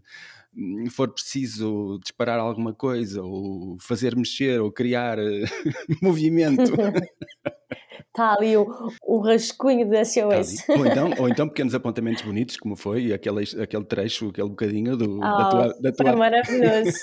Hum, 0.58 0.86
for 0.90 1.10
preciso 1.10 2.00
disparar 2.02 2.40
alguma 2.40 2.74
coisa 2.74 3.22
ou 3.22 3.78
fazer 3.80 4.16
mexer 4.16 4.62
ou 4.62 4.72
criar 4.72 5.20
eh, 5.20 5.44
movimento. 6.02 6.72
Está 8.08 8.36
ali 8.36 8.56
o, 8.56 8.66
o 9.04 9.20
rascunho 9.20 9.90
da 9.90 10.06
SOS. 10.06 10.66
Tá 10.66 10.74
ou, 10.74 10.86
então, 10.86 11.14
ou 11.20 11.28
então 11.28 11.48
pequenos 11.50 11.76
apontamentos 11.76 12.24
bonitos, 12.24 12.56
como 12.56 12.78
foi 12.78 13.12
aquele, 13.12 13.44
aquele 13.62 13.84
trecho, 13.84 14.30
aquele 14.30 14.48
bocadinho 14.48 14.96
do, 14.96 15.18
oh, 15.18 15.20
da 15.20 15.50
tua. 15.50 15.82
Da 15.82 15.92
tua... 15.92 16.16
maravilhoso. 16.16 17.00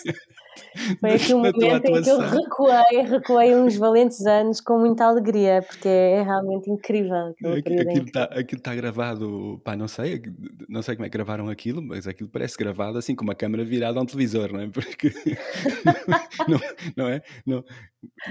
Foi 1.00 1.14
aqui 1.14 1.34
um 1.34 1.38
momento 1.38 1.62
em 1.62 2.02
que 2.02 2.10
eu 2.10 2.18
recuei, 2.18 3.02
recuei 3.06 3.54
uns 3.54 3.76
valentes 3.76 4.24
anos 4.26 4.60
com 4.60 4.78
muita 4.78 5.04
alegria, 5.04 5.62
porque 5.62 5.88
é 5.88 6.22
realmente 6.22 6.70
incrível. 6.70 7.34
Aquilo 7.38 8.06
está 8.06 8.70
tá 8.70 8.74
gravado, 8.74 9.60
pá, 9.64 9.76
não 9.76 9.88
sei, 9.88 10.22
não 10.68 10.82
sei 10.82 10.96
como 10.96 11.06
é 11.06 11.08
que 11.08 11.16
gravaram 11.16 11.48
aquilo, 11.48 11.82
mas 11.82 12.06
aquilo 12.06 12.28
parece 12.28 12.56
gravado 12.56 12.98
assim 12.98 13.14
com 13.14 13.24
uma 13.24 13.34
câmera 13.34 13.64
virada 13.64 13.98
a 13.98 14.02
um 14.02 14.06
televisor, 14.06 14.52
não 14.52 14.60
é? 14.60 14.68
Porque 14.68 15.12
não, 16.48 16.60
não 16.96 17.08
é? 17.08 17.22
Não, 17.46 17.64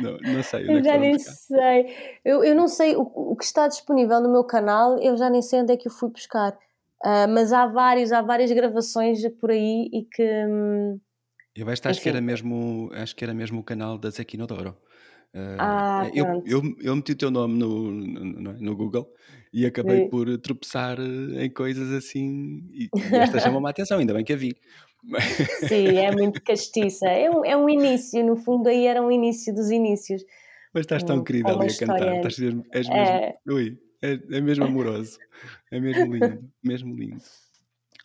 não, 0.01 0.17
não 0.17 0.43
sei. 0.43 0.67
É 0.67 0.73
eu 0.73 0.83
já 0.83 0.97
nem 0.97 1.17
sei. 1.17 1.95
Eu, 2.23 2.43
eu 2.43 2.55
não 2.55 2.67
sei 2.67 2.95
o, 2.95 3.01
o 3.01 3.35
que 3.35 3.43
está 3.43 3.67
disponível 3.67 4.19
no 4.21 4.31
meu 4.31 4.43
canal, 4.43 4.97
eu 4.99 5.17
já 5.17 5.29
nem 5.29 5.41
sei 5.41 5.61
onde 5.61 5.73
é 5.73 5.77
que 5.77 5.87
eu 5.87 5.91
fui 5.91 6.09
buscar. 6.09 6.53
Uh, 7.03 7.27
mas 7.29 7.51
há 7.51 7.65
vários, 7.65 8.11
há 8.11 8.21
várias 8.21 8.51
gravações 8.51 9.27
por 9.39 9.51
aí 9.51 9.89
e 9.91 10.03
que. 10.03 10.23
Hum, 10.23 10.99
eu 11.55 11.69
acho, 11.69 11.81
acho 11.85 12.01
que 12.01 12.09
era 12.09 12.21
mesmo, 12.21 12.89
acho 12.93 13.15
que 13.15 13.23
era 13.23 13.33
mesmo 13.33 13.59
o 13.59 13.63
canal 13.63 13.97
da 13.97 14.09
Zequinodoro. 14.09 14.77
Uh, 15.33 15.55
ah, 15.59 16.11
eu, 16.13 16.43
eu, 16.45 16.61
eu, 16.81 16.95
meti 16.95 17.13
o 17.13 17.15
teu 17.15 17.31
nome 17.31 17.57
no, 17.57 17.89
no, 17.89 18.53
no 18.53 18.75
Google 18.75 19.09
e 19.53 19.65
acabei 19.65 20.03
Sim. 20.03 20.09
por 20.09 20.37
tropeçar 20.39 20.97
em 20.99 21.49
coisas 21.49 21.89
assim 21.91 22.67
e, 22.69 22.83
e 22.83 22.89
esta 23.15 23.39
chamou-me 23.39 23.67
a 23.67 23.69
atenção, 23.69 23.99
ainda 23.99 24.13
bem 24.13 24.25
que 24.25 24.33
a 24.33 24.35
vi. 24.35 24.57
Sim, 25.69 25.97
é 25.97 26.11
muito 26.11 26.41
castiça. 26.43 27.07
É 27.07 27.29
um, 27.29 27.45
é 27.45 27.55
um 27.55 27.69
início, 27.69 28.25
no 28.25 28.35
fundo 28.35 28.67
aí 28.67 28.85
era 28.85 29.01
um 29.01 29.09
início 29.09 29.53
dos 29.53 29.71
inícios. 29.71 30.21
Mas 30.73 30.81
estás 30.81 31.03
tão 31.03 31.23
querida 31.23 31.51
ali 31.51 31.67
a 31.67 31.77
cantar, 31.77 32.15
estás 32.15 32.37
mesmo, 32.37 32.65
és 32.71 32.87
mesmo, 32.87 33.03
é... 33.03 33.37
Ui, 33.47 33.77
é, 34.01 34.19
é 34.31 34.41
mesmo 34.41 34.65
amoroso, 34.65 35.17
é 35.69 35.79
mesmo 35.79 36.13
lindo, 36.13 36.49
mesmo 36.63 36.95
lindo. 36.95 37.23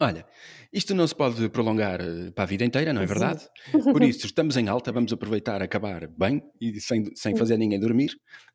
Olha, 0.01 0.27
isto 0.73 0.95
não 0.95 1.07
se 1.07 1.15
pode 1.15 1.49
prolongar 1.49 2.01
eh, 2.01 2.31
para 2.31 2.45
a 2.45 2.47
vida 2.47 2.65
inteira, 2.65 2.93
não 2.93 3.01
é 3.01 3.07
verdade? 3.07 3.49
Por 3.93 4.03
isso, 4.03 4.27
estamos 4.27 4.57
em 4.57 4.69
alta, 4.69 4.93
vamos 4.93 5.13
aproveitar 5.13 5.63
acabar 5.63 6.07
bem 6.07 6.43
e 6.61 6.81
sem, 6.81 7.05
sem 7.15 7.35
fazer 7.35 7.57
ninguém 7.57 7.81
dormir. 7.81 8.11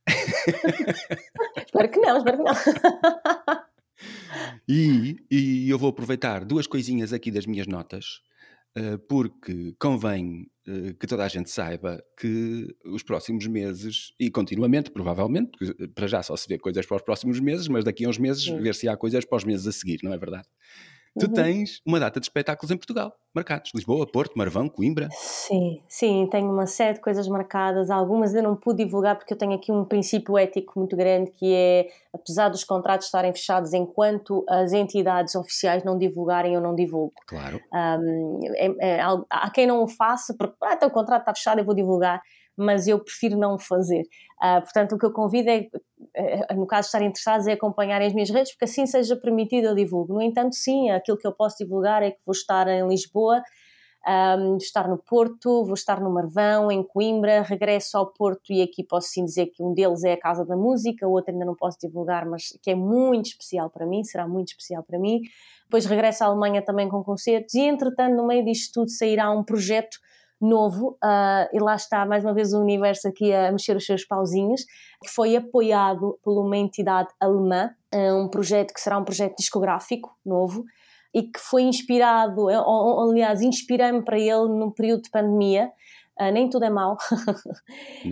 espero 1.65 1.89
que 1.89 1.99
não, 1.99 2.17
espero 2.17 2.37
que 2.37 2.43
não. 2.43 3.61
E, 4.67 5.17
e 5.29 5.69
eu 5.69 5.77
vou 5.77 5.89
aproveitar 5.89 6.45
duas 6.45 6.67
coisinhas 6.67 7.11
aqui 7.11 7.31
das 7.31 7.45
minhas 7.45 7.67
notas, 7.67 8.21
eh, 8.75 8.97
porque 9.09 9.75
convém 9.79 10.49
eh, 10.67 10.93
que 10.99 11.07
toda 11.07 11.25
a 11.25 11.27
gente 11.27 11.49
saiba 11.49 12.03
que 12.17 12.67
os 12.85 13.03
próximos 13.03 13.47
meses, 13.47 14.13
e 14.19 14.29
continuamente, 14.29 14.91
provavelmente, 14.91 15.51
para 15.93 16.07
já 16.07 16.23
só 16.23 16.35
se 16.35 16.47
vê 16.47 16.57
coisas 16.57 16.85
para 16.85 16.97
os 16.97 17.03
próximos 17.03 17.39
meses, 17.39 17.67
mas 17.67 17.83
daqui 17.83 18.05
a 18.05 18.09
uns 18.09 18.17
meses 18.17 18.45
ver 18.45 18.75
se 18.75 18.87
há 18.87 18.95
coisas 18.95 19.25
para 19.25 19.37
os 19.37 19.43
meses 19.43 19.67
a 19.67 19.71
seguir, 19.71 19.99
não 20.03 20.13
é 20.13 20.17
verdade? 20.17 20.47
Tu 21.19 21.27
uhum. 21.27 21.33
tens 21.33 21.81
uma 21.85 21.99
data 21.99 22.19
de 22.19 22.25
espetáculos 22.25 22.71
em 22.71 22.77
Portugal, 22.77 23.13
marcados. 23.33 23.71
Lisboa, 23.75 24.09
Porto, 24.09 24.37
Marvão, 24.37 24.69
Coimbra. 24.69 25.09
Sim, 25.11 25.81
sim, 25.87 26.27
tenho 26.31 26.51
uma 26.51 26.65
série 26.65 26.95
de 26.95 27.01
coisas 27.01 27.27
marcadas. 27.27 27.89
Algumas 27.89 28.33
eu 28.33 28.43
não 28.43 28.55
pude 28.55 28.83
divulgar 28.83 29.17
porque 29.17 29.33
eu 29.33 29.37
tenho 29.37 29.53
aqui 29.53 29.71
um 29.71 29.85
princípio 29.85 30.37
ético 30.37 30.73
muito 30.77 30.95
grande 30.95 31.31
que 31.31 31.53
é, 31.53 31.87
apesar 32.13 32.49
dos 32.49 32.63
contratos 32.63 33.07
estarem 33.07 33.33
fechados, 33.33 33.73
enquanto 33.73 34.45
as 34.47 34.73
entidades 34.73 35.35
oficiais 35.35 35.83
não 35.83 35.97
divulgarem, 35.97 36.53
eu 36.53 36.61
não 36.61 36.75
divulgo. 36.75 37.13
Claro. 37.27 37.59
Um, 37.73 38.39
é, 38.55 38.97
é, 38.97 39.01
há 39.01 39.49
quem 39.51 39.67
não 39.67 39.83
o 39.83 39.87
faça 39.87 40.33
porque, 40.37 40.55
ah, 40.63 40.73
então 40.73 40.89
o 40.89 40.91
contrato 40.91 41.21
está 41.21 41.33
fechado, 41.33 41.59
eu 41.59 41.65
vou 41.65 41.75
divulgar 41.75 42.21
mas 42.57 42.87
eu 42.87 42.99
prefiro 42.99 43.37
não 43.37 43.57
fazer. 43.57 44.03
Uh, 44.41 44.61
portanto, 44.61 44.93
o 44.93 44.97
que 44.97 45.05
eu 45.05 45.11
convido 45.11 45.49
é, 45.49 45.57
é, 45.57 45.69
no 46.55 46.65
caso 46.67 46.87
estarem 46.87 47.07
interessados, 47.07 47.47
é 47.47 47.53
acompanharem 47.53 48.07
as 48.07 48.13
minhas 48.13 48.29
redes, 48.29 48.51
porque 48.51 48.65
assim 48.65 48.85
seja 48.85 49.15
permitido 49.15 49.65
eu 49.65 49.75
divulgo. 49.75 50.13
No 50.13 50.21
entanto, 50.21 50.55
sim, 50.55 50.89
aquilo 50.89 51.17
que 51.17 51.25
eu 51.25 51.31
posso 51.31 51.57
divulgar 51.57 52.03
é 52.03 52.11
que 52.11 52.19
vou 52.25 52.33
estar 52.33 52.67
em 52.67 52.87
Lisboa, 52.87 53.41
um, 54.07 54.57
estar 54.57 54.87
no 54.87 54.97
Porto, 54.97 55.63
vou 55.63 55.73
estar 55.73 56.01
no 56.01 56.09
Marvão, 56.09 56.71
em 56.71 56.83
Coimbra, 56.83 57.43
regresso 57.43 57.97
ao 57.97 58.07
Porto 58.07 58.51
e 58.51 58.61
aqui 58.61 58.83
posso 58.83 59.09
sim 59.09 59.23
dizer 59.23 59.47
que 59.47 59.61
um 59.61 59.73
deles 59.73 60.03
é 60.03 60.13
a 60.13 60.19
Casa 60.19 60.43
da 60.43 60.55
Música, 60.55 61.07
o 61.07 61.11
outro 61.11 61.31
ainda 61.31 61.45
não 61.45 61.55
posso 61.55 61.77
divulgar, 61.79 62.25
mas 62.25 62.57
que 62.61 62.71
é 62.71 62.75
muito 62.75 63.27
especial 63.27 63.69
para 63.69 63.85
mim, 63.85 64.03
será 64.03 64.27
muito 64.27 64.49
especial 64.49 64.83
para 64.83 64.97
mim. 64.97 65.21
Depois 65.65 65.85
regresso 65.85 66.23
à 66.23 66.27
Alemanha 66.27 66.61
também 66.61 66.89
com 66.89 67.03
concertos 67.03 67.53
e, 67.53 67.61
entretanto, 67.61 68.15
no 68.15 68.25
meio 68.25 68.43
disto 68.43 68.73
tudo 68.73 68.89
sairá 68.89 69.29
um 69.31 69.43
projeto 69.43 69.99
novo, 70.41 70.97
uh, 71.03 71.47
e 71.53 71.59
lá 71.59 71.75
está 71.75 72.05
mais 72.05 72.23
uma 72.23 72.33
vez 72.33 72.53
o 72.53 72.59
universo 72.59 73.07
aqui 73.07 73.33
a 73.33 73.51
mexer 73.51 73.75
os 73.75 73.85
seus 73.85 74.03
pauzinhos, 74.03 74.65
que 75.01 75.09
foi 75.09 75.35
apoiado 75.35 76.19
por 76.23 76.41
uma 76.43 76.57
entidade 76.57 77.09
alemã, 77.19 77.69
uh, 77.93 78.15
um 78.17 78.27
projeto 78.27 78.73
que 78.73 78.81
será 78.81 78.97
um 78.97 79.03
projeto 79.03 79.35
discográfico 79.37 80.09
novo, 80.25 80.65
e 81.13 81.23
que 81.23 81.39
foi 81.39 81.63
inspirado, 81.63 82.43
ou, 82.43 83.11
aliás, 83.11 83.41
inspirei-me 83.41 84.01
para 84.01 84.17
ele 84.17 84.47
num 84.47 84.71
período 84.71 85.03
de 85.03 85.09
pandemia, 85.09 85.69
Uh, 86.21 86.31
nem 86.31 86.47
tudo 86.47 86.65
é 86.65 86.69
mau. 86.69 86.97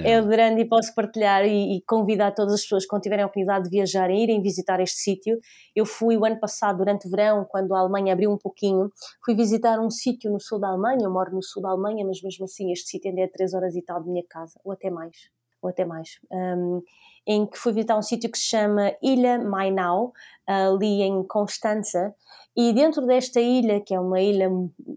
é 0.04 0.20
grande 0.24 0.62
e 0.62 0.66
posso 0.68 0.96
partilhar 0.96 1.46
e, 1.46 1.78
e, 1.78 1.82
convidar 1.86 2.32
todas 2.32 2.56
as 2.56 2.62
pessoas, 2.64 2.88
quando 2.88 3.04
tiverem 3.04 3.22
a 3.22 3.28
oportunidade 3.28 3.66
de 3.66 3.70
viajar, 3.70 4.10
a 4.10 4.14
irem 4.14 4.42
visitar 4.42 4.80
este 4.80 4.98
sítio. 4.98 5.38
Eu 5.76 5.86
fui 5.86 6.18
o 6.18 6.26
ano 6.26 6.40
passado, 6.40 6.80
durante 6.80 7.08
o 7.08 7.12
verão, 7.12 7.46
quando 7.48 7.72
a 7.76 7.80
Alemanha 7.80 8.14
abriu 8.14 8.32
um 8.32 8.38
pouquinho, 8.38 8.90
fui 9.24 9.36
visitar 9.36 9.80
um 9.80 9.92
sítio 9.92 10.32
no 10.32 10.40
sul 10.40 10.60
da 10.60 10.70
Alemanha. 10.70 11.04
Eu 11.04 11.12
moro 11.12 11.32
no 11.32 11.44
sul 11.44 11.62
da 11.62 11.70
Alemanha, 11.70 12.04
mas 12.04 12.20
mesmo 12.24 12.46
assim, 12.46 12.72
este 12.72 12.90
sítio 12.90 13.10
ainda 13.10 13.22
é 13.22 13.28
3 13.28 13.54
horas 13.54 13.76
e 13.76 13.82
tal 13.84 14.02
de 14.02 14.10
minha 14.10 14.26
casa, 14.28 14.60
ou 14.64 14.72
até 14.72 14.90
mais. 14.90 15.16
Ou 15.62 15.70
até 15.70 15.86
mais. 15.86 16.20
Um, 16.32 16.82
em 17.28 17.46
que 17.46 17.58
fui 17.58 17.74
visitar 17.74 17.98
um 17.98 18.02
sítio 18.02 18.32
que 18.32 18.38
se 18.38 18.46
chama 18.46 18.94
Ilha 19.04 19.38
Mainau, 19.38 20.14
ali 20.48 21.04
em 21.04 21.24
Constança, 21.24 22.16
e 22.58 22.74
dentro 22.74 23.06
desta 23.06 23.40
ilha, 23.40 23.80
que 23.80 23.94
é 23.94 24.00
uma 24.00 24.20
ilha 24.20 24.50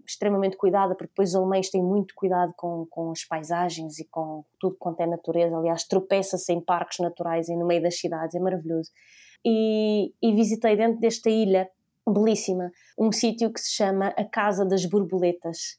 extremamente 0.05 0.57
cuidada, 0.57 0.95
porque 0.95 1.11
depois 1.11 1.29
os 1.29 1.35
alemães 1.35 1.69
têm 1.69 1.83
muito 1.83 2.13
cuidado 2.15 2.53
com, 2.57 2.87
com 2.89 3.11
as 3.11 3.23
paisagens 3.23 3.99
e 3.99 4.05
com 4.05 4.43
tudo 4.59 4.75
quanto 4.79 4.99
é 5.01 5.07
natureza, 5.07 5.55
aliás, 5.55 5.83
tropeça-se 5.83 6.51
em 6.51 6.59
parques 6.59 6.99
naturais 6.99 7.47
e 7.49 7.55
no 7.55 7.65
meio 7.65 7.83
das 7.83 7.99
cidades, 7.99 8.35
é 8.35 8.39
maravilhoso. 8.39 8.89
E, 9.45 10.11
e 10.21 10.33
visitei 10.33 10.75
dentro 10.75 10.99
desta 10.99 11.29
ilha, 11.29 11.69
belíssima, 12.05 12.71
um 12.97 13.11
sítio 13.11 13.53
que 13.53 13.61
se 13.61 13.71
chama 13.71 14.07
a 14.07 14.25
Casa 14.25 14.65
das 14.65 14.85
Borboletas, 14.85 15.77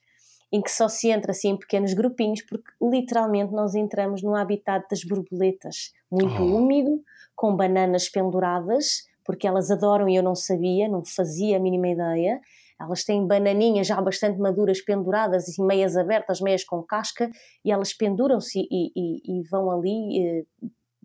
em 0.55 0.63
que 0.63 0.71
só 0.71 0.89
se 0.89 1.11
entra 1.11 1.33
assim 1.33 1.49
em 1.49 1.57
pequenos 1.57 1.95
grupinhos, 1.95 2.41
porque 2.43 2.71
literalmente 2.81 3.53
nós 3.53 3.75
entramos 3.75 4.23
no 4.23 4.37
habitat 4.37 4.87
das 4.89 5.03
borboletas, 5.03 5.93
muito 6.09 6.41
oh. 6.41 6.59
úmido, 6.59 7.03
com 7.35 7.57
bananas 7.57 8.09
penduradas, 8.09 9.05
porque 9.25 9.49
elas 9.49 9.69
adoram 9.73 10.09
e 10.09 10.15
eu 10.15 10.23
não 10.23 10.37
sabia, 10.37 10.89
não 10.89 11.05
fazia 11.05 11.57
a 11.57 11.61
mínima 11.61 11.89
ideia. 11.89 12.41
Elas 12.81 13.03
têm 13.03 13.27
bananinhas 13.27 13.89
já 13.89 14.01
bastante 14.01 14.39
maduras 14.39 14.81
penduradas 14.81 15.59
e 15.59 15.61
meias 15.61 15.97
abertas, 15.97 16.41
meias 16.41 16.63
com 16.63 16.81
casca, 16.85 17.29
e 17.65 17.73
elas 17.73 17.93
penduram-se 17.93 18.61
e, 18.71 18.93
e, 18.95 19.41
e, 19.41 19.43
vão 19.51 19.73
ali 19.73 20.21
eh, 20.21 20.45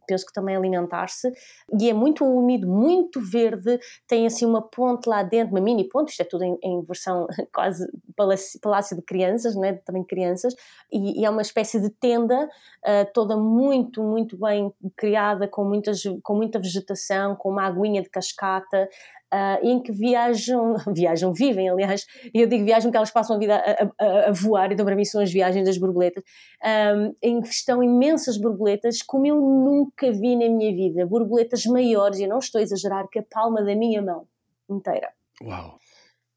penso 0.10 0.26
que 0.26 0.34
também 0.34 0.56
alimentar-se, 0.56 1.31
e 1.80 1.88
é 1.88 1.94
muito 1.94 2.26
úmido, 2.26 2.68
muito 2.68 3.22
verde, 3.22 3.80
tem 4.07 4.26
assim 4.26 4.44
uma 4.44 4.61
ponte 4.61 5.07
lá 5.07 5.22
dentro, 5.22 5.53
uma 5.53 5.61
mini 5.61 5.88
ponte, 5.88 6.10
isto 6.10 6.22
é 6.22 6.26
tudo 6.26 6.44
em, 6.44 6.57
em 6.64 6.81
versão 6.81 7.27
quase 7.53 7.88
palácio, 8.15 8.60
palácio, 8.60 8.95
de 8.95 9.03
crianças, 9.03 9.56
né? 9.56 9.73
também 9.86 10.03
crianças, 10.03 10.56
e, 10.91 11.22
e, 11.22 11.26
é 11.26 11.30
uma 11.30 11.44
espécie 11.44 11.80
de 11.80 11.91
tenda 11.91 12.45
uh, 12.45 13.14
toda 13.14 13.38
muito, 13.38 14.02
muito 14.02 14.36
bem 14.36 14.73
criada, 14.98 15.48
com, 15.48 15.64
muitas, 15.64 16.02
com 16.23 16.34
muita 16.34 16.57
vegetação, 16.57 17.36
com 17.36 17.52
uma 17.52 17.68
aguinha 17.68 18.02
de 18.02 18.10
cascata, 18.10 18.90
uh, 19.34 19.65
em 19.65 19.81
que 19.81 19.91
viajam, 19.91 20.76
viajam, 20.93 21.34
vivem, 21.34 21.69
aliás, 21.69 22.06
eu 22.34 22.47
digo 22.47 22.65
viajam 22.65 22.89
porque 22.89 22.97
elas 22.97 23.11
passam 23.11 23.35
a 23.35 23.39
vida 23.39 23.56
a, 23.56 24.03
a, 24.03 24.30
a 24.30 24.31
voar, 24.31 24.72
então 24.72 24.85
para 24.85 24.95
mim 24.95 25.06
são 25.06 25.22
as 25.22 25.31
viagens 25.31 25.65
das 25.65 25.77
borboletas, 25.77 26.23
um, 26.64 27.15
em 27.22 27.41
que 27.41 27.49
estão 27.49 27.84
imensas 27.84 28.38
borboletas, 28.38 29.01
como 29.01 29.26
eu 29.26 29.39
nunca 29.39 30.11
vi 30.11 30.35
na 30.35 30.49
minha 30.49 30.73
vida, 30.76 31.06
borboletas 31.06 31.65
maiores, 31.65 32.19
e 32.19 32.23
eu 32.23 32.30
não 32.30 32.39
estou 32.39 32.60
a 32.60 32.61
exagerar, 32.61 33.07
que 33.10 33.19
a 33.19 33.23
palma 33.23 33.61
da 33.64 33.76
minha 33.76 34.01
mão 34.01 34.26
inteira. 34.69 35.10
Uau! 35.41 35.80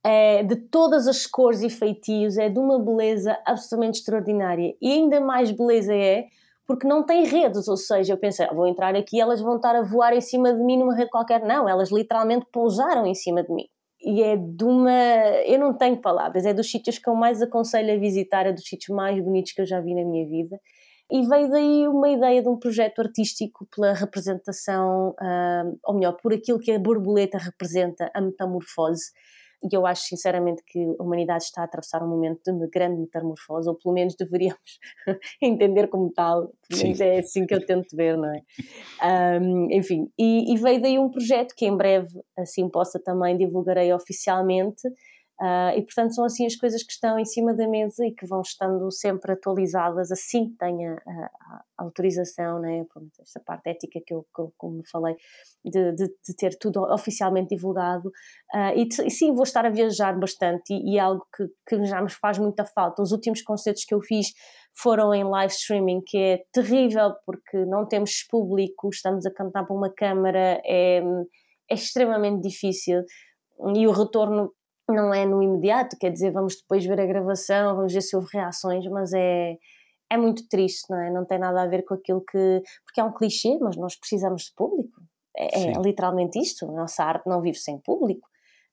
É, 0.04 0.42
de 0.42 0.56
todas 0.56 1.06
as 1.06 1.28
cores 1.28 1.62
e 1.62 1.70
feitios, 1.70 2.36
é 2.36 2.48
de 2.48 2.58
uma 2.58 2.76
beleza 2.76 3.38
absolutamente 3.46 4.00
extraordinária. 4.00 4.74
E 4.82 4.90
ainda 4.90 5.20
mais 5.20 5.52
beleza 5.52 5.94
é 5.94 6.26
porque 6.66 6.86
não 6.86 7.04
tem 7.04 7.24
redes, 7.24 7.66
ou 7.68 7.76
seja, 7.76 8.12
eu 8.12 8.18
pensei, 8.18 8.46
ah, 8.46 8.54
vou 8.54 8.66
entrar 8.66 8.94
aqui 8.94 9.20
elas 9.20 9.40
vão 9.40 9.56
estar 9.56 9.74
a 9.74 9.82
voar 9.82 10.14
em 10.14 10.20
cima 10.20 10.54
de 10.54 10.62
mim 10.62 10.78
numa 10.78 10.94
rede 10.94 11.10
qualquer. 11.10 11.42
Não, 11.42 11.68
elas 11.68 11.90
literalmente 11.90 12.46
pousaram 12.52 13.06
em 13.06 13.14
cima 13.14 13.42
de 13.42 13.52
mim. 13.52 13.66
E 14.04 14.22
é 14.22 14.36
de 14.36 14.64
uma. 14.64 14.90
Eu 15.46 15.58
não 15.58 15.76
tenho 15.76 16.00
palavras, 16.00 16.44
é 16.44 16.52
dos 16.52 16.70
sítios 16.70 16.98
que 16.98 17.08
eu 17.08 17.14
mais 17.14 17.40
aconselho 17.40 17.92
a 17.94 17.96
visitar, 17.96 18.46
é 18.46 18.52
dos 18.52 18.64
sítios 18.64 18.94
mais 18.94 19.22
bonitos 19.22 19.52
que 19.52 19.60
eu 19.60 19.66
já 19.66 19.80
vi 19.80 19.94
na 19.94 20.04
minha 20.04 20.26
vida. 20.28 20.58
E 21.10 21.22
veio 21.26 21.50
daí 21.50 21.86
uma 21.88 22.08
ideia 22.08 22.42
de 22.42 22.48
um 22.48 22.58
projeto 22.58 23.00
artístico 23.00 23.66
pela 23.74 23.92
representação, 23.92 25.10
uh, 25.10 25.78
ou 25.84 25.94
melhor, 25.94 26.16
por 26.22 26.32
aquilo 26.32 26.58
que 26.58 26.72
a 26.72 26.78
borboleta 26.78 27.38
representa, 27.38 28.10
a 28.14 28.20
metamorfose 28.20 29.10
e 29.62 29.76
eu 29.76 29.86
acho 29.86 30.02
sinceramente 30.02 30.62
que 30.66 30.78
a 30.98 31.02
humanidade 31.02 31.44
está 31.44 31.62
a 31.62 31.64
atravessar 31.64 32.02
um 32.02 32.08
momento 32.08 32.40
de 32.44 32.50
uma 32.50 32.66
grande 32.66 33.00
metamorfose, 33.00 33.68
ou 33.68 33.76
pelo 33.76 33.94
menos 33.94 34.14
deveríamos 34.16 34.78
entender 35.40 35.88
como 35.88 36.10
tal, 36.12 36.52
pelo 36.68 36.82
menos 36.82 37.00
é 37.00 37.18
assim 37.18 37.46
que 37.46 37.54
eu 37.54 37.64
tento 37.64 37.96
ver, 37.96 38.16
não 38.16 38.32
é? 38.34 39.40
Um, 39.40 39.68
enfim, 39.70 40.10
e, 40.18 40.52
e, 40.52 40.56
veio 40.56 40.80
daí 40.80 40.98
um 40.98 41.10
projeto 41.10 41.54
que 41.56 41.66
em 41.66 41.76
breve, 41.76 42.08
assim 42.36 42.68
possa 42.68 42.98
também 42.98 43.36
divulgarei 43.36 43.92
oficialmente, 43.92 44.82
Uh, 45.40 45.76
e 45.76 45.82
portanto 45.82 46.14
são 46.14 46.24
assim 46.24 46.46
as 46.46 46.54
coisas 46.54 46.84
que 46.84 46.92
estão 46.92 47.18
em 47.18 47.24
cima 47.24 47.52
da 47.52 47.66
mesa 47.66 48.06
e 48.06 48.12
que 48.12 48.24
vão 48.26 48.42
estando 48.42 48.88
sempre 48.92 49.32
atualizadas, 49.32 50.12
assim 50.12 50.54
tenha 50.56 51.02
a, 51.04 51.10
a, 51.10 51.64
autorização, 51.78 52.60
né? 52.60 52.84
esta 53.20 53.40
parte 53.40 53.70
ética 53.70 54.00
que 54.06 54.14
eu, 54.14 54.24
que 54.34 54.42
como 54.56 54.82
falei, 54.86 55.16
de, 55.64 55.92
de, 55.92 56.06
de, 56.06 56.36
ter 56.36 56.56
tudo 56.58 56.82
oficialmente 56.82 57.56
divulgado. 57.56 58.08
Uh, 58.54 58.76
e, 58.76 58.88
e, 59.06 59.10
sim, 59.10 59.34
vou 59.34 59.42
estar 59.42 59.66
a 59.66 59.70
viajar 59.70 60.16
bastante 60.16 60.72
e, 60.72 60.92
e 60.92 60.98
é 60.98 61.00
algo 61.00 61.26
que, 61.36 61.48
que, 61.66 61.84
já 61.86 62.00
me 62.00 62.10
faz 62.10 62.38
muita 62.38 62.64
falta. 62.64 63.02
Os 63.02 63.10
últimos 63.10 63.42
concertos 63.42 63.84
que 63.84 63.94
eu 63.94 64.00
fiz 64.00 64.28
foram 64.74 65.12
em 65.12 65.24
live 65.24 65.52
streaming, 65.52 66.02
que 66.06 66.18
é 66.18 66.44
terrível 66.52 67.14
porque 67.26 67.64
não 67.64 67.84
temos 67.86 68.22
público, 68.30 68.90
estamos 68.90 69.26
a 69.26 69.30
cantar 69.32 69.64
para 69.64 69.74
uma 69.74 69.92
câmara, 69.92 70.60
é, 70.64 71.02
é 71.68 71.74
extremamente 71.74 72.42
difícil 72.42 73.02
e 73.74 73.86
o 73.86 73.92
retorno 73.92 74.52
não 74.88 75.12
é 75.14 75.24
no 75.24 75.42
imediato, 75.42 75.96
quer 75.98 76.10
dizer, 76.10 76.32
vamos 76.32 76.56
depois 76.56 76.84
ver 76.84 77.00
a 77.00 77.06
gravação, 77.06 77.76
vamos 77.76 77.92
ver 77.92 78.00
se 78.00 78.16
houve 78.16 78.28
reações, 78.32 78.84
mas 78.86 79.12
é, 79.12 79.56
é 80.10 80.16
muito 80.16 80.46
triste, 80.48 80.90
não 80.90 81.00
é? 81.00 81.10
Não 81.10 81.24
tem 81.24 81.38
nada 81.38 81.62
a 81.62 81.66
ver 81.66 81.84
com 81.84 81.94
aquilo 81.94 82.20
que. 82.20 82.62
Porque 82.84 83.00
é 83.00 83.04
um 83.04 83.12
clichê, 83.12 83.58
mas 83.60 83.76
nós 83.76 83.96
precisamos 83.96 84.44
de 84.44 84.54
público. 84.54 85.00
É, 85.36 85.70
é 85.70 85.72
literalmente 85.80 86.38
isto. 86.38 86.68
A 86.68 86.72
nossa 86.72 87.04
arte 87.04 87.26
não 87.26 87.40
vive 87.40 87.58
sem 87.58 87.78
público. 87.78 88.28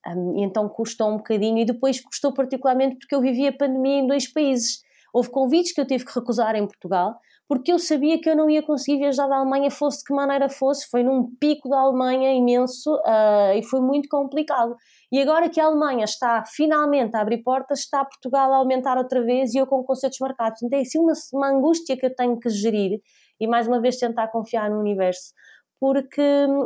Um, 0.08 0.38
e 0.40 0.44
então 0.44 0.68
custou 0.70 1.10
um 1.10 1.18
bocadinho, 1.18 1.60
e 1.60 1.66
depois 1.66 2.02
custou 2.02 2.34
particularmente 2.34 2.98
porque 2.98 3.14
eu 3.14 3.22
vivi 3.22 3.48
a 3.48 3.54
pandemia 3.54 4.00
em 4.00 4.08
dois 4.08 4.32
países. 4.32 4.82
Houve 5.14 5.30
convites 5.30 5.74
que 5.74 5.82
eu 5.82 5.88
tive 5.88 6.06
que 6.06 6.18
recusar 6.18 6.56
em 6.56 6.66
Portugal, 6.66 7.16
porque 7.50 7.74
eu 7.74 7.80
sabia 7.80 8.22
que 8.22 8.30
eu 8.30 8.36
não 8.36 8.48
ia 8.48 8.62
conseguir 8.62 9.00
viajar 9.00 9.28
da 9.28 9.38
Alemanha, 9.38 9.72
fosse 9.72 9.98
de 9.98 10.04
que 10.04 10.14
maneira 10.14 10.48
fosse. 10.48 10.88
Foi 10.88 11.02
num 11.02 11.36
pico 11.40 11.68
da 11.68 11.80
Alemanha 11.80 12.32
imenso 12.32 12.94
uh, 12.98 13.58
e 13.58 13.64
foi 13.64 13.82
muito 13.82 14.08
complicado. 14.08 14.76
E 15.12 15.20
agora 15.20 15.50
que 15.50 15.60
a 15.60 15.66
Alemanha 15.66 16.06
está 16.06 16.44
finalmente 16.46 17.18
a 17.18 17.22
abrir 17.22 17.42
portas, 17.42 17.80
está 17.80 18.06
Portugal 18.06 18.54
a 18.54 18.58
aumentar 18.58 19.00
outra 19.00 19.26
vez 19.26 19.56
e 19.56 19.58
eu 19.58 19.66
com 19.66 19.84
concertos 19.84 20.20
marcados. 20.20 20.62
Então 20.62 20.78
é 20.78 20.84
assim 20.84 21.00
uma, 21.00 21.14
uma 21.34 21.50
angústia 21.50 21.98
que 21.98 22.06
eu 22.06 22.14
tenho 22.14 22.40
que 22.40 22.50
gerir 22.50 23.02
e 23.42 23.48
mais 23.48 23.68
uma 23.68 23.82
vez 23.82 23.98
tentar 23.98 24.28
confiar 24.28 24.70
no 24.70 24.80
universo 24.80 25.34
porque 25.80 26.22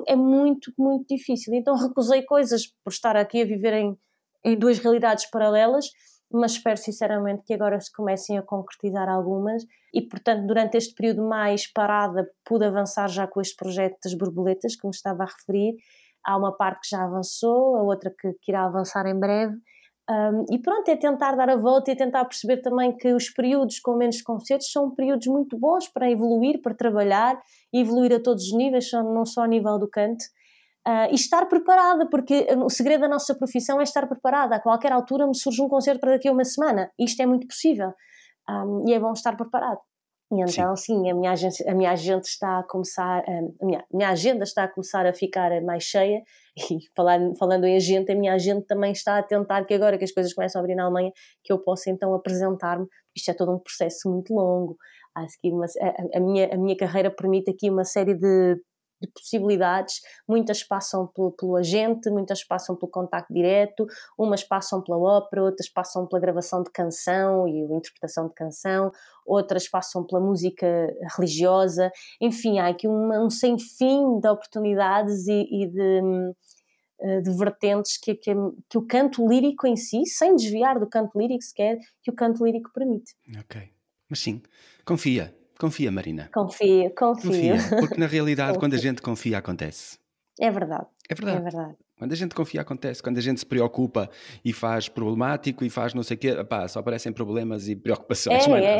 é 0.07 0.15
muito, 0.15 0.73
muito 0.77 1.05
difícil. 1.07 1.53
Então 1.53 1.76
recusei 1.76 2.23
coisas 2.23 2.64
por 2.84 2.91
estar 2.91 3.15
aqui 3.15 3.41
a 3.41 3.45
viver 3.45 3.73
em, 3.73 3.95
em 4.43 4.57
duas 4.57 4.80
realidades 4.80 5.30
paralelas 5.30 5.85
mas 6.34 6.53
espero 6.53 6.77
sinceramente 6.77 7.43
que 7.45 7.53
agora 7.53 7.80
se 7.80 7.91
comecem 7.91 8.38
a 8.38 8.41
concretizar 8.41 9.07
algumas 9.07 9.64
e, 9.93 10.01
portanto, 10.01 10.47
durante 10.47 10.77
este 10.77 10.95
período 10.95 11.27
mais 11.27 11.72
parada, 11.72 12.27
pude 12.43 12.65
avançar 12.65 13.07
já 13.07 13.27
com 13.27 13.39
este 13.39 13.55
projeto 13.55 13.97
das 14.03 14.14
borboletas, 14.14 14.76
que 14.76 14.85
me 14.85 14.91
estava 14.91 15.23
a 15.23 15.27
referir. 15.27 15.76
Há 16.26 16.38
uma 16.38 16.55
parte 16.55 16.81
que 16.81 16.95
já 16.95 17.03
avançou, 17.03 17.76
a 17.76 17.84
outra 17.84 18.10
que, 18.10 18.34
que 18.41 18.51
irá 18.51 18.65
avançar 18.65 19.05
em 19.05 19.19
breve. 19.19 19.55
Um, 20.10 20.45
e 20.51 20.60
pronto, 20.60 20.89
é 20.89 20.97
tentar 20.97 21.35
dar 21.35 21.49
a 21.49 21.55
volta 21.55 21.91
e 21.91 21.95
tentar 21.95 22.26
perceber 22.26 22.57
também 22.57 22.95
que 22.95 23.14
os 23.14 23.30
períodos 23.30 23.80
com 23.80 23.95
menos 23.95 24.22
concertos 24.22 24.69
são 24.69 24.93
períodos 24.93 25.27
muito 25.27 25.57
bons 25.57 25.88
para 25.88 26.11
evoluir, 26.11 26.61
para 26.61 26.73
trabalhar, 26.73 27.39
evoluir 27.72 28.14
a 28.14 28.19
todos 28.19 28.43
os 28.45 28.53
níveis, 28.53 28.91
não 28.91 29.26
só 29.26 29.43
a 29.43 29.47
nível 29.47 29.80
do 29.80 29.88
canto. 29.88 30.26
Uh, 30.85 31.07
e 31.11 31.15
estar 31.15 31.45
preparada, 31.45 32.10
porque 32.10 32.45
o 32.57 32.69
segredo 32.69 33.01
da 33.01 33.07
nossa 33.07 33.34
profissão 33.34 33.80
é 33.80 33.84
estar 33.84 34.05
preparada. 34.05 34.57
A 34.57 34.60
qualquer 34.60 34.91
altura 34.91 35.26
me 35.26 35.35
surge 35.35 35.61
um 35.61 35.69
concerto 35.69 36.01
para 36.01 36.11
daqui 36.11 36.27
a 36.27 36.31
uma 36.31 36.43
semana. 36.43 36.91
Isto 36.99 37.22
é 37.22 37.26
muito 37.26 37.47
possível. 37.47 37.93
Um, 38.49 38.84
e 38.88 38.93
é 38.93 38.99
bom 38.99 39.14
estar 39.14 39.38
preparado. 39.38 39.80
E 40.34 40.41
então, 40.41 40.76
sim, 40.76 41.03
sim 41.03 41.10
a, 41.10 41.14
minha 41.14 41.31
agenda, 41.31 41.55
a 41.68 41.73
minha 41.73 41.91
agenda 41.91 42.22
está 42.22 42.60
a 42.60 42.64
começar, 42.64 43.23
a 43.27 43.65
minha, 43.65 43.80
a 43.80 43.95
minha 43.95 44.10
agenda 44.10 44.43
está 44.43 44.64
a 44.64 44.68
começar 44.68 45.05
a 45.05 45.14
ficar 45.14 45.49
mais 45.61 45.84
cheia. 45.84 46.22
E 46.69 46.77
falar, 46.95 47.19
falando 47.39 47.65
em 47.65 47.76
agenda, 47.76 48.14
a 48.14 48.15
minha 48.15 48.31
agenda 48.31 48.64
também 48.68 48.91
está 48.91 49.18
a 49.18 49.23
tentar 49.23 49.65
que 49.65 49.73
agora 49.73 49.97
que 49.97 50.03
as 50.03 50.11
coisas 50.11 50.31
começam 50.35 50.60
a 50.60 50.64
abrir 50.64 50.76
na 50.76 50.84
Alemanha, 50.84 51.11
que 51.43 51.51
eu 51.51 51.57
possa 51.57 51.89
então 51.89 52.14
apresentar-me. 52.14 52.85
Isto 53.15 53.31
é 53.31 53.34
todo 53.34 53.51
um 53.51 53.60
processo 53.60 54.07
muito 54.07 54.31
longo. 54.35 54.77
Há 55.15 55.26
uma, 55.45 55.65
a, 55.65 56.18
a, 56.18 56.19
minha, 56.19 56.53
a 56.53 56.57
minha 56.57 56.77
carreira 56.77 57.10
permite 57.10 57.49
aqui 57.49 57.72
uma 57.72 57.84
série 57.84 58.14
de 58.14 58.55
de 59.05 59.11
possibilidades, 59.11 60.01
muitas 60.27 60.63
passam 60.63 61.07
pelo, 61.07 61.31
pelo, 61.31 61.55
agente, 61.55 62.09
muitas 62.09 62.43
passam 62.43 62.75
pelo 62.75 62.91
contacto 62.91 63.34
direto, 63.34 63.85
umas 64.17 64.43
passam 64.43 64.81
pela 64.81 64.97
ópera, 64.97 65.43
outras 65.43 65.69
passam 65.69 66.07
pela 66.07 66.21
gravação 66.21 66.63
de 66.63 66.71
canção 66.71 67.47
e 67.47 67.61
interpretação 67.73 68.27
de 68.27 68.34
canção, 68.34 68.91
outras 69.25 69.67
passam 69.67 70.05
pela 70.05 70.21
música 70.21 70.65
religiosa, 71.15 71.91
enfim, 72.21 72.59
há 72.59 72.67
aqui 72.67 72.88
uma, 72.88 73.23
um 73.23 73.30
sem 73.30 73.57
fim 73.57 74.19
de 74.19 74.27
oportunidades 74.27 75.27
e, 75.27 75.47
e 75.51 75.67
de, 75.67 76.34
eh, 76.99 77.21
de 77.21 77.31
vertentes 77.31 77.97
que, 77.97 78.15
que, 78.15 78.34
que, 78.69 78.77
o 78.77 78.85
canto 78.85 79.27
lírico 79.27 79.67
em 79.67 79.75
si, 79.75 80.05
sem 80.05 80.35
desviar 80.35 80.80
do 80.80 80.88
canto 80.88 81.17
lírico 81.17 81.43
sequer, 81.43 81.77
que 82.01 82.11
o 82.11 82.15
canto 82.15 82.43
lírico 82.45 82.71
permite. 82.73 83.13
Ok, 83.39 83.61
mas 84.09 84.19
sim, 84.19 84.41
confia, 84.85 85.35
Confia, 85.64 85.90
Marina. 85.90 86.30
Confia, 86.34 86.90
confia. 86.90 87.53
confia 87.53 87.77
porque 87.80 87.98
na 87.98 88.06
realidade, 88.06 88.60
quando 88.60 88.73
a 88.73 88.77
gente 88.77 89.02
confia, 89.02 89.38
acontece. 89.38 89.98
É 90.38 90.52
verdade. 90.52 90.85
É 91.10 91.15
verdade. 91.15 91.38
É 91.38 91.41
verdade. 91.41 91.76
Quando 91.98 92.11
a 92.11 92.15
gente 92.18 92.35
confia, 92.35 92.60
acontece. 92.60 93.02
Quando 93.02 93.18
a 93.18 93.22
gente 93.22 93.40
se 93.40 93.45
preocupa 93.45 94.10
e 94.44 94.52
faz 94.52 94.90
problemático 94.90 95.64
e 95.64 95.69
faz 95.69 95.94
não 95.94 96.03
sei 96.03 96.18
o 96.18 96.19
quê, 96.19 96.44
pá, 96.44 96.68
só 96.68 96.80
aparecem 96.80 97.14
problemas 97.14 97.69
e 97.69 97.77
preocupações. 97.77 98.45
É, 98.45 98.80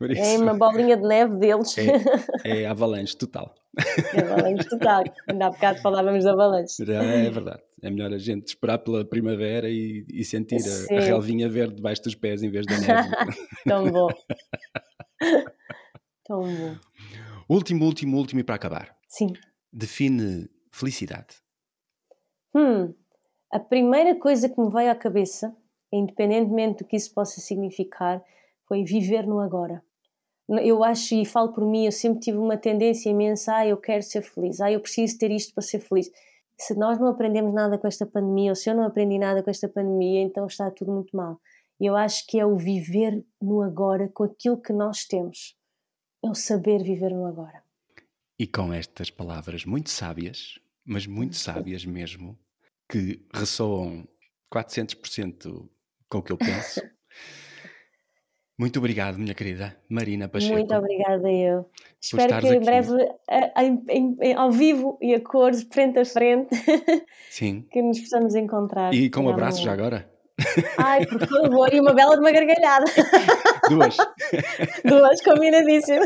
é. 0.00 0.34
é 0.34 0.38
uma 0.40 0.54
bolinha 0.54 0.96
de 0.96 1.06
neve 1.06 1.36
deles. 1.36 1.76
É, 1.76 2.62
é 2.62 2.64
avalanche 2.66 3.14
total. 3.14 3.54
É 4.14 4.20
avalanche 4.20 4.66
total. 4.70 5.04
Ainda 5.28 5.48
há 5.48 5.50
bocado 5.50 5.82
falávamos 5.82 6.24
de 6.24 6.30
avalanche. 6.30 6.82
É, 6.90 7.26
é 7.26 7.30
verdade. 7.30 7.60
É 7.82 7.90
melhor 7.90 8.10
a 8.10 8.18
gente 8.18 8.46
esperar 8.46 8.78
pela 8.78 9.04
primavera 9.04 9.68
e, 9.68 10.06
e 10.10 10.24
sentir 10.24 10.56
a, 10.56 10.96
a, 10.96 11.00
relvinha 11.00 11.46
verde 11.46 11.74
debaixo 11.74 12.02
dos 12.02 12.14
pés 12.14 12.42
em 12.42 12.48
vez 12.48 12.64
da 12.64 12.78
neve. 12.78 13.10
Tão 13.66 13.90
bom. 13.90 14.08
Tão 16.32 16.40
bom. 16.40 16.76
Último, 17.46 17.84
último, 17.84 18.16
último 18.16 18.40
e 18.40 18.42
para 18.42 18.54
acabar. 18.54 18.96
Sim. 19.06 19.34
Define 19.70 20.48
felicidade. 20.70 21.36
Hum, 22.54 22.94
a 23.50 23.60
primeira 23.60 24.18
coisa 24.18 24.48
que 24.48 24.58
me 24.58 24.70
veio 24.70 24.90
à 24.90 24.94
cabeça, 24.94 25.54
independentemente 25.92 26.78
do 26.78 26.88
que 26.88 26.96
isso 26.96 27.12
possa 27.12 27.38
significar, 27.38 28.24
foi 28.66 28.82
viver 28.82 29.26
no 29.26 29.40
agora. 29.40 29.84
Eu 30.48 30.82
acho, 30.82 31.14
e 31.14 31.26
falo 31.26 31.52
por 31.52 31.66
mim, 31.66 31.84
eu 31.84 31.92
sempre 31.92 32.20
tive 32.20 32.38
uma 32.38 32.56
tendência 32.56 33.10
imensa, 33.10 33.56
ah, 33.56 33.66
eu 33.66 33.76
quero 33.76 34.02
ser 34.02 34.22
feliz, 34.22 34.58
ah, 34.62 34.72
eu 34.72 34.80
preciso 34.80 35.18
ter 35.18 35.30
isto 35.30 35.52
para 35.52 35.62
ser 35.62 35.80
feliz. 35.80 36.10
Se 36.56 36.74
nós 36.74 36.98
não 36.98 37.08
aprendemos 37.08 37.52
nada 37.52 37.76
com 37.76 37.86
esta 37.86 38.06
pandemia, 38.06 38.52
ou 38.52 38.56
se 38.56 38.70
eu 38.70 38.74
não 38.74 38.84
aprendi 38.84 39.18
nada 39.18 39.42
com 39.42 39.50
esta 39.50 39.68
pandemia, 39.68 40.22
então 40.22 40.46
está 40.46 40.70
tudo 40.70 40.92
muito 40.92 41.14
mal. 41.14 41.38
Eu 41.78 41.94
acho 41.94 42.26
que 42.26 42.40
é 42.40 42.46
o 42.46 42.56
viver 42.56 43.22
no 43.38 43.60
agora 43.60 44.08
com 44.14 44.24
aquilo 44.24 44.56
que 44.56 44.72
nós 44.72 45.04
temos 45.04 45.60
é 46.24 46.28
o 46.28 46.34
saber 46.34 46.82
viver 46.82 47.10
no 47.10 47.26
agora. 47.26 47.62
E 48.38 48.46
com 48.46 48.72
estas 48.72 49.10
palavras 49.10 49.64
muito 49.64 49.90
sábias, 49.90 50.58
mas 50.84 51.06
muito 51.06 51.36
sábias 51.36 51.84
mesmo, 51.84 52.38
que 52.88 53.24
ressoam 53.32 54.06
400% 54.52 55.68
com 56.08 56.18
o 56.18 56.22
que 56.22 56.32
eu 56.32 56.36
penso, 56.36 56.80
Muito 58.58 58.78
obrigado, 58.78 59.18
minha 59.18 59.34
querida 59.34 59.76
Marina 59.88 60.28
Pacheco. 60.28 60.54
Muito 60.54 60.72
obrigada 60.74 61.28
eu. 61.28 61.66
Espero 62.00 62.40
que 62.40 62.46
em 62.46 62.56
aqui. 62.58 62.64
breve, 62.64 62.92
em, 63.56 64.16
em, 64.20 64.34
ao 64.34 64.52
vivo 64.52 64.98
e 65.00 65.14
a 65.14 65.20
cores, 65.20 65.62
frente 65.64 65.98
a 65.98 66.04
frente, 66.04 66.54
Sim. 67.30 67.66
que 67.72 67.82
nos 67.82 67.98
possamos 67.98 68.34
encontrar. 68.34 68.92
E 68.94 69.10
com 69.10 69.22
um 69.22 69.30
abraço 69.30 69.62
já 69.62 69.72
agora. 69.72 70.11
Ai, 70.78 71.06
por 71.06 71.26
favor, 71.26 71.72
e 71.72 71.80
uma 71.80 71.92
bela 71.94 72.14
de 72.14 72.20
uma 72.20 72.32
gargalhada. 72.32 72.84
Duas. 73.68 73.96
Duas, 74.84 75.22
combinadíssimo. 75.22 76.04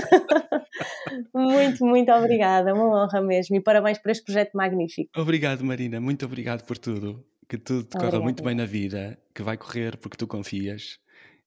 Muito, 1.35 1.85
muito 1.85 2.12
obrigada. 2.12 2.74
Uma 2.74 3.05
honra 3.05 3.20
mesmo. 3.20 3.57
E 3.57 3.61
parabéns 3.61 3.98
por 3.98 4.11
este 4.11 4.24
projeto 4.24 4.53
magnífico. 4.55 5.11
Obrigado, 5.16 5.65
Marina. 5.65 6.01
Muito 6.01 6.24
obrigado 6.27 6.65
por 6.65 6.78
tudo. 6.78 7.24
Que 7.48 7.57
tudo 7.57 7.85
te 7.85 7.97
corra 7.97 8.20
muito 8.20 8.43
bem 8.43 8.57
na 8.57 8.66
vida, 8.66 9.19
que 9.32 9.43
vai 9.43 9.57
correr 9.57 9.97
porque 9.98 10.16
tu 10.16 10.27
confias. 10.27 10.98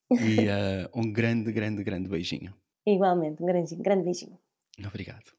E 0.09 0.47
uh, 0.47 0.89
um 0.95 1.11
grande, 1.11 1.51
grande, 1.51 1.83
grande 1.83 2.09
beijinho. 2.09 2.53
Igualmente, 2.87 3.43
um 3.43 3.45
grande, 3.45 3.75
grande 3.75 4.03
beijinho. 4.03 4.39
Obrigado. 4.87 5.38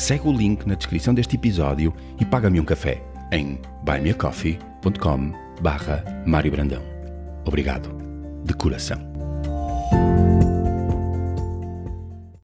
segue 0.00 0.26
o 0.26 0.32
link 0.32 0.66
na 0.66 0.74
descrição 0.74 1.12
deste 1.12 1.36
episódio 1.36 1.94
e 2.18 2.24
paga-me 2.24 2.58
um 2.58 2.64
café 2.64 3.02
em 3.30 3.60
buymeacoffee.com 3.84 5.32
barra 5.60 6.02
Mário 6.26 6.50
Brandão. 6.50 6.82
Obrigado, 7.44 7.94
de 8.42 8.54
coração. 8.54 9.09